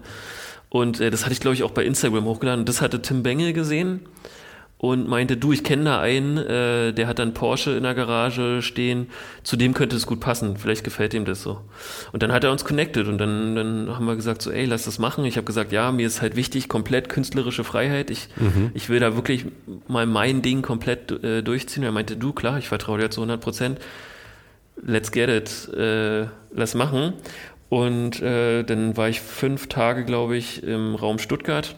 Und 0.70 1.00
äh, 1.00 1.10
das 1.10 1.24
hatte 1.24 1.34
ich, 1.34 1.40
glaube 1.40 1.56
ich, 1.56 1.64
auch 1.64 1.72
bei 1.72 1.84
Instagram 1.84 2.26
hochgeladen. 2.26 2.62
Und 2.62 2.70
das 2.70 2.82
hatte 2.82 3.02
Tim 3.02 3.24
Bengel 3.24 3.54
gesehen 3.54 4.02
und 4.80 5.10
meinte, 5.10 5.36
du, 5.36 5.52
ich 5.52 5.66
kenne 5.66 5.84
da 5.84 6.00
einen, 6.00 6.38
äh, 6.38 6.94
der 6.94 7.08
hat 7.08 7.20
dann 7.20 7.34
Porsche 7.34 7.72
in 7.72 7.84
der 7.84 7.94
Garage 7.94 8.62
stehen, 8.62 9.08
zu 9.44 9.58
dem 9.58 9.74
könnte 9.74 9.98
es 9.98 10.06
gut 10.06 10.22
passen, 10.22 10.56
vielleicht 10.56 10.86
gefällt 10.86 11.14
ihm 11.14 11.26
das 11.26 11.44
so. 11.44 11.60
Und 12.14 12.24
dann 12.24 12.32
hat 12.32 12.46
er 12.46 12.52
uns 12.52 12.64
connected 12.64 13.10
und 13.10 13.18
dann, 13.18 13.58
dann 13.58 13.90
haben 13.94 14.06
wir 14.06 14.16
gesagt 14.16 14.42
so, 14.42 14.52
ey, 14.52 14.64
lass 14.64 14.86
das 14.86 14.98
machen. 14.98 15.26
Ich 15.26 15.36
habe 15.36 15.44
gesagt, 15.44 15.74
ja, 15.74 15.92
mir 15.92 16.08
ist 16.08 16.22
halt 16.22 16.38
wichtig, 16.38 16.70
komplett 16.70 17.10
künstlerische 17.10 17.66
Freiheit. 17.66 18.10
Ich, 18.10 18.30
mhm. 18.38 18.72
ich 18.74 18.88
will 18.88 19.02
da 19.02 19.16
wirklich 19.16 19.48
mal 19.90 20.06
mein 20.06 20.42
Ding 20.42 20.62
komplett 20.62 21.12
äh, 21.12 21.42
durchziehen. 21.42 21.84
Er 21.84 21.92
meinte, 21.92 22.16
du, 22.16 22.32
klar, 22.32 22.58
ich 22.58 22.70
vertraue 22.70 23.00
dir 23.00 23.10
zu 23.10 23.20
100 23.20 23.42
Prozent. 23.42 23.80
Let's 24.82 25.12
get 25.12 25.30
it, 25.30 25.74
äh, 25.78 26.28
lass 26.54 26.74
machen. 26.74 27.16
Und 27.68 28.22
äh, 28.22 28.64
dann 28.64 28.96
war 28.96 29.10
ich 29.10 29.20
fünf 29.20 29.68
Tage, 29.68 30.06
glaube 30.06 30.38
ich, 30.38 30.64
im 30.64 30.96
Raum 30.96 31.20
Stuttgart 31.20 31.76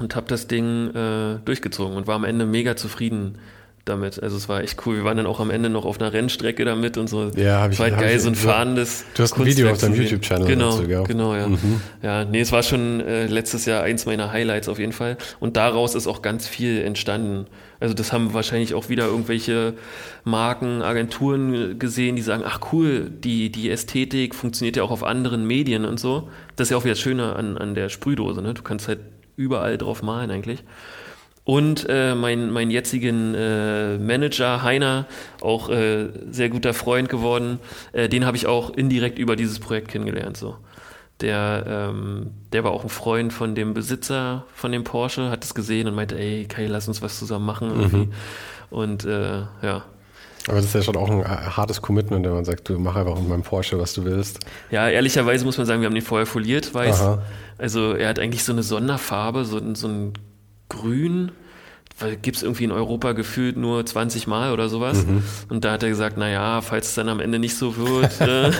und 0.00 0.16
habe 0.16 0.26
das 0.28 0.46
Ding 0.46 0.94
äh, 0.94 1.38
durchgezogen 1.44 1.96
und 1.96 2.06
war 2.06 2.16
am 2.16 2.24
Ende 2.24 2.46
mega 2.46 2.76
zufrieden 2.76 3.38
damit. 3.84 4.22
Also 4.22 4.36
es 4.36 4.50
war 4.50 4.62
echt 4.62 4.84
cool. 4.86 4.96
Wir 4.96 5.04
waren 5.04 5.16
dann 5.16 5.24
auch 5.26 5.40
am 5.40 5.48
Ende 5.50 5.70
noch 5.70 5.86
auf 5.86 5.98
einer 5.98 6.12
Rennstrecke 6.12 6.66
damit 6.66 6.98
und 6.98 7.08
so. 7.08 7.30
Ja, 7.36 7.60
habe 7.62 7.72
ich. 7.72 7.78
War 7.78 7.90
hab 7.90 8.00
geil, 8.00 8.16
ich, 8.16 8.22
so 8.22 8.28
ein 8.28 8.34
du- 8.34 8.38
fahrendes. 8.40 9.04
Du 9.14 9.22
hast 9.22 9.38
ein 9.38 9.46
Video 9.46 9.70
auf 9.70 9.78
deinem. 9.78 9.94
YouTube-Channel 9.94 10.46
Genau, 10.46 10.70
dazu, 10.76 10.86
gell? 10.86 11.04
genau, 11.04 11.34
ja. 11.34 11.46
Mhm. 11.48 11.80
Ja, 12.02 12.24
nee, 12.26 12.40
es 12.40 12.52
war 12.52 12.62
schon 12.62 13.00
äh, 13.00 13.26
letztes 13.26 13.64
Jahr 13.64 13.82
eins 13.84 14.04
meiner 14.04 14.30
Highlights 14.30 14.68
auf 14.68 14.78
jeden 14.78 14.92
Fall. 14.92 15.16
Und 15.40 15.56
daraus 15.56 15.94
ist 15.94 16.06
auch 16.06 16.20
ganz 16.20 16.46
viel 16.46 16.82
entstanden. 16.82 17.46
Also 17.80 17.94
das 17.94 18.12
haben 18.12 18.34
wahrscheinlich 18.34 18.74
auch 18.74 18.90
wieder 18.90 19.06
irgendwelche 19.06 19.72
Marken, 20.24 20.82
Agenturen 20.82 21.54
äh, 21.54 21.74
gesehen, 21.74 22.14
die 22.16 22.22
sagen, 22.22 22.42
ach 22.44 22.60
cool, 22.72 23.08
die, 23.10 23.50
die 23.50 23.70
Ästhetik 23.70 24.34
funktioniert 24.34 24.76
ja 24.76 24.82
auch 24.82 24.90
auf 24.90 25.02
anderen 25.02 25.46
Medien 25.46 25.86
und 25.86 25.98
so. 25.98 26.28
Das 26.56 26.66
ist 26.66 26.72
ja 26.72 26.76
auch 26.76 26.84
wieder 26.84 26.92
das 26.94 27.00
Schöne 27.00 27.34
an, 27.36 27.56
an 27.56 27.74
der 27.74 27.88
Sprühdose. 27.88 28.42
Ne? 28.42 28.52
Du 28.52 28.62
kannst 28.62 28.86
halt 28.88 28.98
überall 29.38 29.78
drauf 29.78 30.02
malen 30.02 30.30
eigentlich. 30.30 30.64
Und 31.44 31.86
äh, 31.88 32.14
mein, 32.14 32.50
mein 32.50 32.70
jetzigen 32.70 33.34
äh, 33.34 33.96
Manager 33.96 34.62
Heiner, 34.62 35.06
auch 35.40 35.70
äh, 35.70 36.08
sehr 36.30 36.50
guter 36.50 36.74
Freund 36.74 37.08
geworden, 37.08 37.58
äh, 37.92 38.10
den 38.10 38.26
habe 38.26 38.36
ich 38.36 38.46
auch 38.46 38.68
indirekt 38.68 39.18
über 39.18 39.34
dieses 39.34 39.58
Projekt 39.58 39.88
kennengelernt. 39.88 40.36
So. 40.36 40.56
Der, 41.22 41.64
ähm, 41.66 42.32
der 42.52 42.64
war 42.64 42.72
auch 42.72 42.82
ein 42.82 42.90
Freund 42.90 43.32
von 43.32 43.54
dem 43.54 43.72
Besitzer 43.72 44.44
von 44.52 44.72
dem 44.72 44.84
Porsche, 44.84 45.30
hat 45.30 45.42
es 45.42 45.54
gesehen 45.54 45.88
und 45.88 45.94
meinte, 45.94 46.18
ey, 46.18 46.44
Kai, 46.44 46.66
lass 46.66 46.86
uns 46.86 47.00
was 47.00 47.18
zusammen 47.18 47.46
machen 47.46 47.70
irgendwie. 47.70 48.08
Und 48.68 49.06
äh, 49.06 49.40
ja. 49.62 49.84
Aber 50.48 50.56
das 50.56 50.66
ist 50.66 50.74
ja 50.74 50.82
schon 50.82 50.96
auch 50.96 51.10
ein 51.10 51.20
äh, 51.20 51.24
hartes 51.24 51.80
Commitment, 51.82 52.24
wenn 52.24 52.32
man 52.32 52.44
sagt, 52.44 52.68
du 52.68 52.78
mach 52.78 52.96
einfach 52.96 53.14
mit 53.18 53.28
meinem 53.28 53.42
Porsche, 53.42 53.78
was 53.78 53.92
du 53.94 54.04
willst. 54.04 54.40
Ja, 54.70 54.88
ehrlicherweise 54.88 55.44
muss 55.44 55.58
man 55.58 55.66
sagen, 55.66 55.80
wir 55.82 55.86
haben 55.86 55.94
den 55.94 56.02
vorher 56.04 56.26
foliert, 56.26 56.72
weiß. 56.74 57.00
Aha. 57.02 57.22
Also 57.58 57.92
er 57.94 58.08
hat 58.08 58.18
eigentlich 58.18 58.44
so 58.44 58.52
eine 58.52 58.62
Sonderfarbe, 58.62 59.44
so, 59.44 59.58
ein- 59.58 59.74
so 59.74 59.88
ein 59.88 60.12
Grün, 60.68 61.32
weil 62.00 62.14
gibt 62.16 62.36
es 62.36 62.42
irgendwie 62.44 62.62
in 62.64 62.70
Europa 62.70 63.10
gefühlt 63.12 63.56
nur 63.56 63.84
20 63.84 64.28
Mal 64.28 64.52
oder 64.52 64.68
sowas. 64.68 65.04
Mhm. 65.04 65.24
Und 65.48 65.64
da 65.64 65.72
hat 65.72 65.82
er 65.82 65.88
gesagt, 65.88 66.16
naja, 66.16 66.60
falls 66.60 66.90
es 66.90 66.94
dann 66.94 67.08
am 67.08 67.18
Ende 67.18 67.40
nicht 67.40 67.56
so 67.56 67.76
wird, 67.76 68.20
äh, 68.20 68.50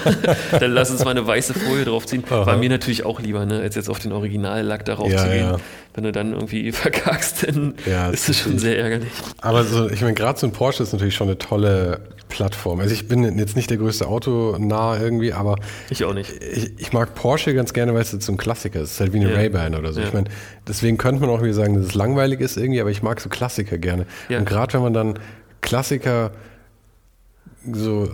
dann 0.59 0.73
lass 0.73 0.91
uns 0.91 1.05
mal 1.05 1.13
eine 1.13 1.25
weiße 1.27 1.55
Folie 1.55 1.85
draufziehen. 1.85 2.25
Aha. 2.29 2.47
War 2.47 2.57
mir 2.57 2.69
natürlich 2.69 3.05
auch 3.05 3.21
lieber, 3.21 3.47
ne, 3.47 3.61
als 3.61 3.77
jetzt 3.77 3.89
auf 3.89 4.01
den 4.01 4.11
Originallack 4.13 4.85
darauf 4.85 5.11
Ja, 5.13 5.19
zu 5.19 5.29
gehen. 5.29 5.39
ja. 5.45 5.57
Wenn 5.99 6.05
du 6.05 6.13
dann 6.13 6.33
irgendwie 6.33 6.71
verkackst, 6.85 7.49
dann 7.49 7.75
Ja, 7.85 8.09
ist 8.11 8.29
es 8.29 8.39
schon 8.39 8.57
sehr 8.61 8.79
ärgerlich. 8.79 9.11
Aber 9.41 9.65
so, 9.65 9.91
ich 9.91 10.01
meine, 10.01 10.15
gerade 10.15 10.39
so 10.39 10.47
ein 10.47 10.53
Porsche 10.53 10.85
ist 10.85 10.93
natürlich 10.93 11.17
schon 11.17 11.27
eine 11.27 11.39
tolle 11.39 11.99
Plattform. 12.29 12.79
Also 12.79 12.95
ich 12.95 13.09
bin 13.09 13.37
jetzt 13.37 13.57
nicht 13.57 13.69
der 13.69 13.79
größte 13.79 14.07
Autonah 14.07 14.97
irgendwie, 15.01 15.33
aber 15.33 15.57
Ich 15.91 16.05
auch 16.05 16.15
nicht. 16.15 16.31
ich, 16.41 16.71
ich 16.79 16.93
mag 16.93 17.17
Porsche 17.17 17.53
ganz 17.53 17.73
gerne, 17.73 17.95
weil 17.95 18.03
es 18.03 18.13
jetzt 18.13 18.27
so 18.27 18.33
ein 18.33 18.37
Klassiker 18.37 18.79
ist. 18.81 18.91
Es 18.91 18.95
ist 18.95 19.01
halt 19.01 19.13
wie 19.13 19.17
eine 19.19 19.31
Ja. 19.31 19.37
Ray-Ban 19.37 19.75
oder 19.75 19.93
so. 19.93 19.99
Ja. 20.01 20.07
Ich 20.07 20.13
meine, 20.13 20.29
deswegen 20.69 20.99
könnte 20.99 21.21
man 21.21 21.31
auch 21.31 21.43
wieder 21.43 21.55
sagen, 21.55 21.75
dass 21.75 21.87
es 21.87 21.95
langweilig 21.95 22.39
ist 22.41 22.57
irgendwie, 22.57 22.81
aber 22.81 22.91
ich 22.91 23.03
mag 23.03 23.21
so 23.21 23.29
Klassiker 23.29 23.77
gerne. 23.77 24.07
Und 24.29 24.45
gerade 24.47 24.75
wenn 24.75 24.83
man 24.83 24.93
dann 24.95 25.19
Klassiker 25.63 26.31
so 27.75 28.05
äh, 28.05 28.09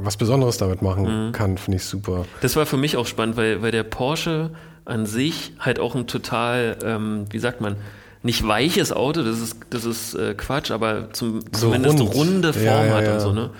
was 0.00 0.16
Besonderes 0.16 0.56
damit 0.58 0.82
machen 0.82 1.28
Mhm. 1.28 1.32
kann, 1.32 1.58
finde 1.58 1.76
ich 1.76 1.84
super. 1.84 2.24
Das 2.40 2.56
war 2.56 2.66
für 2.66 2.76
mich 2.76 2.96
auch 2.96 3.06
spannend, 3.06 3.36
weil, 3.36 3.62
weil 3.62 3.70
der 3.72 3.82
Porsche 3.84 4.50
an 4.84 5.06
sich 5.06 5.52
halt 5.58 5.78
auch 5.80 5.94
ein 5.94 6.06
total, 6.06 6.76
ähm, 6.84 7.24
wie 7.30 7.38
sagt 7.38 7.60
man, 7.60 7.76
nicht 8.22 8.46
weiches 8.46 8.92
Auto, 8.92 9.22
das 9.22 9.40
ist, 9.40 9.56
das 9.70 9.84
ist 9.84 10.14
äh, 10.14 10.34
Quatsch, 10.34 10.70
aber 10.70 11.12
zum, 11.12 11.40
So 11.52 11.66
zumindest 11.68 12.00
rund. 12.00 12.14
runde 12.14 12.52
Form 12.52 12.64
Ja, 12.64 12.84
ja, 12.86 12.94
hat 12.96 13.04
ja. 13.04 13.14
und 13.14 13.20
so, 13.20 13.32
ne? 13.32 13.50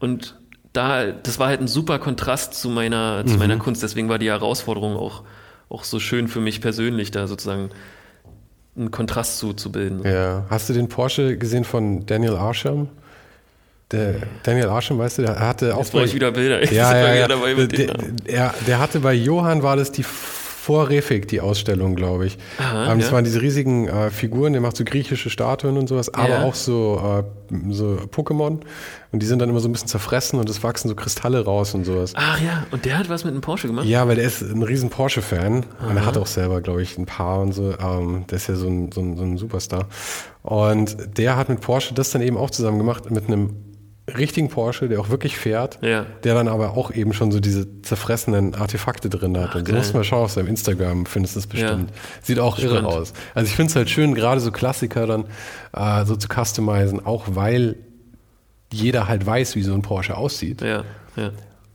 Und 0.00 0.36
da, 0.72 1.06
das 1.12 1.38
war 1.38 1.48
halt 1.48 1.60
ein 1.60 1.68
super 1.68 1.98
Kontrast 1.98 2.54
zu 2.54 2.68
meiner, 2.70 3.24
zu 3.26 3.34
Mhm. 3.34 3.38
meiner 3.40 3.56
Kunst, 3.58 3.82
deswegen 3.82 4.08
war 4.08 4.18
die 4.18 4.30
Herausforderung 4.30 4.96
auch, 4.96 5.22
auch 5.68 5.84
so 5.84 5.98
schön 6.00 6.28
für 6.28 6.40
mich 6.40 6.60
persönlich, 6.60 7.10
da 7.10 7.26
sozusagen 7.26 7.70
einen 8.76 8.90
Kontrast 8.90 9.38
zu, 9.38 9.52
zu 9.52 9.70
bilden. 9.70 10.02
Ja. 10.04 10.44
Hast 10.48 10.68
du 10.68 10.72
den 10.72 10.88
Porsche 10.88 11.36
gesehen 11.36 11.64
von 11.64 12.06
Daniel 12.06 12.36
Arsham? 12.36 12.88
Der 13.92 14.14
Daniel 14.42 14.68
Arsham, 14.68 14.98
weißt 14.98 15.18
du, 15.18 15.22
der 15.22 15.38
hatte 15.38 15.74
auch 15.74 15.80
Jetzt 15.80 15.92
brauche 15.92 16.04
ich 16.04 16.14
wieder 16.14 16.32
Bilder. 16.32 16.60
Jetzt 16.60 16.72
Ja, 16.72 16.96
ja, 16.96 17.14
ja. 17.14 17.28
dabei 17.28 17.54
mit 17.54 17.76
der, 17.76 17.94
der, 18.26 18.54
der 18.66 18.78
hatte 18.80 19.00
bei 19.00 19.12
Johann 19.14 19.62
war 19.62 19.76
das 19.76 19.92
die 19.92 20.04
vor 20.04 20.88
Refik, 20.90 21.26
die 21.26 21.40
Ausstellung, 21.40 21.96
glaube 21.96 22.24
ich. 22.26 22.38
Aha, 22.58 22.92
ähm, 22.92 23.00
das 23.00 23.08
ja. 23.08 23.14
waren 23.14 23.24
diese 23.24 23.42
riesigen 23.42 23.88
äh, 23.88 24.10
Figuren, 24.10 24.52
der 24.52 24.62
macht 24.62 24.76
so 24.76 24.84
griechische 24.84 25.28
Statuen 25.28 25.76
und 25.76 25.88
sowas, 25.88 26.14
aber 26.14 26.28
Ja. 26.28 26.42
auch 26.44 26.54
so, 26.54 27.24
äh, 27.50 27.54
so 27.72 27.98
Pokémon. 28.14 28.60
Und 29.10 29.20
die 29.20 29.26
sind 29.26 29.40
dann 29.40 29.48
immer 29.50 29.58
so 29.58 29.68
ein 29.68 29.72
bisschen 29.72 29.88
zerfressen 29.88 30.38
und 30.38 30.48
es 30.48 30.62
wachsen 30.62 30.88
so 30.88 30.94
Kristalle 30.94 31.44
raus 31.44 31.74
und 31.74 31.84
sowas. 31.84 32.12
Ach 32.14 32.40
ja, 32.40 32.64
und 32.70 32.84
der 32.84 32.96
hat 32.96 33.08
was 33.08 33.24
mit 33.24 33.32
einem 33.32 33.40
Porsche 33.40 33.66
gemacht? 33.66 33.86
Ja, 33.86 34.06
weil 34.06 34.14
der 34.14 34.24
ist 34.24 34.40
ein 34.40 34.62
riesen 34.62 34.88
Porsche-Fan 34.88 35.66
und 35.88 35.96
er 35.96 36.06
hat 36.06 36.16
auch 36.16 36.28
selber, 36.28 36.60
glaube 36.60 36.80
ich, 36.80 36.96
ein 36.96 37.06
paar 37.06 37.40
und 37.40 37.50
so. 37.52 37.74
Ähm, 37.82 38.24
der 38.30 38.36
ist 38.36 38.46
ja 38.48 38.54
so 38.54 38.68
ein, 38.68 38.92
so, 38.92 39.00
ein, 39.00 39.16
so 39.16 39.24
ein 39.24 39.38
Superstar. 39.38 39.88
Und 40.42 40.96
der 41.18 41.36
hat 41.36 41.48
mit 41.48 41.60
Porsche 41.60 41.92
das 41.92 42.10
dann 42.12 42.22
eben 42.22 42.36
auch 42.36 42.50
zusammen 42.50 42.78
gemacht 42.78 43.10
mit 43.10 43.26
einem 43.26 43.50
richtigen 44.18 44.48
Porsche, 44.48 44.88
der 44.88 45.00
auch 45.00 45.08
wirklich 45.08 45.36
fährt, 45.36 45.78
Ja. 45.82 46.06
der 46.24 46.34
dann 46.34 46.48
aber 46.48 46.70
auch 46.76 46.90
eben 46.92 47.12
schon 47.12 47.32
so 47.32 47.40
diese 47.40 47.82
zerfressenen 47.82 48.54
Artefakte 48.54 49.08
drin 49.10 49.36
hat. 49.38 49.54
und 49.54 49.60
so 49.60 49.64
geil. 49.72 49.76
musst 49.76 49.92
du 49.92 49.96
mal 49.98 50.04
schauen 50.04 50.24
auf 50.24 50.32
seinem 50.32 50.48
Instagram, 50.48 51.06
findest 51.06 51.34
du 51.36 51.40
das 51.40 51.46
bestimmt. 51.46 51.90
Sieht 52.22 52.38
auch 52.38 52.58
irre 52.58 52.78
Spannend. 52.78 52.88
aus. 52.88 53.12
Also 53.34 53.48
ich 53.48 53.56
finde 53.56 53.70
es 53.70 53.76
halt 53.76 53.90
schön, 53.90 54.14
gerade 54.14 54.40
so 54.40 54.50
Klassiker 54.52 55.06
dann 55.06 55.24
äh, 55.72 56.04
so 56.04 56.16
zu 56.16 56.28
customizen, 56.28 57.04
auch 57.04 57.24
weil 57.28 57.76
jeder 58.72 59.08
halt 59.08 59.26
weiß, 59.26 59.54
wie 59.56 59.62
so 59.62 59.74
ein 59.74 59.82
Porsche 59.82 60.16
aussieht. 60.16 60.62
Ja, 60.62 60.84
ja. 61.16 61.30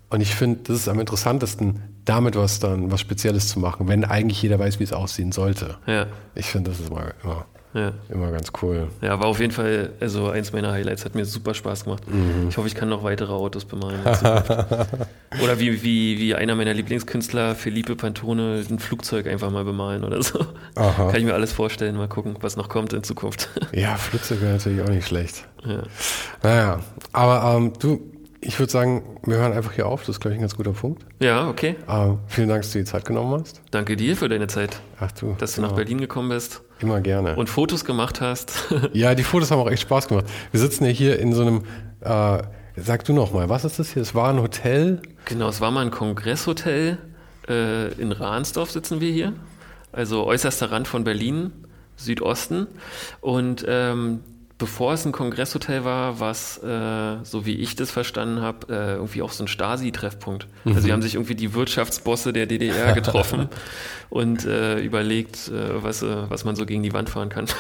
Und 0.09 0.21
ich 0.21 0.33
finde, 0.35 0.61
das 0.63 0.77
ist 0.77 0.88
am 0.88 0.99
interessantesten, 0.99 1.81
damit 2.05 2.35
was 2.35 2.59
dann, 2.59 2.91
was 2.91 3.01
Spezielles 3.01 3.49
zu 3.49 3.59
machen, 3.59 3.88
wenn 3.89 4.05
eigentlich 4.05 4.41
jeder 4.41 4.57
weiß, 4.57 4.79
wie 4.79 4.83
es 4.83 4.93
aussehen 4.93 5.31
sollte. 5.33 5.75
Ja, 5.85 6.07
Ich 6.33 6.45
finde, 6.47 6.71
das 6.71 6.79
ist 6.79 6.89
immer, 6.89 7.11
immer, 7.23 7.45
ja. 7.78 7.93
immer 8.09 8.32
ganz 8.32 8.51
cool. 8.61 8.88
Ja, 9.01 9.19
war 9.19 9.28
auf 9.28 9.39
jeden 9.39 9.51
Fall 9.51 9.91
also 9.99 10.30
eins 10.30 10.53
meiner 10.53 10.71
Highlights. 10.71 11.05
Hat 11.05 11.15
mir 11.15 11.25
super 11.25 11.53
Spaß 11.53 11.84
gemacht. 11.86 12.03
Mhm. 12.09 12.49
Ich 12.49 12.57
hoffe, 12.57 12.67
ich 12.67 12.75
kann 12.75 12.89
noch 12.89 13.03
weitere 13.03 13.32
Autos 13.34 13.65
bemalen. 13.65 13.99
oder 15.43 15.59
wie, 15.59 15.84
wie, 15.84 16.19
wie 16.19 16.36
einer 16.36 16.55
meiner 16.55 16.73
Lieblingskünstler, 16.73 17.55
Felipe 17.55 17.95
Pantone, 17.95 18.63
ein 18.69 18.80
Flugzeug 18.80 19.28
einfach 19.28 19.51
mal 19.51 19.63
bemalen 19.63 20.03
oder 20.03 20.21
so. 20.23 20.45
Aha. 20.75 21.11
Kann 21.11 21.19
ich 21.19 21.25
mir 21.25 21.34
alles 21.34 21.53
vorstellen. 21.53 21.95
Mal 21.95 22.07
gucken, 22.07 22.36
was 22.41 22.57
noch 22.57 22.69
kommt 22.69 22.93
in 22.93 23.03
Zukunft. 23.03 23.49
Ja, 23.73 23.95
Flugzeug 23.95 24.41
wäre 24.41 24.53
natürlich 24.53 24.82
auch 24.82 24.89
nicht 24.89 25.07
schlecht. 25.07 25.45
ja. 25.65 25.84
Naja, 26.41 26.80
aber 27.11 27.55
ähm, 27.55 27.73
du, 27.78 28.11
ich 28.41 28.57
würde 28.59 28.71
sagen, 28.71 29.19
wir 29.25 29.38
hören 29.38 29.51
einfach 29.51 29.73
hier 29.73 29.88
auf. 29.88 30.01
Das 30.01 30.09
ist, 30.09 30.19
glaube 30.19 30.34
ich, 30.34 30.39
ein 30.39 30.41
ganz 30.41 30.55
guter 30.55 30.71
Punkt. 30.71 31.05
ja, 31.19 31.47
okay. 31.47 31.75
Ähm, 31.88 32.19
vielen 32.28 32.47
Dank, 32.49 32.61
dass 32.61 32.71
du 32.71 32.80
die 32.80 32.86
Zeit 32.86 33.05
genommen 33.05 33.41
hast. 33.41 33.61
Danke 33.71 33.97
dir 33.97 34.15
für 34.15 34.30
deine 34.30 34.47
Zeit, 34.47 34.80
Ach 34.99 35.11
du. 35.11 35.36
dass 35.38 35.53
du 35.53 35.61
immer, 35.61 35.69
nach 35.69 35.75
Berlin 35.75 35.99
gekommen 35.99 36.30
bist 36.30 36.61
Immer 36.80 37.01
gerne. 37.01 37.36
und 37.36 37.49
Fotos 37.49 37.86
gemacht 37.86 38.21
hast. 38.21 38.73
ja, 38.93 39.15
die 39.15 39.23
Fotos 39.23 39.51
haben 39.51 39.59
auch 39.59 39.69
echt 39.69 39.82
Spaß 39.82 40.07
gemacht. 40.07 40.25
Wir 40.51 40.59
sitzen 40.59 40.86
ja 40.86 40.91
hier 40.91 41.19
in 41.19 41.34
so 41.34 41.41
einem, 41.41 41.63
äh, 42.01 42.43
sag 42.75 43.03
du 43.05 43.13
noch 43.13 43.34
mal, 43.34 43.49
was 43.49 43.65
ist 43.65 43.80
das 43.80 43.93
hier? 43.93 44.01
Es 44.01 44.13
war 44.13 44.30
ein 44.30 44.41
Hotel. 44.41 45.01
genau, 45.25 45.49
es 45.49 45.61
war 45.61 45.71
mal 45.71 45.86
ein 45.86 45.91
Kongresshotel. 45.91 46.97
Äh, 47.47 47.93
in 47.93 48.11
Rahnsdorf 48.11 48.71
sitzen 48.71 49.01
wir 49.01 49.11
hier. 49.11 49.34
Also 49.91 50.25
äußerster 50.25 50.71
Rand 50.71 50.88
von 50.88 51.03
Berlin, 51.03 51.51
Südosten. 51.95 52.67
Und 53.21 53.65
ähm, 53.67 54.19
bevor 54.58 54.93
es 54.93 55.05
ein 55.05 55.12
Kongresshotel 55.12 55.84
war, 55.84 56.20
war 56.20 56.32
es, 56.32 56.58
äh, 56.64 57.24
so 57.24 57.45
wie 57.45 57.55
ich 57.55 57.76
das 57.76 57.91
verstanden 57.91 58.41
habe, 58.41 58.74
äh, 58.74 58.93
irgendwie 58.95 59.22
auch 59.22 59.32
so 59.32 59.43
ein 59.43 59.47
Stasi-Treffpunkt. 59.47 60.47
Also 60.66 60.82
die 60.82 60.91
haben 60.91 61.01
sich 61.01 61.16
irgendwie 61.16 61.36
die 61.36 61.53
Wirtschaftsbosse 61.53 62.34
der 62.34 62.47
DDR 62.47 62.93
getroffen 62.93 63.49
und 64.10 64.45
äh, 64.45 64.80
überlegt, 64.80 65.49
äh, 65.49 65.84
was, 65.84 66.01
äh, 66.01 66.30
was 66.30 66.43
man 66.43 66.55
so 66.55 66.66
gegen 66.66 66.82
die 66.82 66.93
Wand 66.93 67.10
fahren 67.10 67.30
kann. 67.30 67.45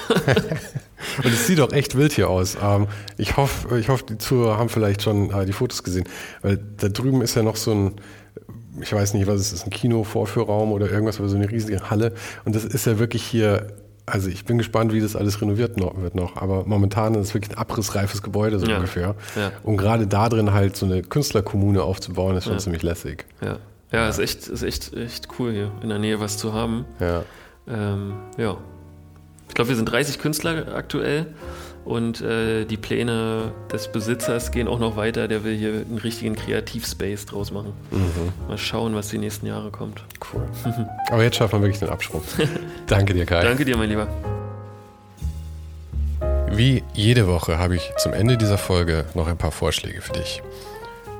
Und 1.23 1.31
es 1.31 1.45
sieht 1.45 1.59
auch 1.59 1.71
echt 1.71 1.95
wild 1.95 2.13
hier 2.13 2.29
aus. 2.29 2.57
Ähm, 2.61 2.87
ich 3.17 3.37
hoffe, 3.37 3.79
ich 3.79 3.89
hoffe, 3.89 4.03
die 4.09 4.17
Zuhörer 4.17 4.57
haben 4.57 4.69
vielleicht 4.69 5.03
schon 5.03 5.31
äh, 5.31 5.45
die 5.45 5.53
Fotos 5.53 5.83
gesehen, 5.83 6.05
weil 6.41 6.59
da 6.77 6.89
drüben 6.89 7.21
ist 7.21 7.35
ja 7.35 7.43
noch 7.43 7.55
so 7.55 7.71
ein, 7.71 7.95
ich 8.81 8.93
weiß 8.93 9.13
nicht, 9.13 9.27
was 9.27 9.39
es 9.39 9.53
ist, 9.53 9.65
ein 9.65 9.69
Kino-Vorführraum 9.69 10.71
oder 10.71 10.89
irgendwas, 10.89 11.19
aber 11.19 11.29
so 11.29 11.35
eine 11.35 11.49
riesige 11.49 11.89
Halle. 11.89 12.13
Und 12.45 12.55
das 12.55 12.65
ist 12.65 12.85
ja 12.85 12.99
wirklich 12.99 13.23
hier, 13.23 13.67
also 14.07 14.29
ich 14.29 14.45
bin 14.45 14.57
gespannt, 14.57 14.91
wie 14.93 15.01
das 15.01 15.15
alles 15.15 15.39
renoviert 15.41 15.79
wird 15.79 16.15
noch. 16.15 16.37
Aber 16.37 16.63
momentan 16.65 17.13
ist 17.15 17.27
es 17.27 17.33
wirklich 17.33 17.51
ein 17.55 17.57
abrissreifes 17.59 18.23
Gebäude 18.23 18.57
so 18.57 18.65
Ja. 18.65 18.77
ungefähr. 18.77 19.15
Ja. 19.35 19.51
Und 19.63 19.77
gerade 19.77 20.07
da 20.07 20.29
drin 20.29 20.53
halt 20.53 20.75
so 20.77 20.85
eine 20.85 21.01
Künstlerkommune 21.03 21.83
aufzubauen, 21.83 22.35
ist 22.37 22.45
schon 22.45 22.53
Ja. 22.53 22.59
ziemlich 22.59 22.83
lässig. 22.83 23.25
ja, 23.41 23.57
ja, 23.91 24.09
ist 24.09 24.17
echt, 24.19 24.47
ist 24.47 24.63
echt, 24.63 24.93
echt 24.93 25.27
cool 25.37 25.51
hier 25.51 25.71
in 25.83 25.89
der 25.89 25.99
Nähe 25.99 26.19
was 26.19 26.37
zu 26.37 26.53
haben. 26.53 26.85
Ja. 26.99 27.23
Ähm, 27.67 28.13
ja. 28.37 28.57
Ich 29.49 29.53
glaube, 29.55 29.69
wir 29.69 29.75
sind 29.75 29.85
30 29.85 30.19
Künstler 30.19 30.73
aktuell 30.75 31.27
und 31.87 32.19
äh, 32.19 32.65
die 32.65 32.75
Pläne 32.75 33.53
des 33.71 33.89
Besitzers 33.89 34.51
gehen 34.51 34.67
auch 34.67 34.79
noch 34.79 34.97
weiter. 34.97 35.29
Der 35.29 35.45
will 35.45 35.55
hier 35.55 35.69
einen 35.69 35.97
richtigen 35.97 36.35
Kreativspace 36.35 37.25
draus 37.25 37.51
machen. 37.51 37.71
Mal 38.49 38.57
schauen, 38.57 38.93
was 38.93 39.07
die 39.07 39.17
nächsten 39.17 39.47
Jahre 39.47 39.71
kommt. 39.71 40.03
Cool. 40.33 40.41
Aber 41.09 41.23
jetzt 41.23 41.37
schaffen 41.37 41.59
wir 41.59 41.61
wirklich 41.61 41.79
den 41.79 41.89
Absprung. 41.89 42.21
Danke 42.87 43.13
dir, 43.13 43.25
Kai. 43.25 43.41
Danke 43.41 43.63
dir, 43.63 43.77
mein 43.77 43.87
Lieber. 43.89 44.07
Wie 46.51 46.83
jede 46.93 47.25
Woche 47.27 47.57
habe 47.57 47.77
ich 47.77 47.89
zum 47.97 48.11
Ende 48.11 48.37
dieser 48.37 48.57
Folge 48.57 49.05
noch 49.13 49.27
ein 49.27 49.37
paar 49.37 49.51
Vorschläge 49.51 50.01
für 50.01 50.13
dich. 50.13 50.41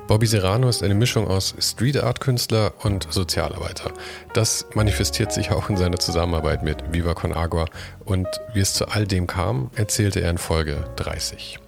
Bobby 0.08 0.26
Serrano 0.26 0.70
ist 0.70 0.82
eine 0.82 0.94
Mischung 0.94 1.28
aus 1.28 1.54
Street 1.60 2.02
Art 2.02 2.20
Künstler 2.20 2.72
und 2.82 3.06
Sozialarbeiter. 3.12 3.92
Das 4.32 4.64
manifestiert 4.72 5.32
sich 5.34 5.50
auch 5.50 5.68
in 5.68 5.76
seiner 5.76 5.98
Zusammenarbeit 5.98 6.62
mit 6.62 6.94
Viva 6.94 7.12
Con 7.12 7.34
Agua 7.34 7.66
und 8.06 8.26
wie 8.54 8.60
es 8.60 8.72
zu 8.72 8.88
all 8.88 9.06
dem 9.06 9.26
kam, 9.26 9.70
erzählte 9.76 10.20
er 10.20 10.30
in 10.30 10.38
Folge 10.38 10.82
30. 10.96 11.58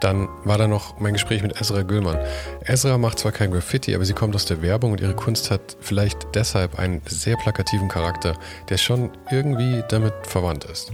Dann 0.00 0.30
war 0.44 0.56
da 0.56 0.66
noch 0.66 0.98
mein 0.98 1.12
Gespräch 1.12 1.42
mit 1.42 1.60
Ezra 1.60 1.82
Güllmann. 1.82 2.18
Ezra 2.64 2.96
macht 2.96 3.18
zwar 3.18 3.32
kein 3.32 3.50
Graffiti, 3.50 3.94
aber 3.94 4.06
sie 4.06 4.14
kommt 4.14 4.34
aus 4.34 4.46
der 4.46 4.62
Werbung 4.62 4.92
und 4.92 5.02
ihre 5.02 5.14
Kunst 5.14 5.50
hat 5.50 5.76
vielleicht 5.80 6.34
deshalb 6.34 6.78
einen 6.78 7.02
sehr 7.04 7.36
plakativen 7.36 7.88
Charakter, 7.88 8.34
der 8.70 8.78
schon 8.78 9.10
irgendwie 9.30 9.84
damit 9.90 10.14
verwandt 10.22 10.64
ist. 10.64 10.90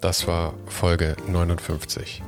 Das 0.00 0.26
war 0.26 0.52
Folge 0.66 1.14
59. 1.28 2.24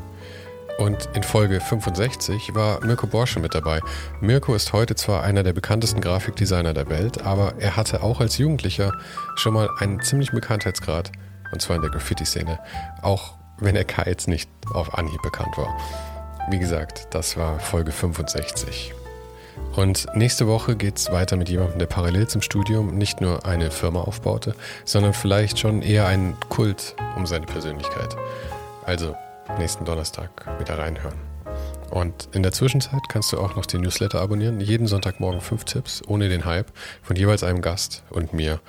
Und 0.78 1.08
in 1.14 1.24
Folge 1.24 1.60
65 1.60 2.54
war 2.54 2.84
Mirko 2.84 3.08
Borsche 3.08 3.40
mit 3.40 3.52
dabei. 3.52 3.80
Mirko 4.20 4.54
ist 4.54 4.72
heute 4.72 4.94
zwar 4.94 5.24
einer 5.24 5.42
der 5.42 5.52
bekanntesten 5.52 6.00
Grafikdesigner 6.00 6.72
der 6.72 6.88
Welt, 6.88 7.20
aber 7.22 7.54
er 7.58 7.76
hatte 7.76 8.04
auch 8.04 8.20
als 8.20 8.38
Jugendlicher 8.38 8.92
schon 9.34 9.54
mal 9.54 9.68
einen 9.80 10.00
ziemlichen 10.00 10.36
Bekanntheitsgrad, 10.36 11.10
und 11.52 11.60
zwar 11.60 11.76
in 11.76 11.82
der 11.82 11.90
Graffiti-Szene, 11.90 12.60
auch 13.02 13.34
wenn 13.58 13.74
er 13.74 13.84
Kai 13.84 14.04
jetzt 14.06 14.28
nicht 14.28 14.48
auf 14.72 14.94
Anhieb 14.94 15.20
bekannt 15.20 15.58
war. 15.58 15.76
Wie 16.48 16.60
gesagt, 16.60 17.08
das 17.10 17.36
war 17.36 17.58
Folge 17.58 17.90
65. 17.90 18.94
Und 19.74 20.06
nächste 20.14 20.46
Woche 20.46 20.76
geht 20.76 20.98
es 20.98 21.10
weiter 21.10 21.36
mit 21.36 21.48
jemandem, 21.48 21.80
der 21.80 21.86
parallel 21.86 22.28
zum 22.28 22.40
Studium 22.40 22.96
nicht 22.96 23.20
nur 23.20 23.44
eine 23.44 23.72
Firma 23.72 24.02
aufbaute, 24.02 24.54
sondern 24.84 25.12
vielleicht 25.12 25.58
schon 25.58 25.82
eher 25.82 26.06
einen 26.06 26.38
Kult 26.48 26.94
um 27.16 27.26
seine 27.26 27.46
Persönlichkeit. 27.46 28.16
Also 28.84 29.16
nächsten 29.56 29.84
Donnerstag 29.84 30.30
wieder 30.58 30.78
reinhören. 30.78 31.18
Und 31.90 32.28
in 32.32 32.42
der 32.42 32.52
Zwischenzeit 32.52 33.00
kannst 33.08 33.32
du 33.32 33.38
auch 33.38 33.56
noch 33.56 33.64
den 33.64 33.80
Newsletter 33.80 34.20
abonnieren. 34.20 34.60
Jeden 34.60 34.86
Sonntagmorgen 34.86 35.40
fünf 35.40 35.64
Tipps 35.64 36.02
ohne 36.06 36.28
den 36.28 36.44
Hype 36.44 36.70
von 37.02 37.16
jeweils 37.16 37.42
einem 37.42 37.62
Gast 37.62 38.02
und 38.10 38.34
mir. 38.34 38.60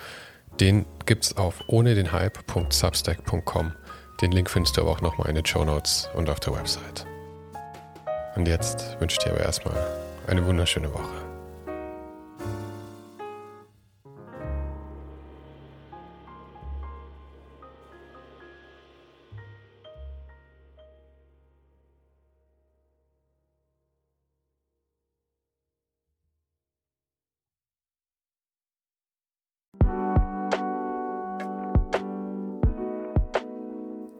Den 0.60 0.86
gibt's 1.06 1.38
auf 1.38 1.56
ohne 1.68 1.96
den 1.96 2.12
Hype.substack.com. 2.12 3.74
Den 4.22 4.32
Link 4.32 4.50
findest 4.50 4.78
du 4.78 4.82
aber 4.82 4.92
auch 4.92 5.02
nochmal 5.02 5.30
in 5.30 5.36
den 5.36 5.46
Show 5.46 5.64
Notes 5.64 6.10
und 6.14 6.30
auf 6.30 6.40
der 6.40 6.54
Website. 6.54 7.06
Und 8.36 8.48
jetzt 8.48 9.00
wünsche 9.00 9.18
ich 9.20 9.24
dir 9.24 9.32
aber 9.32 9.42
erstmal 9.42 9.76
eine 10.28 10.46
wunderschöne 10.46 10.94
Woche. 10.94 11.19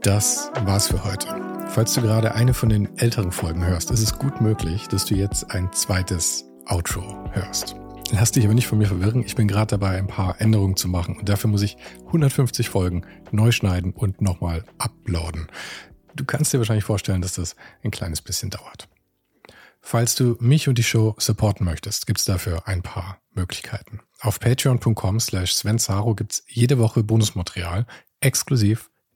Das 0.10 0.50
war's 0.66 0.88
für 0.88 1.04
heute. 1.04 1.28
Falls 1.68 1.94
du 1.94 2.02
gerade 2.02 2.34
eine 2.34 2.56
von 2.56 2.70
den 2.70 2.98
älteren 2.98 3.32
Folgen 3.32 3.64
hörst, 3.64 3.92
ist 3.92 4.02
es 4.02 4.18
gut 4.18 4.42
möglich, 4.42 4.88
dass 4.88 5.06
du 5.06 5.14
jetzt 5.14 5.52
ein 5.52 5.72
zweites 5.72 6.46
Outro 6.66 7.04
hörst. 7.32 7.76
Lass 8.10 8.32
dich 8.32 8.44
aber 8.44 8.56
nicht 8.56 8.66
von 8.66 8.80
mir 8.80 8.88
verwirren. 8.88 9.24
Ich 9.24 9.36
bin 9.36 9.48
gerade 9.48 9.78
dabei, 9.78 10.00
ein 10.00 10.08
paar 10.08 10.42
Änderungen 10.42 10.76
zu 10.76 10.88
machen 10.88 11.16
und 11.16 11.30
dafür 11.30 11.52
muss 11.52 11.62
ich 11.62 11.78
150 12.08 12.70
Folgen 12.70 13.06
neu 13.30 13.52
schneiden 13.52 13.94
und 13.94 14.20
nochmal 14.20 14.66
uploaden. 14.80 15.46
Du 16.16 16.26
kannst 16.26 16.52
dir 16.52 16.58
wahrscheinlich 16.58 16.86
vorstellen, 16.86 17.22
dass 17.22 17.34
das 17.34 17.56
ein 17.84 17.92
kleines 17.92 18.24
bisschen 18.24 18.50
dauert. 18.50 18.90
Falls 19.80 20.16
du 20.16 20.38
mich 20.40 20.68
und 20.68 20.80
die 20.80 20.84
Show 20.84 21.14
supporten 21.20 21.68
möchtest, 21.68 22.08
gibt's 22.08 22.26
dafür 22.26 22.68
ein 22.68 22.82
paar 22.82 23.22
Möglichkeiten. 23.36 24.00
Auf 24.22 24.40
patreon.com 24.40 25.20
slash 25.20 25.54
svensaro 25.54 26.16
gibt's 26.16 26.44
jede 26.48 26.80
Woche 26.80 27.04
Bonusmaterial 27.04 27.86
exklusiv 28.22 28.89